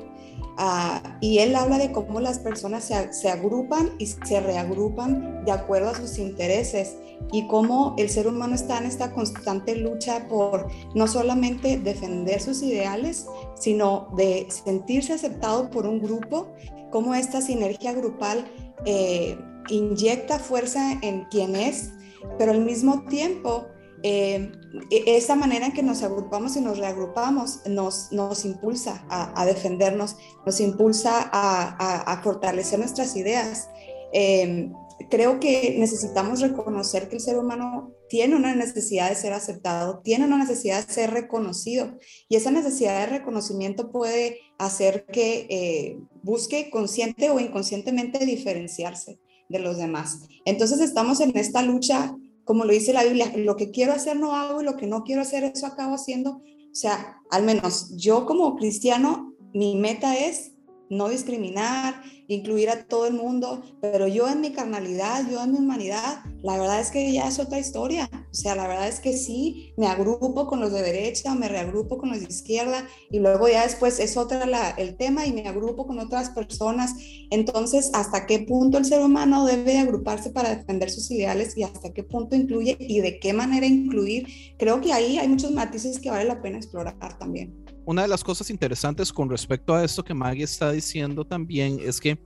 uh, 0.57 1.07
y 1.21 1.37
él 1.37 1.55
habla 1.55 1.77
de 1.77 1.91
cómo 1.91 2.19
las 2.19 2.39
personas 2.39 2.85
se, 2.85 3.13
se 3.13 3.29
agrupan 3.29 3.91
y 3.99 4.07
se 4.07 4.39
reagrupan 4.39 5.45
de 5.45 5.51
acuerdo 5.51 5.91
a 5.91 5.95
sus 5.95 6.17
intereses 6.17 6.95
y 7.31 7.47
cómo 7.47 7.95
el 7.97 8.09
ser 8.09 8.27
humano 8.27 8.55
está 8.55 8.79
en 8.79 8.85
esta 8.85 9.11
constante 9.11 9.75
lucha 9.75 10.27
por 10.27 10.67
no 10.93 11.07
solamente 11.07 11.77
defender 11.77 12.41
sus 12.41 12.61
ideales, 12.63 13.27
sino 13.55 14.09
de 14.15 14.47
sentirse 14.49 15.13
aceptado 15.13 15.69
por 15.69 15.85
un 15.85 16.01
grupo 16.01 16.47
cómo 16.93 17.15
esta 17.15 17.41
sinergia 17.41 17.91
grupal 17.91 18.45
eh, 18.85 19.35
inyecta 19.69 20.37
fuerza 20.37 20.99
en 21.01 21.25
quien 21.31 21.55
es, 21.55 21.89
pero 22.37 22.51
al 22.51 22.63
mismo 22.63 23.05
tiempo 23.05 23.65
eh, 24.03 24.51
e-, 24.91 25.03
esa 25.17 25.35
manera 25.35 25.65
en 25.65 25.71
que 25.73 25.81
nos 25.81 26.03
agrupamos 26.03 26.55
y 26.55 26.61
nos 26.61 26.77
reagrupamos 26.77 27.61
nos, 27.65 28.11
nos 28.11 28.45
impulsa 28.45 29.07
a, 29.09 29.43
defendernos, 29.43 30.17
nos 30.45 30.59
impulsa 30.59 31.31
a, 31.33 32.21
fortalecer 32.23 32.77
nuestras 32.77 33.15
ideas. 33.15 33.69
Eh, 34.13 34.71
creo 35.09 35.39
que 35.39 35.75
necesitamos 35.79 36.41
reconocer 36.41 37.09
que 37.09 37.15
el 37.15 37.21
ser 37.21 37.39
humano 37.39 37.91
tiene 38.07 38.35
una 38.35 38.53
necesidad 38.53 39.09
de 39.09 39.15
ser 39.15 39.33
aceptado, 39.33 40.01
tiene 40.03 40.25
una 40.25 40.37
necesidad 40.37 40.85
de 40.85 40.93
ser 40.93 41.09
reconocido 41.09 41.97
y 42.29 42.35
esa 42.35 42.51
necesidad 42.51 42.99
de 42.99 43.17
reconocimiento 43.17 43.91
puede 43.91 44.37
hacer 44.65 45.05
que 45.05 45.47
eh, 45.49 45.97
busque 46.21 46.69
consciente 46.69 47.29
o 47.29 47.39
inconscientemente 47.39 48.25
diferenciarse 48.25 49.19
de 49.49 49.59
los 49.59 49.77
demás. 49.77 50.27
Entonces 50.45 50.79
estamos 50.79 51.19
en 51.21 51.37
esta 51.37 51.61
lucha, 51.61 52.15
como 52.43 52.65
lo 52.65 52.73
dice 52.73 52.93
la 52.93 53.03
Biblia, 53.03 53.31
lo 53.35 53.55
que 53.55 53.71
quiero 53.71 53.93
hacer 53.93 54.17
no 54.17 54.35
hago 54.35 54.61
y 54.61 54.65
lo 54.65 54.77
que 54.77 54.87
no 54.87 55.03
quiero 55.03 55.21
hacer 55.21 55.43
eso 55.43 55.65
acabo 55.65 55.95
haciendo. 55.95 56.37
O 56.37 56.75
sea, 56.75 57.17
al 57.29 57.43
menos 57.43 57.95
yo 57.97 58.25
como 58.25 58.55
cristiano, 58.55 59.33
mi 59.53 59.75
meta 59.75 60.17
es 60.17 60.53
no 60.89 61.09
discriminar, 61.09 62.01
incluir 62.33 62.69
a 62.69 62.85
todo 62.85 63.05
el 63.05 63.13
mundo, 63.13 63.61
pero 63.81 64.07
yo 64.07 64.29
en 64.29 64.41
mi 64.41 64.51
carnalidad, 64.51 65.29
yo 65.29 65.43
en 65.43 65.51
mi 65.51 65.57
humanidad, 65.59 66.23
la 66.41 66.57
verdad 66.57 66.79
es 66.79 66.91
que 66.91 67.11
ya 67.11 67.27
es 67.27 67.39
otra 67.39 67.59
historia. 67.59 68.09
O 68.13 68.35
sea, 68.35 68.55
la 68.55 68.67
verdad 68.67 68.87
es 68.87 68.99
que 68.99 69.15
sí, 69.17 69.73
me 69.77 69.87
agrupo 69.87 70.47
con 70.47 70.59
los 70.59 70.71
de 70.71 70.81
derecha, 70.81 71.35
me 71.35 71.47
reagrupo 71.47 71.97
con 71.97 72.09
los 72.09 72.19
de 72.19 72.25
izquierda 72.25 72.87
y 73.11 73.19
luego 73.19 73.47
ya 73.47 73.63
después 73.63 73.99
es 73.99 74.17
otra 74.17 74.45
la, 74.45 74.71
el 74.71 74.97
tema 74.97 75.25
y 75.25 75.33
me 75.33 75.47
agrupo 75.47 75.85
con 75.85 75.99
otras 75.99 76.31
personas. 76.31 76.95
Entonces, 77.29 77.91
¿hasta 77.93 78.25
qué 78.25 78.39
punto 78.39 78.77
el 78.77 78.85
ser 78.85 79.01
humano 79.01 79.45
debe 79.45 79.77
agruparse 79.77 80.31
para 80.31 80.55
defender 80.55 80.89
sus 80.89 81.09
ideales 81.11 81.55
y 81.57 81.63
hasta 81.63 81.93
qué 81.93 82.03
punto 82.03 82.35
incluye 82.35 82.75
y 82.79 82.99
de 83.01 83.19
qué 83.19 83.33
manera 83.33 83.65
incluir? 83.65 84.27
Creo 84.57 84.81
que 84.81 84.93
ahí 84.93 85.17
hay 85.17 85.27
muchos 85.27 85.51
matices 85.51 85.99
que 85.99 86.09
vale 86.09 86.25
la 86.25 86.41
pena 86.41 86.57
explorar 86.57 87.17
también 87.17 87.62
una 87.85 88.03
de 88.03 88.07
las 88.07 88.23
cosas 88.23 88.49
interesantes 88.49 89.11
con 89.11 89.29
respecto 89.29 89.73
a 89.73 89.83
esto 89.83 90.03
que 90.03 90.13
Maggie 90.13 90.43
está 90.43 90.71
diciendo 90.71 91.25
también 91.25 91.79
es 91.81 91.99
que, 91.99 92.17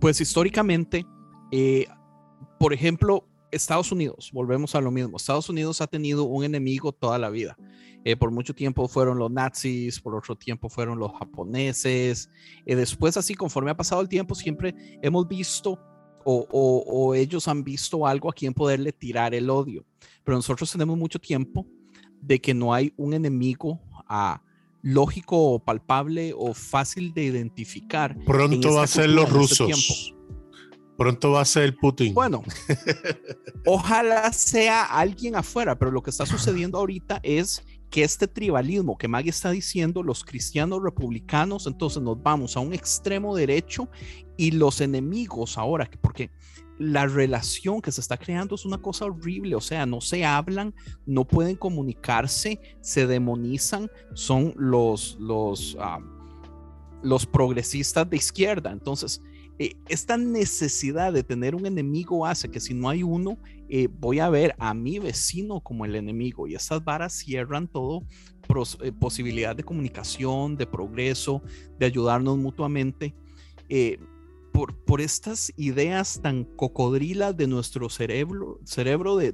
pues 0.00 0.20
históricamente, 0.20 1.04
eh, 1.50 1.86
por 2.58 2.72
ejemplo, 2.72 3.26
Estados 3.50 3.92
Unidos, 3.92 4.30
volvemos 4.32 4.74
a 4.74 4.80
lo 4.80 4.90
mismo, 4.90 5.16
Estados 5.16 5.48
Unidos 5.48 5.80
ha 5.80 5.86
tenido 5.86 6.24
un 6.24 6.44
enemigo 6.44 6.92
toda 6.92 7.18
la 7.18 7.30
vida. 7.30 7.56
Eh, 8.04 8.16
por 8.16 8.30
mucho 8.30 8.54
tiempo 8.54 8.88
fueron 8.88 9.18
los 9.18 9.30
nazis, 9.30 10.00
por 10.00 10.14
otro 10.14 10.36
tiempo 10.36 10.68
fueron 10.68 10.98
los 10.98 11.12
japoneses. 11.12 12.30
eh, 12.64 12.76
después, 12.76 13.16
así 13.16 13.34
conforme 13.34 13.70
ha 13.70 13.76
pasado 13.76 14.00
el 14.00 14.08
tiempo, 14.08 14.34
siempre 14.34 14.74
hemos 15.02 15.26
visto 15.26 15.78
o, 16.24 16.46
o, 16.50 17.14
ellos 17.14 17.48
han 17.48 17.64
visto 17.64 18.06
algo 18.06 18.28
a 18.28 18.34
quien 18.34 18.52
poderle 18.52 18.92
tirar 18.92 19.34
el 19.34 19.48
odio. 19.48 19.86
Pero 20.24 20.36
nosotros 20.36 20.70
tenemos 20.70 20.98
mucho 20.98 21.18
tiempo 21.18 21.66
de 22.20 22.38
que 22.38 22.52
no 22.52 22.74
hay 22.74 22.92
un 22.98 23.14
enemigo 23.14 23.80
a, 24.06 24.42
lógico 24.82 25.36
o 25.52 25.58
palpable 25.58 26.32
o 26.36 26.54
fácil 26.54 27.12
de 27.12 27.24
identificar. 27.24 28.16
Pronto 28.24 28.74
va 28.74 28.84
a 28.84 28.86
ser 28.86 29.10
los 29.10 29.30
rusos. 29.30 30.14
Pronto 30.96 31.30
va 31.30 31.42
a 31.42 31.44
ser 31.44 31.76
Putin. 31.76 32.12
Bueno, 32.12 32.42
ojalá 33.66 34.32
sea 34.32 34.82
alguien 34.82 35.36
afuera, 35.36 35.78
pero 35.78 35.92
lo 35.92 36.02
que 36.02 36.10
está 36.10 36.26
sucediendo 36.26 36.78
ahorita 36.78 37.20
es 37.22 37.62
que 37.88 38.02
este 38.02 38.26
tribalismo 38.26 38.98
que 38.98 39.08
Maggie 39.08 39.30
está 39.30 39.50
diciendo, 39.50 40.02
los 40.02 40.24
cristianos 40.24 40.82
republicanos, 40.82 41.66
entonces 41.66 42.02
nos 42.02 42.20
vamos 42.22 42.56
a 42.56 42.60
un 42.60 42.74
extremo 42.74 43.34
derecho 43.36 43.88
y 44.36 44.50
los 44.50 44.80
enemigos 44.80 45.56
ahora, 45.56 45.88
porque 46.00 46.30
la 46.78 47.06
relación 47.06 47.80
que 47.82 47.92
se 47.92 48.00
está 48.00 48.16
creando 48.16 48.54
es 48.54 48.64
una 48.64 48.78
cosa 48.78 49.04
horrible, 49.04 49.54
o 49.56 49.60
sea, 49.60 49.84
no 49.84 50.00
se 50.00 50.24
hablan, 50.24 50.74
no 51.06 51.26
pueden 51.26 51.56
comunicarse, 51.56 52.60
se 52.80 53.06
demonizan, 53.06 53.90
son 54.14 54.54
los, 54.56 55.16
los, 55.18 55.76
los 57.02 57.26
progresistas 57.26 58.08
de 58.08 58.16
izquierda. 58.16 58.70
Entonces, 58.70 59.20
eh, 59.58 59.74
esta 59.88 60.16
necesidad 60.16 61.12
de 61.12 61.24
tener 61.24 61.56
un 61.56 61.66
enemigo 61.66 62.24
hace 62.24 62.48
que 62.48 62.60
si 62.60 62.74
no 62.74 62.88
hay 62.88 63.02
uno, 63.02 63.38
eh, 63.68 63.88
voy 63.88 64.20
a 64.20 64.30
ver 64.30 64.54
a 64.58 64.72
mi 64.72 65.00
vecino 65.00 65.60
como 65.60 65.84
el 65.84 65.96
enemigo 65.96 66.46
y 66.46 66.54
estas 66.54 66.84
varas 66.84 67.12
cierran 67.12 67.66
todo 67.66 68.04
eh, 68.82 68.92
posibilidad 68.92 69.56
de 69.56 69.64
comunicación, 69.64 70.56
de 70.56 70.66
progreso, 70.66 71.42
de 71.78 71.86
ayudarnos 71.86 72.38
mutuamente 72.38 73.14
por, 74.66 75.00
estas 75.00 75.52
ideas 75.56 76.20
tan 76.20 76.44
cocodrilas 76.44 77.36
de 77.36 77.46
nuestro 77.46 77.88
cerebro, 77.88 78.60
cerebro 78.64 79.16
de, 79.16 79.32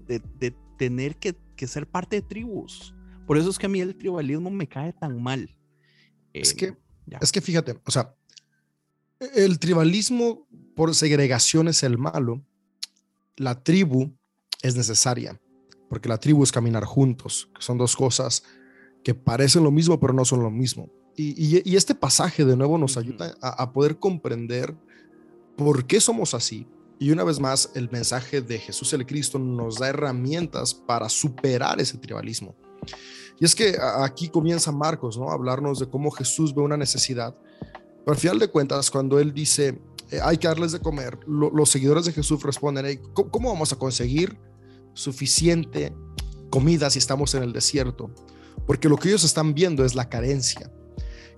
tener 0.76 1.16
que, 1.16 1.36
ser 1.66 1.88
parte 1.88 2.16
de 2.16 2.22
tribus. 2.22 2.94
Por 3.26 3.38
eso 3.38 3.48
es 3.48 3.58
que 3.58 3.66
a 3.66 3.68
mí 3.70 3.80
el 3.80 3.96
tribalismo 3.96 4.50
me 4.50 4.68
cae 4.68 4.92
tan 4.92 5.22
mal. 5.22 5.56
es, 6.32 6.52
que, 6.52 6.66
eh, 6.66 6.76
es 7.20 7.32
que 7.32 7.40
fíjate, 7.40 7.80
o 7.86 7.90
sea, 7.90 8.14
el 9.34 9.58
tribalismo 9.58 10.46
por 10.76 10.94
segregación 10.94 11.68
es 11.68 11.82
el 11.82 11.96
malo, 11.96 12.44
la 13.36 13.62
tribu 13.62 14.12
es 14.62 14.76
necesaria, 14.76 15.40
porque 15.88 16.08
la 16.08 16.18
tribu 16.18 16.42
es 16.42 16.52
caminar 16.52 16.84
juntos, 16.84 17.48
que 17.54 17.62
son 17.62 17.78
dos 17.78 17.96
cosas 17.96 18.42
que 19.02 19.14
parecen 19.14 19.64
lo 19.64 19.70
mismo, 19.70 19.98
pero 19.98 20.12
no 20.12 20.24
son 20.26 20.42
lo 20.42 20.50
mismo. 20.50 20.90
Y, 21.16 21.76
este 21.76 21.94
pasaje 21.94 22.44
de 22.44 22.56
nuevo 22.56 22.76
nos 22.76 22.96
ayuda 22.96 23.36
a, 23.40 23.62
a, 23.62 23.72
poder 23.72 24.00
comprender 24.00 24.74
por 25.56 25.86
qué 25.86 26.00
somos 26.00 26.34
así. 26.34 26.66
Y 26.98 27.10
una 27.10 27.24
vez 27.24 27.40
más, 27.40 27.70
el 27.74 27.90
mensaje 27.90 28.40
de 28.40 28.58
Jesús 28.58 28.92
el 28.92 29.04
Cristo 29.04 29.38
nos 29.38 29.78
da 29.78 29.88
herramientas 29.88 30.74
para 30.74 31.08
superar 31.08 31.80
ese 31.80 31.98
tribalismo. 31.98 32.54
Y 33.40 33.44
es 33.44 33.54
que 33.54 33.76
aquí 33.98 34.28
comienza 34.28 34.70
Marcos, 34.70 35.18
¿no? 35.18 35.30
Hablarnos 35.30 35.80
de 35.80 35.88
cómo 35.88 36.10
Jesús 36.10 36.54
ve 36.54 36.62
una 36.62 36.76
necesidad. 36.76 37.36
Pero 38.04 38.12
al 38.12 38.16
final 38.16 38.38
de 38.38 38.48
cuentas, 38.48 38.90
cuando 38.90 39.18
él 39.18 39.34
dice, 39.34 39.80
eh, 40.10 40.20
hay 40.22 40.38
que 40.38 40.46
darles 40.46 40.72
de 40.72 40.80
comer, 40.80 41.18
los 41.26 41.68
seguidores 41.68 42.04
de 42.04 42.12
Jesús 42.12 42.42
responden, 42.42 43.00
¿cómo 43.12 43.48
vamos 43.50 43.72
a 43.72 43.76
conseguir 43.76 44.38
suficiente 44.92 45.92
comida 46.50 46.90
si 46.90 46.98
estamos 46.98 47.34
en 47.34 47.42
el 47.42 47.52
desierto? 47.52 48.10
Porque 48.66 48.88
lo 48.88 48.96
que 48.96 49.08
ellos 49.08 49.24
están 49.24 49.54
viendo 49.54 49.84
es 49.84 49.94
la 49.94 50.08
carencia. 50.08 50.70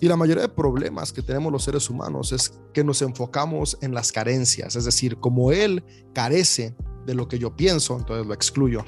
Y 0.00 0.08
la 0.08 0.16
mayoría 0.16 0.42
de 0.42 0.48
problemas 0.48 1.12
que 1.12 1.22
tenemos 1.22 1.50
los 1.50 1.64
seres 1.64 1.88
humanos 1.88 2.32
es 2.32 2.52
que 2.74 2.84
nos 2.84 3.00
enfocamos 3.02 3.78
en 3.80 3.94
las 3.94 4.12
carencias, 4.12 4.76
es 4.76 4.84
decir, 4.84 5.16
como 5.18 5.52
él 5.52 5.82
carece 6.12 6.76
de 7.06 7.14
lo 7.14 7.28
que 7.28 7.38
yo 7.38 7.56
pienso, 7.56 7.96
entonces 7.96 8.26
lo 8.26 8.34
excluyo. 8.34 8.84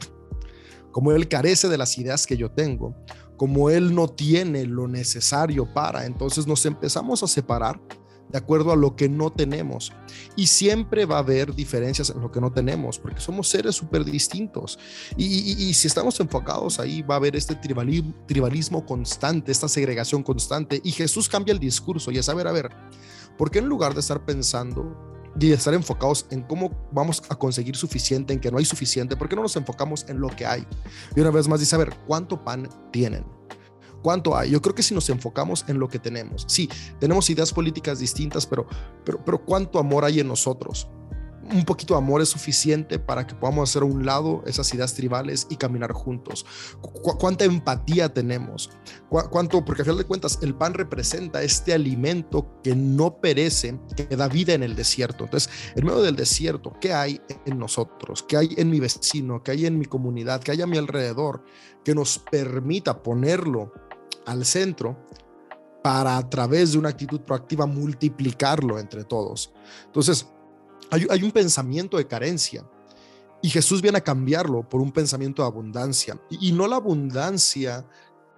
Como 0.92 1.12
él 1.12 1.28
carece 1.28 1.68
de 1.68 1.78
las 1.78 1.96
ideas 1.96 2.26
que 2.26 2.36
yo 2.36 2.50
tengo, 2.50 2.94
como 3.36 3.70
él 3.70 3.94
no 3.94 4.08
tiene 4.08 4.66
lo 4.66 4.88
necesario 4.88 5.72
para, 5.72 6.04
entonces 6.04 6.46
nos 6.46 6.66
empezamos 6.66 7.22
a 7.22 7.28
separar 7.28 7.80
de 8.30 8.38
acuerdo 8.38 8.72
a 8.72 8.76
lo 8.76 8.96
que 8.96 9.08
no 9.08 9.30
tenemos. 9.30 9.92
Y 10.36 10.46
siempre 10.46 11.06
va 11.06 11.16
a 11.16 11.20
haber 11.20 11.54
diferencias 11.54 12.10
en 12.10 12.20
lo 12.20 12.30
que 12.30 12.40
no 12.40 12.52
tenemos, 12.52 12.98
porque 12.98 13.20
somos 13.20 13.48
seres 13.48 13.74
súper 13.74 14.04
distintos. 14.04 14.78
Y, 15.16 15.72
si 15.74 15.86
estamos 15.86 16.18
enfocados 16.20 16.80
ahí, 16.80 17.02
va 17.02 17.14
a 17.14 17.18
haber 17.18 17.36
este 17.36 17.54
tribalismo, 17.54 18.14
tribalismo 18.26 18.84
constante, 18.84 19.52
esta 19.52 19.68
segregación 19.68 20.22
constante. 20.22 20.80
Y 20.84 20.92
Jesús 20.92 21.28
cambia 21.28 21.52
el 21.52 21.58
discurso 21.58 22.10
y 22.10 22.18
es, 22.18 22.28
a 22.28 22.34
ver, 22.34 22.46
a 22.46 22.52
ver, 22.52 22.70
¿por 23.36 23.50
qué 23.50 23.58
en 23.58 23.66
lugar 23.66 23.94
de 23.94 24.00
estar 24.00 24.24
pensando 24.24 24.96
y 25.40 25.52
estar 25.52 25.74
enfocados 25.74 26.26
en 26.30 26.42
cómo 26.42 26.70
vamos 26.90 27.22
a 27.28 27.36
conseguir 27.36 27.76
suficiente, 27.76 28.32
en 28.32 28.40
que 28.40 28.50
no 28.50 28.58
hay 28.58 28.64
suficiente, 28.64 29.16
¿por 29.16 29.28
qué 29.28 29.36
no 29.36 29.42
nos 29.42 29.56
enfocamos 29.56 30.04
en 30.08 30.20
lo 30.20 30.28
que 30.28 30.46
hay? 30.46 30.66
Y 31.14 31.20
una 31.20 31.30
vez 31.30 31.46
más 31.46 31.60
dice, 31.60 31.76
a 31.76 31.78
ver, 31.78 31.96
¿cuánto 32.06 32.44
pan 32.44 32.68
tienen? 32.90 33.37
¿Cuánto 34.02 34.36
hay? 34.36 34.50
Yo 34.50 34.62
creo 34.62 34.74
que 34.74 34.82
si 34.82 34.94
nos 34.94 35.08
enfocamos 35.10 35.64
en 35.68 35.78
lo 35.78 35.88
que 35.88 35.98
tenemos, 35.98 36.44
sí, 36.48 36.68
tenemos 37.00 37.28
ideas 37.30 37.52
políticas 37.52 37.98
distintas, 37.98 38.46
pero, 38.46 38.66
pero, 39.04 39.24
pero 39.24 39.44
¿cuánto 39.44 39.78
amor 39.78 40.04
hay 40.04 40.20
en 40.20 40.28
nosotros? 40.28 40.88
un 41.52 41.64
poquito 41.64 41.94
de 41.94 41.98
amor 41.98 42.20
es 42.20 42.28
suficiente 42.28 42.98
para 42.98 43.26
que 43.26 43.34
podamos 43.34 43.70
hacer 43.70 43.82
a 43.82 43.86
un 43.86 44.04
lado 44.04 44.42
esas 44.46 44.72
ideas 44.74 44.94
tribales 44.94 45.46
y 45.50 45.56
caminar 45.56 45.92
juntos. 45.92 46.44
¿Cuánta 46.80 47.44
empatía 47.44 48.12
tenemos? 48.12 48.70
¿Cuánto? 49.08 49.64
Porque 49.64 49.82
a 49.82 49.84
final 49.84 49.98
de 49.98 50.04
cuentas 50.04 50.38
el 50.42 50.54
pan 50.54 50.74
representa 50.74 51.42
este 51.42 51.72
alimento 51.72 52.60
que 52.62 52.74
no 52.74 53.20
perece, 53.20 53.78
que 53.96 54.16
da 54.16 54.28
vida 54.28 54.54
en 54.54 54.62
el 54.62 54.74
desierto. 54.74 55.24
Entonces, 55.24 55.50
en 55.74 55.86
medio 55.86 56.02
del 56.02 56.16
desierto, 56.16 56.74
¿qué 56.80 56.92
hay 56.92 57.20
en 57.46 57.58
nosotros? 57.58 58.22
¿Qué 58.22 58.36
hay 58.36 58.54
en 58.56 58.70
mi 58.70 58.80
vecino? 58.80 59.42
¿Qué 59.42 59.52
hay 59.52 59.66
en 59.66 59.78
mi 59.78 59.86
comunidad? 59.86 60.42
¿Qué 60.42 60.52
hay 60.52 60.62
a 60.62 60.66
mi 60.66 60.76
alrededor? 60.76 61.44
Que 61.84 61.94
nos 61.94 62.18
permita 62.18 63.02
ponerlo 63.02 63.72
al 64.28 64.44
centro 64.44 64.96
para 65.82 66.16
a 66.16 66.28
través 66.28 66.72
de 66.72 66.78
una 66.78 66.90
actitud 66.90 67.20
proactiva 67.20 67.66
multiplicarlo 67.66 68.78
entre 68.78 69.04
todos. 69.04 69.52
Entonces, 69.86 70.26
hay, 70.90 71.22
un 71.22 71.30
pensamiento 71.30 71.96
de 71.96 72.06
carencia 72.06 72.64
y 73.42 73.48
Jesús 73.48 73.80
viene 73.82 73.98
a 73.98 74.04
cambiarlo 74.04 74.68
por 74.68 74.80
un 74.80 74.92
pensamiento 74.92 75.42
de 75.42 75.48
abundancia 75.48 76.18
y, 76.30 76.52
no 76.52 76.66
la 76.66 76.76
abundancia 76.76 77.86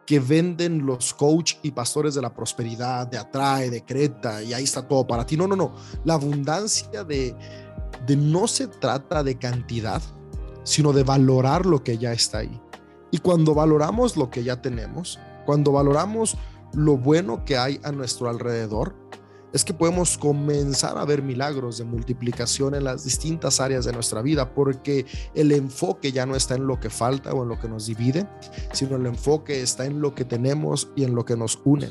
que 0.06 0.18
venden 0.18 0.84
los 0.84 1.14
coach 1.14 1.54
y 1.62 1.70
pastores 1.70 2.14
de 2.14 2.22
la 2.22 2.34
prosperidad, 2.34 3.06
de 3.06 3.18
atrae, 3.18 3.70
de 3.70 3.84
creta 3.84 4.42
y 4.42 4.52
ahí 4.52 4.64
está 4.64 4.86
todo 4.86 5.06
para 5.06 5.24
ti. 5.24 5.36
No, 5.36 5.46
no, 5.46 5.54
no. 5.54 5.74
La 6.04 6.14
abundancia 6.14 7.04
de, 7.04 7.34
de 8.06 8.16
no 8.16 8.48
se 8.48 8.66
trata 8.66 9.22
de 9.22 9.38
cantidad, 9.38 10.02
sino 10.64 10.92
de 10.92 11.04
valorar 11.04 11.66
lo 11.66 11.82
que 11.84 11.96
ya 11.96 12.12
está 12.12 12.38
ahí. 12.38 12.60
Y 13.12 13.18
cuando 13.18 13.54
valoramos 13.54 14.16
lo 14.16 14.30
que 14.30 14.42
ya 14.42 14.60
tenemos, 14.60 15.18
cuando 15.44 15.72
valoramos 15.72 16.36
lo 16.72 16.96
bueno 16.96 17.44
que 17.44 17.56
hay 17.56 17.80
a 17.82 17.92
nuestro 17.92 18.28
alrededor, 18.28 18.94
es 19.52 19.64
que 19.64 19.74
podemos 19.74 20.16
comenzar 20.16 20.96
a 20.96 21.04
ver 21.04 21.22
milagros 21.22 21.78
de 21.78 21.84
multiplicación 21.84 22.74
en 22.74 22.84
las 22.84 23.04
distintas 23.04 23.60
áreas 23.60 23.84
de 23.84 23.92
nuestra 23.92 24.22
vida, 24.22 24.54
porque 24.54 25.06
el 25.34 25.52
enfoque 25.52 26.12
ya 26.12 26.26
no 26.26 26.36
está 26.36 26.54
en 26.54 26.66
lo 26.66 26.78
que 26.78 26.90
falta 26.90 27.32
o 27.32 27.42
en 27.42 27.48
lo 27.48 27.58
que 27.58 27.68
nos 27.68 27.86
divide, 27.86 28.28
sino 28.72 28.96
el 28.96 29.06
enfoque 29.06 29.60
está 29.60 29.86
en 29.86 30.00
lo 30.00 30.14
que 30.14 30.24
tenemos 30.24 30.88
y 30.94 31.04
en 31.04 31.14
lo 31.14 31.24
que 31.24 31.36
nos 31.36 31.58
une. 31.64 31.90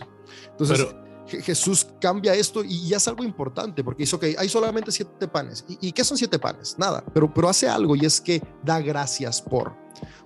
Entonces, 0.51 0.87
Jesús 1.27 1.87
cambia 2.01 2.33
esto 2.33 2.63
y 2.63 2.87
ya 2.87 2.97
es 2.97 3.07
algo 3.07 3.23
importante, 3.23 3.83
porque 3.83 4.03
dice, 4.03 4.15
ok, 4.15 4.25
hay 4.37 4.49
solamente 4.49 4.91
siete 4.91 5.27
panes. 5.27 5.65
¿Y, 5.67 5.91
qué 5.91 6.03
son 6.03 6.17
siete 6.17 6.39
panes? 6.39 6.75
Nada, 6.77 7.03
pero, 7.13 7.31
pero 7.31 7.49
hace 7.49 7.67
algo 7.67 7.95
y 7.95 8.05
es 8.05 8.19
que 8.19 8.41
da 8.63 8.79
gracias 8.79 9.41
por, 9.41 9.75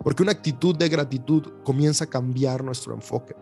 porque 0.04 0.24
una 0.24 0.32
actitud 0.32 0.76
de 0.76 0.90
gratitud 0.90 1.44
comienza 1.64 2.06
a 2.06 2.10
cambiar 2.10 2.64
nuestro 2.64 2.94
enfoque. 2.94 3.36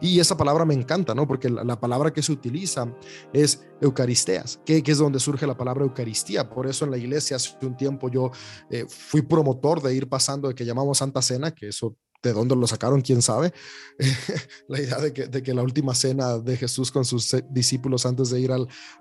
Y 0.00 0.18
esa 0.18 0.36
palabra 0.36 0.64
me 0.64 0.74
encanta, 0.74 1.14
¿no? 1.14 1.26
Porque 1.26 1.48
la, 1.50 1.78
palabra 1.78 2.12
que 2.12 2.22
se 2.22 2.32
utiliza 2.32 2.92
es 3.32 3.66
Eucaristeas, 3.80 4.60
que, 4.64 4.82
es 4.84 4.98
donde 4.98 5.20
surge 5.20 5.46
la 5.46 5.56
palabra 5.56 5.84
Eucaristía. 5.84 6.48
Por 6.48 6.66
eso 6.66 6.84
en 6.84 6.90
la 6.90 6.98
iglesia 6.98 7.36
hace 7.36 7.54
un 7.62 7.76
tiempo 7.76 8.10
yo 8.10 8.30
eh, 8.70 8.86
fui 8.88 9.22
promotor 9.22 9.82
de 9.82 9.94
ir 9.94 10.08
pasando 10.08 10.48
de 10.48 10.54
que 10.54 10.64
llamamos 10.64 10.98
Santa 10.98 11.22
Cena, 11.22 11.50
que 11.50 11.68
eso 11.68 11.96
de 12.22 12.32
dónde 12.32 12.56
lo 12.56 12.66
sacaron, 12.66 13.00
quién 13.00 13.22
sabe, 13.22 13.52
la 14.68 14.80
idea 14.80 14.98
de 14.98 15.12
que, 15.12 15.54
la 15.54 15.62
última 15.62 15.94
cena 15.94 16.38
de 16.38 16.56
Jesús 16.56 16.90
con 16.90 17.04
sus 17.04 17.36
discípulos 17.50 18.06
antes 18.06 18.30
de 18.30 18.40
ir 18.40 18.50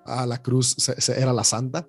a 0.05 0.25
la 0.25 0.41
cruz 0.41 0.75
era 1.09 1.33
la 1.33 1.43
santa 1.43 1.87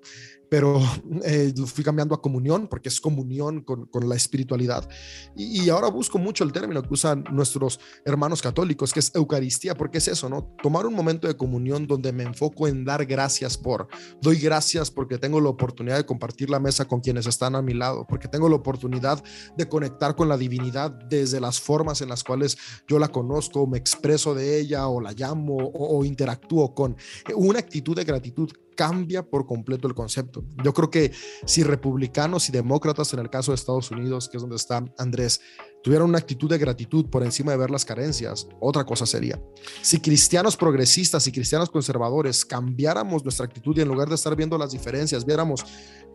pero 0.49 0.81
eh, 1.25 1.53
fui 1.67 1.85
cambiando 1.85 2.15
a 2.15 2.23
comunión 2.23 2.69
porque 2.69 2.89
es 2.89 3.01
comunión 3.01 3.63
con, 3.63 3.87
con 3.87 4.09
la 4.09 4.17
espiritualidad. 4.17 4.89
Y, 5.37 5.69
ahora 5.69 5.89
busco 5.89 6.19
mucho 6.19 6.45
el 6.45 6.53
término 6.53 6.83
que 6.83 6.93
usan 6.93 7.25
nuestros 7.31 7.81
hermanos 8.05 8.41
católicos, 8.41 8.93
que 8.93 9.01
es 9.01 9.15
Eucaristía, 9.15 9.75
porque 9.75 9.99
es 9.99 10.09
eso, 10.09 10.29
¿no? 10.29 10.55
Tomar 10.63 10.87
un 10.87 10.95
momento 10.95 11.29
de 11.29 11.37
comunión 11.37 11.87
donde 11.87 12.13
me 12.13 12.25
enfoco 12.25 12.67
en 12.69 12.85
dar 12.85 13.05
gracias 13.05 13.59
por, 13.59 13.89
doy 14.21 14.39
gracias 14.39 14.91
porque 14.91 15.19
tengo 15.19 15.41
la 15.41 15.51
oportunidad 15.51 15.97
de 15.97 16.07
compartir 16.07 16.51
la 16.51 16.59
mesa 16.59 16.87
con 16.87 17.01
quienes 17.01 17.27
están 17.27 17.55
a 17.55 17.63
mi 17.63 17.75
lado, 17.75 18.07
porque 18.09 18.29
tengo 18.29 18.49
la 18.49 18.57
oportunidad 18.57 19.23
de 19.57 19.69
conectar 19.69 20.15
con 20.15 20.29
la 20.29 20.37
divinidad 20.37 20.91
desde 20.91 21.41
las 21.41 21.61
formas 21.61 22.01
en 22.01 22.09
las 22.09 22.25
cuales 22.25 22.57
yo 22.87 22.99
la 22.99 23.09
conozco, 23.09 23.67
me 23.67 23.79
expreso 23.79 24.35
de 24.35 24.59
ella 24.59 24.89
o 24.89 25.01
la 25.01 25.13
llamo 25.13 25.57
o, 25.57 25.99
o 25.99 26.05
interactúo 26.05 26.75
con 26.75 26.97
una 27.35 27.59
actitud 27.59 27.95
de 27.95 28.05
gratitud 28.05 28.51
cambia 28.79 29.25
por 29.25 29.45
completo 29.45 29.89
el 29.89 29.95
concepto. 29.95 30.45
Yo 30.63 30.73
creo 30.73 30.89
que 30.89 31.11
si 31.45 31.65
republicanos 31.65 32.49
y 32.49 32.53
demócratas, 32.53 33.13
en 33.13 33.19
el 33.19 33.29
caso 33.29 33.51
de 33.51 33.57
Estados 33.57 33.91
Unidos, 33.91 34.29
que 34.29 34.37
es 34.37 34.41
donde 34.41 34.55
está 34.55 34.85
Andrés, 34.99 35.41
tuvieran 35.83 36.09
una 36.09 36.19
actitud 36.19 36.49
de 36.49 36.59
gratitud 36.59 37.07
por 37.07 37.23
encima 37.23 37.53
de 37.53 37.59
ver 37.59 37.71
las 37.71 37.85
carencias, 37.85 38.49
otra 38.61 38.85
cosa 38.85 39.07
sería. 39.07 39.41
Si 39.83 40.01
cristianos 40.01 40.57
progresistas 40.57 41.27
y 41.27 41.33
cristianos 41.33 41.71
conservadores 41.71 42.45
cambiáramos 42.45 43.23
nuestra 43.25 43.47
actitud 43.47 43.77
y 43.77 43.81
en 43.81 43.89
lugar 43.89 44.09
de 44.09 44.15
estar 44.15 44.35
viendo 44.37 44.59
las 44.59 44.73
diferencias, 44.73 45.25
viéramos 45.25 45.65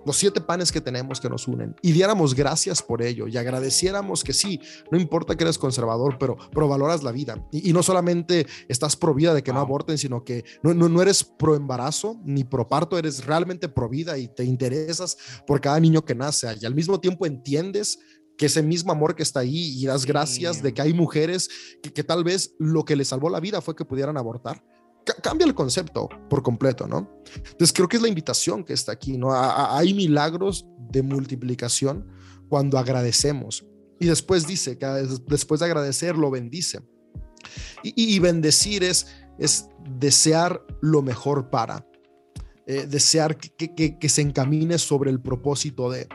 los 0.06 0.18
siete 0.18 0.42
panes 0.42 0.72
que 0.72 0.82
tenemos 0.82 1.20
que 1.20 1.30
nos 1.30 1.48
unen 1.48 1.76
y 1.82 1.92
diéramos 1.92 2.36
gracias 2.36 2.82
por 2.82 3.02
ello 3.02 3.28
y 3.28 3.38
agradeciéramos 3.38 4.24
que 4.24 4.34
sí, 4.34 4.60
no 4.92 5.00
importa 5.00 5.36
que 5.36 5.44
eres 5.44 5.58
conservador, 5.58 6.18
pero, 6.20 6.38
pero 6.54 6.68
valoras 6.68 7.04
la 7.04 7.12
vida. 7.12 7.48
Y, 7.52 7.74
no 7.74 7.82
solamente 7.82 8.46
estás 8.68 8.96
pro 8.96 9.14
vida 9.14 9.34
de 9.34 9.44
que 9.44 9.54
no 9.54 9.60
aborten, 9.60 9.98
sino 9.98 10.24
que 10.24 10.44
no, 10.62 10.74
no, 10.74 10.90
no 10.90 11.02
eres 11.02 11.24
pro 11.24 11.56
embarazo 11.56 12.20
ni 12.24 12.44
pro 12.44 12.68
parto, 12.68 12.98
eres 12.98 13.26
realmente 13.26 13.70
pro 13.70 13.90
vida 13.90 14.18
y 14.18 14.28
te 14.28 14.44
interesas 14.44 15.18
por 15.48 15.60
cada 15.62 15.80
niño 15.80 16.06
que 16.06 16.16
nace. 16.16 16.48
Y 16.62 16.66
al 16.66 16.76
mismo 16.76 17.00
tiempo 17.00 17.26
entiendes 17.26 18.00
que 18.38 18.48
ese 18.48 18.64
mismo 18.64 18.92
amor 18.92 19.16
que 19.16 19.24
está 19.24 19.42
ahí 19.42 19.78
y 19.78 19.86
das 19.86 20.06
gracias 20.06 20.62
de 20.62 20.74
que 20.74 20.82
hay 20.82 20.94
mujeres 20.94 21.50
que, 21.82 21.94
que 21.94 22.04
tal 22.04 22.24
vez 22.24 22.56
lo 22.60 22.84
que 22.84 22.96
les 22.96 23.10
salvó 23.10 23.30
la 23.30 23.40
vida 23.40 23.62
fue 23.62 23.76
que 23.76 23.86
pudieran 23.86 24.18
abortar 24.18 24.64
cambia 25.22 25.46
el 25.46 25.54
concepto 25.54 26.10
por 26.30 26.44
completo, 26.44 26.88
¿no? 26.88 27.10
Entonces 27.36 27.74
creo 27.74 27.88
que 27.88 27.98
es 27.98 28.02
la 28.02 28.08
invitación 28.08 28.64
que 28.64 28.74
está 28.74 28.92
aquí, 28.92 29.18
¿no? 29.18 29.30
hay 29.34 29.94
milagros 29.94 30.66
de 30.92 31.02
multiplicación 31.02 32.08
cuando 32.50 32.78
agradecemos. 32.78 33.66
Y 34.00 34.06
después 34.08 34.48
dice 34.48 34.78
que 34.78 34.86
después 35.28 35.60
de 35.60 35.66
agradecer 35.66 36.18
lo 36.18 36.32
bendice. 36.32 36.82
Y, 37.84 38.18
bendecir 38.20 38.84
es, 38.84 39.08
es 39.38 39.68
desear 40.00 40.66
lo 40.82 41.02
mejor 41.02 41.50
para, 41.50 41.86
eh, 42.66 42.88
desear 42.88 43.38
que, 43.38 43.74
que, 43.76 44.00
que 44.00 44.10
se 44.10 44.22
encamine 44.22 44.78
sobre 44.78 45.12
el 45.12 45.22
propósito 45.22 45.90
de. 45.90 46.08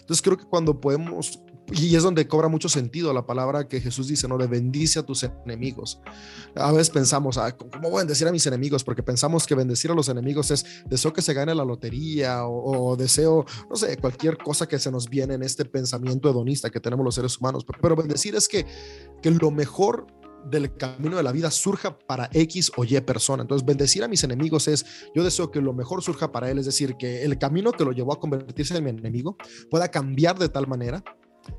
Entonces 0.00 0.22
creo 0.22 0.38
que 0.38 0.46
cuando 0.46 0.80
podemos 0.80 1.42
y 1.72 1.96
es 1.96 2.02
donde 2.02 2.26
cobra 2.26 2.48
mucho 2.48 2.68
sentido 2.68 3.12
la 3.12 3.24
palabra 3.24 3.66
que 3.66 3.80
Jesús 3.80 4.08
dice, 4.08 4.28
¿no? 4.28 4.36
De 4.38 4.46
bendice 4.46 4.98
a 4.98 5.02
tus 5.02 5.22
enemigos. 5.22 6.00
A 6.54 6.70
veces 6.72 6.90
pensamos, 6.90 7.38
ah, 7.38 7.56
¿cómo 7.56 7.90
voy 7.90 7.94
a 7.94 7.98
bendecir 7.98 8.28
a 8.28 8.32
mis 8.32 8.46
enemigos? 8.46 8.84
Porque 8.84 9.02
pensamos 9.02 9.46
que 9.46 9.54
bendecir 9.54 9.90
a 9.90 9.94
los 9.94 10.08
enemigos 10.08 10.50
es 10.50 10.64
deseo 10.88 11.12
que 11.12 11.22
se 11.22 11.32
gane 11.34 11.54
la 11.54 11.64
lotería 11.64 12.46
o, 12.46 12.96
deseo, 12.96 13.46
no 13.70 13.76
sé, 13.76 13.96
cualquier 13.96 14.36
cosa 14.38 14.66
que 14.66 14.78
se 14.78 14.90
nos 14.90 15.08
viene 15.08 15.34
en 15.34 15.42
este 15.42 15.64
pensamiento 15.64 16.28
hedonista 16.30 16.70
que 16.70 16.80
tenemos 16.80 17.04
los 17.04 17.14
seres 17.14 17.38
humanos. 17.38 17.64
Pero 17.80 17.96
bendecir 17.96 18.34
es 18.34 18.48
que, 18.48 18.66
que 19.22 19.30
lo 19.30 19.50
mejor 19.50 20.06
del 20.44 20.76
camino 20.76 21.16
de 21.16 21.22
la 21.22 21.32
vida 21.32 21.50
surja 21.50 21.96
para 21.98 22.28
X 22.32 22.72
o 22.76 22.84
Y 22.84 23.00
persona. 23.00 23.42
Entonces, 23.42 23.64
bendecir 23.64 24.02
a 24.02 24.08
mis 24.08 24.24
enemigos 24.24 24.68
es, 24.68 24.84
yo 25.14 25.22
deseo 25.22 25.50
que 25.50 25.60
lo 25.60 25.72
mejor 25.72 26.02
surja 26.02 26.32
para 26.32 26.50
él, 26.50 26.58
es 26.58 26.66
decir, 26.66 26.96
que 26.96 27.24
el 27.24 27.38
camino 27.38 27.72
que 27.72 27.84
lo 27.84 27.92
llevó 27.92 28.12
a 28.12 28.20
convertirse 28.20 28.76
en 28.76 28.84
mi 28.84 28.90
enemigo 28.90 29.36
pueda 29.70 29.88
cambiar 29.88 30.38
de 30.38 30.48
tal 30.48 30.66
manera 30.66 31.02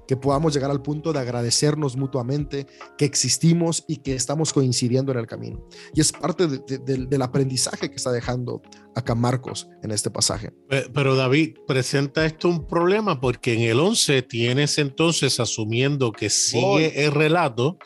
que 0.08 0.18
podamos 0.18 0.54
llegar 0.54 0.72
al 0.72 0.82
punto 0.82 1.14
de 1.14 1.20
agradecernos 1.20 1.96
mutuamente, 1.96 2.68
que 2.98 3.06
existimos 3.06 3.84
y 3.88 3.98
que 3.98 4.16
estamos 4.16 4.54
coincidiendo 4.54 5.12
en 5.12 5.20
el 5.20 5.28
camino. 5.28 5.66
Y 5.94 6.02
es 6.02 6.12
parte 6.12 6.48
del 6.48 7.22
aprendizaje 7.22 7.90
que 7.90 7.96
está 7.96 8.12
dejando 8.12 8.62
acá 8.96 9.16
Marcos 9.16 9.68
en 9.82 9.92
este 9.92 10.10
pasaje. 10.10 10.52
Pero 10.94 11.16
David, 11.16 11.58
presenta 11.68 12.26
esto 12.26 12.50
un 12.50 12.68
problema 12.68 13.20
porque 13.20 13.54
en 13.54 13.62
el 13.62 13.80
11 13.80 14.22
tienes 14.24 14.78
entonces, 14.78 15.40
asumiendo 15.40 16.12
que 16.12 16.30
sigue 16.30 17.06
el 17.06 17.12
relato, 17.12 17.78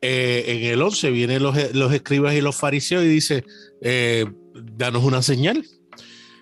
eh, 0.00 0.44
en 0.46 0.64
el 0.72 0.82
11 0.82 1.10
vienen 1.10 1.42
los, 1.42 1.74
los, 1.74 1.92
escribas 1.92 2.34
y 2.34 2.40
los 2.40 2.54
fariseos 2.54 3.04
y 3.04 3.08
dice, 3.08 3.44
eh, 3.82 4.26
danos 4.54 5.04
una 5.04 5.22
señal. 5.22 5.64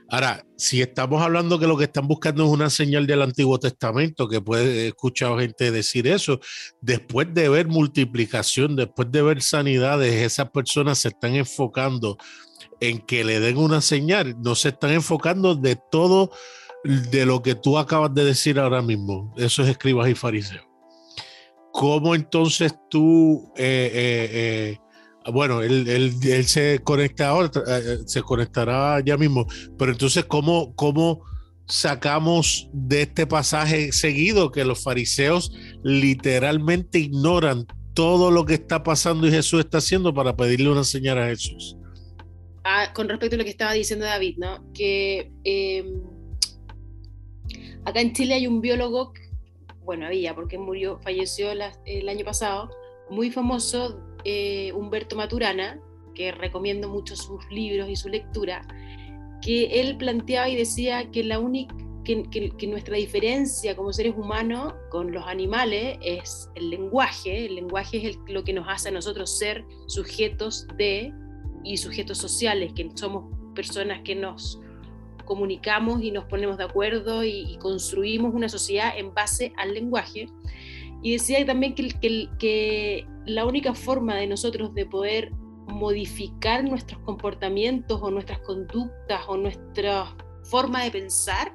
Ahora, 0.09 0.47
si 0.57 0.81
estamos 0.81 1.21
hablando 1.21 1.59
que 1.59 1.67
lo 1.67 1.77
que 1.77 1.85
están 1.85 2.07
buscando 2.07 2.45
es 2.45 2.51
una 2.51 2.71
señal 2.71 3.07
del 3.07 3.23
Antiguo 3.23 3.59
Testamento, 3.59 4.29
que 4.29 4.41
puede 4.41 4.89
escuchar 4.89 5.39
gente 5.41 5.73
decir 5.73 6.07
eso, 6.07 6.39
después 6.81 7.35
de 7.35 7.49
ver 7.49 7.67
multiplicación, 7.67 8.77
después 8.77 9.11
de 9.11 9.23
ver 9.23 9.43
sanidades, 9.43 10.15
esas 10.15 10.51
personas 10.51 10.99
se 10.99 11.09
están 11.09 11.35
enfocando 11.35 12.17
en 12.81 13.01
que 13.01 13.25
le 13.25 13.41
den 13.41 13.57
una 13.57 13.81
señal, 13.81 14.37
no 14.41 14.55
se 14.55 14.69
están 14.69 14.93
enfocando 14.93 15.57
de 15.57 15.77
todo 15.91 16.31
de 16.85 17.27
lo 17.27 17.43
que 17.43 17.57
tú 17.57 17.77
acabas 17.77 18.15
de 18.15 18.25
decir 18.25 18.61
ahora 18.61 18.83
mismo, 18.83 19.35
esos 19.37 19.69
escribas 19.69 20.09
y 20.09 20.15
fariseos. 20.15 20.65
¿Cómo 21.73 22.15
entonces 22.15 22.75
tú 22.89 23.53
eh, 23.57 23.91
eh, 23.93 24.31
eh, 24.33 24.79
bueno, 25.33 25.63
él, 25.63 26.15
se 26.47 26.81
conecta 26.85 27.29
ahora, 27.29 27.51
eh, 27.67 27.83
eh, 27.85 27.99
se 28.07 28.23
conectará 28.23 29.01
ya 29.01 29.17
mismo, 29.17 29.47
pero 29.79 29.93
entonces, 29.93 30.25
¿cómo, 30.25 30.75
¿cómo 30.77 31.25
sacamos 31.67 32.69
de 32.73 33.03
este 33.03 33.27
pasaje 33.27 33.93
seguido 33.93 34.53
que 34.53 34.65
los 34.65 34.83
fariseos 34.83 35.53
literalmente 35.83 37.01
ignoran 37.01 37.67
todo 37.95 38.31
lo 38.31 38.45
que 38.45 38.55
está 38.55 38.83
pasando 38.83 39.27
y 39.27 39.31
Jesús 39.31 39.61
está 39.61 39.79
haciendo 39.79 40.15
para 40.15 40.37
pedirle 40.37 40.71
una 40.71 40.85
señal 40.85 41.19
a 41.19 41.27
Jesús? 41.27 41.77
Ah, 42.63 42.93
con 42.95 43.09
respecto 43.09 43.37
a 43.37 43.39
lo 43.39 43.45
que 43.45 43.51
estaba 43.51 43.73
diciendo 43.73 44.05
David, 44.05 44.37
¿no? 44.39 44.73
Que 44.73 45.33
em, 45.45 46.03
acá 47.85 48.01
en 48.01 48.13
Chile 48.13 48.35
hay 48.35 48.47
un 48.47 48.61
biólogo, 48.61 49.13
bueno, 49.85 50.07
había, 50.07 50.35
porque 50.35 50.59
murió, 50.59 50.99
falleció 51.01 51.51
el 51.51 52.09
año 52.09 52.25
pasado, 52.25 52.71
muy 53.09 53.31
famoso, 53.31 54.01
eh, 54.29 54.73
Humberto 54.73 55.15
Maturana, 55.15 55.81
que 56.15 56.33
recomiendo 56.33 56.89
mucho 56.89 57.15
sus 57.15 57.49
libros 57.49 57.89
y 57.89 57.95
su 57.95 58.09
lectura, 58.09 58.67
que 59.41 59.81
él 59.81 59.97
planteaba 59.97 60.49
y 60.49 60.57
decía 60.57 61.11
que 61.13 61.23
la 61.23 61.39
única 61.39 61.73
que, 62.07 62.67
nuestra 62.69 62.97
diferencia 62.97 63.77
como 63.77 63.93
seres 63.93 64.15
humanos 64.17 64.75
con 64.91 65.13
los 65.13 65.25
animales 65.27 65.99
es 66.03 66.49
el 66.55 66.71
lenguaje. 66.71 67.47
El 67.47 67.57
lenguaje 67.57 68.11
es 68.11 68.19
lo 68.29 68.45
que 68.45 68.53
nos 68.53 68.67
hace 68.69 68.89
a 68.89 68.93
nosotros 68.93 69.39
ser 69.39 69.65
sujetos 69.87 70.67
de 70.77 71.13
y 71.65 71.77
sujetos 71.77 72.19
sociales, 72.19 72.73
que 72.75 72.89
somos 72.95 73.25
personas 73.55 74.03
que 74.03 74.15
nos 74.15 74.61
comunicamos 75.25 76.01
y 76.03 76.13
nos 76.13 76.25
ponemos 76.25 76.57
de 76.59 76.65
acuerdo 76.65 77.25
y, 77.25 77.57
construimos 77.61 78.33
una 78.33 78.49
sociedad 78.49 78.97
en 78.97 79.13
base 79.13 79.53
al 79.57 79.75
lenguaje. 79.75 80.29
Y 81.07 81.13
decía 81.13 81.47
también 81.47 81.73
que, 81.77 81.87
que, 82.01 82.29
que 82.37 83.07
la 83.27 83.45
única 83.45 83.75
forma 83.75 84.17
de 84.17 84.27
nosotros 84.27 84.75
de 84.75 84.87
poder 84.87 85.31
modificar 85.69 86.65
nuestros 86.65 87.01
comportamientos 87.03 88.01
o 88.03 88.11
nuestras 88.11 88.41
conductas 88.41 89.21
o 89.29 89.37
nuestra 89.37 90.17
forma 90.51 90.83
de 90.83 90.91
pensar 90.91 91.55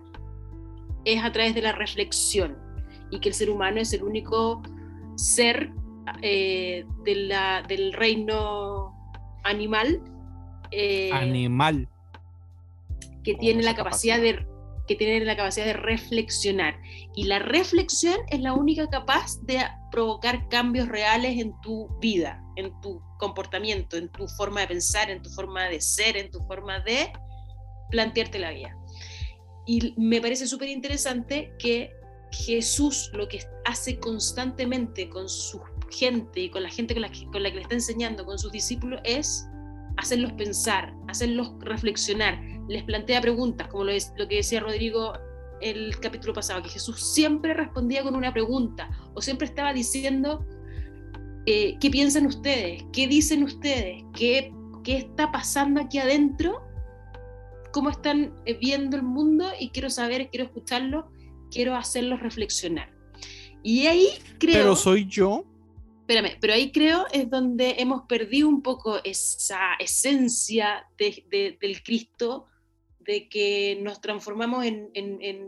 es 1.03 1.21
a 1.21 1.33
través 1.33 1.53
de 1.53 1.63
la 1.63 1.73
reflexión 1.73 2.57
y 3.09 3.19
que 3.19 3.27
el 3.27 3.35
ser 3.35 3.49
humano 3.49 3.81
es 3.81 3.91
el 3.91 4.03
único 4.03 4.61
ser 5.15 5.73
eh, 6.21 6.85
de 7.03 7.15
la, 7.15 7.61
del 7.67 7.91
reino 7.91 8.95
animal. 9.43 10.01
Eh, 10.71 11.11
animal. 11.11 11.89
Que 13.21 13.35
tiene 13.35 13.63
la 13.63 13.75
capacidad, 13.75 14.21
de 14.21 14.45
que 14.87 14.95
tiene 14.95 15.23
la 15.25 15.35
capacidad 15.35 15.65
de 15.65 15.73
reflexionar. 15.73 16.75
Y 17.15 17.25
la 17.25 17.39
reflexión 17.39 18.17
es 18.29 18.41
la 18.41 18.53
única 18.53 18.87
capaz 18.87 19.39
de 19.43 19.59
provocar 19.91 20.47
cambios 20.49 20.87
reales 20.87 21.39
en 21.39 21.53
tu 21.61 21.87
vida, 21.99 22.43
en 22.55 22.71
tu 22.81 23.01
comportamiento, 23.19 23.97
en 23.97 24.09
tu 24.09 24.27
forma 24.27 24.61
de 24.61 24.67
pensar, 24.67 25.09
en 25.09 25.21
tu 25.21 25.29
forma 25.29 25.65
de 25.65 25.81
ser, 25.81 26.17
en 26.17 26.31
tu 26.31 26.39
forma 26.41 26.79
de 26.79 27.11
plantearte 27.89 28.39
la 28.39 28.51
vida. 28.51 28.75
Y 29.67 29.93
me 29.97 30.21
parece 30.21 30.47
súper 30.47 30.69
interesante 30.69 31.53
que 31.59 31.91
Jesús 32.31 33.11
lo 33.13 33.27
que 33.27 33.39
hace 33.65 33.99
constantemente 33.99 35.09
con 35.09 35.27
su 35.29 35.61
gente 35.91 36.41
y 36.41 36.49
con 36.49 36.63
la 36.63 36.69
gente 36.69 36.93
con 36.93 37.01
la, 37.01 37.11
que, 37.11 37.25
con 37.25 37.43
la 37.43 37.49
que 37.49 37.57
le 37.57 37.61
está 37.61 37.75
enseñando, 37.75 38.25
con 38.25 38.39
sus 38.39 38.51
discípulos, 38.51 39.01
es 39.03 39.45
hacerlos 39.97 40.33
pensar, 40.33 40.93
hacerlos 41.07 41.53
reflexionar, 41.59 42.39
les 42.67 42.83
plantea 42.83 43.21
preguntas, 43.21 43.67
como 43.67 43.85
lo, 43.85 43.91
es, 43.91 44.13
lo 44.17 44.27
que 44.27 44.37
decía 44.37 44.59
Rodrigo 44.59 45.13
el 45.61 45.99
capítulo 45.99 46.33
pasado, 46.33 46.63
que 46.63 46.69
Jesús 46.69 47.13
siempre 47.13 47.53
respondía 47.53 48.01
con 48.03 48.15
una 48.15 48.33
pregunta 48.33 48.89
o 49.13 49.21
siempre 49.21 49.45
estaba 49.47 49.73
diciendo, 49.73 50.45
eh, 51.45 51.77
¿qué 51.79 51.89
piensan 51.89 52.25
ustedes? 52.25 52.83
¿Qué 52.91 53.07
dicen 53.07 53.43
ustedes? 53.43 54.03
¿Qué, 54.15 54.51
¿Qué 54.83 54.97
está 54.97 55.31
pasando 55.31 55.79
aquí 55.79 55.99
adentro? 55.99 56.71
cómo 57.71 57.89
están 57.89 58.33
eh, 58.45 58.57
viendo 58.59 58.95
el 58.97 59.03
mundo 59.03 59.49
y 59.59 59.69
quiero 59.69 59.89
saber, 59.89 60.29
quiero 60.29 60.45
escucharlo, 60.45 61.09
quiero 61.49 61.75
hacerlos 61.75 62.19
reflexionar. 62.19 62.93
Y 63.63 63.87
ahí 63.87 64.09
creo... 64.37 64.55
Pero 64.55 64.75
soy 64.75 65.05
yo. 65.05 65.45
Espérame, 66.11 66.37
pero 66.41 66.53
ahí 66.53 66.73
creo 66.73 67.05
es 67.13 67.29
donde 67.29 67.75
hemos 67.77 68.01
perdido 68.01 68.49
un 68.49 68.61
poco 68.61 68.99
esa 69.05 69.75
esencia 69.79 70.85
del 70.97 71.83
Cristo, 71.83 72.47
de 72.99 73.29
que 73.29 73.79
nos 73.81 74.01
transformamos 74.01 74.65
en, 74.65 74.91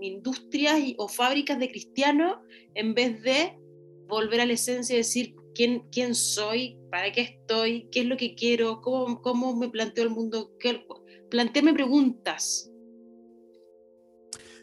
industrias 0.01 0.79
o 0.97 1.09
fábricas 1.09 1.59
de 1.59 1.67
cristianos 1.67 2.37
en 2.75 2.93
vez 2.93 3.21
de 3.23 3.59
volver 4.07 4.39
a 4.39 4.45
la 4.45 4.53
esencia 4.53 4.93
y 4.93 4.99
decir 4.99 5.35
quién, 5.53 5.81
quién 5.91 6.15
soy, 6.15 6.77
para 6.89 7.11
qué 7.11 7.21
estoy, 7.21 7.89
qué 7.91 7.99
es 7.99 8.05
lo 8.05 8.15
que 8.15 8.33
quiero, 8.33 8.79
cómo, 8.79 9.21
cómo 9.21 9.57
me 9.57 9.67
planteo 9.67 10.05
el 10.05 10.11
mundo, 10.11 10.53
qué, 10.61 10.87
plantearme 11.29 11.73
preguntas. 11.73 12.71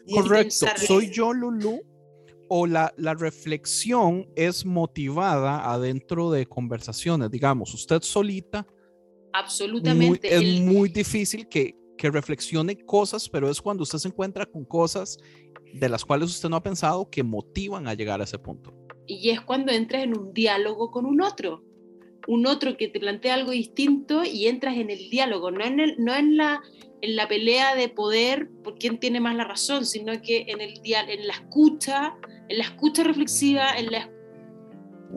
Correcto. 0.09 0.65
¿Soy 0.77 1.11
yo, 1.11 1.31
Lulu? 1.31 1.90
¿O 2.53 2.67
la, 2.67 2.93
la, 2.97 3.13
reflexión 3.13 4.27
es 4.35 4.65
motivada 4.65 5.71
adentro 5.71 6.31
de 6.31 6.45
conversaciones? 6.45 7.31
Digamos, 7.31 7.73
usted 7.73 8.01
solita. 8.01 8.67
Absolutamente. 9.31 10.35
es 10.35 10.59
muy 10.59 10.89
difícil 10.89 11.47
que, 11.47 11.77
que 11.97 12.11
reflexione 12.11 12.75
cosas, 12.75 13.29
pero 13.29 13.49
es 13.49 13.61
cuando 13.61 13.83
usted 13.83 13.99
se 13.99 14.09
encuentra 14.09 14.45
con 14.45 14.65
cosas 14.65 15.17
de 15.73 15.87
las 15.87 16.03
cuales 16.03 16.29
usted 16.29 16.49
no 16.49 16.57
ha 16.57 16.63
pensado 16.63 17.09
que 17.09 17.23
motivan 17.23 17.87
a 17.87 17.93
llegar 17.93 18.19
a 18.19 18.25
ese 18.25 18.37
punto. 18.37 18.73
Y 19.07 19.29
es 19.29 19.39
cuando 19.39 19.71
entras 19.71 20.03
en 20.03 20.17
un 20.17 20.33
diálogo 20.33 20.91
con 20.91 21.05
un 21.05 21.21
otro 21.21 21.63
un 22.27 22.45
otro 22.45 22.77
que 22.77 22.87
te 22.87 22.99
plantea 22.99 23.35
algo 23.35 23.51
distinto 23.51 24.23
y 24.23 24.47
entras 24.47 24.77
en 24.77 24.89
el 24.89 25.09
diálogo, 25.09 25.51
no 25.51 25.63
en, 25.63 25.79
el, 25.79 25.95
no 25.97 26.15
en, 26.15 26.37
la, 26.37 26.61
en 27.01 27.15
la 27.15 27.27
pelea 27.27 27.75
de 27.75 27.89
poder 27.89 28.49
por 28.63 28.77
quién 28.77 28.99
tiene 28.99 29.19
más 29.19 29.35
la 29.35 29.45
razón, 29.45 29.85
sino 29.85 30.13
que 30.21 30.45
en, 30.47 30.61
el, 30.61 30.79
en 30.83 31.27
la 31.27 31.33
escucha, 31.33 32.15
en 32.51 32.57
la 32.57 32.65
escucha 32.65 33.03
reflexiva, 33.03 33.71
en 33.77 33.91
la, 33.91 34.09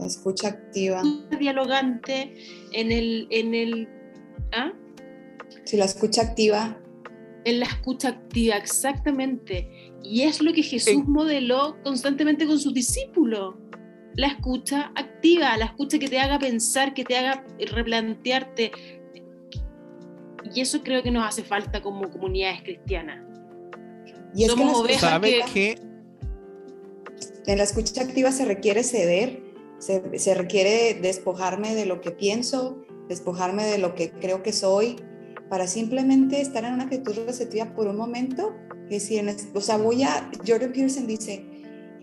escucha 0.06 0.48
activa. 0.48 1.02
Dialogante, 1.38 2.34
en 2.72 2.92
el... 2.92 3.26
En 3.30 3.54
el 3.54 3.88
¿ah? 4.52 4.72
Sí, 5.64 5.76
la 5.76 5.84
escucha 5.86 6.22
activa. 6.22 6.78
En 7.44 7.60
la 7.60 7.66
escucha 7.66 8.08
activa, 8.08 8.56
exactamente. 8.56 9.68
Y 10.02 10.22
es 10.22 10.40
lo 10.40 10.52
que 10.52 10.62
Jesús 10.62 11.04
modeló 11.06 11.76
constantemente 11.82 12.46
con 12.46 12.58
sus 12.58 12.72
discípulos 12.72 13.56
la 14.16 14.28
escucha 14.28 14.92
activa, 14.94 15.56
la 15.56 15.64
escucha 15.64 15.98
que 15.98 16.08
te 16.08 16.20
haga 16.20 16.38
pensar, 16.38 16.94
que 16.94 17.04
te 17.04 17.16
haga 17.16 17.44
replantearte. 17.58 18.70
Y 20.54 20.60
eso 20.60 20.82
creo 20.84 21.02
que 21.02 21.10
nos 21.10 21.26
hace 21.26 21.42
falta 21.42 21.82
como 21.82 22.08
comunidades 22.10 22.62
cristianas. 22.62 23.26
Y 24.36 24.44
es 24.44 24.54
que, 24.54 24.62
ovejas 24.62 25.20
que, 25.52 25.93
En 27.46 27.58
la 27.58 27.64
escucha 27.64 28.02
activa 28.02 28.32
se 28.32 28.44
requiere 28.46 28.82
ceder, 28.82 29.42
se, 29.78 30.34
requiere 30.34 30.94
despojarme 30.94 31.74
de 31.74 31.84
lo 31.84 32.00
que 32.00 32.10
pienso, 32.10 32.82
despojarme 33.08 33.64
de 33.64 33.78
lo 33.78 33.94
que 33.94 34.12
creo 34.12 34.42
que 34.42 34.52
soy, 34.52 34.96
para 35.50 35.66
simplemente 35.66 36.40
estar 36.40 36.64
en 36.64 36.74
una 36.74 36.84
actitud 36.84 37.14
receptiva 37.26 37.74
por 37.74 37.86
un 37.86 37.96
momento. 37.96 38.54
Que 38.88 38.98
si 38.98 39.18
en, 39.18 39.34
o 39.54 39.60
sea, 39.60 39.76
voy 39.76 40.02
a, 40.04 40.30
Jordan 40.46 40.72
Peterson 40.72 41.06
dice, 41.06 41.44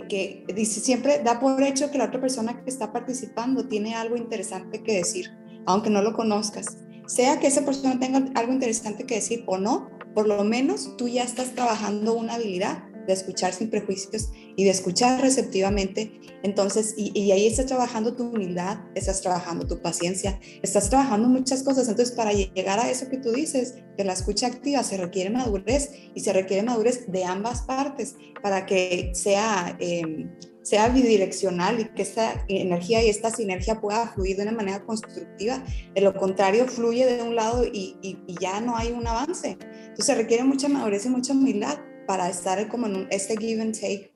que 0.08 0.46
dice, 0.56 0.80
siempre 0.80 1.22
da 1.24 1.40
por 1.40 1.62
hecho 1.64 1.90
que 1.90 1.98
la 1.98 2.06
otra 2.06 2.22
persona 2.22 2.64
que 2.64 2.70
está 2.70 2.92
participando 2.92 3.68
tiene 3.68 3.96
algo 3.96 4.18
interesante 4.18 4.84
que 4.84 4.98
decir, 4.98 5.32
aunque 5.66 5.90
no 5.90 6.04
lo 6.04 6.14
conozcas. 6.14 6.78
Sea 7.08 7.40
que 7.40 7.48
esa 7.48 7.66
persona 7.66 8.00
tenga 8.00 8.24
algo 8.36 8.54
interesante 8.54 9.06
que 9.06 9.16
decir 9.16 9.44
o 9.48 9.58
no, 9.58 9.90
por 10.14 10.28
lo 10.28 10.44
menos 10.44 10.96
tú 10.98 11.08
ya 11.08 11.24
estás 11.24 11.56
trabajando 11.56 12.14
una 12.14 12.36
habilidad 12.36 12.84
de 13.06 13.14
escuchar 13.14 13.54
sin 13.54 13.70
prejuicios 13.70 14.30
y 14.56 14.64
de 14.64 14.70
escuchar 14.70 15.22
receptivamente. 15.22 16.20
Entonces, 16.44 16.96
y, 16.98 17.32
ahí 17.32 17.46
estás 17.46 17.68
trabajando 17.68 18.16
tu 18.16 18.30
humildad, 18.30 18.80
estás 18.96 19.22
trabajando 19.22 19.68
tu 19.68 19.80
paciencia, 19.82 20.40
estás 20.62 20.90
trabajando 20.90 21.28
muchas 21.28 21.64
cosas. 21.64 21.88
Entonces, 21.88 22.16
para 22.16 22.34
llegar 22.34 22.80
a 22.80 22.90
eso 22.90 23.10
que 23.10 23.18
tú 23.18 23.32
dices, 23.32 23.76
que 23.98 24.04
la 24.04 24.14
escucha 24.14 24.48
activa 24.48 24.84
se 24.84 24.98
requiere 24.98 25.30
madurez 25.30 25.92
y 26.16 26.22
se 26.22 26.34
requiere 26.34 26.64
madurez 26.64 27.12
de 27.12 27.24
ambas 27.24 27.62
partes 27.64 28.16
para 28.42 28.66
que 28.66 29.12
sea... 29.14 29.78
Eh, 29.80 30.28
sea 30.64 30.90
bidireccional 30.90 31.80
y 31.80 31.86
que 31.86 32.04
esta 32.04 32.46
energía 32.48 33.04
y 33.04 33.10
esta 33.10 33.32
sinergia 33.32 33.82
pueda 33.82 34.08
fluir 34.10 34.38
de 34.38 34.44
una 34.44 34.52
manera 34.52 34.84
constructiva. 34.86 35.64
De 35.96 36.02
lo 36.02 36.14
contrario, 36.14 36.68
fluye 36.68 37.06
de 37.06 37.24
un 37.24 37.36
lado 37.36 37.66
y, 37.66 37.98
y, 38.04 38.20
y 38.28 38.36
ya 38.40 38.62
no 38.62 38.78
hay 38.78 38.92
un 38.92 39.08
avance. 39.08 39.58
Entonces 39.60 40.06
se 40.06 40.16
requiere 40.16 40.44
mucha 40.44 40.70
madurez 40.70 41.06
y 41.08 41.10
mucha 41.10 41.34
humildad 41.34 41.80
para 42.08 42.30
estar 42.30 42.68
como 42.68 42.88
en 42.88 43.08
este 43.10 43.38
give 43.38 43.62
and 43.62 43.74
take. 43.74 44.11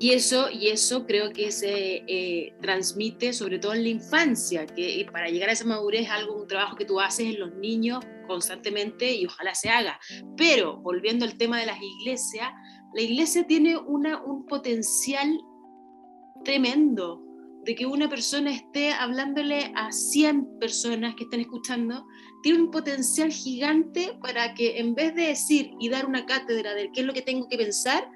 Y 0.00 0.12
eso, 0.12 0.48
y 0.50 0.68
eso 0.68 1.06
creo 1.06 1.32
que 1.32 1.50
se 1.50 2.04
eh, 2.06 2.54
transmite 2.60 3.32
sobre 3.32 3.58
todo 3.58 3.74
en 3.74 3.82
la 3.82 3.88
infancia, 3.88 4.64
que 4.64 5.04
para 5.10 5.28
llegar 5.28 5.48
a 5.48 5.52
esa 5.52 5.64
madurez 5.64 6.02
es 6.02 6.10
algo, 6.10 6.40
un 6.40 6.46
trabajo 6.46 6.76
que 6.76 6.84
tú 6.84 7.00
haces 7.00 7.26
en 7.26 7.40
los 7.40 7.54
niños 7.56 8.04
constantemente 8.28 9.12
y 9.12 9.26
ojalá 9.26 9.54
se 9.56 9.70
haga. 9.70 9.98
Pero 10.36 10.80
volviendo 10.80 11.24
al 11.24 11.36
tema 11.36 11.58
de 11.58 11.66
las 11.66 11.78
iglesias, 11.82 12.48
la 12.94 13.02
iglesia 13.02 13.44
tiene 13.46 13.76
una, 13.76 14.22
un 14.22 14.46
potencial 14.46 15.36
tremendo 16.44 17.24
de 17.64 17.74
que 17.74 17.84
una 17.84 18.08
persona 18.08 18.52
esté 18.52 18.92
hablándole 18.92 19.72
a 19.74 19.90
100 19.90 20.58
personas 20.58 21.14
que 21.16 21.24
están 21.24 21.40
escuchando 21.40 22.06
tiene 22.42 22.62
un 22.62 22.70
potencial 22.70 23.30
gigante 23.32 24.16
para 24.22 24.54
que 24.54 24.78
en 24.78 24.94
vez 24.94 25.14
de 25.14 25.26
decir 25.26 25.72
y 25.80 25.88
dar 25.88 26.06
una 26.06 26.24
cátedra 26.24 26.74
de 26.74 26.90
qué 26.92 27.00
es 27.00 27.06
lo 27.06 27.12
que 27.12 27.22
tengo 27.22 27.48
que 27.48 27.58
pensar, 27.58 28.08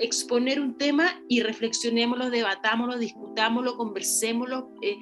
exponer 0.00 0.60
un 0.60 0.76
tema 0.76 1.22
y 1.28 1.42
reflexionémoslo, 1.42 2.30
debatámoslo, 2.30 2.98
discutámoslo, 2.98 3.76
conversémoslo. 3.76 4.72
Eh, 4.82 4.96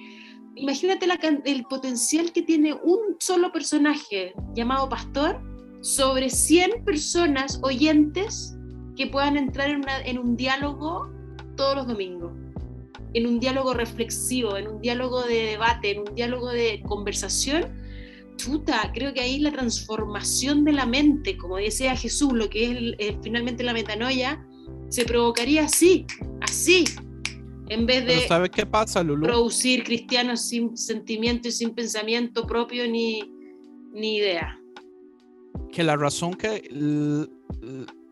imagínate 0.57 1.07
el 1.45 1.65
potencial 1.65 2.33
que 2.33 2.43
tiene 2.43 2.75
un 2.75 3.17
solo 3.19 3.53
personaje 3.53 4.35
llamado 4.55 4.89
pastor 4.89 5.41
sobre 5.81 6.29
100 6.29 6.85
personas 6.85 7.61
oyentes 7.63 8.57
que 8.97 9.07
puedan 9.07 9.37
entrar 9.37 9.71
en, 9.71 9.85
en 10.05 10.19
un 10.19 10.37
diálogo 10.37 11.11
todos 11.57 11.77
los 11.77 11.87
domingos, 11.87 12.33
en 13.15 13.27
un 13.27 13.41
diálogo 13.41 13.75
reflexivo, 13.75 14.57
en 14.57 14.69
un 14.69 14.81
diálogo 14.81 15.23
de 15.23 15.43
debate, 15.43 15.93
en 15.93 16.01
un 16.01 16.15
diálogo 16.15 16.51
de 16.51 16.83
conversación, 16.87 17.79
chuta, 18.37 18.91
creo 18.95 19.13
que 19.13 19.21
ahí 19.21 19.39
la 19.41 19.53
transformación 19.53 20.65
de 20.65 20.73
la 20.73 20.87
mente, 20.87 21.37
como 21.37 21.57
decía 21.57 21.95
Jesús, 21.97 22.33
lo 22.33 22.49
que 22.49 22.97
es 22.99 23.17
finalmente 23.23 23.63
la 23.65 23.73
metanoia, 23.73 24.47
se 24.89 25.05
provocaría 25.05 25.65
así, 25.65 26.07
así, 26.41 26.85
en 27.69 27.87
vez 27.87 28.07
de 28.07 28.27
¿sabe 28.27 28.49
qué 28.49 28.65
pasa, 28.65 29.05
producir 29.05 29.85
cristianos 29.85 30.43
sin 30.43 30.77
sentimiento 30.77 31.49
y 31.49 31.53
sin 31.53 31.71
pensamiento 31.75 32.47
propio 32.47 32.89
ni, 32.89 33.21
ni 33.93 34.17
idea. 34.17 34.59
Que 35.73 35.83
la 35.83 35.97
razón 35.97 36.35
que 36.35 36.63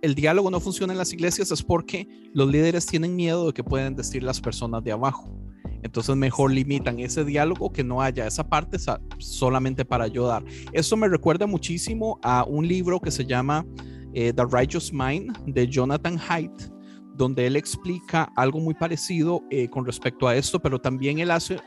el, 0.02 0.14
diálogo 0.14 0.50
no 0.50 0.60
funciona 0.60 0.92
en 0.92 0.98
las 0.98 1.12
iglesias 1.12 1.50
es 1.50 1.62
porque 1.62 2.06
los 2.34 2.48
líderes 2.48 2.86
tienen 2.86 3.16
miedo 3.16 3.46
de 3.46 3.52
que 3.54 3.64
pueden 3.64 3.96
decir 3.96 4.22
las 4.22 4.40
personas 4.40 4.84
de 4.84 4.92
abajo. 4.92 5.34
Entonces 5.82 6.16
mejor 6.16 6.52
limitan 6.52 6.98
ese 6.98 7.24
diálogo 7.24 7.72
que 7.72 7.84
no 7.84 8.02
haya 8.02 8.26
esa 8.26 8.48
parte 8.48 8.76
solamente 9.18 9.84
para 9.84 10.04
ayudar. 10.04 10.44
Eso 10.72 10.96
me 10.96 11.08
recuerda 11.08 11.46
muchísimo 11.46 12.18
a 12.22 12.44
un 12.44 12.66
libro 12.66 13.00
que 13.00 13.10
se 13.10 13.24
llama 13.24 13.64
eh, 14.16 14.32
The 14.32 14.46
Righteous 14.46 14.94
Mind 14.94 15.36
de 15.44 15.68
Jonathan 15.68 16.18
Haidt, 16.18 16.72
donde 17.16 17.46
él 17.46 17.54
explica 17.54 18.32
algo 18.34 18.58
muy 18.60 18.72
parecido 18.72 19.42
eh, 19.50 19.68
con 19.68 19.84
respecto 19.84 20.26
a 20.26 20.34
esto, 20.34 20.58
pero 20.58 20.80
también 20.80 21.18
él 21.18 21.30
hace, 21.30 21.60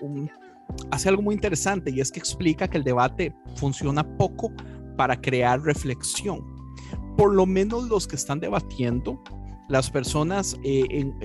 hace 0.89 1.09
algo 1.09 1.21
muy 1.21 1.35
interesante 1.35 1.91
y 1.91 2.01
es 2.01 2.11
que 2.11 2.19
explica 2.19 2.67
que 2.67 2.79
el 2.79 2.83
debate 2.83 3.35
funciona 3.55 4.03
poco 4.17 4.51
para 4.97 5.21
crear 5.21 5.61
reflexión. 5.61 6.43
Por 7.15 7.35
lo 7.35 7.45
menos 7.45 7.87
los 7.87 8.07
que 8.07 8.15
están 8.15 8.39
debatiendo 8.39 9.21
las 9.69 9.89
personas 9.89 10.57
eh, 10.63 10.85
en, 10.89 11.15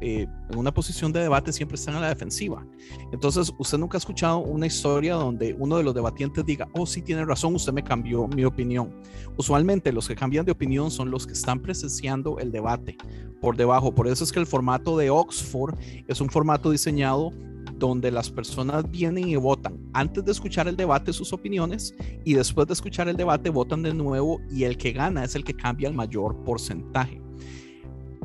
eh, 0.00 0.26
en, 0.50 0.58
una 0.58 0.72
posición 0.72 1.12
de 1.12 1.20
debate 1.20 1.52
siempre 1.52 1.76
están 1.76 1.94
a 1.94 2.00
la 2.00 2.08
defensiva. 2.08 2.66
Entonces, 3.12 3.52
usted 3.58 3.78
nunca 3.78 3.96
ha 3.96 4.00
escuchado 4.00 4.38
una 4.38 4.66
historia 4.66 5.14
donde 5.14 5.54
uno 5.58 5.76
de 5.76 5.84
los 5.84 5.94
debatientes 5.94 6.44
diga, 6.44 6.66
oh, 6.72 6.86
sí, 6.86 7.02
tiene 7.02 7.24
razón, 7.24 7.54
usted 7.54 7.72
me 7.72 7.84
cambió 7.84 8.26
mi 8.26 8.44
opinión. 8.44 8.90
Usualmente 9.36 9.92
los 9.92 10.08
que 10.08 10.16
cambian 10.16 10.46
de 10.46 10.52
opinión 10.52 10.90
son 10.90 11.10
los 11.10 11.26
que 11.26 11.34
están 11.34 11.60
presenciando 11.60 12.38
el 12.38 12.50
debate 12.50 12.96
por 13.40 13.56
debajo. 13.56 13.94
Por 13.94 14.08
eso 14.08 14.24
es 14.24 14.32
que 14.32 14.40
el 14.40 14.46
formato 14.46 14.96
de 14.96 15.10
Oxford 15.10 15.78
es 16.08 16.20
un 16.22 16.30
formato 16.30 16.70
diseñado 16.70 17.32
donde 17.76 18.10
las 18.10 18.30
personas 18.30 18.90
vienen 18.90 19.28
y 19.28 19.36
votan 19.36 19.78
antes 19.92 20.24
de 20.24 20.32
escuchar 20.32 20.68
el 20.68 20.76
debate 20.76 21.12
sus 21.12 21.32
opiniones 21.32 21.94
y 22.24 22.34
después 22.34 22.66
de 22.66 22.74
escuchar 22.74 23.08
el 23.08 23.16
debate 23.16 23.50
votan 23.50 23.82
de 23.82 23.92
nuevo 23.92 24.40
y 24.50 24.64
el 24.64 24.76
que 24.78 24.92
gana 24.92 25.24
es 25.24 25.34
el 25.34 25.44
que 25.44 25.54
cambia 25.54 25.88
el 25.88 25.94
mayor 25.94 26.42
porcentaje. 26.44 27.23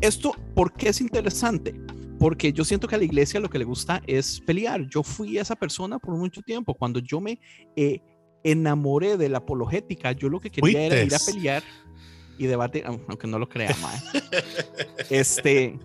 Esto, 0.02 0.32
¿por 0.56 0.74
qué 0.74 0.90
es 0.90 1.02
interesante? 1.02 1.76
Porque 2.20 2.52
yo 2.54 2.64
siento 2.66 2.88
que 2.88 2.96
a 2.96 2.98
la 2.98 3.04
iglesia 3.04 3.40
lo 3.40 3.50
que 3.50 3.60
le 3.60 3.66
gusta 3.66 4.02
es 4.08 4.42
pelear. 4.42 4.88
Yo 4.88 5.04
fui 5.04 5.38
esa 5.38 5.56
persona 5.56 6.00
por 6.00 6.16
mucho 6.16 6.42
tiempo. 6.42 6.74
Cuando 6.74 7.00
yo 7.00 7.22
me 7.22 7.40
eh, 7.76 8.02
enamoré 8.44 9.18
de 9.18 9.30
la 9.30 9.40
apologética, 9.40 10.12
yo 10.12 10.30
lo 10.30 10.40
que 10.40 10.50
quería 10.50 10.84
era 10.84 11.04
ir 11.04 11.14
a 11.14 11.20
pelear 11.20 11.64
y 12.38 12.46
debatir, 12.46 12.86
aunque 12.86 13.28
no 13.28 13.38
lo 13.38 13.50
crea, 13.50 13.76
este, 15.10 15.78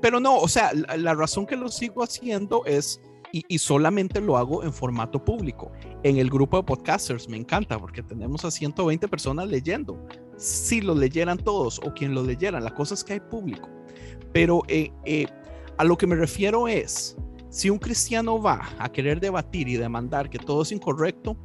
pero 0.00 0.20
no, 0.20 0.38
o 0.38 0.48
sea, 0.48 0.72
la, 0.72 1.14
razón 1.14 1.46
que 1.46 1.54
lo 1.54 1.68
sigo 1.68 2.02
haciendo 2.02 2.64
es 2.64 3.00
y, 3.30 3.58
solamente 3.58 4.22
lo 4.22 4.38
hago 4.38 4.64
en 4.64 4.72
formato 4.72 5.22
público. 5.22 5.70
En 6.02 6.16
el 6.16 6.30
grupo 6.30 6.56
de 6.56 6.62
podcasters 6.62 7.28
me 7.28 7.36
encanta 7.36 7.78
porque 7.78 8.02
tenemos 8.02 8.42
a 8.46 8.50
120 8.50 9.06
personas 9.08 9.48
leyendo. 9.48 10.02
Si 10.38 10.80
lo 10.80 10.94
leyeran 10.94 11.36
todos 11.36 11.80
o 11.84 11.92
quien 11.92 12.14
lo 12.14 12.22
leyeran, 12.22 12.64
la 12.64 12.72
cosa 12.72 12.94
es 12.94 13.04
que 13.04 13.14
hay 13.14 13.20
público. 13.20 13.68
Pero 14.32 14.62
eh, 14.68 14.90
eh, 15.04 15.26
a 15.76 15.84
lo 15.84 15.98
que 15.98 16.06
me 16.06 16.16
refiero 16.16 16.68
es, 16.68 17.16
si 17.50 17.68
un 17.68 17.78
cristiano 17.78 18.40
va 18.40 18.68
a 18.78 18.90
querer 18.90 19.20
debatir 19.20 19.68
y 19.68 19.76
demandar 19.76 20.30
que 20.30 20.38
todo 20.38 20.62
es 20.62 20.72
incorrecto, 20.72 21.36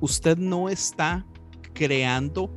usted 0.00 0.36
no 0.36 0.68
está 0.68 1.26
creando 1.72 2.52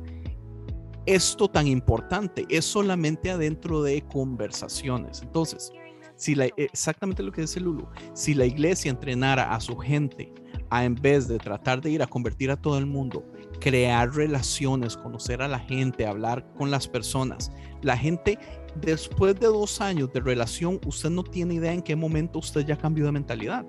esto 1.06 1.48
tan 1.48 1.66
importante, 1.66 2.44
es 2.50 2.64
solamente 2.64 3.30
adentro 3.30 3.82
de 3.82 4.02
conversaciones. 4.02 5.22
Entonces, 5.22 5.72
si 6.16 6.36
exactamente 6.56 7.22
lo 7.22 7.30
que 7.32 7.42
dice 7.42 7.60
Lulu, 7.60 7.86
si 8.12 8.34
la 8.34 8.44
iglesia 8.44 8.90
entrenara 8.90 9.54
a 9.54 9.60
su 9.60 9.76
gente 9.76 10.32
a 10.70 10.84
en 10.84 10.94
vez 10.94 11.28
de 11.28 11.38
tratar 11.38 11.80
de 11.80 11.90
ir 11.90 12.02
a 12.02 12.06
convertir 12.06 12.50
a 12.50 12.56
todo 12.56 12.76
el 12.78 12.86
mundo, 12.86 13.24
crear 13.60 14.14
relaciones, 14.14 14.96
conocer 14.96 15.42
a 15.42 15.48
la 15.48 15.58
gente, 15.58 16.06
hablar 16.06 16.46
con 16.56 16.70
las 16.70 16.88
personas, 16.88 17.50
la 17.82 17.96
gente 17.96 18.38
después 18.80 19.38
de 19.38 19.46
dos 19.46 19.80
años 19.80 20.12
de 20.12 20.20
relación, 20.20 20.80
usted 20.86 21.10
no 21.10 21.22
tiene 21.24 21.54
idea 21.54 21.72
en 21.72 21.82
qué 21.82 21.96
momento 21.96 22.38
usted 22.38 22.66
ya 22.66 22.76
cambió 22.76 23.06
de 23.06 23.12
mentalidad, 23.12 23.64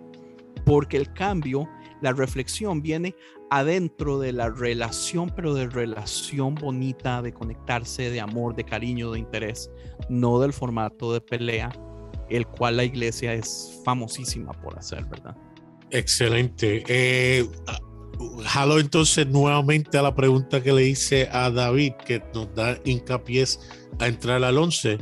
porque 0.65 0.97
el 0.97 1.11
cambio, 1.13 1.67
la 2.01 2.11
reflexión 2.11 2.81
viene 2.81 3.15
adentro 3.49 4.19
de 4.19 4.33
la 4.33 4.49
relación, 4.49 5.31
pero 5.35 5.53
de 5.53 5.67
relación 5.67 6.55
bonita, 6.55 7.21
de 7.21 7.33
conectarse, 7.33 8.09
de 8.09 8.19
amor, 8.19 8.55
de 8.55 8.65
cariño, 8.65 9.11
de 9.11 9.19
interés, 9.19 9.71
no 10.09 10.39
del 10.39 10.53
formato 10.53 11.13
de 11.13 11.21
pelea 11.21 11.71
el 12.29 12.45
cual 12.47 12.77
la 12.77 12.83
iglesia 12.83 13.33
es 13.33 13.81
famosísima 13.83 14.51
por 14.53 14.77
hacer, 14.77 15.05
¿verdad? 15.05 15.35
Excelente. 15.91 16.83
Eh, 16.87 17.47
jalo 18.43 18.79
entonces 18.79 19.27
nuevamente 19.27 19.97
a 19.97 20.01
la 20.01 20.15
pregunta 20.15 20.61
que 20.61 20.73
le 20.73 20.87
hice 20.87 21.29
a 21.31 21.49
David, 21.49 21.93
que 22.05 22.21
nos 22.33 22.53
da 22.55 22.79
hincapié 22.85 23.45
a 23.99 24.07
entrar 24.07 24.43
al 24.43 24.57
11. 24.57 24.97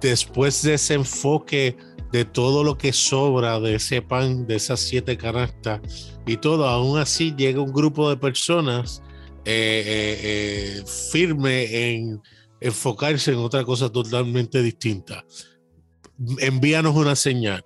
Después 0.00 0.62
de 0.62 0.74
ese 0.74 0.94
enfoque 0.94 1.76
de 2.12 2.24
todo 2.24 2.62
lo 2.62 2.78
que 2.78 2.92
sobra 2.92 3.58
de 3.60 3.76
ese 3.76 4.02
pan, 4.02 4.46
de 4.46 4.56
esas 4.56 4.80
siete 4.80 5.16
canastas 5.16 5.80
y 6.26 6.36
todo, 6.36 6.66
aún 6.66 6.98
así 6.98 7.34
llega 7.36 7.60
un 7.60 7.72
grupo 7.72 8.08
de 8.08 8.16
personas 8.16 9.02
eh, 9.44 10.80
eh, 10.82 10.84
firme 11.10 11.90
en 11.90 12.22
enfocarse 12.60 13.32
en 13.32 13.38
otra 13.38 13.64
cosa 13.64 13.90
totalmente 13.90 14.62
distinta 14.62 15.24
envíanos 16.38 16.94
una 16.94 17.16
señal. 17.16 17.64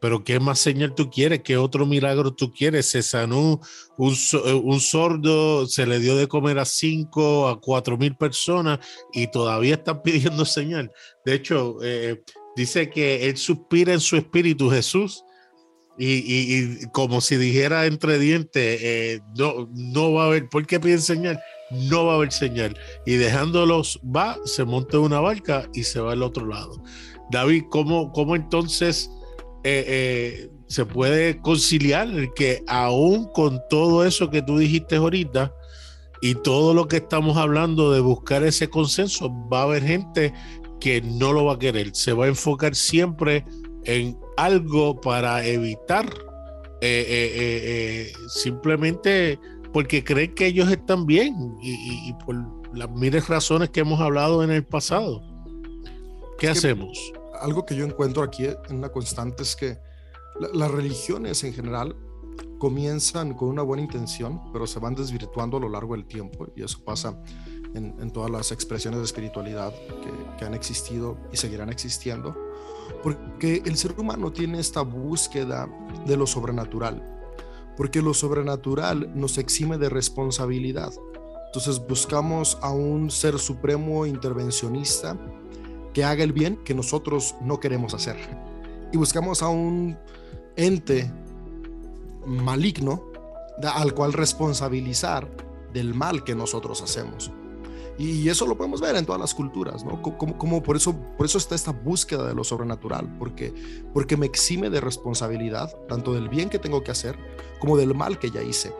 Pero 0.00 0.22
¿qué 0.22 0.38
más 0.38 0.58
señal 0.58 0.94
tú 0.94 1.10
quieres? 1.10 1.42
¿Qué 1.42 1.56
otro 1.56 1.86
milagro 1.86 2.32
tú 2.32 2.52
quieres? 2.52 2.86
Se 2.86 3.02
sanó 3.02 3.60
un, 3.96 4.12
eh, 4.12 4.52
un 4.52 4.80
sordo, 4.80 5.66
se 5.66 5.86
le 5.86 5.98
dio 5.98 6.16
de 6.16 6.28
comer 6.28 6.58
a 6.58 6.64
cinco, 6.64 7.48
a 7.48 7.60
cuatro 7.60 7.96
mil 7.98 8.16
personas 8.16 8.78
y 9.12 9.26
todavía 9.30 9.74
están 9.74 10.02
pidiendo 10.04 10.44
señal. 10.44 10.90
De 11.24 11.34
hecho, 11.34 11.78
eh, 11.82 12.22
dice 12.56 12.90
que 12.90 13.28
él 13.28 13.36
suspira 13.36 13.92
en 13.92 14.00
su 14.00 14.16
espíritu, 14.16 14.70
Jesús, 14.70 15.24
y, 16.00 16.86
como 16.92 17.20
si 17.20 17.36
dijera 17.36 17.86
entre 17.86 18.20
dientes, 18.20 18.80
eh, 18.82 19.20
no, 19.36 19.68
no 19.72 20.12
va 20.12 20.24
a 20.24 20.26
haber, 20.28 20.48
¿por 20.48 20.64
qué 20.64 20.78
piden 20.78 21.02
señal? 21.02 21.40
No 21.70 22.06
va 22.06 22.12
a 22.12 22.16
haber 22.16 22.30
señal. 22.30 22.78
Y 23.04 23.14
dejándolos, 23.14 24.00
va, 24.04 24.38
se 24.44 24.64
monta 24.64 25.00
una 25.00 25.18
barca 25.18 25.68
y 25.74 25.82
se 25.82 25.98
va 25.98 26.12
al 26.12 26.22
otro 26.22 26.46
lado. 26.46 26.80
David, 27.32 27.64
¿cómo, 27.70 28.12
cómo 28.12 28.36
entonces 28.36 29.10
eh, 29.64 29.84
eh, 29.86 30.50
se 30.66 30.84
puede 30.84 31.40
conciliar 31.40 32.08
el 32.08 32.32
que 32.34 32.62
aún 32.66 33.26
con 33.32 33.60
todo 33.68 34.04
eso 34.04 34.30
que 34.30 34.42
tú 34.42 34.58
dijiste 34.58 34.96
ahorita 34.96 35.52
y 36.20 36.34
todo 36.36 36.74
lo 36.74 36.88
que 36.88 36.96
estamos 36.96 37.36
hablando 37.36 37.92
de 37.92 38.00
buscar 38.00 38.42
ese 38.44 38.68
consenso, 38.68 39.32
va 39.52 39.60
a 39.60 39.62
haber 39.64 39.82
gente 39.82 40.32
que 40.80 41.00
no 41.00 41.32
lo 41.32 41.46
va 41.46 41.54
a 41.54 41.58
querer, 41.58 41.90
se 41.94 42.12
va 42.12 42.26
a 42.26 42.28
enfocar 42.28 42.74
siempre 42.74 43.44
en 43.84 44.16
algo 44.36 45.00
para 45.00 45.44
evitar 45.44 46.08
eh, 46.80 48.12
simplemente 48.28 49.38
porque 49.72 50.04
creen 50.04 50.34
que 50.34 50.46
ellos 50.46 50.70
están 50.70 51.06
bien 51.06 51.34
y, 51.62 52.12
por 52.24 52.36
las 52.74 52.90
miles 52.90 53.28
razones 53.28 53.70
que 53.70 53.80
hemos 53.80 54.00
hablado 54.00 54.44
en 54.44 54.50
el 54.50 54.64
pasado. 54.64 55.22
¿Qué 56.38 56.48
hacemos? 56.48 57.12
Algo 57.40 57.64
que 57.64 57.74
yo 57.74 57.84
encuentro 57.84 58.22
aquí 58.22 58.46
en 58.46 58.76
una 58.76 58.90
constante 58.90 59.42
es 59.42 59.56
que 59.56 59.78
las 60.52 60.70
religiones 60.70 61.42
en 61.44 61.52
general 61.52 61.96
comienzan 62.58 63.34
con 63.34 63.48
una 63.48 63.62
buena 63.62 63.82
intención, 63.82 64.52
pero 64.52 64.66
se 64.66 64.78
van 64.78 64.94
desvirtuando 64.94 65.56
a 65.56 65.60
lo 65.60 65.68
largo 65.68 65.94
del 65.94 66.06
tiempo 66.06 66.46
y 66.56 66.62
eso 66.62 66.84
pasa 66.84 67.20
en, 67.74 68.10
todas 68.10 68.30
las 68.30 68.50
expresiones 68.50 68.98
de 68.98 69.04
espiritualidad 69.04 69.72
que, 70.38 70.44
han 70.44 70.54
existido 70.54 71.18
y 71.32 71.36
seguirán 71.36 71.68
existiendo, 71.68 72.34
porque 73.02 73.62
el 73.64 73.76
ser 73.76 73.98
humano 73.98 74.32
tiene 74.32 74.58
esta 74.58 74.82
búsqueda 74.82 75.68
de 76.06 76.16
lo 76.16 76.26
sobrenatural, 76.26 77.02
porque 77.76 78.02
lo 78.02 78.14
sobrenatural 78.14 79.12
nos 79.14 79.38
exime 79.38 79.78
de 79.78 79.88
responsabilidad. 79.88 80.92
Entonces 81.46 81.86
buscamos 81.86 82.58
a 82.62 82.70
un 82.70 83.10
ser 83.10 83.38
supremo 83.38 84.06
intervencionista 84.06 85.16
que 85.98 86.04
haga 86.04 86.22
el 86.22 86.32
bien 86.32 86.58
que 86.58 86.74
nosotros 86.74 87.34
no 87.40 87.58
queremos 87.58 87.92
hacer. 87.92 88.14
Y 88.92 88.96
buscamos 88.96 89.42
a 89.42 89.48
un 89.48 89.98
ente 90.54 91.10
maligno 92.24 93.02
al 93.64 93.94
cual 93.94 94.12
responsabilizar 94.12 95.28
del 95.72 95.94
mal 95.94 96.22
que 96.22 96.36
nosotros 96.36 96.82
hacemos. 96.82 97.32
Y 97.98 98.28
eso 98.28 98.46
lo 98.46 98.56
podemos 98.56 98.80
ver 98.80 98.94
en 98.94 99.06
todas 99.06 99.20
las 99.20 99.34
culturas, 99.34 99.84
¿no? 99.84 100.00
Como, 100.00 100.62
por, 100.62 100.76
eso, 100.76 100.94
por 101.16 101.26
eso 101.26 101.36
está 101.36 101.56
esta 101.56 101.72
búsqueda 101.72 102.28
de 102.28 102.34
lo 102.36 102.44
sobrenatural, 102.44 103.18
porque, 103.18 103.52
porque 103.92 104.16
me 104.16 104.26
exime 104.26 104.70
de 104.70 104.80
responsabilidad, 104.80 105.74
tanto 105.88 106.14
del 106.14 106.28
bien 106.28 106.48
que 106.48 106.60
tengo 106.60 106.84
que 106.84 106.92
hacer 106.92 107.18
como 107.58 107.76
del 107.76 107.92
mal 107.96 108.20
que 108.20 108.30
ya 108.30 108.40
hice. 108.40 108.72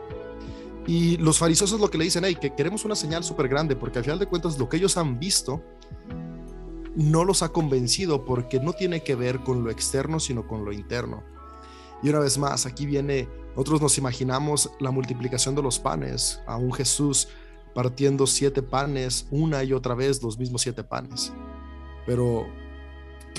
Y 0.87 1.17
los 1.17 1.37
fariseos 1.37 1.73
es 1.73 1.81
lo 1.81 1.91
que 1.91 1.97
le 1.97 2.05
dicen, 2.05 2.23
hey, 2.23 2.37
que 2.39 2.55
queremos 2.55 2.85
una 2.85 2.95
señal 2.95 3.25
súper 3.25 3.49
grande, 3.49 3.75
porque 3.75 3.97
al 3.97 4.05
final 4.05 4.19
de 4.19 4.25
cuentas 4.25 4.57
lo 4.57 4.69
que 4.69 4.77
ellos 4.77 4.95
han 4.95 5.19
visto 5.19 5.61
no 6.95 7.23
los 7.23 7.43
ha 7.43 7.49
convencido 7.49 8.25
porque 8.25 8.59
no 8.59 8.73
tiene 8.73 9.03
que 9.03 9.15
ver 9.15 9.39
con 9.39 9.63
lo 9.63 9.71
externo, 9.71 10.19
sino 10.19 10.47
con 10.47 10.65
lo 10.65 10.71
interno. 10.71 11.23
Y 12.01 12.09
una 12.09 12.19
vez 12.19 12.37
más, 12.37 12.65
aquí 12.65 12.85
viene, 12.85 13.27
nosotros 13.51 13.81
nos 13.81 13.97
imaginamos 13.97 14.71
la 14.79 14.91
multiplicación 14.91 15.55
de 15.55 15.61
los 15.61 15.79
panes, 15.79 16.41
a 16.47 16.55
un 16.57 16.71
Jesús 16.73 17.27
partiendo 17.73 18.25
siete 18.25 18.61
panes 18.61 19.27
una 19.31 19.63
y 19.63 19.73
otra 19.73 19.95
vez 19.95 20.21
los 20.23 20.37
mismos 20.37 20.61
siete 20.61 20.83
panes. 20.83 21.31
Pero, 22.05 22.47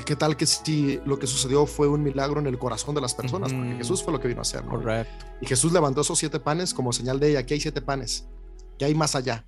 ¿qué 0.05 0.15
tal 0.15 0.37
que 0.37 0.47
si 0.47 1.01
lo 1.05 1.19
que 1.19 1.27
sucedió 1.27 1.67
fue 1.67 1.89
un 1.89 2.03
milagro 2.03 2.39
en 2.41 2.47
el 2.47 2.59
corazón 2.59 2.95
de 2.95 3.01
las 3.01 3.15
personas? 3.15 3.53
Porque 3.53 3.77
Jesús 3.77 4.03
fue 4.03 4.13
lo 4.13 4.21
que 4.21 4.29
vino 4.29 4.41
a 4.41 4.43
hacer. 4.43 4.63
Correcto. 4.63 5.27
Y 5.41 5.47
Jesús 5.47 5.73
levantó 5.73 6.03
esos 6.03 6.19
siete 6.19 6.39
panes 6.39 6.75
como 6.75 6.93
señal 6.93 7.19
de 7.19 7.31
ella, 7.31 7.41
aquí 7.41 7.55
hay 7.55 7.61
siete 7.61 7.81
panes, 7.81 8.29
que 8.79 8.85
hay 8.85 8.95
más 8.95 9.15
allá. 9.15 9.47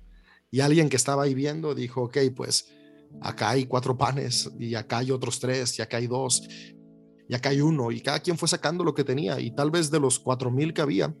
Y 0.51 0.59
alguien 0.59 0.89
que 0.89 0.97
estaba 0.97 1.23
ahí 1.23 1.33
viendo 1.33 1.73
dijo, 1.73 2.03
ok, 2.03 2.17
pues 2.35 2.67
acá 3.21 3.51
hay 3.51 3.65
cuatro 3.65 3.97
panes 3.97 4.49
y 4.59 4.75
acá 4.75 4.99
hay 4.99 5.11
otros 5.11 5.39
tres 5.39 5.77
y 5.79 5.81
acá 5.81 5.97
hay 5.97 6.07
dos 6.07 6.43
y 7.27 7.35
acá 7.35 7.49
hay 7.49 7.61
uno. 7.61 7.91
Y 7.91 8.01
cada 8.01 8.19
quien 8.19 8.37
fue 8.37 8.47
sacando 8.47 8.83
lo 8.83 8.93
que 8.93 9.03
tenía 9.03 9.39
y 9.39 9.51
tal 9.51 9.71
vez 9.71 9.89
de 9.89 9.99
los 9.99 10.19
cuatro 10.19 10.51
mil 10.51 10.73
que 10.73 10.81
había, 10.81 11.15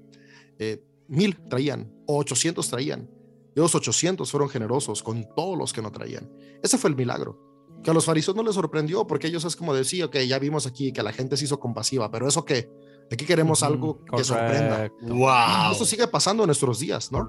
eh, 0.59 0.83
mil 1.07 1.37
traían 1.49 1.91
o 2.07 2.17
ochocientos 2.17 2.69
traían. 2.69 3.09
Y 3.55 3.59
los 3.59 3.75
800 3.75 4.29
fueron 4.31 4.49
generosos 4.49 5.03
con 5.03 5.27
todos 5.35 5.57
los 5.57 5.73
que 5.73 5.81
no 5.81 5.91
traían. 5.91 6.31
Ese 6.63 6.77
fue 6.77 6.89
el 6.89 6.95
milagro. 6.95 7.39
Que 7.83 7.91
a 7.91 7.93
los 7.93 8.05
fariseos 8.05 8.35
no 8.35 8.43
les 8.43 8.55
sorprendió 8.55 9.05
porque 9.05 9.27
ellos 9.27 9.45
es 9.45 9.55
como 9.55 9.75
decir, 9.75 10.03
ok, 10.03 10.17
ya 10.19 10.39
vimos 10.39 10.65
aquí 10.65 10.91
que 10.91 11.03
la 11.03 11.11
gente 11.11 11.37
se 11.37 11.45
hizo 11.45 11.59
compasiva, 11.59 12.09
pero 12.09 12.27
eso 12.27 12.45
qué? 12.45 12.71
Aquí 13.11 13.25
queremos 13.25 13.61
algo 13.61 14.03
que 14.05 14.23
sorprenda. 14.23 14.91
Wow. 15.01 15.73
Eso 15.73 15.85
sigue 15.85 16.07
pasando 16.07 16.43
en 16.43 16.47
nuestros 16.47 16.79
días, 16.79 17.11
¿no? 17.11 17.27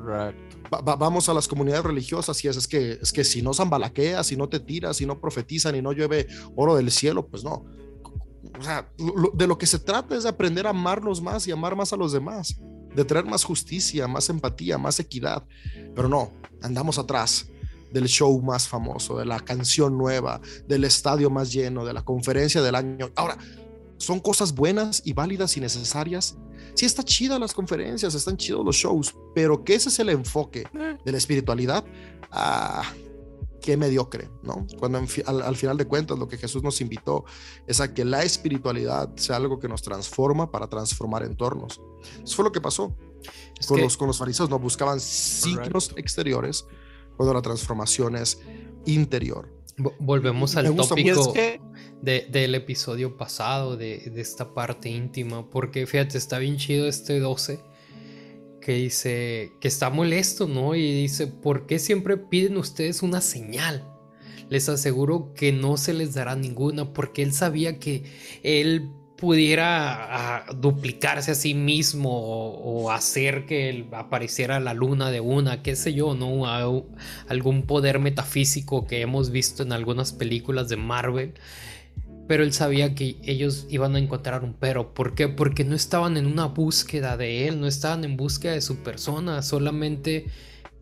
vamos 0.83 1.29
a 1.29 1.35
las 1.35 1.47
comunidades 1.47 1.85
religiosas 1.85 2.43
y 2.43 2.49
es, 2.49 2.57
es, 2.57 2.67
que, 2.67 2.99
es 3.01 3.13
que 3.13 3.23
si 3.23 3.43
no 3.43 3.55
zambalaqueas, 3.55 4.27
si 4.27 4.37
no 4.37 4.49
te 4.49 4.59
tiras, 4.59 4.97
si 4.97 5.07
no 5.07 5.21
profetizan 5.21 5.77
y 5.77 5.83
no 5.83 5.93
llueve 5.93 6.27
oro 6.57 6.75
del 6.75 6.91
cielo, 6.91 7.27
pues 7.27 7.45
no. 7.45 7.65
O 8.59 8.63
sea, 8.63 8.91
de 9.35 9.47
lo 9.47 9.59
que 9.59 9.67
se 9.67 9.79
trata 9.79 10.17
es 10.17 10.25
de 10.25 10.31
aprender 10.31 10.67
a 10.67 10.71
amarnos 10.71 11.21
más 11.23 11.47
y 11.47 11.53
amar 11.53 11.77
más 11.77 11.93
a 11.93 11.97
los 11.97 12.13
demás 12.13 12.57
de 12.95 13.05
traer 13.05 13.25
más 13.27 13.45
justicia, 13.45 14.07
más 14.09 14.29
empatía, 14.31 14.79
más 14.79 15.01
equidad. 15.01 15.45
Pero 15.95 16.09
no, 16.09 16.33
andamos 16.63 16.99
atrás 16.99 17.49
del 17.93 18.07
show 18.07 18.41
más 18.43 18.67
famoso, 18.67 19.19
de 19.19 19.25
la 19.25 19.41
canción 19.41 19.97
nueva, 19.97 20.41
del 20.67 20.85
estadio 20.85 21.31
más 21.31 21.53
lleno, 21.53 21.85
de 21.85 21.93
la 21.93 22.03
conferencia 22.03 22.63
del 22.63 22.75
año. 22.75 23.11
Ahora, 23.15 23.37
son 24.05 24.21
cosas 24.21 24.55
buenas 24.55 25.03
y 25.05 25.13
válidas 25.13 25.57
y 25.57 25.61
necesarias. 25.61 26.37
Sí, 26.75 26.87
está 26.87 27.03
chida 27.03 27.39
las 27.39 27.53
conferencias, 27.53 28.15
están 28.15 28.37
chidos 28.37 28.65
los 28.65 28.77
shows, 28.77 29.15
pero 29.35 29.65
que 29.65 29.75
ese 29.75 29.89
es 29.89 29.99
el 29.99 30.11
enfoque 30.11 30.67
de 31.05 31.13
la 31.13 31.19
espiritualidad. 31.19 31.85
Ah, 32.31 32.85
qué 33.61 33.77
mediocre, 33.77 34.29
¿no? 34.43 34.67
Cuando 34.79 34.99
al, 34.99 35.57
final 35.57 35.77
de 35.79 35.87
cuentas 35.87 36.19
lo 36.19 36.29
que 36.29 36.37
Jesús 36.37 36.63
nos 36.63 36.81
invitó 36.81 37.25
es 37.67 37.81
a 37.81 37.95
que 37.95 38.05
la 38.05 38.23
espiritualidad 38.23 39.15
sea 39.17 39.37
algo 39.37 39.59
que 39.59 39.69
nos 39.69 39.81
transforma 39.81 40.51
para 40.51 40.69
transformar 40.69 41.23
entornos. 41.23 41.81
Eso 42.23 42.37
fue 42.37 42.45
lo 42.45 42.53
que 42.53 42.61
pasó 42.61 42.95
con, 43.67 43.81
los, 43.81 43.97
con 43.97 44.09
los 44.09 44.19
fariseos, 44.19 44.51
no 44.51 44.59
buscaban 44.59 45.01
signos 45.01 45.93
exteriores 45.97 46.67
cuando 47.17 47.33
la 47.33 47.41
transformación 47.41 48.17
es 48.17 48.39
interior. 48.85 49.51
Volvemos 49.99 50.57
al 50.57 50.75
tópico 50.77 51.33
del 52.05 52.55
episodio 52.55 53.17
pasado, 53.17 53.77
de, 53.77 54.11
de 54.11 54.21
esta 54.21 54.55
parte 54.55 54.89
íntima, 54.89 55.51
porque 55.51 55.87
fíjate, 55.87 56.19
está 56.19 56.39
bien 56.39 56.57
chido 56.57 56.87
este 56.87 57.19
12 57.19 57.61
que 58.61 58.73
dice 58.73 59.53
que 59.61 59.69
está 59.69 59.91
molesto, 59.91 60.49
¿no? 60.49 60.75
Y 60.75 61.03
dice, 61.03 61.27
¿por 61.27 61.67
qué 61.67 61.79
siempre 61.79 62.17
piden 62.17 62.57
ustedes 62.57 63.03
una 63.03 63.21
señal? 63.21 63.87
Les 64.49 64.69
aseguro 64.69 65.33
que 65.35 65.53
no 65.53 65.77
se 65.77 65.93
les 65.93 66.15
dará 66.15 66.35
ninguna 66.35 66.93
porque 66.93 67.23
él 67.23 67.33
sabía 67.33 67.79
que 67.79 68.05
él 68.43 68.91
pudiera 69.17 70.45
duplicarse 70.57 71.31
a 71.31 71.35
sí 71.35 71.55
mismo 71.55 72.11
o, 72.11 72.91
hacer 72.91 73.47
que 73.47 73.87
apareciera 73.93 74.61
la 74.61 74.75
luna 74.75 75.11
de 75.11 75.21
una, 75.21 75.63
qué 75.63 75.77
sé 75.77 75.95
yo, 75.95 76.15
¿no? 76.15 76.45
algún 77.29 77.63
poder 77.63 78.01
metafísico 78.01 78.87
que 78.87 79.01
hemos 79.01 79.31
visto 79.31 79.63
en 79.63 79.73
algunas 79.73 80.13
películas 80.13 80.69
de 80.69 80.77
Marvel 80.77 81.35
pero 82.27 82.43
él 82.43 82.53
sabía 82.53 82.95
que 82.95 83.17
ellos 83.23 83.67
iban 83.69 83.97
a 83.97 83.99
encontrar 83.99 84.45
un 84.45 84.55
pero. 84.55 84.95
¿Por 84.95 85.15
qué? 85.15 85.29
Porque 85.29 85.65
no 85.65 85.75
estaban 85.75 86.17
en 86.17 86.27
una 86.27 86.47
búsqueda 86.47 87.17
de 87.17 87.49
él, 87.49 87.61
no 87.61 87.67
estaban 87.67 88.05
en 88.05 88.17
búsqueda 88.17 88.53
de 88.53 88.61
su 88.61 88.77
persona, 88.77 89.43
solamente 89.43 90.27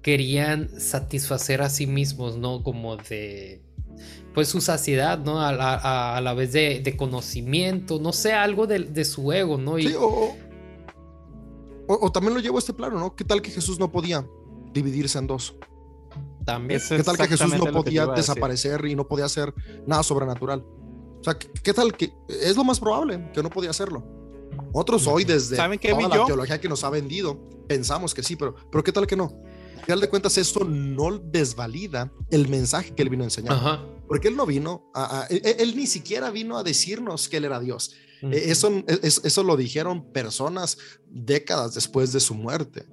querían 0.03 0.69
satisfacer 0.81 1.63
a 1.63 1.69
sí 1.69 1.87
mismos, 1.87 2.37
¿no? 2.37 2.63
Como 2.63 2.97
de, 2.97 3.61
pues 4.35 4.49
su 4.49 4.61
saciedad, 4.61 5.19
¿no? 5.19 5.41
A 5.41 6.21
la, 6.21 6.35
vez 6.35 6.53
de, 6.53 6.95
conocimiento, 6.97 7.99
no 7.99 8.13
sé, 8.13 8.33
algo 8.33 8.67
de, 8.67 9.05
su 9.05 9.33
ego, 9.33 9.59
¿no? 9.59 9.79
Sí, 9.79 9.95
o, 9.99 10.37
o, 11.87 12.13
también 12.13 12.35
lo 12.35 12.41
llevo 12.41 12.59
a 12.59 12.61
este 12.61 12.73
plano, 12.73 12.99
¿no? 12.99 13.15
¿Qué 13.17 13.25
tal 13.25 13.43
que 13.43 13.51
Jesús 13.51 13.79
no 13.79 13.91
podía 13.91 14.25
dividirse 14.73 15.19
en 15.19 15.27
dos? 15.27 15.55
También. 16.45 16.81
¿Qué 16.89 17.03
tal 17.03 17.17
que 17.17 17.29
Jesús 17.29 17.57
no 17.57 17.73
podía 17.73 18.07
desaparecer 18.07 18.85
y 18.87 18.95
no 18.95 19.07
podía 19.07 19.27
hacer 19.27 19.55
nada 19.87 20.03
sobrenatural? 20.03 20.65
O 21.23 21.25
sea, 21.25 21.39
¿qué 21.39 21.73
tal 21.73 21.97
que 21.97 22.13
es 22.29 22.57
lo 22.57 22.65
más 22.65 22.81
probable 22.81 23.31
que 23.33 23.41
no 23.45 23.49
podía 23.49 23.71
hacerlo? 23.71 24.05
Otros 24.73 25.07
hoy 25.07 25.23
desde 25.23 25.55
¿Saben 25.55 25.79
toda 25.79 26.09
la 26.09 26.27
teología 26.27 26.61
que 26.61 26.69
nos 26.69 26.83
ha 26.83 26.91
vendido 26.91 27.49
pensamos 27.69 28.13
que 28.13 28.25
sí, 28.25 28.35
pero, 28.35 28.57
pero 28.73 28.83
¿qué 28.83 28.91
tal 28.91 29.07
que 29.07 29.15
no? 29.15 29.33
Al 29.79 29.85
final 29.85 30.01
de 30.01 30.09
cuentas 30.09 30.37
esto 30.37 30.65
no 30.65 31.19
desvalida 31.19 32.13
el 32.31 32.49
mensaje 32.49 32.93
que 32.93 33.03
él 33.03 33.09
vino 33.09 33.23
a 33.23 33.27
enseñar. 33.27 33.87
Porque 34.09 34.29
él 34.29 34.37
no 34.37 34.47
vino 34.47 34.91
a, 34.95 35.29
él, 35.31 35.77
ni 35.77 35.87
siquiera 35.87 36.31
vino 36.31 36.59
a 36.59 36.65
decirnos 36.65 37.29
que 37.29 37.37
él 37.37 37.45
era 37.45 37.61
Dios. 37.61 37.95
E, 38.21 38.51
eso, 38.51 38.69
e, 38.69 39.01
eso 39.03 39.43
lo 39.45 39.57
dijeron 39.57 40.13
personas 40.13 40.77
décadas 41.09 41.75
después 41.75 42.13
de 42.13 42.19
su 42.19 42.35
muerte. 42.35 42.85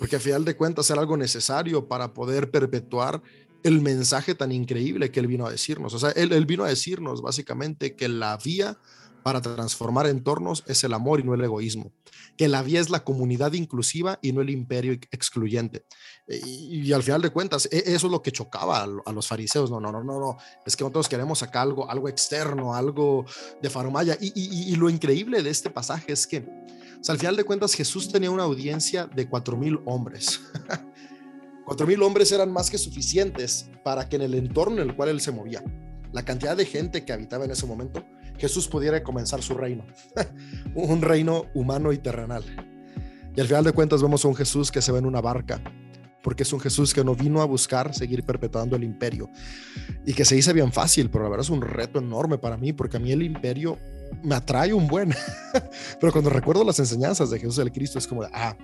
Porque 0.00 0.16
al 0.16 0.22
final 0.22 0.44
de 0.44 0.56
cuentas 0.56 0.90
era 0.90 1.00
algo 1.00 1.16
necesario 1.16 1.86
para 1.88 2.12
poder 2.12 2.50
perpetuar 2.50 3.22
el 3.66 3.80
mensaje 3.80 4.36
tan 4.36 4.52
increíble 4.52 5.10
que 5.10 5.18
él 5.18 5.26
vino 5.26 5.44
a 5.44 5.50
decirnos. 5.50 5.92
O 5.92 5.98
sea, 5.98 6.10
él, 6.10 6.46
vino 6.46 6.62
a 6.64 6.68
decirnos 6.68 7.20
básicamente 7.20 7.96
que 7.96 8.08
la 8.08 8.36
vía 8.36 8.78
para 9.24 9.42
transformar 9.42 10.06
entornos 10.06 10.62
es 10.68 10.84
el 10.84 10.94
amor 10.94 11.18
y 11.18 11.24
no 11.24 11.34
el 11.34 11.42
egoísmo. 11.42 11.90
Que 12.36 12.46
la 12.46 12.62
vía 12.62 12.80
es 12.80 12.90
la 12.90 13.02
comunidad 13.02 13.54
inclusiva 13.54 14.20
y 14.22 14.30
no 14.30 14.40
el 14.40 14.50
imperio 14.50 14.92
excluyente. 14.92 15.84
Y, 16.28 16.92
al 16.92 17.02
final 17.02 17.22
de 17.22 17.30
cuentas, 17.30 17.68
e, 17.72 17.82
eso 17.86 18.06
es 18.06 18.12
lo 18.12 18.22
que 18.22 18.30
chocaba 18.30 18.84
a, 18.84 19.12
los 19.12 19.26
fariseos. 19.26 19.68
No, 19.68 19.80
no, 19.80 19.90
no, 19.90 20.04
no, 20.04 20.20
no. 20.20 20.36
Es 20.64 20.76
que 20.76 20.84
nosotros 20.84 21.08
queremos 21.08 21.42
acá 21.42 21.62
algo, 21.62 21.90
algo 21.90 22.08
externo, 22.08 22.72
algo 22.72 23.26
de 23.60 23.68
farmaya. 23.68 24.16
Y, 24.20 24.32
y, 24.36 24.76
lo 24.76 24.88
increíble 24.88 25.42
de 25.42 25.50
este 25.50 25.70
pasaje 25.70 26.12
es 26.12 26.24
que, 26.24 26.46
al 27.08 27.18
final 27.18 27.34
de 27.34 27.42
cuentas, 27.42 27.74
Jesús 27.74 28.12
tenía 28.12 28.30
una 28.30 28.44
audiencia 28.44 29.06
de 29.06 29.28
cuatro 29.28 29.56
mil 29.56 29.80
hombres. 29.86 30.40
Cuatro 31.66 31.84
mil 31.84 32.00
hombres 32.04 32.30
eran 32.30 32.52
más 32.52 32.70
que 32.70 32.78
suficientes 32.78 33.68
para 33.82 34.08
que 34.08 34.14
en 34.14 34.22
el 34.22 34.34
entorno 34.34 34.80
en 34.80 34.88
el 34.88 34.94
cual 34.94 35.08
él 35.08 35.20
se 35.20 35.32
movía, 35.32 35.64
la 36.12 36.24
cantidad 36.24 36.56
de 36.56 36.64
gente 36.64 37.04
que 37.04 37.12
habitaba 37.12 37.44
en 37.44 37.50
ese 37.50 37.66
momento, 37.66 38.04
Jesús 38.38 38.68
pudiera 38.68 39.02
comenzar 39.02 39.42
su 39.42 39.54
reino, 39.54 39.84
un 40.76 41.02
reino 41.02 41.46
humano 41.54 41.92
y 41.92 41.98
terrenal. 41.98 42.44
Y 43.34 43.40
al 43.40 43.48
final 43.48 43.64
de 43.64 43.72
cuentas 43.72 44.00
vemos 44.00 44.24
a 44.24 44.28
un 44.28 44.36
Jesús 44.36 44.70
que 44.70 44.80
se 44.80 44.92
ve 44.92 45.00
en 45.00 45.06
una 45.06 45.20
barca, 45.20 45.60
porque 46.22 46.44
es 46.44 46.52
un 46.52 46.60
Jesús 46.60 46.94
que 46.94 47.02
no 47.02 47.16
vino 47.16 47.42
a 47.42 47.46
buscar 47.46 47.92
seguir 47.92 48.22
perpetuando 48.22 48.76
el 48.76 48.84
imperio 48.84 49.28
y 50.06 50.12
que 50.14 50.24
se 50.24 50.36
dice 50.36 50.52
bien 50.52 50.70
fácil, 50.70 51.10
pero 51.10 51.24
la 51.24 51.30
verdad 51.30 51.44
es 51.44 51.50
un 51.50 51.62
reto 51.62 51.98
enorme 51.98 52.38
para 52.38 52.56
mí, 52.56 52.72
porque 52.72 52.98
a 52.98 53.00
mí 53.00 53.10
el 53.10 53.24
imperio 53.24 53.76
me 54.22 54.34
atrae 54.34 54.72
un 54.72 54.86
buen. 54.86 55.14
Pero 56.00 56.12
cuando 56.12 56.30
recuerdo 56.30 56.64
las 56.64 56.78
enseñanzas 56.78 57.30
de 57.30 57.38
Jesús 57.38 57.58
el 57.58 57.72
Cristo, 57.72 57.98
es 57.98 58.06
como, 58.06 58.22
ah, 58.32 58.56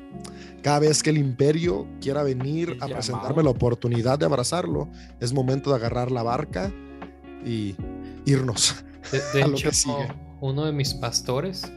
cada 0.62 0.80
vez 0.80 1.02
que 1.02 1.10
el 1.10 1.18
imperio 1.18 1.86
quiera 2.00 2.22
venir 2.22 2.76
a 2.80 2.88
presentarme 2.88 3.42
la 3.42 3.50
oportunidad 3.50 4.18
de 4.18 4.26
abrazarlo, 4.26 4.90
es 5.20 5.32
momento 5.32 5.70
de 5.70 5.76
agarrar 5.76 6.10
la 6.10 6.22
barca 6.22 6.72
y 7.44 7.76
irnos. 8.24 8.84
De, 9.34 9.40
hecho, 9.40 9.70
uno 10.40 10.64
de 10.64 10.72
mis 10.72 10.94
pastores, 10.94 11.70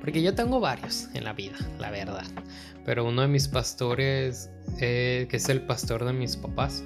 porque 0.00 0.22
yo 0.22 0.34
tengo 0.34 0.60
varios 0.60 1.08
en 1.14 1.24
la 1.24 1.32
vida, 1.32 1.56
la 1.78 1.90
verdad, 1.90 2.26
pero 2.84 3.06
uno 3.06 3.22
de 3.22 3.28
mis 3.28 3.48
pastores, 3.48 4.50
eh, 4.78 5.26
que 5.30 5.38
es 5.38 5.48
el 5.48 5.62
pastor 5.62 6.04
de 6.04 6.12
mis 6.12 6.36
papás, 6.36 6.84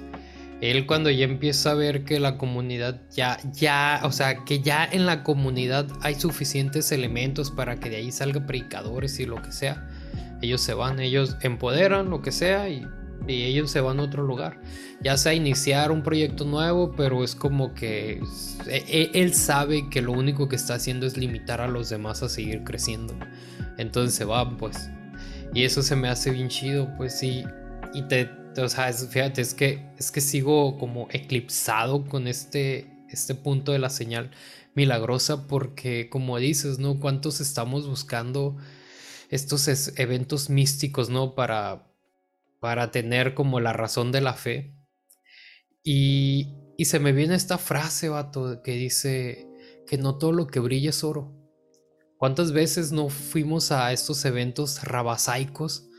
él 0.71 0.85
cuando 0.85 1.09
ya 1.09 1.25
empieza 1.25 1.71
a 1.71 1.73
ver 1.73 2.03
que 2.05 2.19
la 2.19 2.37
comunidad 2.37 3.01
ya, 3.11 3.37
ya, 3.51 4.01
o 4.03 4.11
sea, 4.11 4.43
que 4.45 4.61
ya 4.61 4.85
en 4.85 5.05
la 5.05 5.23
comunidad 5.23 5.87
hay 6.01 6.15
suficientes 6.15 6.91
elementos 6.91 7.51
para 7.51 7.79
que 7.79 7.89
de 7.89 7.97
ahí 7.97 8.11
salgan 8.11 8.45
predicadores 8.45 9.19
y 9.19 9.25
lo 9.25 9.41
que 9.41 9.51
sea, 9.51 9.87
ellos 10.41 10.61
se 10.61 10.73
van, 10.73 10.99
ellos 10.99 11.37
empoderan 11.41 12.09
lo 12.09 12.21
que 12.21 12.31
sea 12.31 12.69
y 12.69 12.85
y 13.27 13.43
ellos 13.43 13.71
se 13.71 13.81
van 13.81 13.99
a 13.99 14.03
otro 14.03 14.23
lugar. 14.23 14.59
Ya 15.01 15.17
sea 15.17 15.33
iniciar 15.33 15.91
un 15.91 16.03
proyecto 16.03 16.45
nuevo, 16.45 16.93
pero 16.95 17.23
es 17.23 17.35
como 17.35 17.73
que 17.73 18.21
e, 18.67 18.83
e, 18.87 19.11
él 19.13 19.33
sabe 19.33 19.89
que 19.89 20.01
lo 20.01 20.11
único 20.11 20.49
que 20.49 20.55
está 20.55 20.75
haciendo 20.75 21.05
es 21.05 21.17
limitar 21.17 21.61
a 21.61 21.67
los 21.67 21.89
demás 21.89 22.23
a 22.23 22.29
seguir 22.29 22.63
creciendo. 22.63 23.15
Entonces 23.77 24.15
se 24.15 24.25
van, 24.25 24.57
pues. 24.57 24.89
Y 25.53 25.63
eso 25.63 25.81
se 25.81 25.95
me 25.95 26.09
hace 26.09 26.31
bien 26.31 26.49
chido, 26.49 26.89
pues 26.97 27.17
sí. 27.17 27.43
Y 27.93 28.03
te, 28.03 28.29
o 28.57 28.69
sea, 28.69 28.91
fíjate, 28.93 29.41
es 29.41 29.53
que, 29.53 29.85
es 29.97 30.11
que 30.11 30.21
sigo 30.21 30.77
como 30.77 31.07
eclipsado 31.11 32.05
con 32.05 32.27
este, 32.27 32.87
este 33.09 33.35
punto 33.35 33.71
de 33.71 33.79
la 33.79 33.89
señal 33.89 34.31
milagrosa 34.75 35.47
porque 35.47 36.09
como 36.09 36.37
dices, 36.37 36.79
¿no? 36.79 36.99
¿Cuántos 36.99 37.41
estamos 37.41 37.87
buscando 37.87 38.57
estos 39.29 39.67
eventos 39.97 40.49
místicos, 40.49 41.09
¿no? 41.09 41.35
Para, 41.35 41.91
para 42.59 42.91
tener 42.91 43.33
como 43.33 43.59
la 43.59 43.73
razón 43.73 44.11
de 44.11 44.21
la 44.21 44.33
fe. 44.33 44.75
Y, 45.83 46.53
y 46.77 46.85
se 46.85 46.99
me 46.99 47.11
viene 47.11 47.35
esta 47.35 47.57
frase, 47.57 48.09
vato, 48.09 48.61
que 48.63 48.73
dice 48.73 49.47
que 49.87 49.97
no 49.97 50.17
todo 50.17 50.31
lo 50.31 50.47
que 50.47 50.59
brilla 50.59 50.91
es 50.91 51.03
oro. 51.03 51.33
¿Cuántas 52.17 52.51
veces 52.51 52.91
no 52.91 53.09
fuimos 53.09 53.71
a 53.71 53.91
estos 53.91 54.23
eventos 54.23 54.83
rabasaicos 54.83 55.89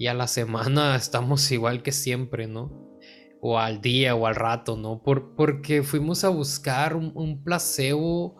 y 0.00 0.06
a 0.06 0.14
la 0.14 0.26
semana 0.26 0.96
estamos 0.96 1.52
igual 1.52 1.84
que 1.84 1.92
siempre, 1.92 2.48
¿no? 2.48 2.90
o 3.40 3.58
al 3.58 3.80
día 3.80 4.14
o 4.14 4.26
al 4.26 4.34
rato, 4.34 4.76
¿no? 4.76 5.02
Por, 5.02 5.34
porque 5.34 5.82
fuimos 5.82 6.24
a 6.24 6.28
buscar 6.28 6.94
un, 6.94 7.42
placebo 7.42 8.36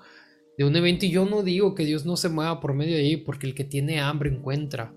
de 0.58 0.64
un 0.64 0.76
evento 0.76 1.06
y 1.06 1.10
yo 1.10 1.24
no 1.24 1.42
digo 1.42 1.74
que 1.74 1.86
Dios 1.86 2.04
no 2.04 2.16
se 2.16 2.28
mueva 2.28 2.60
por 2.60 2.74
medio 2.74 2.96
de 2.96 3.02
ahí, 3.02 3.16
porque 3.16 3.46
el 3.46 3.54
que 3.54 3.64
tiene 3.64 4.00
hambre 4.00 4.30
encuentra, 4.30 4.94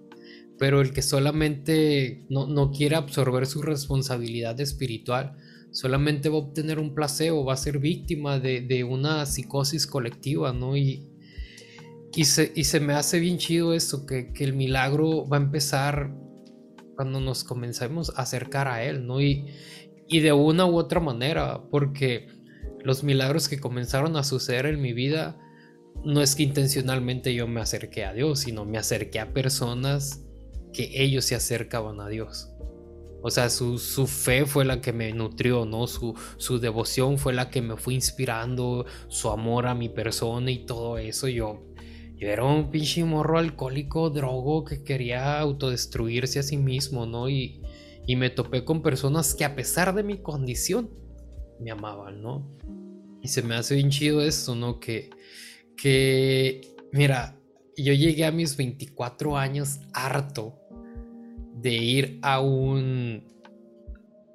pero 0.60 0.82
el 0.82 0.92
que 0.92 1.02
solamente 1.02 2.26
no, 2.30 2.48
no 2.48 2.72
quiere 2.72 2.98
absorber 2.98 3.46
su 3.46 3.62
responsabilidad 3.62 4.60
espiritual, 4.60 5.38
solamente 5.72 6.28
va 6.28 6.36
a 6.36 6.40
obtener 6.40 6.80
un 6.80 6.94
placebo, 6.94 7.46
va 7.46 7.54
a 7.54 7.58
ser 7.58 7.80
víctima 7.80 8.40
de, 8.40 8.84
una 8.84 9.26
psicosis 9.26 9.88
colectiva, 9.88 10.52
¿no? 10.52 10.76
Y, 10.76 11.08
y, 12.14 12.26
se, 12.26 12.52
y 12.56 12.66
se 12.66 12.82
me 12.82 12.94
hace 12.94 13.20
bien 13.20 13.38
chido 13.38 13.74
esto, 13.74 14.06
que, 14.06 14.34
que 14.34 14.44
el 14.44 14.54
milagro 14.54 15.28
va 15.28 15.38
a 15.38 15.42
empezar 15.42 16.14
cuando 16.96 17.20
nos 17.20 17.44
comencemos 17.44 18.12
a 18.16 18.24
acercar 18.24 18.68
a 18.68 18.84
Él, 18.84 19.06
¿no? 19.06 19.22
Y, 19.22 19.48
y 20.08 20.20
de 20.20 20.34
una 20.34 20.66
u 20.66 20.78
otra 20.78 21.00
manera, 21.00 21.64
porque 21.70 22.28
los 22.84 23.04
milagros 23.04 23.48
que 23.48 23.60
comenzaron 23.60 24.16
a 24.18 24.24
suceder 24.24 24.66
en 24.66 24.82
mi 24.82 24.94
vida 24.94 25.40
no 26.04 26.22
es 26.22 26.36
que 26.36 26.44
intencionalmente 26.44 27.34
yo 27.34 27.48
me 27.48 27.62
acerqué 27.62 28.06
a 28.06 28.14
Dios, 28.14 28.40
sino 28.40 28.66
me 28.66 28.78
acerqué 28.78 29.20
a 29.20 29.34
personas 29.34 30.26
que 30.74 30.92
ellos 31.02 31.26
se 31.26 31.36
acercaban 31.36 32.02
a 32.02 32.10
Dios. 32.10 32.50
O 33.22 33.32
sea, 33.32 33.50
su, 33.50 33.78
fe 34.06 34.46
fue 34.46 34.66
la 34.66 34.82
que 34.82 34.92
me 34.92 35.14
nutrió, 35.14 35.66
¿no? 35.66 35.88
Su, 35.88 36.14
su, 36.36 36.60
devoción 36.60 37.18
fue 37.18 37.32
la 37.32 37.50
que 37.50 37.62
me 37.62 37.78
fue 37.78 37.94
inspirando, 37.94 38.86
su 39.08 39.30
amor 39.30 39.68
a 39.68 39.76
mi 39.76 39.88
persona 39.88 40.52
y 40.52 40.66
todo 40.66 40.98
eso. 40.98 41.30
Yo, 41.30 41.64
yo 42.24 42.30
era 42.30 42.46
un 42.46 42.72
pinche 42.72 43.04
morro 43.04 43.38
alcohólico, 43.38 44.10
drogo, 44.10 44.64
que 44.64 44.82
quería 44.82 45.40
autodestruirse 45.40 46.40
a 46.40 46.44
sí 46.44 46.56
mismo, 46.56 47.06
¿no? 47.06 47.30
Y, 47.30 47.62
y 48.08 48.16
me 48.16 48.30
topé 48.30 48.64
con 48.64 48.82
personas 48.82 49.36
que 49.36 49.44
a 49.44 49.56
pesar 49.56 49.94
de 49.94 50.04
mi 50.04 50.20
condición 50.20 50.90
me 51.60 51.72
amaban, 51.72 52.22
¿no? 52.22 52.50
Y 53.22 53.28
se 53.28 53.42
me 53.42 53.56
hace 53.56 53.76
bien 53.76 53.90
chido 53.90 54.22
esto, 54.22 54.56
¿no? 54.56 54.80
Que, 54.80 55.10
que, 55.76 56.62
mira, 56.94 57.38
yo 57.76 57.92
llegué 57.92 58.24
a 58.24 58.32
mis 58.32 58.56
24 58.56 59.38
años 59.38 59.82
harto 59.92 60.62
de 61.56 61.74
ir 61.74 62.20
a 62.22 62.40
un, 62.40 63.28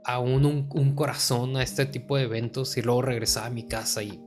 a 0.05 0.19
un, 0.19 0.45
un, 0.45 0.95
corazón, 0.95 1.57
a 1.57 1.63
este 1.63 1.87
tipo 1.87 2.19
de 2.19 2.25
eventos 2.25 2.77
y 2.77 2.83
luego 2.83 3.01
regresaba 3.01 3.47
a 3.47 3.51
mi 3.51 3.67
casa 3.67 4.03
y, 4.03 4.21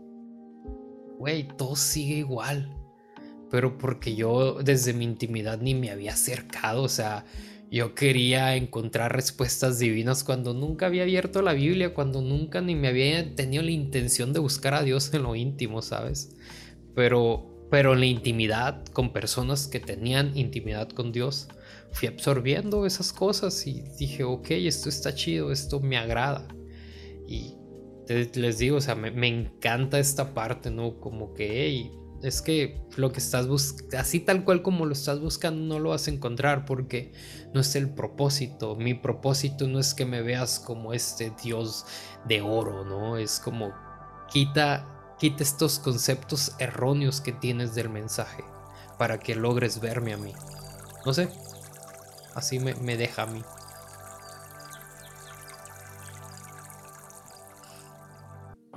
güey, 1.20 1.48
todo 1.56 1.76
sigue 1.76 2.16
igual. 2.16 2.81
Pero 3.52 3.78
porque 3.78 4.16
yo 4.16 4.64
desde 4.64 4.94
mi 4.94 5.04
intimidad 5.04 5.60
ni 5.60 5.76
me 5.76 5.92
había 5.92 6.14
acercado, 6.14 6.84
o 6.84 6.90
sea, 6.90 7.26
yo 7.70 7.96
quería 7.96 8.56
encontrar 8.56 9.14
respuestas 9.16 9.80
divinas 9.80 10.24
cuando 10.24 10.54
nunca 10.54 10.88
había 10.88 11.04
abierto 11.04 11.42
la 11.42 11.54
Biblia, 11.54 11.94
cuando 11.94 12.22
nunca 12.22 12.62
ni 12.62 12.76
me 12.76 12.88
había 12.88 13.36
tenido 13.36 13.64
la 13.64 13.72
intención 13.72 14.34
de 14.34 14.40
buscar 14.40 14.74
a 14.74 14.84
Dios 14.84 15.14
en 15.14 15.24
lo 15.24 15.36
íntimo, 15.36 15.82
¿sabes? 15.82 16.36
Pero, 16.96 17.68
pero 17.70 17.94
en 17.94 18.02
la 18.02 18.06
intimidad, 18.08 18.86
con 18.88 19.14
personas 19.14 19.68
que 19.68 19.80
tenían 19.80 20.36
intimidad 20.38 20.90
con 20.90 21.12
Dios, 21.12 21.48
fui 21.92 22.08
absorbiendo 22.08 22.86
esas 22.86 23.14
cosas 23.14 23.66
y 23.68 23.84
dije, 23.98 24.24
ok, 24.24 24.52
esto 24.52 24.90
está 24.90 25.14
chido, 25.14 25.52
esto 25.52 25.80
me 25.80 25.98
agrada. 25.98 26.48
Y 27.28 27.56
les 28.08 28.58
digo, 28.58 28.78
o 28.78 28.82
sea, 28.82 28.96
me, 28.96 29.28
encanta 29.28 30.00
esta 30.00 30.34
parte, 30.34 30.72
¿no? 30.72 31.00
Como 31.00 31.34
que, 31.34 31.90
es 32.24 32.42
que 32.42 32.82
lo 32.98 33.12
que 33.12 33.20
estás 33.20 33.48
buscando, 33.48 33.98
así 33.98 34.20
tal 34.20 34.44
cual 34.44 34.62
como 34.62 34.86
lo 34.86 34.94
estás 34.94 35.20
buscando, 35.20 35.62
no 35.62 35.80
lo 35.80 35.90
vas 35.90 36.08
a 36.08 36.12
encontrar 36.12 36.66
porque 36.66 37.12
no 37.54 37.62
es 37.62 37.76
el 37.76 37.90
propósito. 37.90 38.76
Mi 38.76 38.94
propósito 38.94 39.68
no 39.68 39.80
es 39.80 39.94
que 39.94 40.06
me 40.06 40.22
veas 40.22 40.60
como 40.60 40.94
este 40.94 41.34
Dios 41.44 41.86
de 42.28 42.42
oro, 42.42 42.86
¿no? 42.86 43.18
Es 43.18 43.40
como 43.40 43.74
quita, 44.32 45.16
quita 45.20 45.44
estos 45.44 45.80
conceptos 45.80 46.54
erróneos 46.60 47.22
que 47.22 47.32
tienes 47.32 47.74
del 47.74 47.90
mensaje 47.90 48.44
para 48.98 49.20
que 49.20 49.36
logres 49.36 49.80
verme 49.80 50.14
a 50.14 50.18
mí. 50.18 50.34
No 51.06 51.14
sé, 51.14 51.30
así 52.36 52.60
me, 52.60 52.98
deja 52.98 53.24
a 53.24 53.28
mí. 53.28 53.42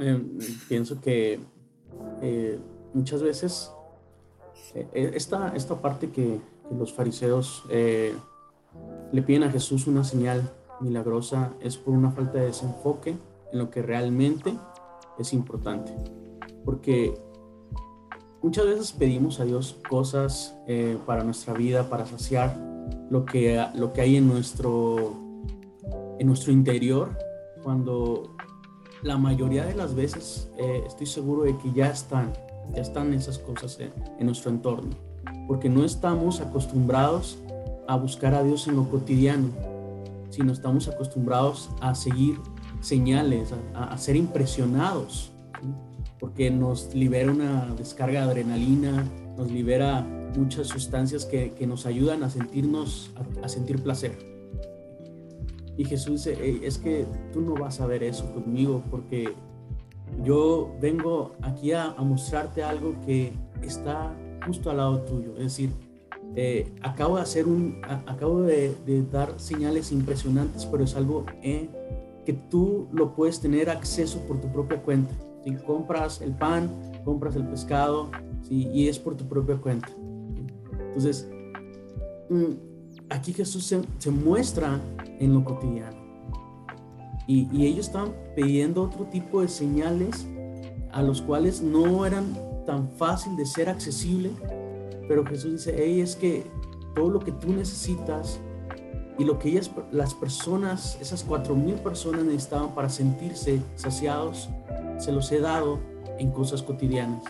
Eh, 0.01 0.25
pienso 0.69 1.01
que 1.01 1.39
eh, 2.23 2.59
muchas 2.95 3.23
veces 3.23 3.71
eh, 4.75 4.89
eh, 4.93 5.11
esta, 5.15 5.53
esta 5.55 5.81
parte 5.81 6.11
que, 6.11 6.41
los 6.79 6.95
fariseos 6.95 7.63
eh, 7.69 8.15
le 9.13 9.23
piden 9.23 9.43
a 9.43 9.51
Jesús 9.51 9.87
una 9.87 10.03
señal 10.03 10.51
milagrosa 10.81 11.53
es 11.61 11.77
por 11.77 11.93
una 11.93 12.11
falta 12.11 12.39
de 12.39 12.47
desenfoque 12.47 13.11
en 13.53 13.59
lo 13.59 13.69
que 13.69 13.83
realmente 13.83 14.55
es 15.19 15.35
importante. 15.35 15.95
Porque 16.65 17.21
muchas 18.43 18.65
veces 18.65 18.93
pedimos 18.93 19.41
a 19.41 19.45
Dios 19.45 19.79
cosas 19.91 20.57
para 21.05 21.23
nuestra 21.23 21.53
vida, 21.53 21.91
para 21.91 22.07
saciar 22.07 22.57
lo 23.11 23.27
que, 23.27 23.63
lo 23.75 23.93
que 23.93 24.01
hay 24.01 24.17
en 24.17 24.27
nuestro, 24.27 25.13
en 26.19 26.27
nuestro 26.27 26.51
interior, 26.51 27.11
cuando 27.63 28.35
la 29.03 29.19
mayoría 29.19 29.67
de 29.67 29.75
las 29.75 29.95
veces 29.95 30.51
estoy 30.87 31.07
seguro 31.07 31.43
de 31.43 31.59
que 31.59 31.71
ya 31.73 31.91
están 31.91 32.33
ya 32.73 32.83
están 32.83 33.13
esas 33.13 33.39
cosas 33.39 33.79
en, 33.81 34.27
nuestro 34.27 34.51
entorno, 34.51 34.97
porque 35.47 35.69
no 35.69 35.85
estamos 35.85 36.41
acostumbrados 36.41 37.39
a 37.87 37.97
buscar 37.97 38.35
a 38.35 38.43
Dios 38.43 38.67
en 38.69 38.77
lo 38.77 38.89
cotidiano, 38.89 39.49
sino 40.31 40.53
estamos 40.53 40.89
acostumbrados 40.89 41.71
a 41.81 41.95
seguir 41.95 42.39
señales, 42.81 43.53
a, 43.75 43.97
ser 43.99 44.17
impresionados, 44.17 45.33
porque 46.19 46.51
nos 46.51 46.95
libera 46.95 47.31
una 47.31 47.75
descarga 47.77 48.25
de 48.25 48.31
adrenalina, 48.31 49.07
nos 49.37 49.51
libera 49.51 50.07
muchas 50.37 50.69
sustancias 50.69 51.25
que, 51.25 51.53
que 51.53 51.67
nos 51.67 51.87
ayudan 51.87 52.23
a 52.23 52.31
sentirnos, 52.31 53.11
a, 53.43 53.49
sentir 53.49 53.83
placer. 53.83 54.35
Y 55.77 55.85
Jesús 55.85 56.25
dice, 56.25 56.67
es 56.67 56.79
que 56.79 57.05
tú 57.33 57.41
no 57.41 57.55
vas 57.55 57.81
a 57.81 57.87
ver 57.87 58.05
eso 58.05 58.33
conmigo 58.33 58.83
porque 58.91 59.35
yo 60.23 60.75
vengo 60.81 61.33
aquí 61.43 61.73
a, 61.73 61.95
mostrarte 61.99 62.63
algo 62.63 62.95
que 63.05 63.33
está 63.63 64.15
justo 64.47 64.71
al 64.71 64.77
lado 64.79 65.01
tuyo. 65.01 65.33
Es 65.37 65.45
decir, 65.45 65.71
eh, 66.37 66.73
acabo 66.83 67.17
de 67.17 67.23
hacer 67.23 67.47
un, 67.47 67.81
acabo 68.07 68.43
de, 68.43 68.75
dar 69.11 69.39
señales 69.39 69.93
impresionantes, 69.93 70.67
pero 70.67 70.85
es 70.85 70.95
algo 70.97 71.25
eh, 71.43 71.69
que 72.25 72.33
tú 72.33 72.89
lo 72.93 73.15
puedes 73.15 73.41
tener 73.41 73.71
acceso 73.71 74.21
por 74.27 74.41
tu 74.41 74.49
propia 74.49 74.81
cuenta. 74.83 75.15
Si 75.45 75.55
compras 75.57 76.21
el 76.23 76.33
pan, 76.33 76.71
compras 77.05 77.37
el 77.37 77.47
pescado, 77.47 78.11
y 78.51 78.89
es 78.89 78.99
por 78.99 79.17
tu 79.17 79.27
propia 79.27 79.57
cuenta. 79.57 79.89
Entonces, 80.89 81.29
mm, 82.29 82.53
aquí 83.11 83.33
Jesús 83.33 83.65
se, 83.65 83.81
se 83.99 84.11
muestra 84.11 84.81
en 85.19 85.35
lo 85.35 85.45
cotidiano. 85.45 86.04
Y, 87.27 87.65
ellos 87.65 87.87
estaban 87.87 88.13
pidiendo 88.37 88.83
otro 88.83 89.05
tipo 89.07 89.41
de 89.41 89.49
señales 89.49 90.27
a 90.93 91.03
los 91.03 91.23
cuales 91.23 91.63
no 91.63 92.05
eran 92.07 92.37
tan 92.67 92.89
fácil 92.91 93.37
de 93.37 93.47
ser 93.47 93.69
accesible, 93.69 94.31
pero 95.09 95.25
Jesús 95.25 95.53
dice, 95.53 95.75
hey, 95.77 96.01
es 96.01 96.17
que 96.17 96.45
todo 96.95 97.11
lo 97.11 97.21
que 97.21 97.33
tú 97.33 97.53
necesitas 97.53 98.41
y 99.19 99.25
lo 99.25 99.39
que 99.39 99.49
ellas, 99.49 99.71
las 99.91 100.15
personas, 100.15 100.99
esas 101.01 101.23
cuatro 101.23 101.55
mil 101.55 101.75
personas 101.75 102.25
necesitaban 102.25 102.75
para 102.75 102.89
sentirse 102.89 103.61
saciados, 103.75 104.49
se 104.99 105.13
los 105.13 105.31
he 105.33 105.41
dado 105.41 105.79
en 106.19 106.31
cosas 106.31 106.63
cotidianas. 106.63 107.23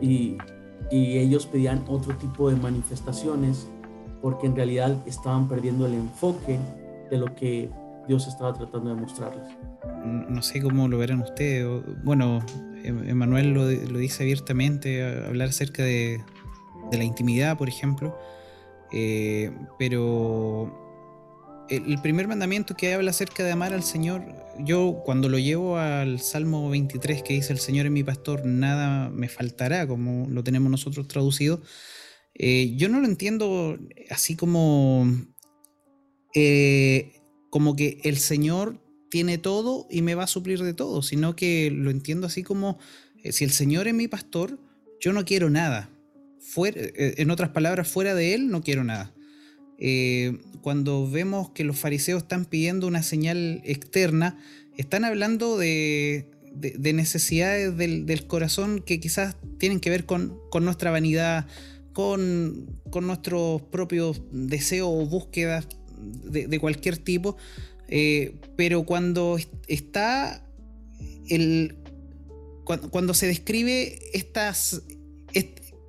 Y, 0.00 0.36
y 0.90 1.18
ellos 1.18 1.46
pedían 1.46 1.84
otro 1.88 2.16
tipo 2.16 2.50
de 2.50 2.56
manifestaciones 2.56 3.68
porque 4.22 4.46
en 4.46 4.56
realidad 4.56 4.96
estaban 5.06 5.48
perdiendo 5.48 5.86
el 5.86 5.94
enfoque 5.94 6.58
de 7.10 7.18
lo 7.18 7.34
que 7.34 7.70
Dios 8.08 8.26
estaba 8.26 8.52
tratando 8.52 8.90
de 8.90 8.96
mostrarles. 8.96 9.46
No 10.04 10.42
sé 10.42 10.60
cómo 10.60 10.88
lo 10.88 10.98
verán 10.98 11.22
ustedes. 11.22 11.82
Bueno, 12.04 12.44
em, 12.82 13.08
Emanuel 13.08 13.52
lo, 13.52 13.64
lo 13.64 13.98
dice 13.98 14.22
abiertamente, 14.22 15.02
hablar 15.26 15.48
acerca 15.48 15.82
de, 15.82 16.22
la 16.92 17.04
intimidad, 17.04 17.58
por 17.58 17.68
ejemplo. 17.68 18.16
Eh, 18.92 19.52
pero 19.78 20.86
el, 21.68 22.00
primer 22.00 22.28
mandamiento 22.28 22.76
que 22.76 22.94
habla 22.94 23.10
acerca 23.10 23.44
de 23.44 23.52
amar 23.52 23.72
al 23.72 23.82
Señor, 23.82 24.22
yo 24.60 25.02
cuando 25.04 25.28
lo 25.28 25.38
llevo 25.38 25.78
al 25.78 26.20
Salmo 26.20 26.70
23 26.70 27.22
que 27.22 27.34
dice 27.34 27.52
el 27.52 27.58
Señor 27.58 27.86
es 27.86 27.92
mi 27.92 28.04
pastor, 28.04 28.46
nada 28.46 29.10
me 29.10 29.28
faltará, 29.28 29.86
como 29.86 30.28
lo 30.28 30.44
tenemos 30.44 30.70
nosotros 30.70 31.08
traducido, 31.08 31.60
eh, 32.34 32.74
yo 32.76 32.88
no 32.88 33.00
lo 33.00 33.06
entiendo 33.06 33.78
así 34.10 34.36
como, 34.36 35.06
eh, 36.34 37.15
como 37.50 37.76
que 37.76 38.00
el 38.04 38.16
Señor 38.18 38.80
tiene 39.10 39.38
todo 39.38 39.86
y 39.90 40.02
me 40.02 40.14
va 40.14 40.24
a 40.24 40.28
suplir 40.28 40.62
de 40.62 40.74
todo, 40.74 41.02
sino 41.02 41.36
que 41.36 41.70
lo 41.70 41.90
entiendo 41.90 42.26
así 42.26 42.42
como, 42.42 42.78
si 43.30 43.44
el 43.44 43.50
Señor 43.50 43.88
es 43.88 43.94
mi 43.94 44.08
pastor, 44.08 44.58
yo 45.00 45.12
no 45.12 45.24
quiero 45.24 45.50
nada. 45.50 45.90
Eh, 46.56 47.14
en 47.18 47.30
otras 47.30 47.50
palabras, 47.50 47.88
fuera 47.88 48.14
de 48.14 48.34
él 48.34 48.48
no 48.48 48.62
quiero 48.62 48.84
nada. 48.84 49.12
Eh, 49.78 50.38
cuando 50.62 51.08
vemos 51.08 51.50
que 51.50 51.64
los 51.64 51.78
fariseos 51.78 52.22
están 52.22 52.44
pidiendo 52.44 52.86
una 52.86 53.02
señal 53.02 53.60
externa, 53.64 54.38
están 54.76 55.04
hablando 55.04 55.58
de, 55.58 56.28
necesidades 56.94 57.76
del, 57.76 58.26
corazón 58.26 58.80
que 58.80 58.98
quizás 58.98 59.36
tienen 59.58 59.80
que 59.80 59.90
ver 59.90 60.06
con, 60.06 60.38
nuestra 60.60 60.90
vanidad, 60.90 61.46
con, 61.92 62.80
nuestros 63.00 63.62
propios 63.62 64.22
deseos 64.32 64.88
o 64.90 65.06
búsquedas 65.06 65.68
de, 66.24 66.58
cualquier 66.58 66.98
tipo. 66.98 67.36
Eh, 67.88 68.34
pero 68.56 68.84
cuando 68.84 69.38
está 69.68 70.42
el. 71.28 71.76
Cuando, 72.64 73.14
se 73.14 73.28
describe 73.28 74.00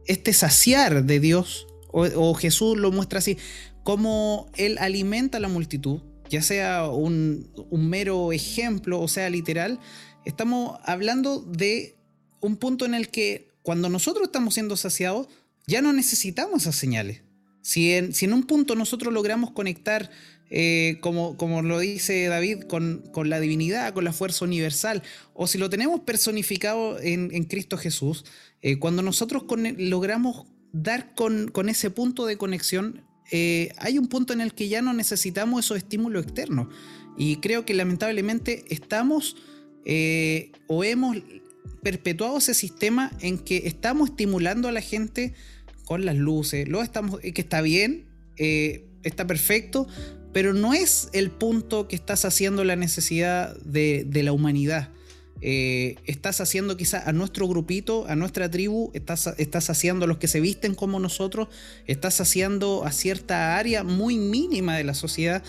este 0.06 0.34
saciar 0.34 1.06
de 1.06 1.20
Dios, 1.20 1.66
o, 1.92 2.34
Jesús 2.36 2.78
lo 2.78 2.92
muestra 2.92 3.20
así, 3.20 3.38
como 3.84 4.52
Él 4.56 4.78
alimenta 4.80 5.38
a 5.38 5.42
la 5.42 5.48
multitud, 5.48 6.02
ya 6.30 6.42
sea 6.42 6.88
un, 6.88 7.50
mero 7.72 8.32
ejemplo 8.32 9.00
o 9.00 9.08
sea 9.08 9.30
literal, 9.30 9.80
estamos 10.26 10.80
hablando 10.84 11.40
de 11.40 11.98
un 12.42 12.58
punto 12.58 12.86
en 12.86 12.94
el 12.94 13.10
que 13.10 13.50
cuando 13.64 13.90
nosotros 13.90 14.28
estamos 14.28 14.54
siendo 14.54 14.78
saciados, 14.78 15.28
ya 15.66 15.82
no 15.82 15.94
necesitamos 15.94 16.62
esas 16.62 16.76
señales. 16.76 17.22
Si 17.68 17.92
en, 17.92 18.32
un 18.32 18.44
punto 18.44 18.76
nosotros 18.76 19.14
logramos 19.14 19.52
conectar, 19.52 20.10
eh, 20.50 21.00
como, 21.02 21.36
lo 21.62 21.80
dice 21.80 22.28
David, 22.28 22.62
con, 22.62 23.04
la 23.26 23.42
divinidad, 23.42 23.94
con 23.94 24.06
la 24.06 24.14
fuerza 24.14 24.46
universal, 24.46 25.04
o 25.34 25.48
si 25.48 25.58
lo 25.58 25.70
tenemos 25.70 26.00
personificado 26.00 26.98
en, 27.02 27.30
en 27.34 27.44
Cristo 27.44 27.78
Jesús, 27.78 28.24
eh, 28.62 28.80
cuando 28.80 29.02
nosotros 29.02 29.44
logramos 29.78 30.48
dar 30.72 31.14
con, 31.14 31.52
ese 31.68 31.90
punto 31.90 32.26
de 32.26 32.38
conexión, 32.38 33.04
eh, 33.34 33.74
hay 33.80 33.98
un 33.98 34.08
punto 34.08 34.32
en 34.32 34.40
el 34.40 34.54
que 34.54 34.70
ya 34.70 34.82
no 34.82 34.94
necesitamos 34.94 35.66
esos 35.66 35.76
estímulos 35.76 36.24
externos. 36.24 36.70
Y 37.18 37.36
creo 37.38 37.66
que 37.66 37.74
lamentablemente 37.74 38.64
estamos 38.70 39.36
eh, 39.84 40.54
o 40.68 40.86
hemos 40.86 41.18
perpetuado 41.84 42.38
ese 42.38 42.54
sistema 42.54 43.12
en 43.20 43.38
que 43.40 43.64
estamos 43.66 44.12
estimulando 44.12 44.70
a 44.70 44.72
la 44.72 44.80
gente 44.80 45.34
con 45.88 46.06
las 46.06 46.18
luces, 46.18 46.68
lo 46.68 46.84
estamos, 46.84 47.22
que 47.22 47.42
está 47.42 47.62
bien, 47.62 48.04
está 48.36 49.26
perfecto, 49.26 49.88
pero 50.34 50.54
no 50.54 50.74
es 50.74 51.08
el 51.14 51.32
punto 51.32 51.88
que 51.88 51.96
estás 51.96 52.26
haciendo 52.26 52.66
la 52.66 52.76
necesidad 52.76 53.56
de, 53.62 54.04
de 54.06 54.24
la 54.24 54.34
humanidad. 54.34 54.90
Eh, 55.40 55.96
estás 56.06 56.42
haciendo 56.42 56.78
quizás 56.78 57.08
a 57.08 57.14
nuestro 57.14 57.48
grupito, 57.48 58.06
a 58.08 58.16
nuestra 58.16 58.50
tribu, 58.50 58.92
estás, 58.94 59.34
estás 59.38 59.70
haciendo 59.70 60.06
a 60.06 60.08
los 60.08 60.18
que 60.18 60.28
se 60.28 60.42
visten 60.42 60.74
como 60.74 61.00
nosotros, 61.00 61.48
estás 61.86 62.20
haciendo 62.22 62.86
a 62.86 62.92
cierta 62.92 63.58
área 63.58 63.84
muy 63.84 64.18
mínima 64.18 64.76
de 64.76 64.84
la 64.84 64.94
sociedad, 64.94 65.44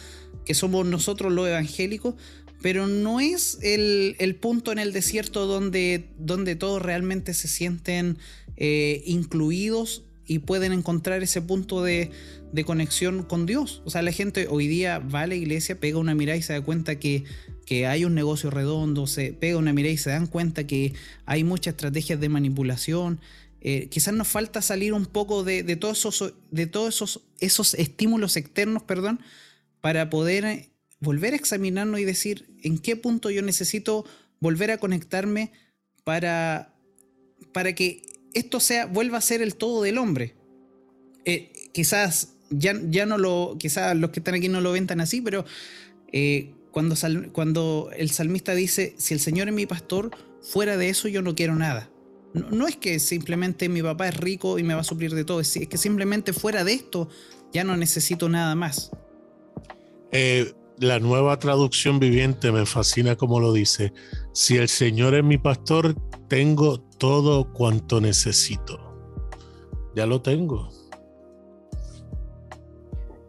que 0.45 0.55
somos 0.55 0.87
nosotros 0.87 1.33
los 1.33 1.49
evangélicos, 1.49 2.15
pero 2.61 2.87
no 2.87 3.21
es 3.21 3.59
el, 3.63 4.37
punto 4.41 4.73
en 4.73 4.79
el 4.79 4.93
desierto 4.93 5.47
donde, 5.47 6.11
donde 6.19 6.55
todos 6.55 6.83
realmente 6.83 7.33
se 7.33 7.49
sienten 7.49 8.19
eh, 8.57 9.03
incluidos 9.07 10.05
y 10.29 10.39
pueden 10.39 10.73
encontrar 10.73 11.23
ese 11.23 11.43
punto 11.43 11.83
de, 11.83 12.11
de, 12.53 12.65
conexión 12.65 13.25
con 13.25 13.47
Dios. 13.47 13.83
O 13.85 13.91
sea, 13.91 14.03
la 14.03 14.13
gente 14.13 14.47
hoy 14.49 14.69
día 14.69 15.01
va 15.01 15.23
a 15.23 15.27
la 15.27 15.35
iglesia, 15.35 15.81
pega 15.81 15.99
una 15.99 16.15
mirada 16.15 16.37
y 16.37 16.43
se 16.43 16.53
da 16.53 16.61
cuenta 16.61 17.01
que 17.01 17.25
que 17.69 17.87
hay 17.87 18.07
un 18.07 18.15
negocio 18.15 18.49
redondo, 18.49 19.07
se 19.07 19.35
pega 19.35 19.59
una 19.59 19.75
mirada 19.75 19.93
y 19.93 19.99
se 19.99 20.09
dan 20.09 20.27
cuenta 20.27 20.67
que 20.67 20.95
hay 21.27 21.45
muchas 21.45 21.73
estrategias 21.73 22.19
de 22.19 22.31
manipulación. 22.31 23.21
Eh, 23.61 23.89
quizás 23.91 24.15
nos 24.15 24.27
falta 24.27 24.63
salir 24.63 24.95
un 24.95 25.05
poco 25.05 25.45
de, 25.45 25.63
todos, 25.77 25.99
esos, 25.99 26.33
de 26.51 26.67
todos 26.67 26.95
esos, 26.95 27.21
esos 27.41 27.75
estímulos 27.75 28.39
externos, 28.39 28.85
perdón, 28.85 29.21
para 29.83 30.09
poder 30.09 30.47
eh, 30.47 30.71
volver 30.99 31.35
a 31.35 31.37
examinarnos 31.37 32.01
y 32.01 32.07
decir 32.07 32.49
en 32.63 32.79
qué 32.79 32.97
punto 32.97 33.29
yo 33.29 33.43
necesito 33.43 34.07
volver 34.41 34.71
a 34.71 34.79
conectarme 34.79 35.53
para, 36.05 36.75
para 37.53 37.75
que 37.75 38.01
esto 38.39 38.61
sea, 38.61 38.87
vuelva 38.87 39.19
a 39.19 39.23
ser 39.23 39.43
el 39.43 39.57
todo 39.57 39.83
del 39.83 39.99
hombre. 39.99 40.35
Eh, 41.25 41.53
quizás 41.73 42.35
ya, 42.51 42.75
ya 42.89 43.07
no 43.07 43.19
lo, 43.19 43.57
quizás 43.59 43.97
los 43.97 44.11
que 44.11 44.21
están 44.21 44.35
aquí 44.35 44.49
no 44.49 44.61
lo 44.61 44.73
ven 44.73 44.87
tan 44.87 45.01
así, 45.01 45.21
pero 45.21 45.45
cuando, 46.71 46.95
cuando 47.33 47.91
el 47.97 48.11
salmista 48.11 48.55
dice, 48.55 48.95
si 48.99 49.15
el 49.15 49.21
Señor 49.21 49.49
es 49.49 49.55
mi 49.55 49.67
pastor, 49.67 50.11
fuera 50.43 50.77
de 50.77 50.89
eso 50.89 51.09
yo 51.09 51.23
no 51.23 51.35
quiero 51.35 51.55
nada. 51.57 51.91
No, 52.35 52.69
es 52.69 52.77
que 52.77 53.01
simplemente 53.01 53.69
mi 53.69 53.83
papá 53.83 54.09
es 54.09 54.17
rico 54.17 54.59
y 54.59 54.63
me 54.63 54.75
va 54.75 54.83
a 54.83 54.85
suplir 54.85 55.15
de 55.15 55.25
todo, 55.25 55.41
es, 55.41 55.59
que 55.69 55.79
simplemente 55.79 56.33
fuera 56.33 56.63
de 56.63 56.75
esto 56.75 57.09
ya 57.53 57.65
no 57.65 57.77
necesito 57.77 58.29
nada 58.29 58.55
más. 58.55 58.91
Eh, 60.13 60.53
la 60.79 61.01
nueva 61.01 61.39
traducción 61.39 61.99
viviente 61.99 62.53
me 62.53 62.67
fascina 62.67 63.17
como 63.17 63.41
lo 63.41 63.53
dice. 63.53 63.93
Si 64.33 64.57
el 64.57 64.69
Señor 64.69 65.15
es 65.15 65.25
mi 65.25 65.39
pastor, 65.39 65.97
tengo 66.29 66.79
todo 66.81 67.53
cuanto 67.53 68.01
necesito. 68.01 68.79
Ya 69.95 70.07
lo 70.07 70.21
tengo. 70.23 70.69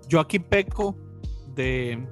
Yo 0.08 0.20
aquí 0.20 0.40
peco 0.40 0.96
de 1.56 2.06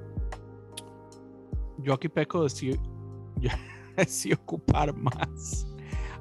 yo 1.78 1.94
aquí 1.94 2.08
peco 2.08 2.42
de 2.42 2.50
si, 2.50 4.32
ocupar 4.32 4.94
más. 4.94 5.66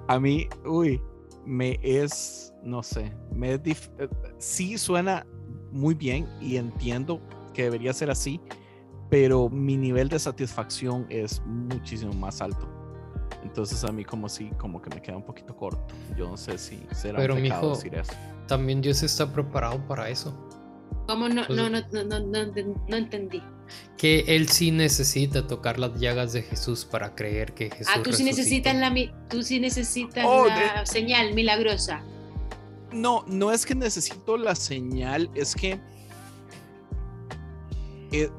A 0.07 0.19
mí, 0.19 0.47
uy, 0.65 1.01
me 1.45 1.79
es, 1.81 2.53
no 2.63 2.83
sé, 2.83 3.11
me 3.33 3.53
es 3.53 3.61
eh, 3.65 4.07
sí 4.37 4.77
suena 4.77 5.25
muy 5.71 5.95
bien 5.95 6.27
y 6.39 6.57
entiendo 6.57 7.21
que 7.53 7.63
debería 7.63 7.93
ser 7.93 8.09
así, 8.09 8.39
pero 9.09 9.49
mi 9.49 9.77
nivel 9.77 10.09
de 10.09 10.19
satisfacción 10.19 11.05
es 11.09 11.41
muchísimo 11.45 12.13
más 12.13 12.41
alto. 12.41 12.76
Entonces 13.47 13.81
a 13.85 13.93
mí 13.93 14.03
como 14.03 14.27
si 14.27 14.49
como 14.51 14.81
que 14.81 14.89
me 14.89 15.01
queda 15.01 15.15
un 15.15 15.23
poquito 15.23 15.55
corto. 15.55 15.93
Yo 16.17 16.29
no 16.29 16.35
sé 16.35 16.57
si 16.57 16.81
será 16.91 17.17
pero, 17.17 17.35
un 17.35 17.43
decir 17.43 17.95
eso. 17.95 18.11
También 18.45 18.81
Dios 18.81 19.03
está 19.03 19.31
preparado 19.31 19.79
para 19.87 20.09
eso. 20.09 20.37
¿Cómo 21.07 21.29
no, 21.29 21.47
no, 21.47 21.69
no, 21.69 21.81
no, 22.03 22.19
no, 22.19 22.97
entendí? 22.97 23.41
Que 23.97 24.25
él 24.27 24.49
sí 24.49 24.71
necesita 24.71 25.47
tocar 25.47 25.79
las 25.79 25.97
llagas 25.97 26.33
de 26.33 26.41
Jesús 26.41 26.83
para 26.83 27.15
creer 27.15 27.53
que 27.53 27.69
Jesús. 27.69 27.93
Ah, 27.95 28.03
tú 28.03 28.11
sí 28.11 28.25
necesitas 28.25 28.75
la, 28.75 28.93
tú 29.29 29.41
sí 29.41 29.61
necesitas 29.61 30.25
oh, 30.27 30.47
la 30.47 30.85
señal 30.85 31.33
milagrosa. 31.33 32.01
No, 32.91 33.23
no 33.27 33.53
es 33.53 33.65
que 33.65 33.75
necesito 33.75 34.35
la 34.37 34.55
señal, 34.55 35.29
es 35.33 35.55
que. 35.55 35.79
Eh, 38.11 38.29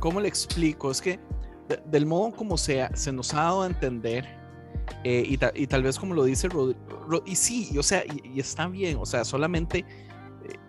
¿Cómo 0.00 0.20
le 0.20 0.26
explico? 0.26 0.90
Es 0.90 1.00
que 1.00 1.20
del 1.86 2.06
modo 2.06 2.32
como 2.32 2.56
sea, 2.56 2.94
se 2.96 3.12
nos 3.12 3.32
ha 3.34 3.42
dado 3.42 3.62
a 3.62 3.66
entender, 3.66 4.35
eh, 5.04 5.24
y, 5.26 5.38
y, 5.62 5.66
tal 5.66 5.82
vez 5.82 5.98
como 5.98 6.14
lo 6.14 6.24
dice 6.24 6.48
Rodrigo, 6.48 7.22
y 7.24 7.36
sí, 7.36 7.76
o 7.78 7.82
sea, 7.82 8.04
y 8.24 8.40
está 8.40 8.66
bien, 8.68 8.98
o 9.00 9.06
sea, 9.06 9.24
solamente 9.24 9.84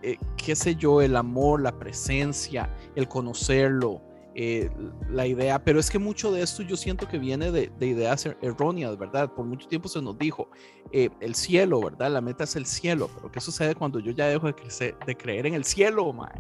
eh, 0.02 0.18
qué 0.38 0.56
sé 0.56 0.76
yo, 0.76 1.02
el 1.02 1.16
amor, 1.16 1.62
la 1.62 1.78
presencia, 1.78 2.70
el 2.96 3.08
conocerlo, 3.08 4.02
eh, 4.36 4.70
la 5.10 5.26
idea, 5.26 5.64
pero 5.64 5.80
es 5.80 5.90
que 5.90 6.00
mucho 6.00 6.32
de 6.32 6.44
esto 6.44 6.62
yo 6.64 6.78
siento 6.78 7.08
que 7.08 7.18
viene 7.18 7.52
de, 7.52 7.72
ideas 7.82 8.26
er, 8.26 8.38
erróneas, 8.42 8.98
¿verdad? 8.98 9.34
Por 9.34 9.46
mucho 9.46 9.68
tiempo 9.68 9.90
se 9.90 10.02
nos 10.02 10.18
dijo, 10.18 10.50
eh, 10.92 11.10
el 11.20 11.36
cielo, 11.36 11.82
¿verdad? 11.82 12.12
La 12.12 12.22
meta 12.22 12.44
es 12.44 12.56
el 12.56 12.66
cielo, 12.66 13.10
pero 13.16 13.32
¿qué 13.32 13.40
sucede 13.40 13.76
cuando 13.76 14.00
yo 14.00 14.12
ya 14.12 14.28
dejo 14.28 14.48
de, 14.48 14.96
de 15.06 15.18
creer 15.18 15.48
en 15.48 15.56
el 15.56 15.64
cielo, 15.64 16.14
man? 16.14 16.32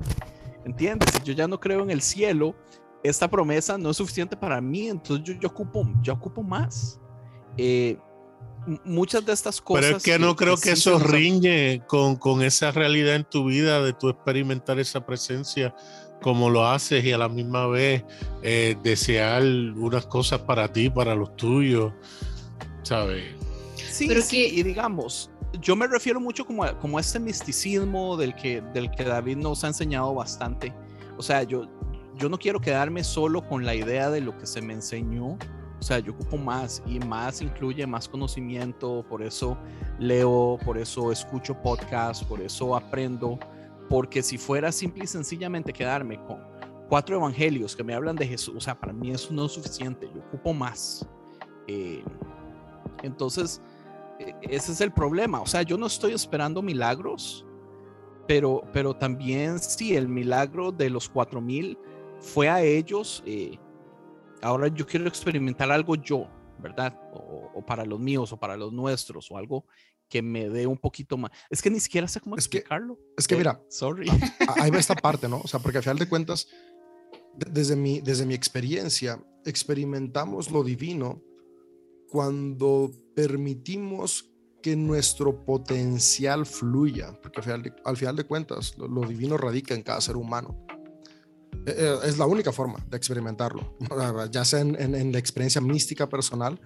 ¿Entiendes? 0.66 1.10
Si 1.14 1.24
yo 1.24 1.34
ya 1.34 1.48
no 1.48 1.60
creo 1.60 1.82
en 1.82 1.90
el 1.90 2.02
cielo, 2.02 2.56
esta 3.04 3.28
promesa 3.28 3.78
no 3.78 3.90
es 3.90 3.98
suficiente 3.98 4.38
para 4.38 4.62
mí, 4.62 4.88
entonces 4.90 5.26
yo, 5.26 5.34
yo, 5.40 5.50
ocupo, 5.50 5.88
yo 6.02 6.14
ocupo 6.14 6.44
más. 6.44 7.00
Eh, 7.58 7.98
muchas 8.84 9.26
de 9.26 9.34
estas 9.34 9.62
cosas. 9.62 9.86
Pero 9.86 9.98
es 9.98 10.04
que 10.04 10.20
no 10.20 10.36
creo 10.36 10.58
que, 10.58 10.72
eso 10.72 11.00
riñe 11.00 11.84
con, 11.88 12.16
con, 12.18 12.44
esa 12.44 12.72
realidad 12.72 13.16
en 13.16 13.24
tu 13.24 13.46
vida 13.46 13.82
de 13.82 13.94
tú 13.94 14.10
experimentar 14.10 14.80
esa 14.80 15.06
presencia 15.06 15.74
como 16.22 16.50
lo 16.50 16.66
haces 16.66 17.04
y 17.04 17.12
a 17.12 17.18
la 17.18 17.30
misma 17.30 17.68
vez 17.68 18.04
eh, 18.42 18.76
desear 18.84 19.44
unas 19.44 20.06
cosas 20.08 20.42
para 20.42 20.72
ti, 20.72 20.90
para 20.90 21.16
los 21.16 21.36
tuyos, 21.36 21.94
¿sabes? 22.84 23.24
Sí, 23.90 24.08
Pero 24.08 24.22
sí, 24.22 24.50
y 24.52 24.64
digamos, 24.64 25.30
yo 25.62 25.76
me 25.76 25.88
refiero 25.88 26.20
mucho 26.20 26.46
como 26.46 26.64
a, 26.64 26.78
como 26.80 27.00
este 27.00 27.20
misticismo 27.20 28.18
del 28.18 28.36
que, 28.36 28.62
del 28.74 28.92
que 28.92 29.04
David 29.04 29.38
nos 29.38 29.64
ha 29.64 29.68
enseñado 29.68 30.14
bastante. 30.14 30.74
O 31.18 31.24
sea, 31.24 31.44
yo, 31.44 31.68
yo 32.16 32.30
no 32.30 32.38
quiero 32.38 32.60
quedarme 32.60 33.04
solo 33.04 33.48
con 33.48 33.66
la 33.66 33.76
idea 33.76 34.10
de 34.10 34.22
lo 34.22 34.38
que 34.38 34.46
se 34.46 34.62
me 34.62 34.74
enseñó. 34.74 35.38
O 35.80 35.84
sea, 35.84 36.00
yo 36.00 36.14
ocupo 36.14 36.38
más 36.38 36.82
y 36.88 37.00
más 37.00 37.42
incluye 37.42 37.86
más 37.86 38.08
conocimiento, 38.08 39.06
por 39.08 39.22
eso 39.22 39.58
leo, 40.00 40.58
por 40.66 40.78
eso 40.78 41.12
escucho 41.12 41.54
podcasts, 41.62 42.24
por 42.24 42.42
eso 42.42 42.76
aprendo, 42.76 43.38
porque 43.90 44.24
si 44.24 44.38
fuera 44.38 44.72
simple 44.72 45.04
y 45.04 45.08
sencillamente 45.08 45.72
quedarme 45.72 46.20
con 46.26 46.40
cuatro 46.90 47.16
evangelios 47.16 47.76
que 47.76 47.84
me 47.84 47.94
hablan 47.94 48.16
de 48.16 48.28
Jesús, 48.28 48.56
o 48.58 48.62
sea, 48.62 48.80
para 48.80 48.92
mí 48.92 49.12
eso 49.12 49.32
no 49.34 49.46
es 49.46 49.52
suficiente, 49.52 50.10
yo 50.14 50.22
ocupo 50.22 50.54
más. 50.54 51.08
Eh, 51.68 52.04
entonces, 53.04 53.62
e, 54.20 54.34
ese 54.42 54.72
es 54.72 54.82
el 54.82 54.92
problema, 54.92 55.42
o 55.42 55.46
sea, 55.46 55.62
yo 55.62 55.78
no 55.78 55.86
estoy 55.86 56.14
esperando 56.14 56.62
milagros, 56.64 57.46
pero, 58.28 58.64
pero 58.74 58.96
también 58.96 59.60
si 59.60 59.96
el 59.96 60.08
milagro 60.08 60.72
de 60.72 60.90
los 60.90 61.08
cuatro 61.08 61.40
mil 61.40 61.78
fue 62.20 62.50
a 62.50 62.62
ellos, 62.62 63.24
eh, 63.26 63.58
ahora 64.42 64.68
yo 64.68 64.86
quiero 64.86 65.08
experimentar 65.08 65.72
algo 65.72 65.96
yo, 65.96 66.28
¿verdad? 66.60 67.00
O, 67.14 67.64
para 67.66 67.86
los 67.86 68.00
míos 68.00 68.32
o 68.32 68.38
para 68.38 68.56
los 68.56 68.72
nuestros 68.72 69.30
o 69.32 69.38
algo 69.38 69.66
que 70.10 70.22
me 70.22 70.50
dé 70.50 70.68
un 70.68 70.78
poquito 70.78 71.18
más. 71.18 71.32
Es 71.50 71.62
que 71.62 71.70
ni 71.70 71.80
siquiera 71.80 72.08
sé 72.08 72.22
cómo 72.22 72.36
explicarlo. 72.36 72.98
es 73.18 73.28
que 73.28 73.36
eh, 73.36 73.40
mira, 73.40 73.62
sorry. 73.70 74.10
ahí 74.62 74.72
va 74.72 74.78
esta 74.78 74.96
parte, 74.96 75.28
¿no? 75.28 75.42
O 75.44 75.48
sea, 75.48 75.60
porque 75.60 75.80
al 75.80 75.84
final 75.84 76.00
de 76.00 76.08
cuentas, 76.08 76.48
desde 77.36 77.76
mi, 77.76 78.00
desde 78.00 78.26
mi 78.26 78.34
experiencia, 78.34 79.22
experimentamos 79.46 80.50
lo 80.50 80.64
divino 80.64 81.22
cuando 82.10 82.92
permitimos 83.16 84.32
que 84.62 84.76
nuestro 84.76 85.46
potencial 85.46 86.46
fluya, 86.46 87.14
porque 87.22 87.40
al 87.40 87.44
final 87.44 87.64
de, 87.64 87.74
al 87.86 87.98
final 87.98 88.16
de 88.16 88.24
cuentas 88.24 88.78
lo, 88.78 89.02
divino 89.08 89.38
radica 89.38 89.74
en 89.74 89.84
cada 89.84 90.02
ser 90.02 90.18
humano. 90.18 90.66
E, 91.66 91.72
e, 91.72 92.08
es 92.08 92.18
la 92.18 92.26
única 92.26 92.52
forma 92.52 92.84
de 92.90 92.98
experimentarlo, 92.98 93.78
ya 94.32 94.46
sea 94.46 94.62
en, 94.62 95.12
la 95.12 95.20
experiencia 95.20 95.62
mística 95.62 96.08
personal 96.08 96.60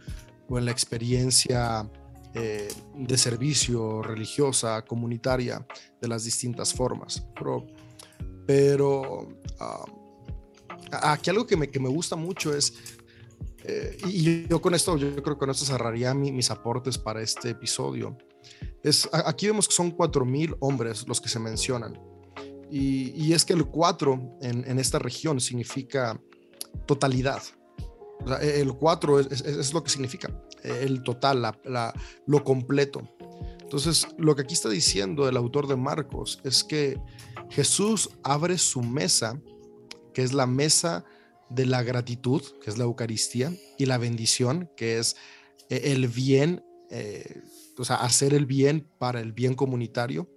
o 0.48 0.58
en 0.58 0.66
la 0.66 0.72
experiencia 0.72 1.90
eh, 2.34 2.68
de 2.96 3.18
servicio 3.18 4.02
religiosa, 4.02 4.84
comunitaria, 4.84 5.66
de 6.02 6.08
las 6.08 6.24
distintas 6.24 6.74
formas. 6.74 7.26
Pero, 8.46 9.28
ah, 9.60 9.86
aquí 11.04 11.30
algo 11.30 11.46
que 11.46 11.56
me, 11.58 11.70
que 11.70 11.80
me 11.80 11.90
gusta 11.90 12.16
mucho 12.16 12.56
es 12.56 12.74
eh, 13.64 13.98
y 14.08 14.48
yo 14.48 14.62
con 14.62 14.74
esto, 14.74 14.98
yo 14.98 15.12
creo 15.22 15.36
que 15.36 15.40
con 15.40 15.50
esto 15.50 15.66
cerraría 15.66 16.14
mis 16.14 16.50
aportes 16.50 16.98
para 16.98 17.22
este 17.22 17.52
episodio. 17.52 18.18
Es, 18.84 19.08
aquí 19.12 19.48
vemos 19.48 19.68
que 19.68 19.74
son 19.76 19.96
4.000 19.96 20.58
hombres 20.60 21.08
los 21.08 21.22
que 21.22 21.30
se 21.30 21.40
mencionan. 21.40 22.00
Y, 22.72 23.34
es 23.34 23.44
que 23.44 23.54
el 23.54 23.66
4 23.66 24.38
en, 24.42 24.80
esta 24.80 24.98
región 24.98 25.42
significa 25.42 26.20
totalidad. 26.86 27.42
el 28.42 28.74
4 28.74 29.20
es, 29.20 29.42
es, 29.42 29.74
lo 29.74 29.84
que 29.84 29.90
significa, 29.90 30.30
el 30.64 31.04
total, 31.04 31.42
la, 31.42 31.94
lo 32.26 32.44
completo. 32.44 33.02
Entonces, 33.62 34.08
lo 34.18 34.36
que 34.36 34.44
aquí 34.44 34.54
está 34.54 34.70
diciendo 34.70 35.28
el 35.28 35.38
autor 35.38 35.68
de 35.68 35.76
Marcos 35.76 36.40
es 36.44 36.64
que 36.64 37.00
Jesús 37.50 38.10
abre 38.24 38.58
su 38.58 38.82
mesa, 38.82 39.42
que 40.14 40.24
es 40.24 40.34
la 40.34 40.46
mesa 40.46 41.06
de 41.50 41.66
la 41.66 41.84
gratitud, 41.84 42.42
que 42.64 42.70
es 42.70 42.78
la 42.78 42.86
Eucaristía, 42.86 43.54
y 43.78 43.86
la 43.86 43.98
bendición, 43.98 44.70
que 44.76 45.00
es 45.00 45.16
eh, 45.70 45.92
el 45.92 46.08
bien, 46.08 46.64
eh, 46.90 47.42
o 47.78 47.84
sea, 47.84 47.98
hacer 47.98 48.34
el 48.34 48.46
bien 48.46 48.88
para 48.98 49.22
el 49.22 49.34
bien 49.34 49.54
comunitario, 49.56 50.30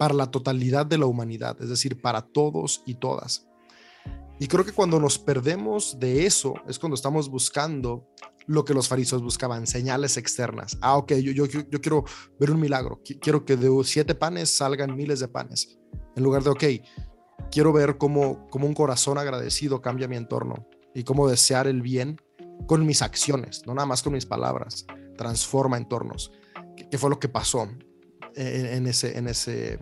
para 0.00 0.14
la 0.14 0.30
totalidad 0.30 0.86
de 0.86 0.96
la 0.96 1.04
humanidad, 1.04 1.58
es 1.60 1.68
decir, 1.68 2.00
para 2.00 2.22
todos 2.22 2.82
y 2.86 2.94
todas. 2.94 3.46
Y 4.38 4.46
creo 4.46 4.64
que 4.64 4.72
cuando 4.72 4.98
nos 4.98 5.18
perdemos 5.18 6.00
de 6.00 6.24
eso 6.24 6.54
es 6.66 6.78
cuando 6.78 6.94
estamos 6.94 7.28
buscando 7.28 8.08
lo 8.46 8.64
que 8.64 8.72
los 8.72 8.88
fariseos 8.88 9.20
buscaban, 9.20 9.66
señales 9.66 10.16
externas. 10.16 10.78
Ah, 10.80 10.96
ok, 10.96 11.12
yo, 11.16 11.32
yo, 11.32 11.44
yo 11.44 11.80
quiero 11.82 12.06
ver 12.38 12.50
un 12.50 12.60
milagro, 12.60 13.02
quiero 13.20 13.44
que 13.44 13.58
de 13.58 13.68
siete 13.84 14.14
panes 14.14 14.56
salgan 14.56 14.96
miles 14.96 15.20
de 15.20 15.28
panes, 15.28 15.78
en 16.16 16.22
lugar 16.24 16.44
de, 16.44 16.48
ok, 16.48 16.64
quiero 17.50 17.70
ver 17.70 17.98
cómo, 17.98 18.48
cómo 18.48 18.66
un 18.66 18.72
corazón 18.72 19.18
agradecido 19.18 19.82
cambia 19.82 20.08
mi 20.08 20.16
entorno 20.16 20.66
y 20.94 21.04
cómo 21.04 21.28
desear 21.28 21.66
el 21.66 21.82
bien 21.82 22.16
con 22.66 22.86
mis 22.86 23.02
acciones, 23.02 23.66
no 23.66 23.74
nada 23.74 23.84
más 23.84 24.02
con 24.02 24.14
mis 24.14 24.24
palabras, 24.24 24.86
transforma 25.18 25.76
entornos. 25.76 26.32
¿Qué, 26.90 26.96
fue 26.96 27.10
lo 27.10 27.20
que 27.20 27.28
pasó 27.28 27.68
en, 28.36 28.86
ese, 28.86 29.16
en, 29.18 29.28
ese, 29.28 29.78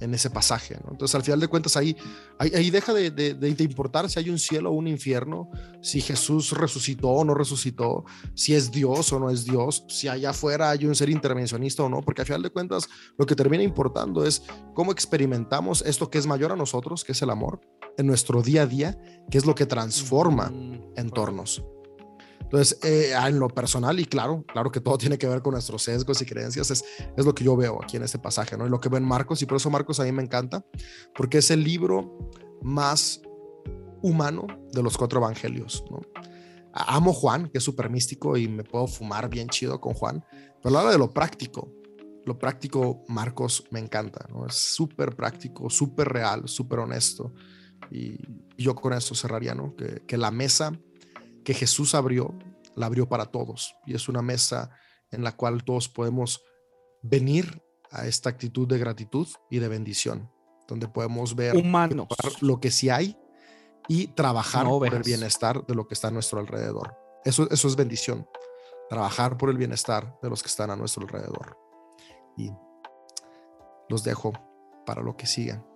en 0.00 0.14
ese 0.14 0.30
pasaje? 0.30 0.78
Entonces, 0.90 1.14
al 1.14 1.22
final 1.22 1.40
de 1.40 1.48
cuentas, 1.48 1.76
ahí, 1.76 1.96
ahí, 2.38 2.70
deja 2.70 2.92
de, 2.92 3.10
de, 3.10 3.64
importar 3.64 4.08
si 4.08 4.18
hay 4.18 4.30
un 4.30 4.38
cielo 4.38 4.70
o 4.70 4.74
un 4.74 4.88
infierno, 4.88 5.50
si 5.80 6.00
Jesús 6.00 6.52
resucitó 6.52 7.08
o 7.08 7.24
no 7.24 7.34
resucitó, 7.34 8.04
si 8.34 8.54
es 8.54 8.70
Dios 8.70 9.12
o 9.12 9.18
no 9.18 9.30
es 9.30 9.44
Dios, 9.44 9.84
si 9.88 10.08
allá 10.08 10.30
afuera 10.30 10.70
hay 10.70 10.86
un 10.86 10.94
ser 10.94 11.10
intervencionista 11.10 11.82
o 11.82 11.88
no, 11.88 12.00
porque 12.02 12.22
al 12.22 12.26
final 12.26 12.42
de 12.42 12.50
cuentas, 12.50 12.88
lo 13.18 13.26
que 13.26 13.34
termina 13.34 13.62
importando 13.62 14.24
es 14.24 14.42
cómo 14.74 14.92
experimentamos 14.92 15.82
esto 15.82 16.10
que 16.10 16.18
es 16.18 16.26
mayor 16.26 16.52
a 16.52 16.56
nosotros, 16.56 17.04
que 17.04 17.12
es 17.12 17.22
el 17.22 17.30
amor, 17.30 17.60
en 17.96 18.06
nuestro 18.06 18.42
día 18.42 18.62
a 18.62 18.66
día, 18.66 18.98
que 19.30 19.38
es 19.38 19.46
lo 19.46 19.54
que 19.54 19.66
transforma 19.66 20.52
entornos. 20.96 21.62
Entonces, 22.40 22.78
eh, 22.82 23.12
en 23.14 23.38
lo 23.38 23.48
personal, 23.48 24.00
y 24.00 24.06
claro, 24.06 24.44
claro 24.52 24.70
que 24.70 24.80
todo 24.80 24.98
tiene 24.98 25.18
que 25.18 25.26
ver 25.26 25.42
con 25.42 25.52
nuestros 25.52 25.82
sesgos 25.82 26.20
y 26.22 26.26
creencias, 26.26 26.70
es, 26.70 26.84
es 27.16 27.24
lo 27.24 27.34
que 27.34 27.44
yo 27.44 27.56
veo 27.56 27.80
aquí 27.82 27.96
en 27.96 28.02
este 28.02 28.18
pasaje, 28.18 28.56
¿no? 28.56 28.66
Y 28.66 28.70
lo 28.70 28.80
que 28.80 28.88
ven 28.88 29.04
Marcos, 29.04 29.40
y 29.42 29.46
por 29.46 29.56
eso 29.56 29.70
Marcos 29.70 30.00
a 30.00 30.04
mí 30.04 30.12
me 30.12 30.22
encanta, 30.22 30.64
porque 31.14 31.38
es 31.38 31.50
el 31.50 31.62
libro 31.62 32.30
más 32.62 33.20
humano 34.02 34.46
de 34.72 34.82
los 34.82 34.96
cuatro 34.96 35.20
evangelios, 35.20 35.84
¿no? 35.90 36.00
Amo 36.72 37.12
Juan, 37.12 37.48
que 37.48 37.58
es 37.58 37.64
súper 37.64 37.90
místico 37.90 38.36
y 38.36 38.46
me 38.48 38.62
puedo 38.62 38.86
fumar 38.86 39.28
bien 39.28 39.48
chido 39.48 39.80
con 39.80 39.92
Juan, 39.94 40.24
pero 40.62 40.78
habla 40.78 40.92
de 40.92 40.98
lo 40.98 41.10
práctico. 41.10 41.72
Lo 42.26 42.38
práctico, 42.38 43.02
Marcos 43.08 43.64
me 43.70 43.80
encanta, 43.80 44.26
¿no? 44.30 44.46
Es 44.46 44.54
súper 44.54 45.16
práctico, 45.16 45.68
súper 45.70 46.08
real, 46.08 46.46
súper 46.46 46.80
honesto. 46.80 47.32
Y, 47.90 48.18
yo 48.56 48.74
con 48.74 48.92
eso 48.92 49.14
cerraría, 49.14 49.54
¿no? 49.54 49.74
Que 49.74 50.18
la 50.18 50.30
mesa 50.30 50.78
que 51.50 51.54
Jesús 51.54 51.96
abrió, 51.96 52.32
la 52.76 52.86
abrió 52.86 53.08
para 53.08 53.26
todos. 53.26 53.74
Y 53.84 53.96
es 53.96 54.08
una 54.08 54.22
mesa 54.22 54.70
en 55.10 55.24
la 55.24 55.32
cual 55.32 55.64
todos 55.64 55.88
podemos 55.88 56.44
venir 57.02 57.60
a 57.90 58.06
esta 58.06 58.30
actitud 58.30 58.68
de 58.68 58.78
gratitud 58.78 59.26
y 59.50 59.58
de 59.58 59.66
bendición, 59.66 60.30
donde 60.68 60.86
podemos 60.86 61.34
ver 61.34 61.56
lo 62.40 62.60
que 62.60 62.70
sí 62.70 62.88
hay 62.88 63.18
y 63.88 64.06
trabajar 64.14 64.64
por 64.64 64.94
el 64.94 65.02
bienestar 65.02 65.66
de 65.66 65.74
lo 65.74 65.88
que 65.88 65.94
está 65.94 66.06
a 66.06 66.12
nuestro 66.12 66.38
alrededor. 66.38 66.96
Eso, 67.24 67.50
eso 67.50 67.66
es 67.66 67.74
bendición, 67.74 68.28
trabajar 68.88 69.36
por 69.36 69.50
el 69.50 69.56
bienestar 69.56 70.20
de 70.22 70.30
los 70.30 70.44
que 70.44 70.48
están 70.50 70.70
a 70.70 70.76
nuestro 70.76 71.02
alrededor. 71.02 71.58
Y 72.36 72.52
los 73.88 74.04
dejo 74.04 74.32
para 74.86 75.02
lo 75.02 75.16
que 75.16 75.26
sigan. 75.26 75.66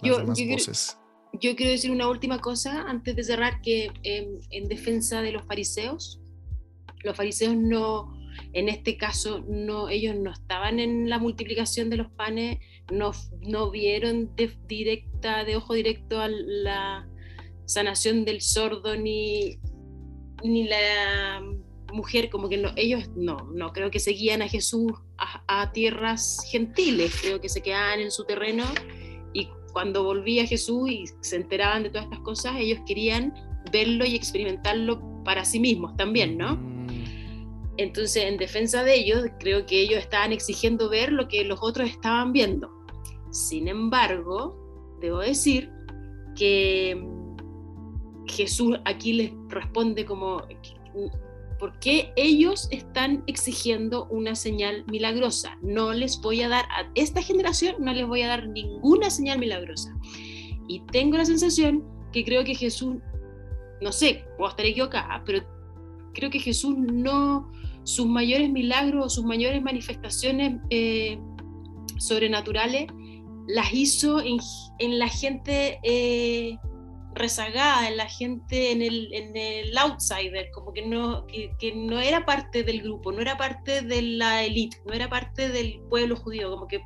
Las 0.00 0.16
demás 0.16 0.38
voces 0.48 0.96
yo 1.40 1.56
quiero 1.56 1.72
decir 1.72 1.90
una 1.90 2.08
última 2.08 2.40
cosa 2.40 2.82
antes 2.88 3.16
de 3.16 3.24
cerrar, 3.24 3.60
que 3.60 3.90
em, 4.02 4.38
en 4.50 4.68
defensa 4.68 5.22
de 5.22 5.32
los 5.32 5.44
fariseos, 5.44 6.20
los 7.02 7.16
fariseos 7.16 7.56
no, 7.56 8.16
en 8.52 8.68
este 8.68 8.96
caso, 8.96 9.44
no, 9.46 9.88
ellos 9.88 10.16
no 10.16 10.32
estaban 10.32 10.78
en 10.80 11.08
la 11.08 11.18
multiplicación 11.18 11.90
de 11.90 11.98
los 11.98 12.10
panes, 12.10 12.58
no, 12.92 13.12
no 13.40 13.70
vieron 13.70 14.34
de, 14.36 14.52
directa, 14.66 15.44
de 15.44 15.56
ojo 15.56 15.74
directo 15.74 16.20
a 16.20 16.28
la 16.28 17.08
sanación 17.66 18.24
del 18.24 18.40
sordo, 18.40 18.96
ni, 18.96 19.58
ni 20.42 20.64
la 20.68 21.42
mujer, 21.92 22.28
como 22.30 22.48
que 22.48 22.58
no, 22.58 22.70
ellos 22.76 23.08
no, 23.16 23.36
no 23.54 23.72
creo 23.72 23.90
que 23.90 24.00
seguían 24.00 24.42
a 24.42 24.48
Jesús 24.48 24.92
a, 25.16 25.62
a 25.62 25.72
tierras 25.72 26.44
gentiles, 26.50 27.14
creo 27.20 27.40
que 27.40 27.48
se 27.48 27.62
quedaban 27.62 28.00
en 28.00 28.10
su 28.10 28.24
terreno 28.24 28.64
cuando 29.74 30.04
volvía 30.04 30.46
Jesús 30.46 30.90
y 30.90 31.04
se 31.20 31.36
enteraban 31.36 31.82
de 31.82 31.90
todas 31.90 32.04
estas 32.04 32.20
cosas, 32.20 32.54
ellos 32.56 32.78
querían 32.86 33.34
verlo 33.70 34.06
y 34.06 34.14
experimentarlo 34.14 35.22
para 35.24 35.44
sí 35.44 35.60
mismos 35.60 35.94
también, 35.96 36.38
¿no? 36.38 36.56
Mm. 36.56 36.86
Entonces, 37.76 38.24
en 38.24 38.36
defensa 38.38 38.84
de 38.84 38.94
ellos, 38.94 39.26
creo 39.40 39.66
que 39.66 39.80
ellos 39.80 39.98
estaban 39.98 40.32
exigiendo 40.32 40.88
ver 40.88 41.12
lo 41.12 41.28
que 41.28 41.44
los 41.44 41.58
otros 41.60 41.90
estaban 41.90 42.32
viendo. 42.32 42.70
Sin 43.30 43.66
embargo, 43.66 44.56
debo 45.00 45.18
decir 45.18 45.70
que 46.36 47.04
Jesús 48.26 48.78
aquí 48.84 49.12
les 49.14 49.32
responde 49.48 50.04
como 50.04 50.42
¿Por 51.64 51.78
qué 51.78 52.12
ellos 52.16 52.68
están 52.70 53.24
exigiendo 53.26 54.06
una 54.10 54.34
señal 54.34 54.84
milagrosa? 54.86 55.56
No 55.62 55.94
les 55.94 56.20
voy 56.20 56.42
a 56.42 56.50
dar, 56.50 56.66
a 56.66 56.90
esta 56.94 57.22
generación 57.22 57.76
no 57.78 57.94
les 57.94 58.06
voy 58.06 58.20
a 58.20 58.28
dar 58.28 58.48
ninguna 58.48 59.08
señal 59.08 59.38
milagrosa. 59.38 59.96
Y 60.68 60.80
tengo 60.92 61.16
la 61.16 61.24
sensación 61.24 61.82
que 62.12 62.22
creo 62.22 62.44
que 62.44 62.54
Jesús, 62.54 62.96
no 63.80 63.92
sé, 63.92 64.26
puedo 64.36 64.50
estar 64.50 64.66
equivocada, 64.66 65.22
pero 65.24 65.42
creo 66.12 66.28
que 66.28 66.38
Jesús 66.38 66.76
no, 66.76 67.50
sus 67.84 68.08
mayores 68.08 68.50
milagros, 68.50 69.14
sus 69.14 69.24
mayores 69.24 69.62
manifestaciones 69.62 70.60
eh, 70.68 71.18
sobrenaturales, 71.96 72.88
las 73.48 73.72
hizo 73.72 74.20
en, 74.20 74.36
en 74.80 74.98
la 74.98 75.08
gente 75.08 75.80
eh, 75.82 76.58
rezagada, 77.14 77.88
en 77.88 77.96
la 77.96 78.08
gente, 78.08 78.72
en 78.72 78.82
el, 78.82 79.12
en 79.12 79.36
el 79.36 79.76
outsider, 79.76 80.50
como 80.52 80.72
que 80.72 80.86
no, 80.86 81.26
que, 81.26 81.72
no 81.74 82.00
era 82.00 82.24
parte 82.24 82.62
del 82.62 82.82
grupo, 82.82 83.12
no 83.12 83.20
era 83.20 83.36
parte 83.36 83.82
de 83.82 84.02
la 84.02 84.44
élite, 84.44 84.78
no 84.86 84.92
era 84.92 85.08
parte 85.08 85.48
del 85.48 85.80
pueblo 85.88 86.16
judío, 86.16 86.50
como 86.50 86.66
que 86.66 86.82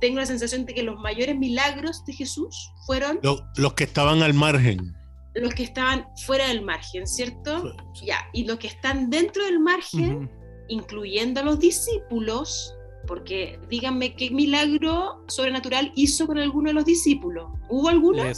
tengo 0.00 0.18
la 0.18 0.26
sensación 0.26 0.66
de 0.66 0.74
que 0.74 0.82
los 0.82 0.98
mayores 0.98 1.36
milagros 1.36 2.04
de 2.04 2.12
Jesús 2.12 2.72
fueron... 2.86 3.20
Los, 3.22 3.74
que 3.74 3.84
estaban 3.84 4.22
al 4.22 4.34
margen. 4.34 4.94
Los 5.34 5.54
que 5.54 5.62
estaban 5.62 6.06
fuera 6.26 6.48
del 6.48 6.62
margen, 6.62 7.06
¿cierto? 7.06 7.74
Ya, 8.04 8.18
y 8.32 8.44
los 8.44 8.58
que 8.58 8.66
están 8.66 9.10
dentro 9.10 9.44
del 9.44 9.60
margen, 9.60 10.30
incluyendo 10.68 11.40
a 11.40 11.44
los 11.44 11.58
discípulos, 11.58 12.76
porque 13.06 13.58
díganme 13.68 14.14
qué 14.14 14.30
milagro 14.30 15.24
sobrenatural 15.28 15.92
hizo 15.94 16.26
con 16.26 16.38
alguno 16.38 16.68
de 16.68 16.74
los 16.74 16.84
discípulos. 16.84 17.50
¿Hubo 17.68 17.88
alguno? 17.88 18.24
Le, 18.24 18.34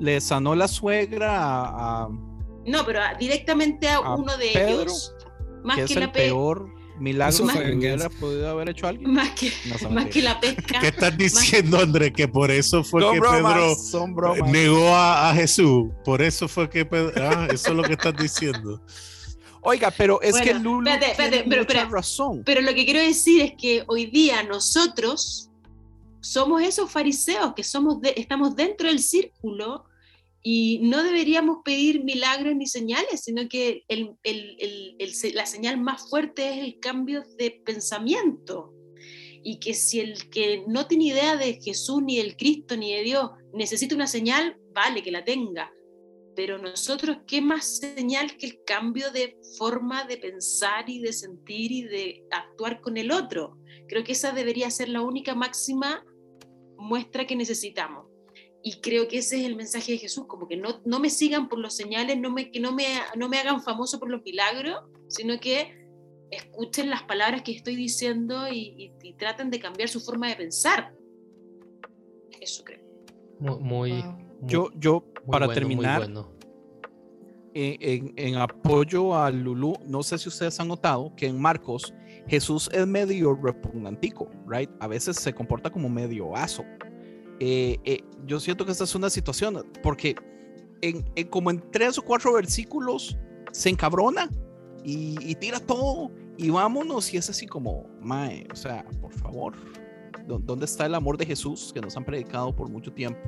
le 0.00 0.20
sanó 0.20 0.54
la 0.54 0.66
suegra 0.66 1.36
a, 1.38 2.08
No, 2.66 2.84
pero 2.86 3.00
directamente 3.18 3.88
a, 3.88 4.00
uno 4.00 4.36
de 4.36 4.50
ellos. 4.50 5.14
Más 5.62 5.76
que, 5.76 5.82
es 5.84 5.96
el 5.96 6.10
peor 6.10 6.72
milagro 6.98 7.46
que 7.46 7.76
hubiera 7.76 8.08
podido 8.08 8.48
haber 8.48 8.70
hecho 8.70 8.86
alguien. 8.86 9.12
Más 9.12 9.30
que, 9.32 9.52
más 9.90 10.06
que 10.06 10.22
la 10.22 10.40
pesca. 10.40 10.80
¿Qué 10.80 10.88
estás 10.88 11.16
diciendo, 11.16 11.78
André? 11.78 12.12
Que 12.12 12.26
por 12.26 12.50
eso 12.50 12.82
fue 12.82 13.02
que 13.12 13.20
Pedro 13.20 13.76
negó 14.46 14.96
a, 14.96 15.32
Jesús. 15.34 15.90
Por 16.02 16.22
eso 16.22 16.48
fue 16.48 16.68
que 16.70 16.86
Pedro. 16.86 17.12
Ah, 17.16 17.48
eso 17.52 17.70
es 17.70 17.76
lo 17.76 17.82
que 17.82 17.92
estás 17.92 18.16
diciendo. 18.16 18.82
Oiga, 19.62 19.90
pero 19.90 20.22
es 20.22 20.40
que 20.40 20.54
Lulu 20.54 20.90
tiene 21.16 21.44
mucha 21.44 21.84
razón. 21.84 22.42
Pero 22.46 22.62
lo 22.62 22.74
que 22.74 22.86
quiero 22.86 23.00
decir 23.00 23.42
es 23.42 23.52
que 23.58 23.84
hoy 23.86 24.06
día 24.06 24.42
nosotros 24.42 25.50
somos 26.20 26.62
esos 26.62 26.90
fariseos 26.90 27.52
que 27.54 27.62
somos 27.62 28.00
de, 28.00 28.14
estamos 28.16 28.56
dentro 28.56 28.88
del 28.88 29.00
círculo 29.00 29.84
y 30.42 30.78
no 30.82 31.02
deberíamos 31.02 31.58
pedir 31.64 32.02
milagros 32.02 32.56
ni 32.56 32.66
señales, 32.66 33.22
sino 33.24 33.46
que 33.48 33.84
la 35.34 35.46
señal 35.46 35.78
más 35.80 36.08
fuerte 36.08 36.48
es 36.48 36.58
el 36.64 36.80
cambio 36.80 37.22
de 37.36 37.60
pensamiento. 37.64 38.72
Y 39.42 39.58
que 39.58 39.74
si 39.74 40.00
el 40.00 40.30
que 40.30 40.64
no 40.66 40.86
tiene 40.86 41.04
idea 41.06 41.36
de 41.36 41.60
Jesús, 41.60 42.02
ni 42.02 42.18
del 42.18 42.36
Cristo, 42.36 42.76
ni 42.76 42.94
de 42.94 43.02
Dios, 43.02 43.30
necesita 43.52 43.94
una 43.94 44.06
señal, 44.06 44.56
vale 44.74 45.02
que 45.02 45.10
la 45.10 45.24
tenga. 45.24 45.72
Pero 46.36 46.58
nosotros, 46.58 47.18
¿qué 47.26 47.42
más 47.42 47.78
señal 47.78 48.36
que 48.36 48.46
el 48.46 48.64
cambio 48.64 49.10
de 49.10 49.36
forma 49.58 50.04
de 50.04 50.16
pensar 50.16 50.88
y 50.88 51.00
de 51.00 51.12
sentir 51.12 51.72
y 51.72 51.82
de 51.82 52.24
actuar 52.30 52.80
con 52.80 52.96
el 52.96 53.12
otro? 53.12 53.58
Creo 53.88 54.04
que 54.04 54.12
esa 54.12 54.32
debería 54.32 54.70
ser 54.70 54.88
la 54.88 55.02
única 55.02 55.34
máxima 55.34 56.04
muestra 56.78 57.26
que 57.26 57.36
necesitamos. 57.36 58.09
Y 58.62 58.80
creo 58.80 59.08
que 59.08 59.18
ese 59.18 59.40
es 59.40 59.46
el 59.46 59.56
mensaje 59.56 59.92
de 59.92 59.98
Jesús, 59.98 60.26
como 60.26 60.46
que 60.46 60.56
no, 60.56 60.80
no 60.84 61.00
me 61.00 61.08
sigan 61.08 61.48
por 61.48 61.58
los 61.58 61.74
señales, 61.74 62.18
no 62.18 62.30
me, 62.30 62.50
que 62.50 62.60
no 62.60 62.72
me, 62.72 62.86
no 63.16 63.28
me 63.28 63.38
hagan 63.38 63.62
famoso 63.62 63.98
por 63.98 64.10
los 64.10 64.22
milagros, 64.22 64.82
sino 65.08 65.40
que 65.40 65.80
escuchen 66.30 66.90
las 66.90 67.02
palabras 67.04 67.42
que 67.42 67.52
estoy 67.52 67.76
diciendo 67.76 68.48
y, 68.50 68.92
traten 69.18 69.50
de 69.50 69.60
cambiar 69.60 69.88
su 69.88 70.00
forma 70.00 70.28
de 70.28 70.36
pensar. 70.36 70.94
Eso 72.40 72.64
creo. 72.64 72.80
Muy, 73.38 74.02
yo, 74.42 74.70
yo 74.76 75.04
para 75.30 75.52
terminar, 75.52 76.08
en, 77.54 78.14
en, 78.16 78.36
apoyo 78.36 79.14
a 79.14 79.30
Lulu, 79.30 79.74
no 79.86 80.02
sé 80.02 80.16
si 80.18 80.28
ustedes 80.28 80.58
han 80.60 80.68
notado 80.68 81.14
que 81.16 81.26
en 81.26 81.40
Marcos 81.40 81.92
Jesús 82.28 82.70
es 82.72 82.86
medio 82.86 83.34
repugnantico, 83.34 84.30
right? 84.46 84.70
A 84.80 84.86
veces 84.86 85.16
se 85.16 85.32
comporta 85.34 85.70
como 85.70 85.88
medio 85.88 86.36
aso. 86.36 86.64
Eh, 87.40 87.78
eh, 87.84 88.04
yo 88.26 88.38
siento 88.38 88.66
que 88.66 88.72
esta 88.72 88.84
es 88.84 88.94
una 88.94 89.08
situación, 89.08 89.66
porque 89.82 90.14
en, 90.82 91.02
como 91.28 91.50
en 91.50 91.62
tres 91.70 91.98
o 91.98 92.02
cuatro 92.02 92.34
versículos 92.34 93.16
se 93.50 93.70
encabrona 93.70 94.28
y, 94.84 95.34
tira 95.36 95.58
todo 95.58 96.10
y 96.36 96.50
vámonos 96.50 97.12
y 97.12 97.16
es 97.16 97.28
así 97.30 97.46
como, 97.46 97.86
mae, 98.00 98.46
o 98.52 98.56
sea, 98.56 98.84
por 99.00 99.12
favor, 99.12 99.54
¿dónde 100.26 100.66
está 100.66 100.86
el 100.86 100.94
amor 100.94 101.16
de 101.16 101.26
Jesús 101.26 101.72
que 101.72 101.80
nos 101.80 101.96
han 101.96 102.04
predicado 102.04 102.54
por 102.54 102.68
mucho 102.68 102.92
tiempo? 102.92 103.20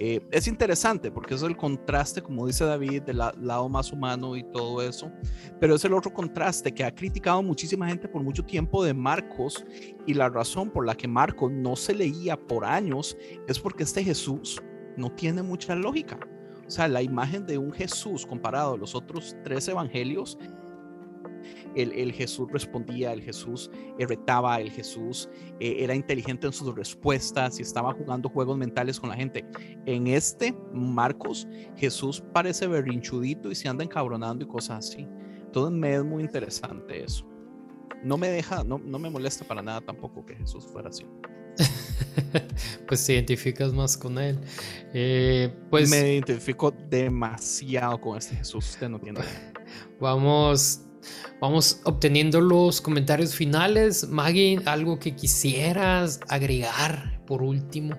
Eh, 0.00 0.20
es 0.30 0.46
interesante 0.46 1.10
porque 1.10 1.34
es 1.34 1.42
el 1.42 1.56
contraste, 1.56 2.22
como 2.22 2.46
dice 2.46 2.64
David, 2.64 3.02
del 3.02 3.18
lado 3.18 3.68
más 3.68 3.92
humano 3.92 4.36
y 4.36 4.44
todo 4.44 4.80
eso, 4.80 5.10
pero 5.58 5.74
es 5.74 5.84
el 5.84 5.92
otro 5.92 6.12
contraste 6.12 6.72
que 6.72 6.84
ha 6.84 6.94
criticado 6.94 7.42
muchísima 7.42 7.88
gente 7.88 8.06
por 8.06 8.22
mucho 8.22 8.44
tiempo 8.44 8.84
de 8.84 8.94
Marcos 8.94 9.64
y 10.06 10.14
la 10.14 10.28
razón 10.28 10.70
por 10.70 10.86
la 10.86 10.96
que 10.96 11.08
Marcos 11.08 11.50
no 11.50 11.74
se 11.74 11.94
leía 11.94 12.36
por 12.36 12.64
años 12.64 13.16
es 13.48 13.58
porque 13.58 13.82
este 13.82 14.04
Jesús 14.04 14.62
no 14.96 15.10
tiene 15.10 15.42
mucha 15.42 15.74
lógica. 15.74 16.18
O 16.64 16.70
sea, 16.70 16.86
la 16.86 17.02
imagen 17.02 17.46
de 17.46 17.58
un 17.58 17.72
Jesús 17.72 18.26
comparado 18.26 18.74
a 18.74 18.76
los 18.76 18.94
otros 18.94 19.34
tres 19.42 19.66
evangelios 19.68 20.38
el, 21.74 22.12
Jesús 22.12 22.48
respondía, 22.50 23.12
el 23.12 23.22
Jesús 23.22 23.70
retaba, 23.98 24.60
el 24.60 24.70
Jesús 24.70 25.28
eh, 25.60 25.76
era 25.78 25.94
inteligente 25.94 26.46
en 26.46 26.52
sus 26.52 26.74
respuestas 26.74 27.58
y 27.58 27.62
estaba 27.62 27.92
jugando 27.92 28.28
juegos 28.28 28.56
mentales 28.56 28.98
con 29.00 29.10
la 29.10 29.16
gente. 29.16 29.44
En 29.86 30.06
este 30.06 30.54
Marcos, 30.72 31.46
Jesús 31.76 32.22
parece 32.32 32.66
berrinchudito 32.66 33.50
y 33.50 33.54
se 33.54 33.68
anda 33.68 33.84
encabronando 33.84 34.44
y 34.44 34.48
cosas 34.48 34.88
así. 34.88 35.06
Entonces 35.40 35.78
me 35.78 35.94
es 35.94 36.04
muy 36.04 36.22
interesante 36.22 37.04
eso. 37.04 37.26
No 38.02 38.16
me 38.16 38.28
deja, 38.28 38.62
no, 38.64 38.78
no 38.78 38.98
me 38.98 39.10
molesta 39.10 39.44
para 39.46 39.62
nada 39.62 39.80
tampoco 39.80 40.24
que 40.24 40.36
Jesús 40.36 40.66
fuera 40.66 40.88
así. 40.88 41.04
pues 42.86 43.04
te 43.04 43.14
identificas 43.14 43.72
más 43.72 43.96
con 43.96 44.18
él. 44.18 44.38
Eh, 44.92 45.52
pues 45.70 45.90
me 45.90 46.14
identifico 46.14 46.70
demasiado 46.70 48.00
con 48.00 48.18
este 48.18 48.36
Jesús. 48.36 48.70
Usted 48.70 48.88
no 48.88 49.00
tiene. 49.00 49.20
Vamos 50.00 50.82
Vamos 51.40 51.80
obteniendo 51.84 52.40
los 52.40 52.80
comentarios 52.80 53.34
finales. 53.34 54.08
Maggie, 54.08 54.60
algo 54.66 54.98
que 54.98 55.14
quisieras 55.14 56.20
agregar 56.28 57.20
por 57.26 57.42
último. 57.42 57.96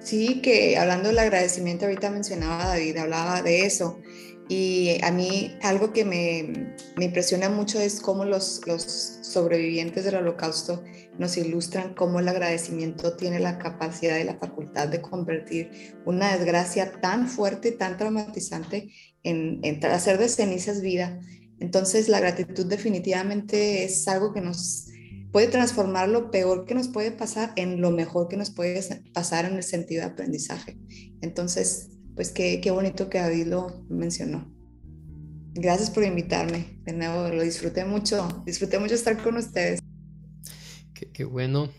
Sí, 0.00 0.40
que 0.40 0.78
hablando 0.78 1.08
del 1.08 1.18
agradecimiento, 1.18 1.84
ahorita 1.84 2.10
mencionaba 2.10 2.66
David, 2.66 2.96
hablaba 2.96 3.42
de 3.42 3.66
eso. 3.66 4.00
Y 4.48 4.98
a 5.04 5.12
mí 5.12 5.56
algo 5.62 5.92
que 5.92 6.04
me, 6.04 6.74
me 6.96 7.04
impresiona 7.04 7.48
mucho 7.48 7.78
es 7.78 8.00
cómo 8.00 8.24
los, 8.24 8.62
los 8.66 8.82
sobrevivientes 9.22 10.04
del 10.04 10.16
holocausto 10.16 10.82
nos 11.18 11.36
ilustran 11.36 11.94
cómo 11.94 12.18
el 12.18 12.26
agradecimiento 12.26 13.16
tiene 13.16 13.38
la 13.38 13.58
capacidad 13.58 14.18
y 14.18 14.24
la 14.24 14.38
facultad 14.38 14.88
de 14.88 15.00
convertir 15.00 15.70
una 16.04 16.36
desgracia 16.36 16.90
tan 17.00 17.28
fuerte, 17.28 17.70
tan 17.70 17.96
traumatizante, 17.96 18.90
en, 19.22 19.60
en 19.62 19.84
hacer 19.84 20.18
de 20.18 20.28
cenizas 20.28 20.80
vida 20.80 21.20
entonces 21.60 22.08
la 22.08 22.20
gratitud 22.20 22.66
definitivamente 22.66 23.84
es 23.84 24.08
algo 24.08 24.32
que 24.32 24.40
nos 24.40 24.86
puede 25.30 25.46
transformar 25.46 26.08
lo 26.08 26.30
peor 26.30 26.64
que 26.64 26.74
nos 26.74 26.88
puede 26.88 27.12
pasar 27.12 27.52
en 27.56 27.80
lo 27.80 27.90
mejor 27.90 28.28
que 28.28 28.36
nos 28.36 28.50
puede 28.50 28.82
pasar 29.12 29.44
en 29.44 29.56
el 29.56 29.62
sentido 29.62 30.02
de 30.02 30.10
aprendizaje. 30.10 30.78
Entonces, 31.20 31.90
pues 32.16 32.30
qué, 32.30 32.60
qué 32.60 32.70
bonito 32.70 33.08
que 33.08 33.18
David 33.18 33.46
lo 33.46 33.84
mencionó. 33.88 34.52
Gracias 35.52 35.90
por 35.90 36.04
invitarme. 36.04 36.80
De 36.84 36.92
nuevo, 36.92 37.28
lo 37.28 37.42
disfruté 37.42 37.84
mucho. 37.84 38.42
Disfruté 38.46 38.78
mucho 38.78 38.94
estar 38.94 39.22
con 39.22 39.36
ustedes. 39.36 39.80
Qué, 41.12 41.24
bueno. 41.24 41.70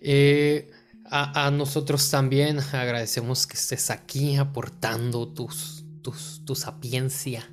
Eh, 0.00 0.70
a, 1.04 1.50
nosotros 1.50 2.10
también 2.10 2.58
agradecemos 2.58 3.46
que 3.46 3.56
estés 3.56 3.90
aquí 3.90 4.36
aportando 4.36 5.32
tus, 5.32 5.84
tus, 6.02 6.44
tu 6.44 6.54
sapiencia 6.54 7.48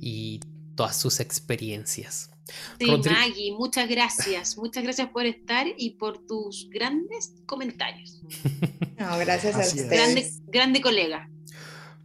y 0.00 0.40
todas 0.76 0.96
sus 0.96 1.20
experiencias. 1.20 2.30
Sí, 2.78 2.86
Maggie, 2.86 3.52
muchas 3.52 3.88
gracias. 3.88 4.56
Muchas 4.56 4.84
gracias 4.84 5.08
por 5.08 5.26
estar 5.26 5.66
y 5.76 5.96
por 5.96 6.24
tus 6.26 6.68
grandes 6.70 7.34
comentarios. 7.46 8.22
No, 8.98 9.18
gracias 9.18 9.54
a 9.54 9.58
ustedes. 9.58 9.90
Grande, 9.90 10.30
grande 10.46 10.80
colega. 10.80 11.28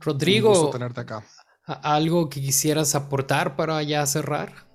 Rodrigo, 0.02 0.70
tenerte 0.72 1.00
acá. 1.00 1.26
¿algo 1.66 2.30
que 2.30 2.42
quisieras 2.42 2.96
aportar 2.96 3.56
para 3.56 3.82
ya 3.82 4.06
cerrar? 4.06 4.68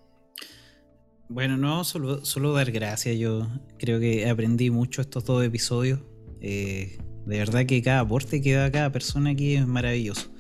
Bueno, 1.29 1.59
no, 1.59 1.85
solo, 1.85 2.25
solo 2.25 2.55
dar 2.55 2.71
gracias. 2.73 3.19
Yo 3.19 3.49
creo 3.79 4.01
que 4.01 4.31
aprendí 4.31 4.71
mucho 4.71 5.03
estos 5.03 5.25
dos 5.27 5.45
episodios. 5.45 6.01
Eh, 6.41 6.99
de 7.27 7.39
verdad 7.39 7.67
que 7.67 7.83
cada 7.83 8.01
aporte 8.01 8.41
que 8.41 8.55
da 8.55 8.71
cada 8.71 8.91
persona 8.91 9.31
aquí 9.31 9.57
es 9.57 9.67
maravilloso. 9.67 10.33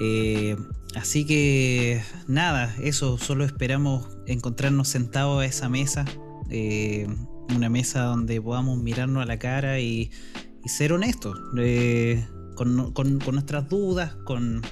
Eh, 0.00 0.56
así 0.94 1.24
que 1.24 2.02
nada, 2.26 2.74
eso, 2.82 3.18
solo 3.18 3.44
esperamos 3.44 4.08
encontrarnos 4.26 4.88
sentados 4.88 5.42
a 5.42 5.46
esa 5.46 5.68
mesa, 5.68 6.04
eh, 6.50 7.06
una 7.54 7.68
mesa 7.68 8.04
donde 8.04 8.40
podamos 8.40 8.78
mirarnos 8.78 9.22
a 9.22 9.26
la 9.26 9.38
cara 9.38 9.80
y, 9.80 10.10
ser 10.64 10.92
honestos 10.92 11.36
eh, 11.58 12.24
con, 12.54 12.92
nuestras 13.32 13.68
dudas, 13.68 14.14
con, 14.24 14.62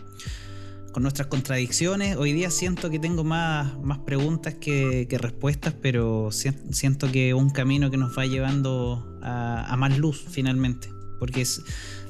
nuestras 1.01 1.27
contradicciones. 1.27 2.17
Hoy 2.17 2.33
día 2.33 2.51
siento 2.51 2.91
que 2.91 3.01
tengo 3.01 3.25
más, 3.25 3.77
más 3.81 3.99
preguntas 3.99 4.55
que, 4.55 5.09
respuestas, 5.21 5.75
pero 5.83 6.31
siento 6.31 7.11
que 7.11 7.35
un 7.35 7.51
camino 7.51 7.91
que 7.91 7.97
nos 7.97 8.17
va 8.17 8.25
llevando 8.27 9.19
a, 9.23 9.73
a 9.73 9.77
más 9.77 9.99
luz 9.99 10.25
finalmente. 10.31 10.91
Porque 11.19 11.43
es, 11.43 11.63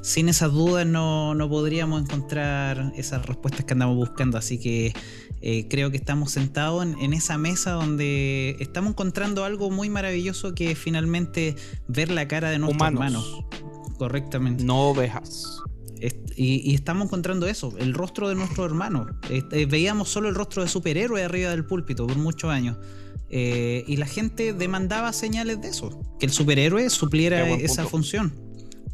sin 0.03 0.29
esas 0.29 0.53
dudas 0.53 0.87
no, 0.87 1.35
podríamos 1.49 2.03
encontrar 2.03 2.93
esas 2.97 3.25
respuestas 3.27 3.65
que 3.65 3.73
andamos 3.73 3.97
buscando. 3.97 4.39
Así 4.39 4.59
que 4.59 4.93
eh, 5.43 5.67
creo 5.69 5.91
que 5.91 5.97
estamos 5.97 6.33
sentados 6.33 6.85
en, 6.85 7.13
esa 7.13 7.39
mesa 7.39 7.73
donde 7.73 8.57
estamos 8.61 8.91
encontrando 8.91 9.45
algo 9.45 9.71
muy 9.71 9.91
maravilloso 9.91 10.55
que 10.55 10.73
es 10.73 10.79
finalmente 10.79 11.57
ver 11.89 12.11
la 12.11 12.29
cara 12.29 12.51
de 12.51 12.59
nuestros 12.59 12.89
hermanos. 12.89 13.45
Correctamente. 13.99 14.65
No 14.65 14.91
ovejas. 14.91 15.63
Y, 16.37 16.75
estamos 16.75 17.05
encontrando 17.05 17.47
eso, 17.47 17.75
el 17.79 17.93
rostro 17.93 18.31
de 18.31 18.35
nuestros 18.35 18.65
hermanos. 18.65 19.09
Eh, 19.29 19.67
veíamos 19.67 20.09
solo 20.09 20.31
el 20.31 20.35
rostro 20.35 20.63
de 20.63 20.69
superhéroe 20.69 21.23
arriba 21.23 21.51
del 21.51 21.67
púlpito 21.67 22.07
por 22.07 22.17
muchos 22.17 22.51
años. 22.51 22.79
Eh, 23.29 23.85
y 23.87 23.97
la 23.97 24.07
gente 24.07 24.55
demandaba 24.55 25.13
señales 25.13 25.61
de 25.61 25.69
eso, 25.69 26.01
que 26.19 26.27
el 26.27 26.33
superhéroe 26.33 26.89
supliera 26.89 27.49
esa 27.51 27.85
función. 27.85 28.50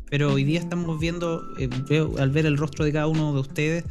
Pero 0.08 0.32
hoy 0.32 0.44
día 0.44 0.60
estamos 0.60 1.00
viendo, 1.00 1.42
eh, 1.58 1.68
al 2.18 2.30
ver 2.30 2.46
el 2.46 2.56
rostro 2.56 2.84
de 2.84 2.92
cada 2.92 3.08
uno 3.08 3.32
de 3.32 3.40
ustedes, 3.40 3.84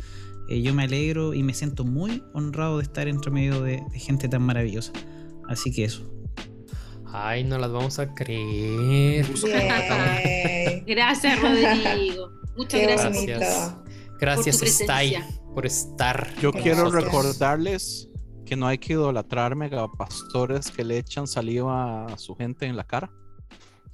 eh, 0.48 0.62
yo 0.62 0.74
me 0.74 0.84
alegro 0.84 1.34
y 1.34 1.44
me 1.44 1.54
siento 1.54 1.84
muy 1.84 2.24
honrado 2.34 2.78
de 2.78 2.84
estar 2.84 3.08
entre 3.08 3.32
medio 3.32 3.62
de, 3.62 3.84
gente 3.94 4.30
tan 4.30 4.42
maravillosa. 4.44 4.94
Así 5.50 5.72
que 5.74 5.86
eso. 5.86 6.10
Ay, 7.08 7.44
no 7.44 7.58
las 7.58 7.72
vamos 7.72 8.00
a 8.00 8.14
creer. 8.14 9.26
gracias, 10.88 11.42
Rodrigo. 11.42 12.32
Muchas 12.56 12.82
gracias. 12.82 13.26
Gracias, 13.26 13.76
gracias 14.20 14.62
Stay, 14.62 15.18
por 15.54 15.66
estar. 15.66 16.34
Yo 16.42 16.54
quiero 16.54 16.90
recordarles 16.90 18.10
que 18.46 18.56
no 18.56 18.68
hay 18.68 18.78
que 18.78 18.94
idolatrar 18.94 19.56
megapastores 19.56 20.72
que 20.72 20.86
le 20.86 20.98
echan 20.98 21.28
saliva 21.28 22.06
a 22.06 22.18
su 22.18 22.36
gente 22.36 22.66
en 22.66 22.78
la 22.78 22.86
cara 22.86 23.12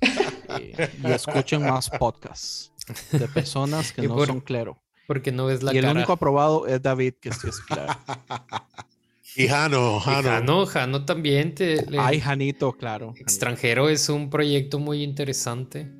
y, 0.60 1.11
escuchen 1.11 1.61
más 1.61 1.90
podcasts 1.90 2.72
de 3.11 3.28
personas 3.28 3.91
que 3.94 4.07
no 4.07 4.26
son 4.26 4.41
claro. 4.41 4.82
Porque 5.07 5.32
no 5.32 5.49
es 5.49 5.61
la 5.61 5.73
Y 5.73 5.78
el 5.78 5.86
único 5.86 6.14
aprobado 6.14 6.68
es 6.68 6.82
David, 6.82 7.15
que 7.19 7.32
sí 7.34 7.48
es 7.48 7.60
claro. 7.60 7.94
y 9.36 9.48
Jano, 9.48 9.99
Jano. 9.99 10.65
Jano, 10.65 11.06
también. 11.06 11.53
Te, 11.53 11.86
Ay, 11.98 12.19
Janito, 12.19 12.73
claro. 12.73 13.14
Extranjero 13.18 13.90
es 13.90 14.07
un 14.10 14.30
proyecto 14.30 14.80
muy 14.80 15.03
interesante. 15.03 15.91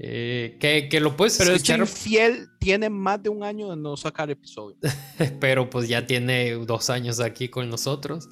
Eh, 0.00 0.56
que, 0.60 1.00
lo 1.00 1.16
puedes 1.16 1.38
Pero 1.38 1.52
escuchar. 1.52 1.76
Pero 1.76 1.86
fiel 1.86 2.48
tiene 2.60 2.88
más 2.88 3.22
de 3.22 3.30
un 3.30 3.42
año 3.42 3.70
de 3.70 3.76
no 3.76 3.96
sacar 3.96 4.30
episodio. 4.30 4.76
Pero 5.40 5.68
pues 5.68 5.88
ya 5.88 6.06
tiene 6.06 6.52
dos 6.52 6.90
años 6.90 7.20
aquí 7.20 7.48
con 7.48 7.68
nosotros. 7.68 8.28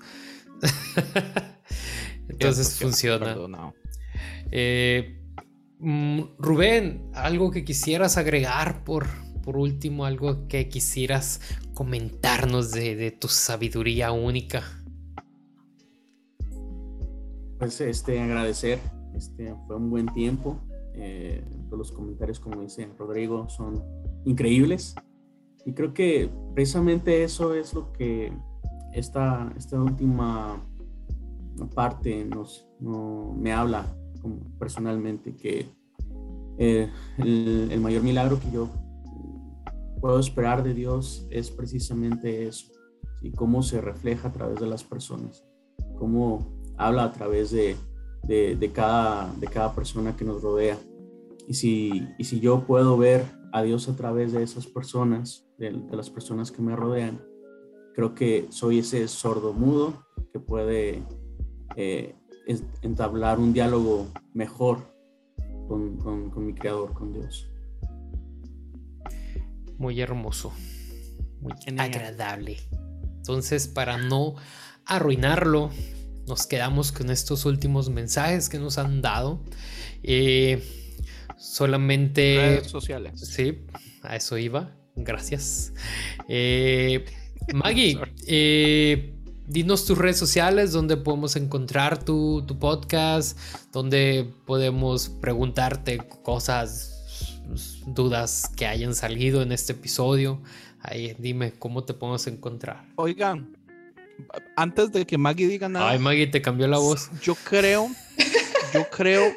Entonces 2.29 2.79
funciona. 2.79 3.37
Eh, 4.51 5.21
mm, 5.79 6.21
Rubén, 6.39 7.11
algo 7.15 7.51
que 7.51 7.65
quisieras 7.65 8.17
agregar 8.17 8.85
por, 8.85 9.07
por 9.43 9.57
último, 9.57 10.05
algo 10.05 10.49
que 10.49 10.69
quisieras 10.69 11.41
comentarnos 11.75 12.73
de, 12.73 13.11
tu 13.11 13.29
sabiduría 13.29 14.13
única. 14.13 14.63
Pues 17.59 17.81
este, 17.81 18.21
agradecer, 18.21 18.79
este, 19.15 19.55
fue 19.67 19.77
un 19.77 19.91
buen 19.91 20.07
tiempo. 20.07 20.61
Eh, 20.95 21.45
todos 21.67 21.79
los 21.79 21.93
comentarios, 21.93 22.41
como 22.41 22.63
dice 22.63 22.89
Rodrigo, 22.99 23.49
son 23.49 23.83
increíbles. 24.25 24.95
Y 25.65 25.73
creo 25.73 25.93
que 25.93 26.31
precisamente 26.55 27.25
eso 27.25 27.55
es 27.55 27.75
lo 27.75 27.93
que 27.93 28.33
esta, 28.93 29.53
esta 29.57 29.81
última 29.81 30.65
parte 31.75 32.25
nos, 32.25 32.67
me 32.81 33.53
habla 33.53 33.87
personalmente, 34.59 35.35
que 35.35 35.67
eh, 36.59 36.91
el, 37.19 37.81
mayor 37.81 38.03
milagro 38.03 38.41
que 38.41 38.51
yo 38.51 38.69
puedo 40.01 40.19
esperar 40.19 40.63
de 40.63 40.75
Dios 40.75 41.27
es 41.31 41.51
precisamente 41.51 42.47
eso, 42.47 42.73
y 43.23 43.33
cómo 43.33 43.63
se 43.63 43.81
refleja 43.81 44.29
a 44.29 44.33
través 44.33 44.61
de 44.61 44.67
las 44.67 44.85
personas, 44.85 45.45
cómo 45.99 46.61
habla 46.77 47.05
a 47.05 47.13
través 47.13 47.51
de, 47.51 47.77
de, 48.25 48.73
cada, 48.73 49.33
de 49.35 49.47
cada 49.47 49.75
persona 49.75 50.17
que 50.17 50.25
nos 50.25 50.43
rodea. 50.43 50.79
Y 51.49 51.55
si, 51.55 52.09
y 52.19 52.25
si 52.25 52.41
yo 52.41 52.67
puedo 52.67 52.97
ver 52.99 53.25
a 53.53 53.63
Dios 53.63 53.89
a 53.89 53.97
través 53.97 54.33
de 54.33 54.43
esas 54.43 54.67
personas, 54.67 55.47
de, 55.59 55.71
las 55.91 56.11
personas 56.11 56.51
que 56.51 56.63
me 56.63 56.77
rodean, 56.77 57.23
creo 57.95 58.15
que 58.15 58.47
soy 58.51 58.81
ese 58.81 59.09
sordo 59.09 59.53
mudo 59.53 60.05
que 60.33 60.41
puede 60.41 61.03
eh, 61.77 62.15
entablar 62.83 63.39
un 63.39 63.53
diálogo 63.53 64.09
mejor 64.35 64.95
con, 65.69 66.47
mi 66.47 66.55
creador, 66.55 66.93
con 66.95 67.13
Dios. 67.13 67.49
Muy 69.79 70.01
hermoso, 70.01 70.53
muy 71.41 71.53
agradable. 71.79 72.57
Entonces, 73.17 73.69
para 73.69 73.99
no 73.99 74.37
arruinarlo, 74.85 75.71
nos 76.27 76.47
quedamos 76.47 76.93
con 76.93 77.11
estos 77.11 77.45
últimos 77.45 77.91
mensajes 77.91 78.49
que 78.49 78.59
nos 78.59 78.79
han 78.79 79.03
dado. 79.03 79.43
Eh, 80.03 80.63
solamente... 81.37 82.37
Redes 82.37 82.71
sociales. 82.71 83.21
Sí, 83.21 83.67
a 84.03 84.17
eso 84.17 84.39
iba. 84.39 84.77
Gracias. 84.95 85.73
Eh, 86.29 87.05
Maggie, 87.53 87.99
eh, 88.27 89.16
dinos 89.47 89.85
tus 89.85 89.97
redes 89.97 90.19
sociales 90.19 90.73
donde 90.73 90.97
podemos 90.97 91.37
encontrar 91.37 92.03
tu, 92.03 92.45
podcast, 92.59 93.39
donde 93.73 94.33
podemos 94.45 95.09
preguntarte 95.09 95.99
cosas, 96.23 97.45
dudas 97.87 98.51
que 98.57 98.67
hayan 98.67 98.95
salido 98.95 99.43
en 99.43 99.53
este 99.53 99.73
episodio. 99.73 100.43
Ahí, 100.81 101.17
dime 101.19 101.53
cómo 101.53 101.85
te 101.85 101.95
podemos 101.95 102.27
encontrar. 102.27 102.85
Oigan, 102.97 103.57
antes 104.57 104.93
de 104.93 105.07
que 105.07 105.19
Maggie 105.19 105.49
diga 105.49 105.69
nada. 105.69 105.91
Ay, 105.91 105.99
Maggie, 105.99 106.27
te 106.27 106.43
cambió 106.43 106.67
la 106.67 106.79
voz. 106.79 107.11
Yo 107.23 107.35
creo, 107.35 107.89
yo 108.75 108.89
creo 108.91 109.33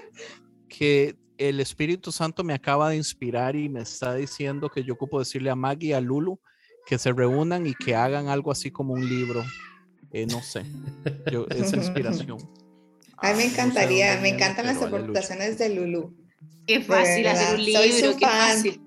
que 0.67 1.15
el 1.37 1.59
Espíritu 1.59 2.11
Santo 2.11 2.43
me 2.43 2.53
acaba 2.53 2.89
de 2.89 2.97
inspirar 2.97 3.55
y 3.55 3.69
me 3.69 3.81
está 3.81 4.15
diciendo 4.15 4.69
que 4.69 4.83
yo 4.83 4.95
ocupo 4.95 5.19
decirle 5.19 5.49
a 5.49 5.55
Maggie 5.55 5.89
y 5.89 5.93
a 5.93 6.01
Lulu 6.01 6.39
que 6.85 6.97
se 6.97 7.13
reúnan 7.13 7.67
y 7.67 7.75
que 7.75 7.95
hagan 7.95 8.27
algo 8.27 8.51
así 8.51 8.71
como 8.71 8.93
un 8.93 9.07
libro 9.07 9.43
eh, 10.11 10.25
no 10.25 10.41
sé, 10.41 10.63
esa 11.49 11.77
inspiración. 11.77 12.37
A 13.17 13.31
mí 13.31 13.37
me 13.37 13.45
encantaría, 13.45 14.19
me 14.21 14.29
encantan 14.29 14.65
las 14.65 14.81
aportaciones 14.81 15.57
de 15.57 15.69
Lulu. 15.69 16.15
Qué 16.65 16.81
fácil 16.81 17.27
hacer 17.27 17.55
un 17.55 17.65
libro, 17.65 18.17
qué 18.17 18.25
fácil. 18.25 18.81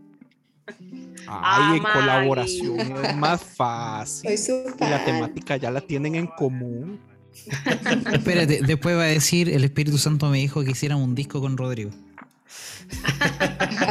Ay, 1.26 1.78
en 1.78 1.82
colaboración 1.82 2.80
es 2.80 3.16
más 3.16 3.42
fácil. 3.56 4.30
Y 4.30 4.84
la 4.84 5.04
temática 5.04 5.56
ya 5.56 5.70
la 5.70 5.80
tienen 5.80 6.14
en 6.14 6.26
común. 6.26 7.00
Espérate, 8.12 8.60
después 8.62 8.96
va 8.96 9.02
a 9.02 9.06
decir, 9.06 9.48
el 9.48 9.64
Espíritu 9.64 9.98
Santo 9.98 10.28
me 10.28 10.38
dijo 10.38 10.62
que 10.64 10.72
hiciéramos 10.72 11.06
un 11.06 11.14
disco 11.14 11.40
con 11.40 11.56
Rodrigo. 11.56 11.90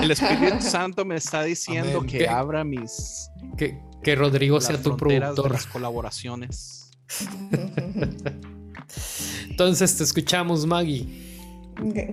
El 0.02 0.12
Espíritu 0.12 0.62
Santo 0.62 1.06
me 1.06 1.16
está 1.16 1.44
diciendo 1.44 2.06
que 2.06 2.28
abra 2.28 2.64
mis... 2.64 3.30
Que, 3.58 3.80
que 4.04 4.16
Rodrigo 4.16 4.62
sea 4.62 4.82
tu 4.82 4.96
productor. 4.96 5.50
De 5.50 5.54
las 5.54 5.66
colaboraciones. 5.66 6.81
Entonces 9.50 9.96
te 9.98 10.04
escuchamos, 10.04 10.66
Maggie. 10.66 11.08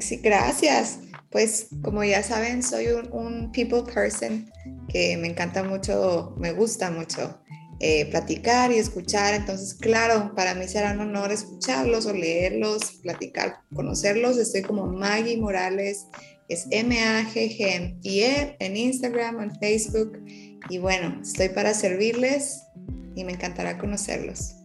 Sí, 0.00 0.16
gracias. 0.16 1.00
Pues 1.30 1.68
como 1.82 2.02
ya 2.04 2.22
saben, 2.22 2.62
soy 2.62 2.86
un, 3.12 3.52
people 3.52 3.82
person 3.92 4.50
que 4.88 5.16
me 5.18 5.28
encanta 5.28 5.62
mucho, 5.62 6.34
me 6.38 6.52
gusta 6.52 6.90
mucho 6.90 7.38
eh, 7.80 8.06
platicar 8.06 8.72
y 8.72 8.78
escuchar. 8.78 9.34
Entonces, 9.34 9.74
claro, 9.74 10.32
para 10.34 10.54
mí 10.54 10.66
será 10.66 10.92
un 10.92 11.00
honor 11.00 11.30
escucharlos 11.32 12.06
o 12.06 12.14
leerlos, 12.14 13.00
platicar, 13.02 13.60
conocerlos. 13.74 14.38
Estoy 14.38 14.62
como 14.62 14.86
Maggie 14.86 15.36
Morales, 15.36 16.06
es 16.48 16.66
M-A-G-G-I-E 16.70 18.56
en 18.58 18.76
Instagram, 18.76 19.40
en 19.40 19.54
Facebook. 19.58 20.18
Y 20.70 20.78
bueno, 20.78 21.20
estoy 21.22 21.50
para 21.50 21.74
servirles 21.74 22.62
y 23.14 23.24
me 23.24 23.32
encantará 23.32 23.76
conocerlos. 23.76 24.57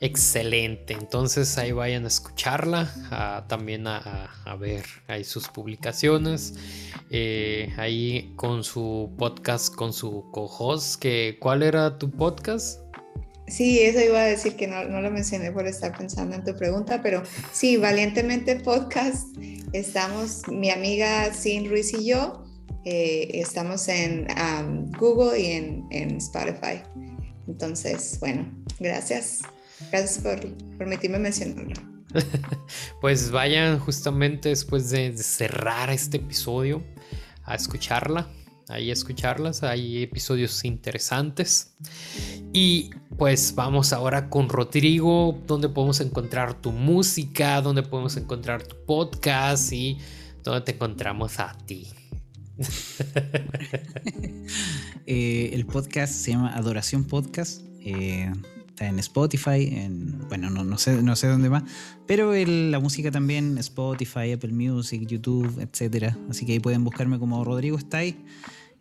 Excelente, 0.00 0.94
entonces 0.94 1.58
ahí 1.58 1.72
vayan 1.72 2.04
a 2.04 2.08
escucharla, 2.08 3.44
también 3.48 3.88
a, 3.88 4.56
ver 4.60 4.84
ahí 5.08 5.24
sus 5.24 5.48
publicaciones, 5.48 6.54
eh, 7.10 7.72
ahí 7.76 8.32
con 8.36 8.62
su 8.62 9.10
podcast, 9.18 9.74
con 9.74 9.92
su 9.92 10.30
co-host, 10.30 11.00
que 11.00 11.36
¿cuál 11.40 11.64
era 11.64 11.98
tu 11.98 12.12
podcast? 12.12 12.80
Sí, 13.48 13.80
eso 13.80 14.00
iba 14.00 14.20
a 14.20 14.26
decir 14.26 14.54
que 14.54 14.68
no, 14.68 14.84
no, 14.84 15.00
lo 15.00 15.10
mencioné 15.10 15.50
por 15.50 15.66
estar 15.66 15.96
pensando 15.98 16.36
en 16.36 16.44
tu 16.44 16.54
pregunta, 16.54 17.02
pero 17.02 17.24
sí, 17.52 17.76
Valientemente 17.76 18.54
Podcast, 18.56 19.36
estamos, 19.72 20.46
mi 20.46 20.70
amiga 20.70 21.34
Sin 21.34 21.68
Ruiz 21.68 21.92
y 21.92 22.06
yo, 22.06 22.44
eh, 22.84 23.30
estamos 23.34 23.88
en 23.88 24.28
Google 24.92 25.40
y 25.40 25.46
en, 25.46 25.86
en, 25.90 26.18
Spotify. 26.18 26.82
Entonces, 27.48 28.18
bueno, 28.20 28.46
gracias. 28.78 29.40
Gracias 29.90 30.18
por 30.18 30.40
permitirme 30.76 31.18
mencionarlo. 31.18 31.74
pues 33.00 33.30
vayan 33.30 33.78
justamente 33.78 34.48
después 34.48 34.90
de 34.90 35.16
cerrar 35.16 35.90
este 35.90 36.16
episodio 36.16 36.82
a 37.44 37.54
escucharla 37.54 38.28
ahí 38.68 38.90
escucharlas, 38.90 39.62
hay 39.62 40.02
episodios 40.02 40.64
interesantes. 40.64 41.74
Y 42.52 42.90
pues 43.16 43.54
vamos 43.54 43.92
ahora 43.92 44.28
con 44.28 44.48
Rodrigo, 44.48 45.42
donde 45.46 45.68
podemos 45.68 46.00
encontrar 46.00 46.54
tu 46.54 46.72
música, 46.72 47.60
donde 47.60 47.82
podemos 47.82 48.16
encontrar 48.16 48.62
tu 48.62 48.76
podcast 48.84 49.72
y 49.72 49.98
donde 50.44 50.60
te 50.62 50.72
encontramos 50.72 51.38
a 51.40 51.56
ti. 51.66 51.88
Eh, 55.10 55.54
el 55.54 55.64
podcast 55.64 56.12
se 56.12 56.32
llama 56.32 56.54
Adoración 56.54 57.04
Podcast. 57.04 57.62
Eh, 57.80 58.30
está 58.78 58.86
en 58.86 58.98
Spotify, 59.00 59.68
en, 59.72 60.28
bueno, 60.28 60.50
no, 60.50 60.62
no, 60.62 60.78
sé, 60.78 61.02
no 61.02 61.16
sé 61.16 61.26
dónde 61.26 61.50
más, 61.50 61.64
pero 62.06 62.32
la 62.32 62.78
música 62.78 63.10
también, 63.10 63.58
Spotify, 63.58 64.32
Apple 64.32 64.52
Music, 64.52 65.04
YouTube, 65.04 65.60
etc. 65.60 66.14
Así 66.30 66.46
que 66.46 66.52
ahí 66.52 66.60
pueden 66.60 66.84
buscarme 66.84 67.18
como 67.18 67.42
Rodrigo 67.44 67.76
está 67.76 67.98
ahí. 67.98 68.24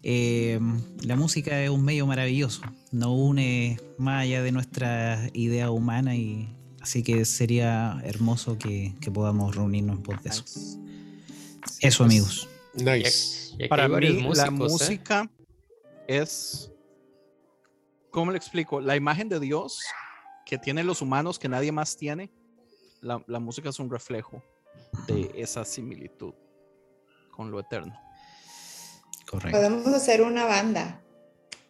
Eh, 0.03 0.59
la 1.01 1.15
música 1.15 1.63
es 1.63 1.71
un 1.71 1.83
medio 1.83 2.05
maravilloso, 2.05 2.61
nos 2.91 3.09
une 3.09 3.79
más 3.97 4.23
allá 4.23 4.43
de 4.43 4.51
nuestra 4.51 5.29
idea 5.33 5.71
humana 5.71 6.15
y 6.15 6.47
así 6.79 7.01
que 7.01 7.25
sería 7.25 7.99
hermoso 8.03 8.57
que, 8.59 8.93
podamos 9.11 9.55
reunirnos 9.55 9.99
por 10.01 10.19
eso. 10.23 10.43
Eso, 11.81 12.03
amigos. 12.03 12.47
Nice. 12.75 13.67
Para 13.67 13.89
mí, 13.89 14.21
la 14.35 14.45
¿eh? 14.45 14.51
música 14.51 15.29
es, 16.07 16.71
¿cómo 18.11 18.31
le 18.31 18.37
explico? 18.37 18.81
La 18.81 18.95
imagen 18.95 19.29
de 19.29 19.39
Dios 19.39 19.81
que 20.45 20.57
tienen 20.57 20.87
los 20.87 21.01
humanos 21.01 21.39
que 21.39 21.49
nadie 21.49 21.71
más 21.71 21.97
tiene, 21.97 22.31
la, 23.01 23.23
la 23.27 23.39
música 23.39 23.69
es 23.69 23.79
un 23.79 23.89
reflejo 23.89 24.41
de 25.07 25.31
esa 25.35 25.65
similitud 25.65 26.33
con 27.31 27.51
lo 27.51 27.59
eterno. 27.59 27.99
Podemos 29.29 29.87
hacer 29.87 30.21
una 30.21 30.45
banda. 30.45 31.01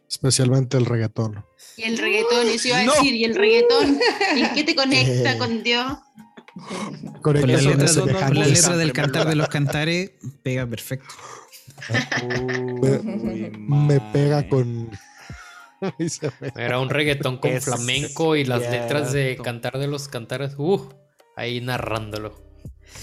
Especialmente 0.09 0.77
el 0.77 0.85
reggaetón. 0.85 1.43
Y 1.75 1.83
el 1.83 1.97
reggaetón, 1.97 2.47
eso 2.47 2.69
iba 2.69 2.77
a 2.77 2.83
decir, 2.83 3.15
y 3.15 3.25
el 3.25 3.35
reggaetón, 3.35 3.99
¿en 4.37 4.53
qué 4.53 4.63
te 4.63 4.75
conecta 4.75 5.33
eh. 5.33 5.37
con 5.37 5.63
Dios? 5.63 5.97
Con, 7.21 7.35
la, 7.35 7.45
letra, 7.45 8.77
del 8.77 8.93
cantar 8.93 9.27
de 9.27 9.35
los 9.35 9.47
cantares 9.47 10.11
pega 10.41 10.65
perfecto. 10.65 11.13
me, 13.59 13.99
pega 14.11 14.47
con. 14.47 14.89
Era 16.55 16.79
un 16.79 16.89
reggaetón 16.89 17.37
con 17.37 17.61
flamenco 17.61 18.35
y 18.35 18.45
las 18.45 18.61
letras 18.61 19.13
de 19.13 19.37
cantar 19.43 19.77
de 19.77 19.87
los 19.87 20.07
cantares, 20.07 20.55
uh, 20.57 20.89
ahí 21.35 21.61
narrándolo. 21.61 22.41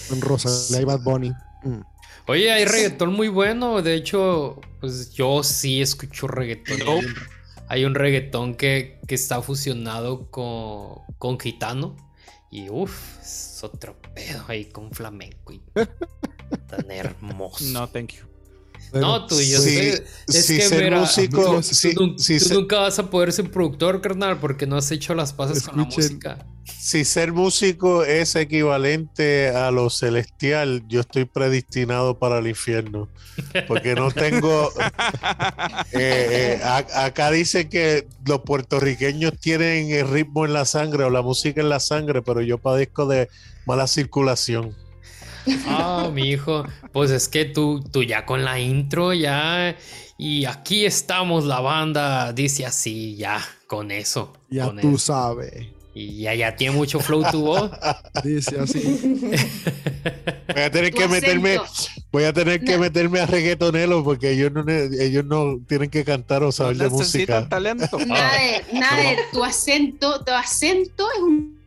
Con 0.09 0.21
Rosa, 0.21 0.81
y 0.81 0.85
Bad 0.85 1.03
Bunny. 1.03 1.33
Mm. 1.63 1.81
Oye, 2.27 2.51
hay 2.51 2.65
reggaetón 2.65 3.13
muy 3.13 3.29
bueno. 3.29 3.83
De 3.83 3.95
hecho, 3.95 4.61
pues 4.81 5.13
yo 5.13 5.43
sí 5.43 5.83
escucho 5.83 6.27
reggaetón. 6.27 7.05
Hay, 7.69 7.85
un, 7.85 7.95
reggaetón 7.95 8.55
que, 8.55 9.01
está 9.09 9.43
fusionado 9.43 10.31
con, 10.31 11.03
con 11.19 11.39
gitano. 11.39 11.97
Y 12.51 12.69
uff, 12.71 13.21
es 13.21 13.63
otro 13.63 13.97
pedo 14.15 14.45
ahí 14.49 14.67
con 14.67 14.93
flamenco. 14.93 15.53
Y 15.53 15.63
tan 16.69 16.91
hermoso. 16.91 17.65
No, 17.67 17.89
thank 17.89 18.13
you. 18.13 18.34
No, 19.01 19.27
tú 19.27 19.41
y 19.41 19.51
yo 19.51 19.59
sí, 19.59 19.79
es 19.79 20.47
que 20.47 20.61
ser 20.63 20.93
músico, 20.93 21.61
tú, 21.95 22.17
nunca 22.55 22.81
vas 22.81 22.99
a 22.99 23.11
poder 23.11 23.33
ser 23.33 23.51
productor, 23.51 24.01
carnal, 24.01 24.39
porque 24.41 24.67
no 24.67 24.77
has 24.77 24.91
hecho 24.91 25.15
las 25.15 25.33
pases 25.33 25.63
con 25.63 25.77
la 25.79 25.85
música 25.85 26.47
si 26.85 27.05
ser 27.05 27.33
músico 27.33 28.05
es 28.05 28.37
equivalente 28.37 29.49
a 29.49 29.71
lo 29.71 29.91
celestial, 29.91 30.83
yo 30.87 31.01
estoy 31.01 31.25
predestinado 31.25 32.19
para 32.19 32.39
el 32.39 32.47
infierno. 32.47 33.09
Porque 33.67 33.95
no 33.95 34.11
tengo. 34.11 34.71
Eh, 35.93 36.59
eh, 36.59 36.61
acá 36.65 37.31
dice 37.31 37.69
que 37.69 38.07
los 38.27 38.41
puertorriqueños 38.41 39.39
tienen 39.39 39.91
el 39.91 40.09
ritmo 40.09 40.45
en 40.45 40.53
la 40.53 40.65
sangre 40.65 41.05
o 41.05 41.11
la 41.11 41.23
música 41.23 41.61
en 41.61 41.69
la 41.69 41.79
sangre, 41.79 42.21
pero 42.23 42.41
yo 42.41 42.59
padezco 42.59 43.07
de 43.07 43.29
mala 43.65 43.87
circulación. 43.87 44.75
Ah, 45.67 46.11
mi 46.13 46.31
hijo, 46.31 46.65
pues 46.93 47.11
es 47.11 47.29
que 47.29 47.45
tú, 47.45 47.83
tú 47.93 48.03
ya 48.03 48.25
con 48.27 48.45
la 48.45 48.59
intro 48.61 49.13
ya. 49.13 49.77
Y 50.17 50.45
aquí 50.45 50.87
estamos, 50.87 51.45
la 51.45 51.61
banda 51.61 52.33
dice 52.33 52.65
así, 52.65 53.17
ya, 53.17 53.45
con 53.67 53.91
eso. 53.91 54.33
Ya 54.49 54.71
tú 54.81 54.99
sabes. 54.99 55.67
Y 55.97 56.23
ya, 56.23 56.35
ya 56.35 56.57
tiene 56.57 56.75
mucho 56.75 56.99
flow 56.99 57.25
tu 57.31 57.43
voz. 57.43 57.71
Dice 58.25 58.59
así. 58.59 58.81
Voy 60.53 60.63
a 60.63 60.71
tener 60.71 60.93
que 60.93 61.07
meterme, 61.07 61.59
voy 62.11 62.25
a 62.25 62.33
tener 62.33 62.65
que 62.65 62.79
meterme 62.79 63.21
a 63.21 63.27
reggaetonelo 63.27 64.05
porque 64.05 64.33
ellos 64.33 64.53
no, 64.53 64.65
ellos 64.69 65.25
no 65.25 65.59
tienen 65.67 65.91
que 65.91 66.05
cantar 66.05 66.43
o 66.43 66.53
saber 66.53 66.77
de 66.77 66.89
música. 66.89 67.49
talento. 67.49 67.99
Nada, 67.99 68.39
nada, 68.73 69.17
tu 69.33 69.43
acento, 69.43 70.25
tu 70.25 70.33
acento 70.33 71.09
es 71.17 71.21
un 71.21 71.59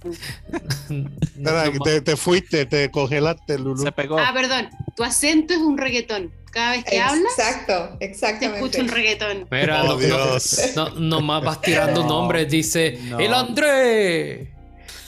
te, 1.84 2.00
te, 2.00 2.16
fuiste, 2.16 2.66
te 2.66 2.90
congelaste, 2.90 3.58
Lulu. 3.58 3.82
Se 3.82 3.92
pegó. 3.92 4.18
Ah, 4.18 4.32
perdón. 4.32 4.68
Tu 4.96 5.04
acento 5.04 5.54
es 5.54 5.60
un 5.60 5.78
reggaetón. 5.78 6.32
Cada 6.50 6.72
vez 6.72 6.84
que 6.84 6.98
hablas, 6.98 7.32
exacto, 7.38 7.96
exactamente. 8.00 8.58
Te 8.58 8.64
escucho 8.64 8.80
un 8.82 8.88
reggaetón. 8.88 9.46
Mira, 9.50 9.84
oh, 9.84 10.38
no, 10.74 10.90
nomás 10.90 11.44
vas 11.44 11.60
tirando 11.60 12.02
nombres. 12.04 12.50
Dice 12.50 12.98
el 13.18 13.32
André 13.32 14.52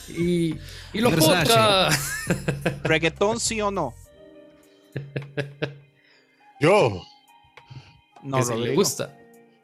y, 0.08 0.54
y 0.92 1.00
los 1.00 1.14
podcasts. 1.14 2.26
¿Reggaetón 2.84 3.40
sí 3.40 3.60
o 3.60 3.72
no? 3.72 3.92
Yo. 6.60 7.02
No, 8.22 8.38
no 8.38 8.56
le 8.56 8.74
gusta. 8.76 9.16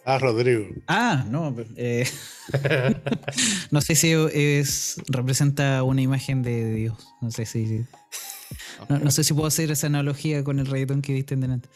Ah, 0.08 0.16
Rodrigo. 0.16 0.64
Ah, 0.86 1.26
no. 1.28 1.54
Eh, 1.76 2.08
no 3.70 3.82
sé 3.82 3.94
si 3.94 4.12
es 4.12 4.96
representa 5.06 5.82
una 5.82 6.00
imagen 6.00 6.42
de 6.42 6.72
Dios. 6.72 6.96
No 7.20 7.30
sé 7.30 7.44
si. 7.44 7.84
No, 8.88 9.10
sé 9.10 9.22
si 9.22 9.34
puedo 9.34 9.48
hacer 9.48 9.70
esa 9.70 9.88
analogía 9.88 10.42
con 10.42 10.60
el 10.60 10.66
reggaetón 10.66 11.02
que 11.02 11.12
viste 11.12 11.34
en 11.34 11.42
delante. 11.42 11.68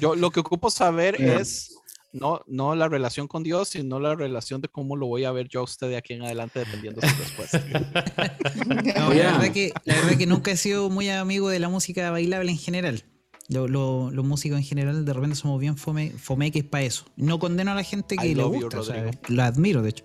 Yo 0.00 0.14
lo 0.14 0.30
que 0.30 0.38
ocupo 0.38 0.70
saber 0.70 1.20
es 1.20 1.74
no, 2.12 2.40
no 2.46 2.76
la 2.76 2.88
relación 2.88 3.26
con 3.26 3.42
Dios, 3.42 3.70
sino 3.70 3.98
la 3.98 4.14
relación 4.14 4.60
de 4.60 4.68
cómo 4.68 4.94
lo 4.94 5.08
voy 5.08 5.24
a 5.24 5.32
ver 5.32 5.48
yo 5.48 5.58
a 5.58 5.64
usted 5.64 5.88
de 5.88 5.96
aquí 5.96 6.12
en 6.12 6.22
adelante, 6.22 6.60
dependiendo 6.60 7.00
de 7.00 7.08
su 7.08 7.16
respuesta. 7.16 7.58
la, 8.94 9.08
verdad 9.08 9.52
que, 9.52 9.72
la 9.86 9.96
verdad 9.96 10.16
que 10.16 10.26
nunca 10.28 10.52
he 10.52 10.56
sido 10.56 10.88
muy 10.88 11.10
amigo 11.10 11.48
de 11.48 11.58
la 11.58 11.68
música 11.68 12.12
bailable 12.12 12.52
en 12.52 12.58
general. 12.58 13.02
Los 13.48 14.24
músicos 14.24 14.58
en 14.58 14.64
general 14.64 15.04
de 15.04 15.12
repente 15.12 15.36
somos 15.36 15.60
bien 15.60 15.76
fome, 15.76 16.10
fomeques 16.10 16.64
para 16.64 16.84
eso. 16.84 17.04
No 17.16 17.38
condeno 17.38 17.72
a 17.72 17.74
la 17.74 17.82
gente 17.82 18.16
que 18.16 18.34
le 18.34 18.42
gusta, 18.42 18.80
la 19.28 19.46
admiro 19.46 19.82
de 19.82 19.90
hecho. 19.90 20.04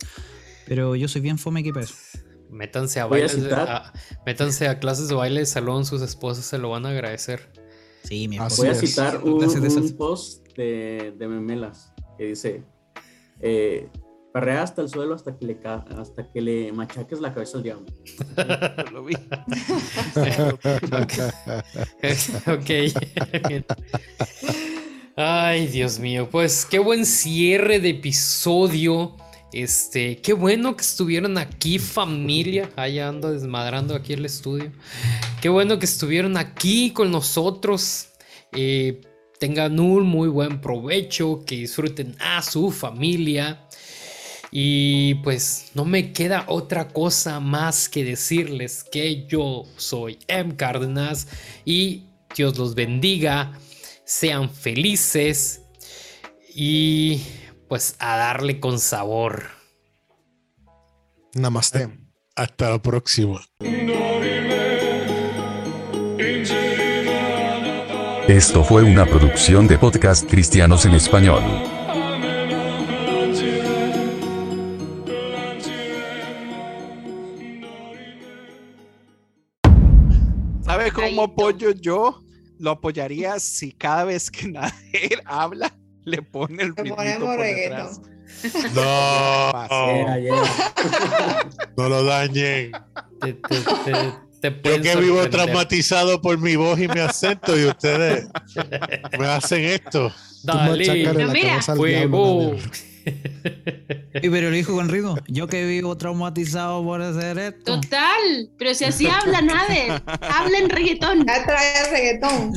Pero 0.65 0.95
yo 0.95 1.07
soy 1.07 1.21
bien 1.21 1.37
fomeque 1.37 1.71
para 1.71 1.85
eso. 1.85 1.95
Métanse 2.49 2.99
a, 2.99 3.05
bailes, 3.05 3.37
métanse 4.25 4.67
a 4.67 4.79
clases 4.79 5.09
de 5.09 5.15
baile 5.15 5.41
de 5.41 5.45
salón, 5.45 5.85
sus 5.85 6.01
esposas 6.01 6.45
se 6.45 6.57
lo 6.57 6.69
van 6.69 6.85
a 6.85 6.89
agradecer. 6.89 7.51
Sí, 8.03 8.27
mi 8.29 8.37
Voy 8.37 8.67
a 8.69 8.73
citar 8.73 9.21
un, 9.21 9.37
post 9.97 10.47
de, 10.55 11.13
de, 11.17 11.27
Memelas 11.27 11.91
que 12.17 12.25
dice: 12.27 12.63
eh, 13.41 13.89
Parrea 14.37 14.61
hasta 14.61 14.83
el 14.83 14.89
suelo 14.89 15.15
hasta 15.15 15.35
que 15.35 15.47
le, 15.47 15.59
hasta 15.65 16.31
que 16.31 16.41
le 16.41 16.71
machaques 16.71 17.19
la 17.19 17.33
cabeza 17.33 17.57
al 17.57 17.63
diablo. 17.63 17.87
lo 18.91 19.03
vi. 19.03 19.15
ok. 22.45 22.69
Ay, 25.15 25.65
Dios 25.65 25.97
mío. 25.97 26.29
Pues 26.29 26.67
qué 26.69 26.77
buen 26.77 27.07
cierre 27.07 27.79
de 27.79 27.89
episodio. 27.89 29.17
Este, 29.51 30.21
qué 30.21 30.33
bueno 30.33 30.75
que 30.75 30.83
estuvieron 30.83 31.39
aquí, 31.39 31.79
familia. 31.79 32.69
Allá 32.75 33.07
ando 33.07 33.33
desmadrando 33.33 33.95
aquí 33.95 34.13
el 34.13 34.23
estudio. 34.23 34.71
Qué 35.41 35.49
bueno 35.49 35.79
que 35.79 35.85
estuvieron 35.87 36.37
aquí 36.37 36.91
con 36.91 37.09
nosotros. 37.09 38.09
Eh, 38.51 39.01
tengan 39.39 39.79
un 39.79 40.05
muy 40.05 40.29
buen 40.29 40.61
provecho, 40.61 41.43
que 41.43 41.55
disfruten 41.55 42.15
a 42.19 42.43
su 42.43 42.69
familia. 42.69 43.63
Y 44.51 45.15
pues 45.15 45.71
no 45.73 45.85
me 45.85 46.13
queda 46.13 46.45
otra 46.47 46.87
cosa 46.87 47.39
más 47.39 47.89
que 47.89 48.03
decirles 48.03 48.83
que 48.83 49.27
yo 49.27 49.65
soy 49.75 50.19
M. 50.27 50.55
Cárdenas 50.55 51.27
y 51.65 52.05
Dios 52.35 52.57
los 52.57 52.75
bendiga, 52.75 53.53
sean 54.05 54.49
felices 54.49 55.61
y 56.55 57.21
pues 57.67 57.95
a 57.99 58.17
darle 58.17 58.59
con 58.59 58.79
sabor. 58.79 59.43
Namaste. 61.33 61.89
Hasta 62.35 62.69
la 62.69 62.81
próxima. 62.81 63.41
Esto 68.27 68.63
fue 68.63 68.83
una 68.83 69.05
producción 69.05 69.67
de 69.67 69.77
podcast 69.77 70.29
cristianos 70.29 70.85
en 70.85 70.93
español. 70.93 71.76
¿Sabe 80.89 81.09
cómo 81.09 81.23
apoyo 81.23 81.71
yo? 81.71 82.23
Lo 82.59 82.71
apoyaría 82.71 83.39
si 83.39 83.71
cada 83.71 84.05
vez 84.05 84.31
que 84.31 84.47
nadie 84.51 85.21
habla 85.25 85.75
le 86.05 86.21
pone 86.21 86.63
el 86.63 86.75
ritmo 86.75 86.95
por 86.95 87.41
detrás. 87.41 88.01
No, 88.73 89.51
no 91.77 91.89
lo 91.89 92.03
dañen. 92.03 92.71
Yo 93.21 94.81
que 94.81 94.95
vivo 94.97 95.27
traumatizado 95.29 96.21
por 96.21 96.37
mi 96.37 96.55
voz 96.55 96.79
y 96.79 96.87
mi 96.87 96.99
acento 96.99 97.57
y 97.57 97.65
ustedes 97.65 98.27
me 99.17 99.27
hacen 99.27 99.63
esto. 99.63 100.11
Dale, 100.43 101.13
no, 101.13 101.27
mira, 101.29 101.61
fuego. 101.61 102.55
Y 104.21 104.29
pero 104.29 104.49
lo 104.49 104.55
dijo 104.55 104.73
con 104.73 104.89
ritmo. 104.89 105.15
Yo 105.27 105.47
que 105.47 105.65
vivo 105.65 105.95
traumatizado 105.95 106.83
por 106.83 107.01
hacer 107.01 107.37
esto. 107.37 107.79
Total, 107.79 108.49
pero 108.57 108.73
si 108.73 108.85
así 108.85 109.07
habla 109.07 109.41
nadie. 109.41 109.89
Habla 110.21 110.57
en 110.57 110.69
reggaetón. 110.69 111.25
Ya 111.25 111.45
trae 111.45 111.91
reggaetón. 111.91 112.53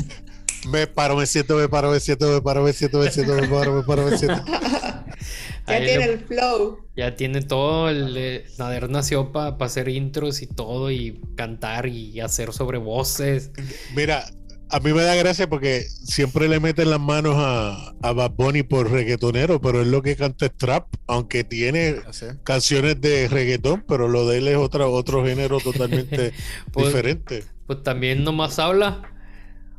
Me 0.70 0.86
paro, 0.86 1.16
me 1.16 1.27
siento, 1.27 1.56
me 1.56 1.68
paro, 1.68 1.90
me 1.90 2.01
siento, 2.01 2.31
me 2.31 2.40
paro, 2.40 2.62
me 2.62 2.72
siento, 2.72 2.98
me 2.98 3.10
siento, 3.10 3.35
me 3.35 3.47
paro, 3.47 3.74
me 3.74 3.82
paro, 3.82 4.05
me 4.05 4.16
siento. 4.16 4.43
Ya 5.66 5.78
tiene 5.78 6.05
el 6.05 6.18
flow. 6.20 6.78
Ya 6.97 7.16
tiene 7.16 7.43
todo. 7.43 7.89
El, 7.89 8.16
eh, 8.16 8.44
Nader 8.59 8.90
nació 8.90 9.32
para 9.32 9.56
hacer 9.60 9.89
intros 9.89 10.43
y 10.43 10.47
todo, 10.47 10.90
y 10.90 11.20
cantar 11.36 11.86
y 11.86 12.20
hacer 12.20 12.52
sobre 12.52 12.78
voces. 12.78 13.52
Mira, 13.94 14.24
a 14.70 14.78
mí 14.80 14.92
me 14.92 15.02
da 15.02 15.16
gracia 15.16 15.48
porque 15.48 15.82
siempre 15.82 16.48
le 16.48 16.60
meten 16.60 16.90
las 16.90 17.01
manos 17.01 17.34
a, 17.36 17.92
a 18.02 18.12
Bad 18.12 18.32
Bunny 18.32 18.62
por 18.62 18.90
reggaetonero, 18.90 19.60
pero 19.60 19.82
es 19.82 19.88
lo 19.88 20.01
que 20.01 20.14
canta 20.16 20.47
es 20.47 20.56
trap, 20.56 20.86
aunque 21.09 21.42
tiene 21.42 21.97
canciones 22.44 23.01
de 23.01 23.28
reggaetón, 23.28 23.84
pero 23.88 24.09
lo 24.09 24.28
de 24.28 24.38
él 24.38 24.48
es 24.48 24.56
otro, 24.56 24.92
otro 24.92 25.24
género 25.24 25.59
totalmente 25.59 26.32
pues, 26.72 26.86
diferente. 26.86 27.44
Pues 27.66 27.82
también 27.82 28.22
nomás 28.22 28.59
habla. 28.59 29.02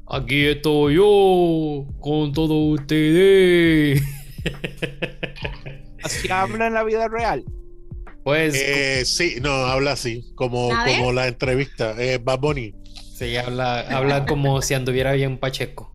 Aquí 0.10 0.46
estoy 0.46 0.96
yo 0.96 1.86
con 2.02 2.34
todos 2.34 2.80
ustedes. 2.80 4.04
¿Así 6.04 6.30
habla 6.30 6.68
en 6.68 6.74
la 6.74 6.84
vida 6.84 7.08
real? 7.08 7.46
Pues. 8.24 8.54
Eh, 8.56 9.04
sí, 9.06 9.38
no, 9.42 9.52
habla 9.52 9.94
así, 9.94 10.26
como, 10.36 10.70
como 10.70 11.14
la 11.14 11.28
entrevista. 11.28 11.96
Eh, 11.98 12.20
Bad 12.22 12.40
Bunny. 12.40 12.81
Sí, 13.22 13.38
habla, 13.38 13.82
habla 13.82 14.26
como 14.26 14.64
si 14.64 14.74
anduviera 14.74 15.12
bien 15.12 15.38
Pacheco. 15.38 15.94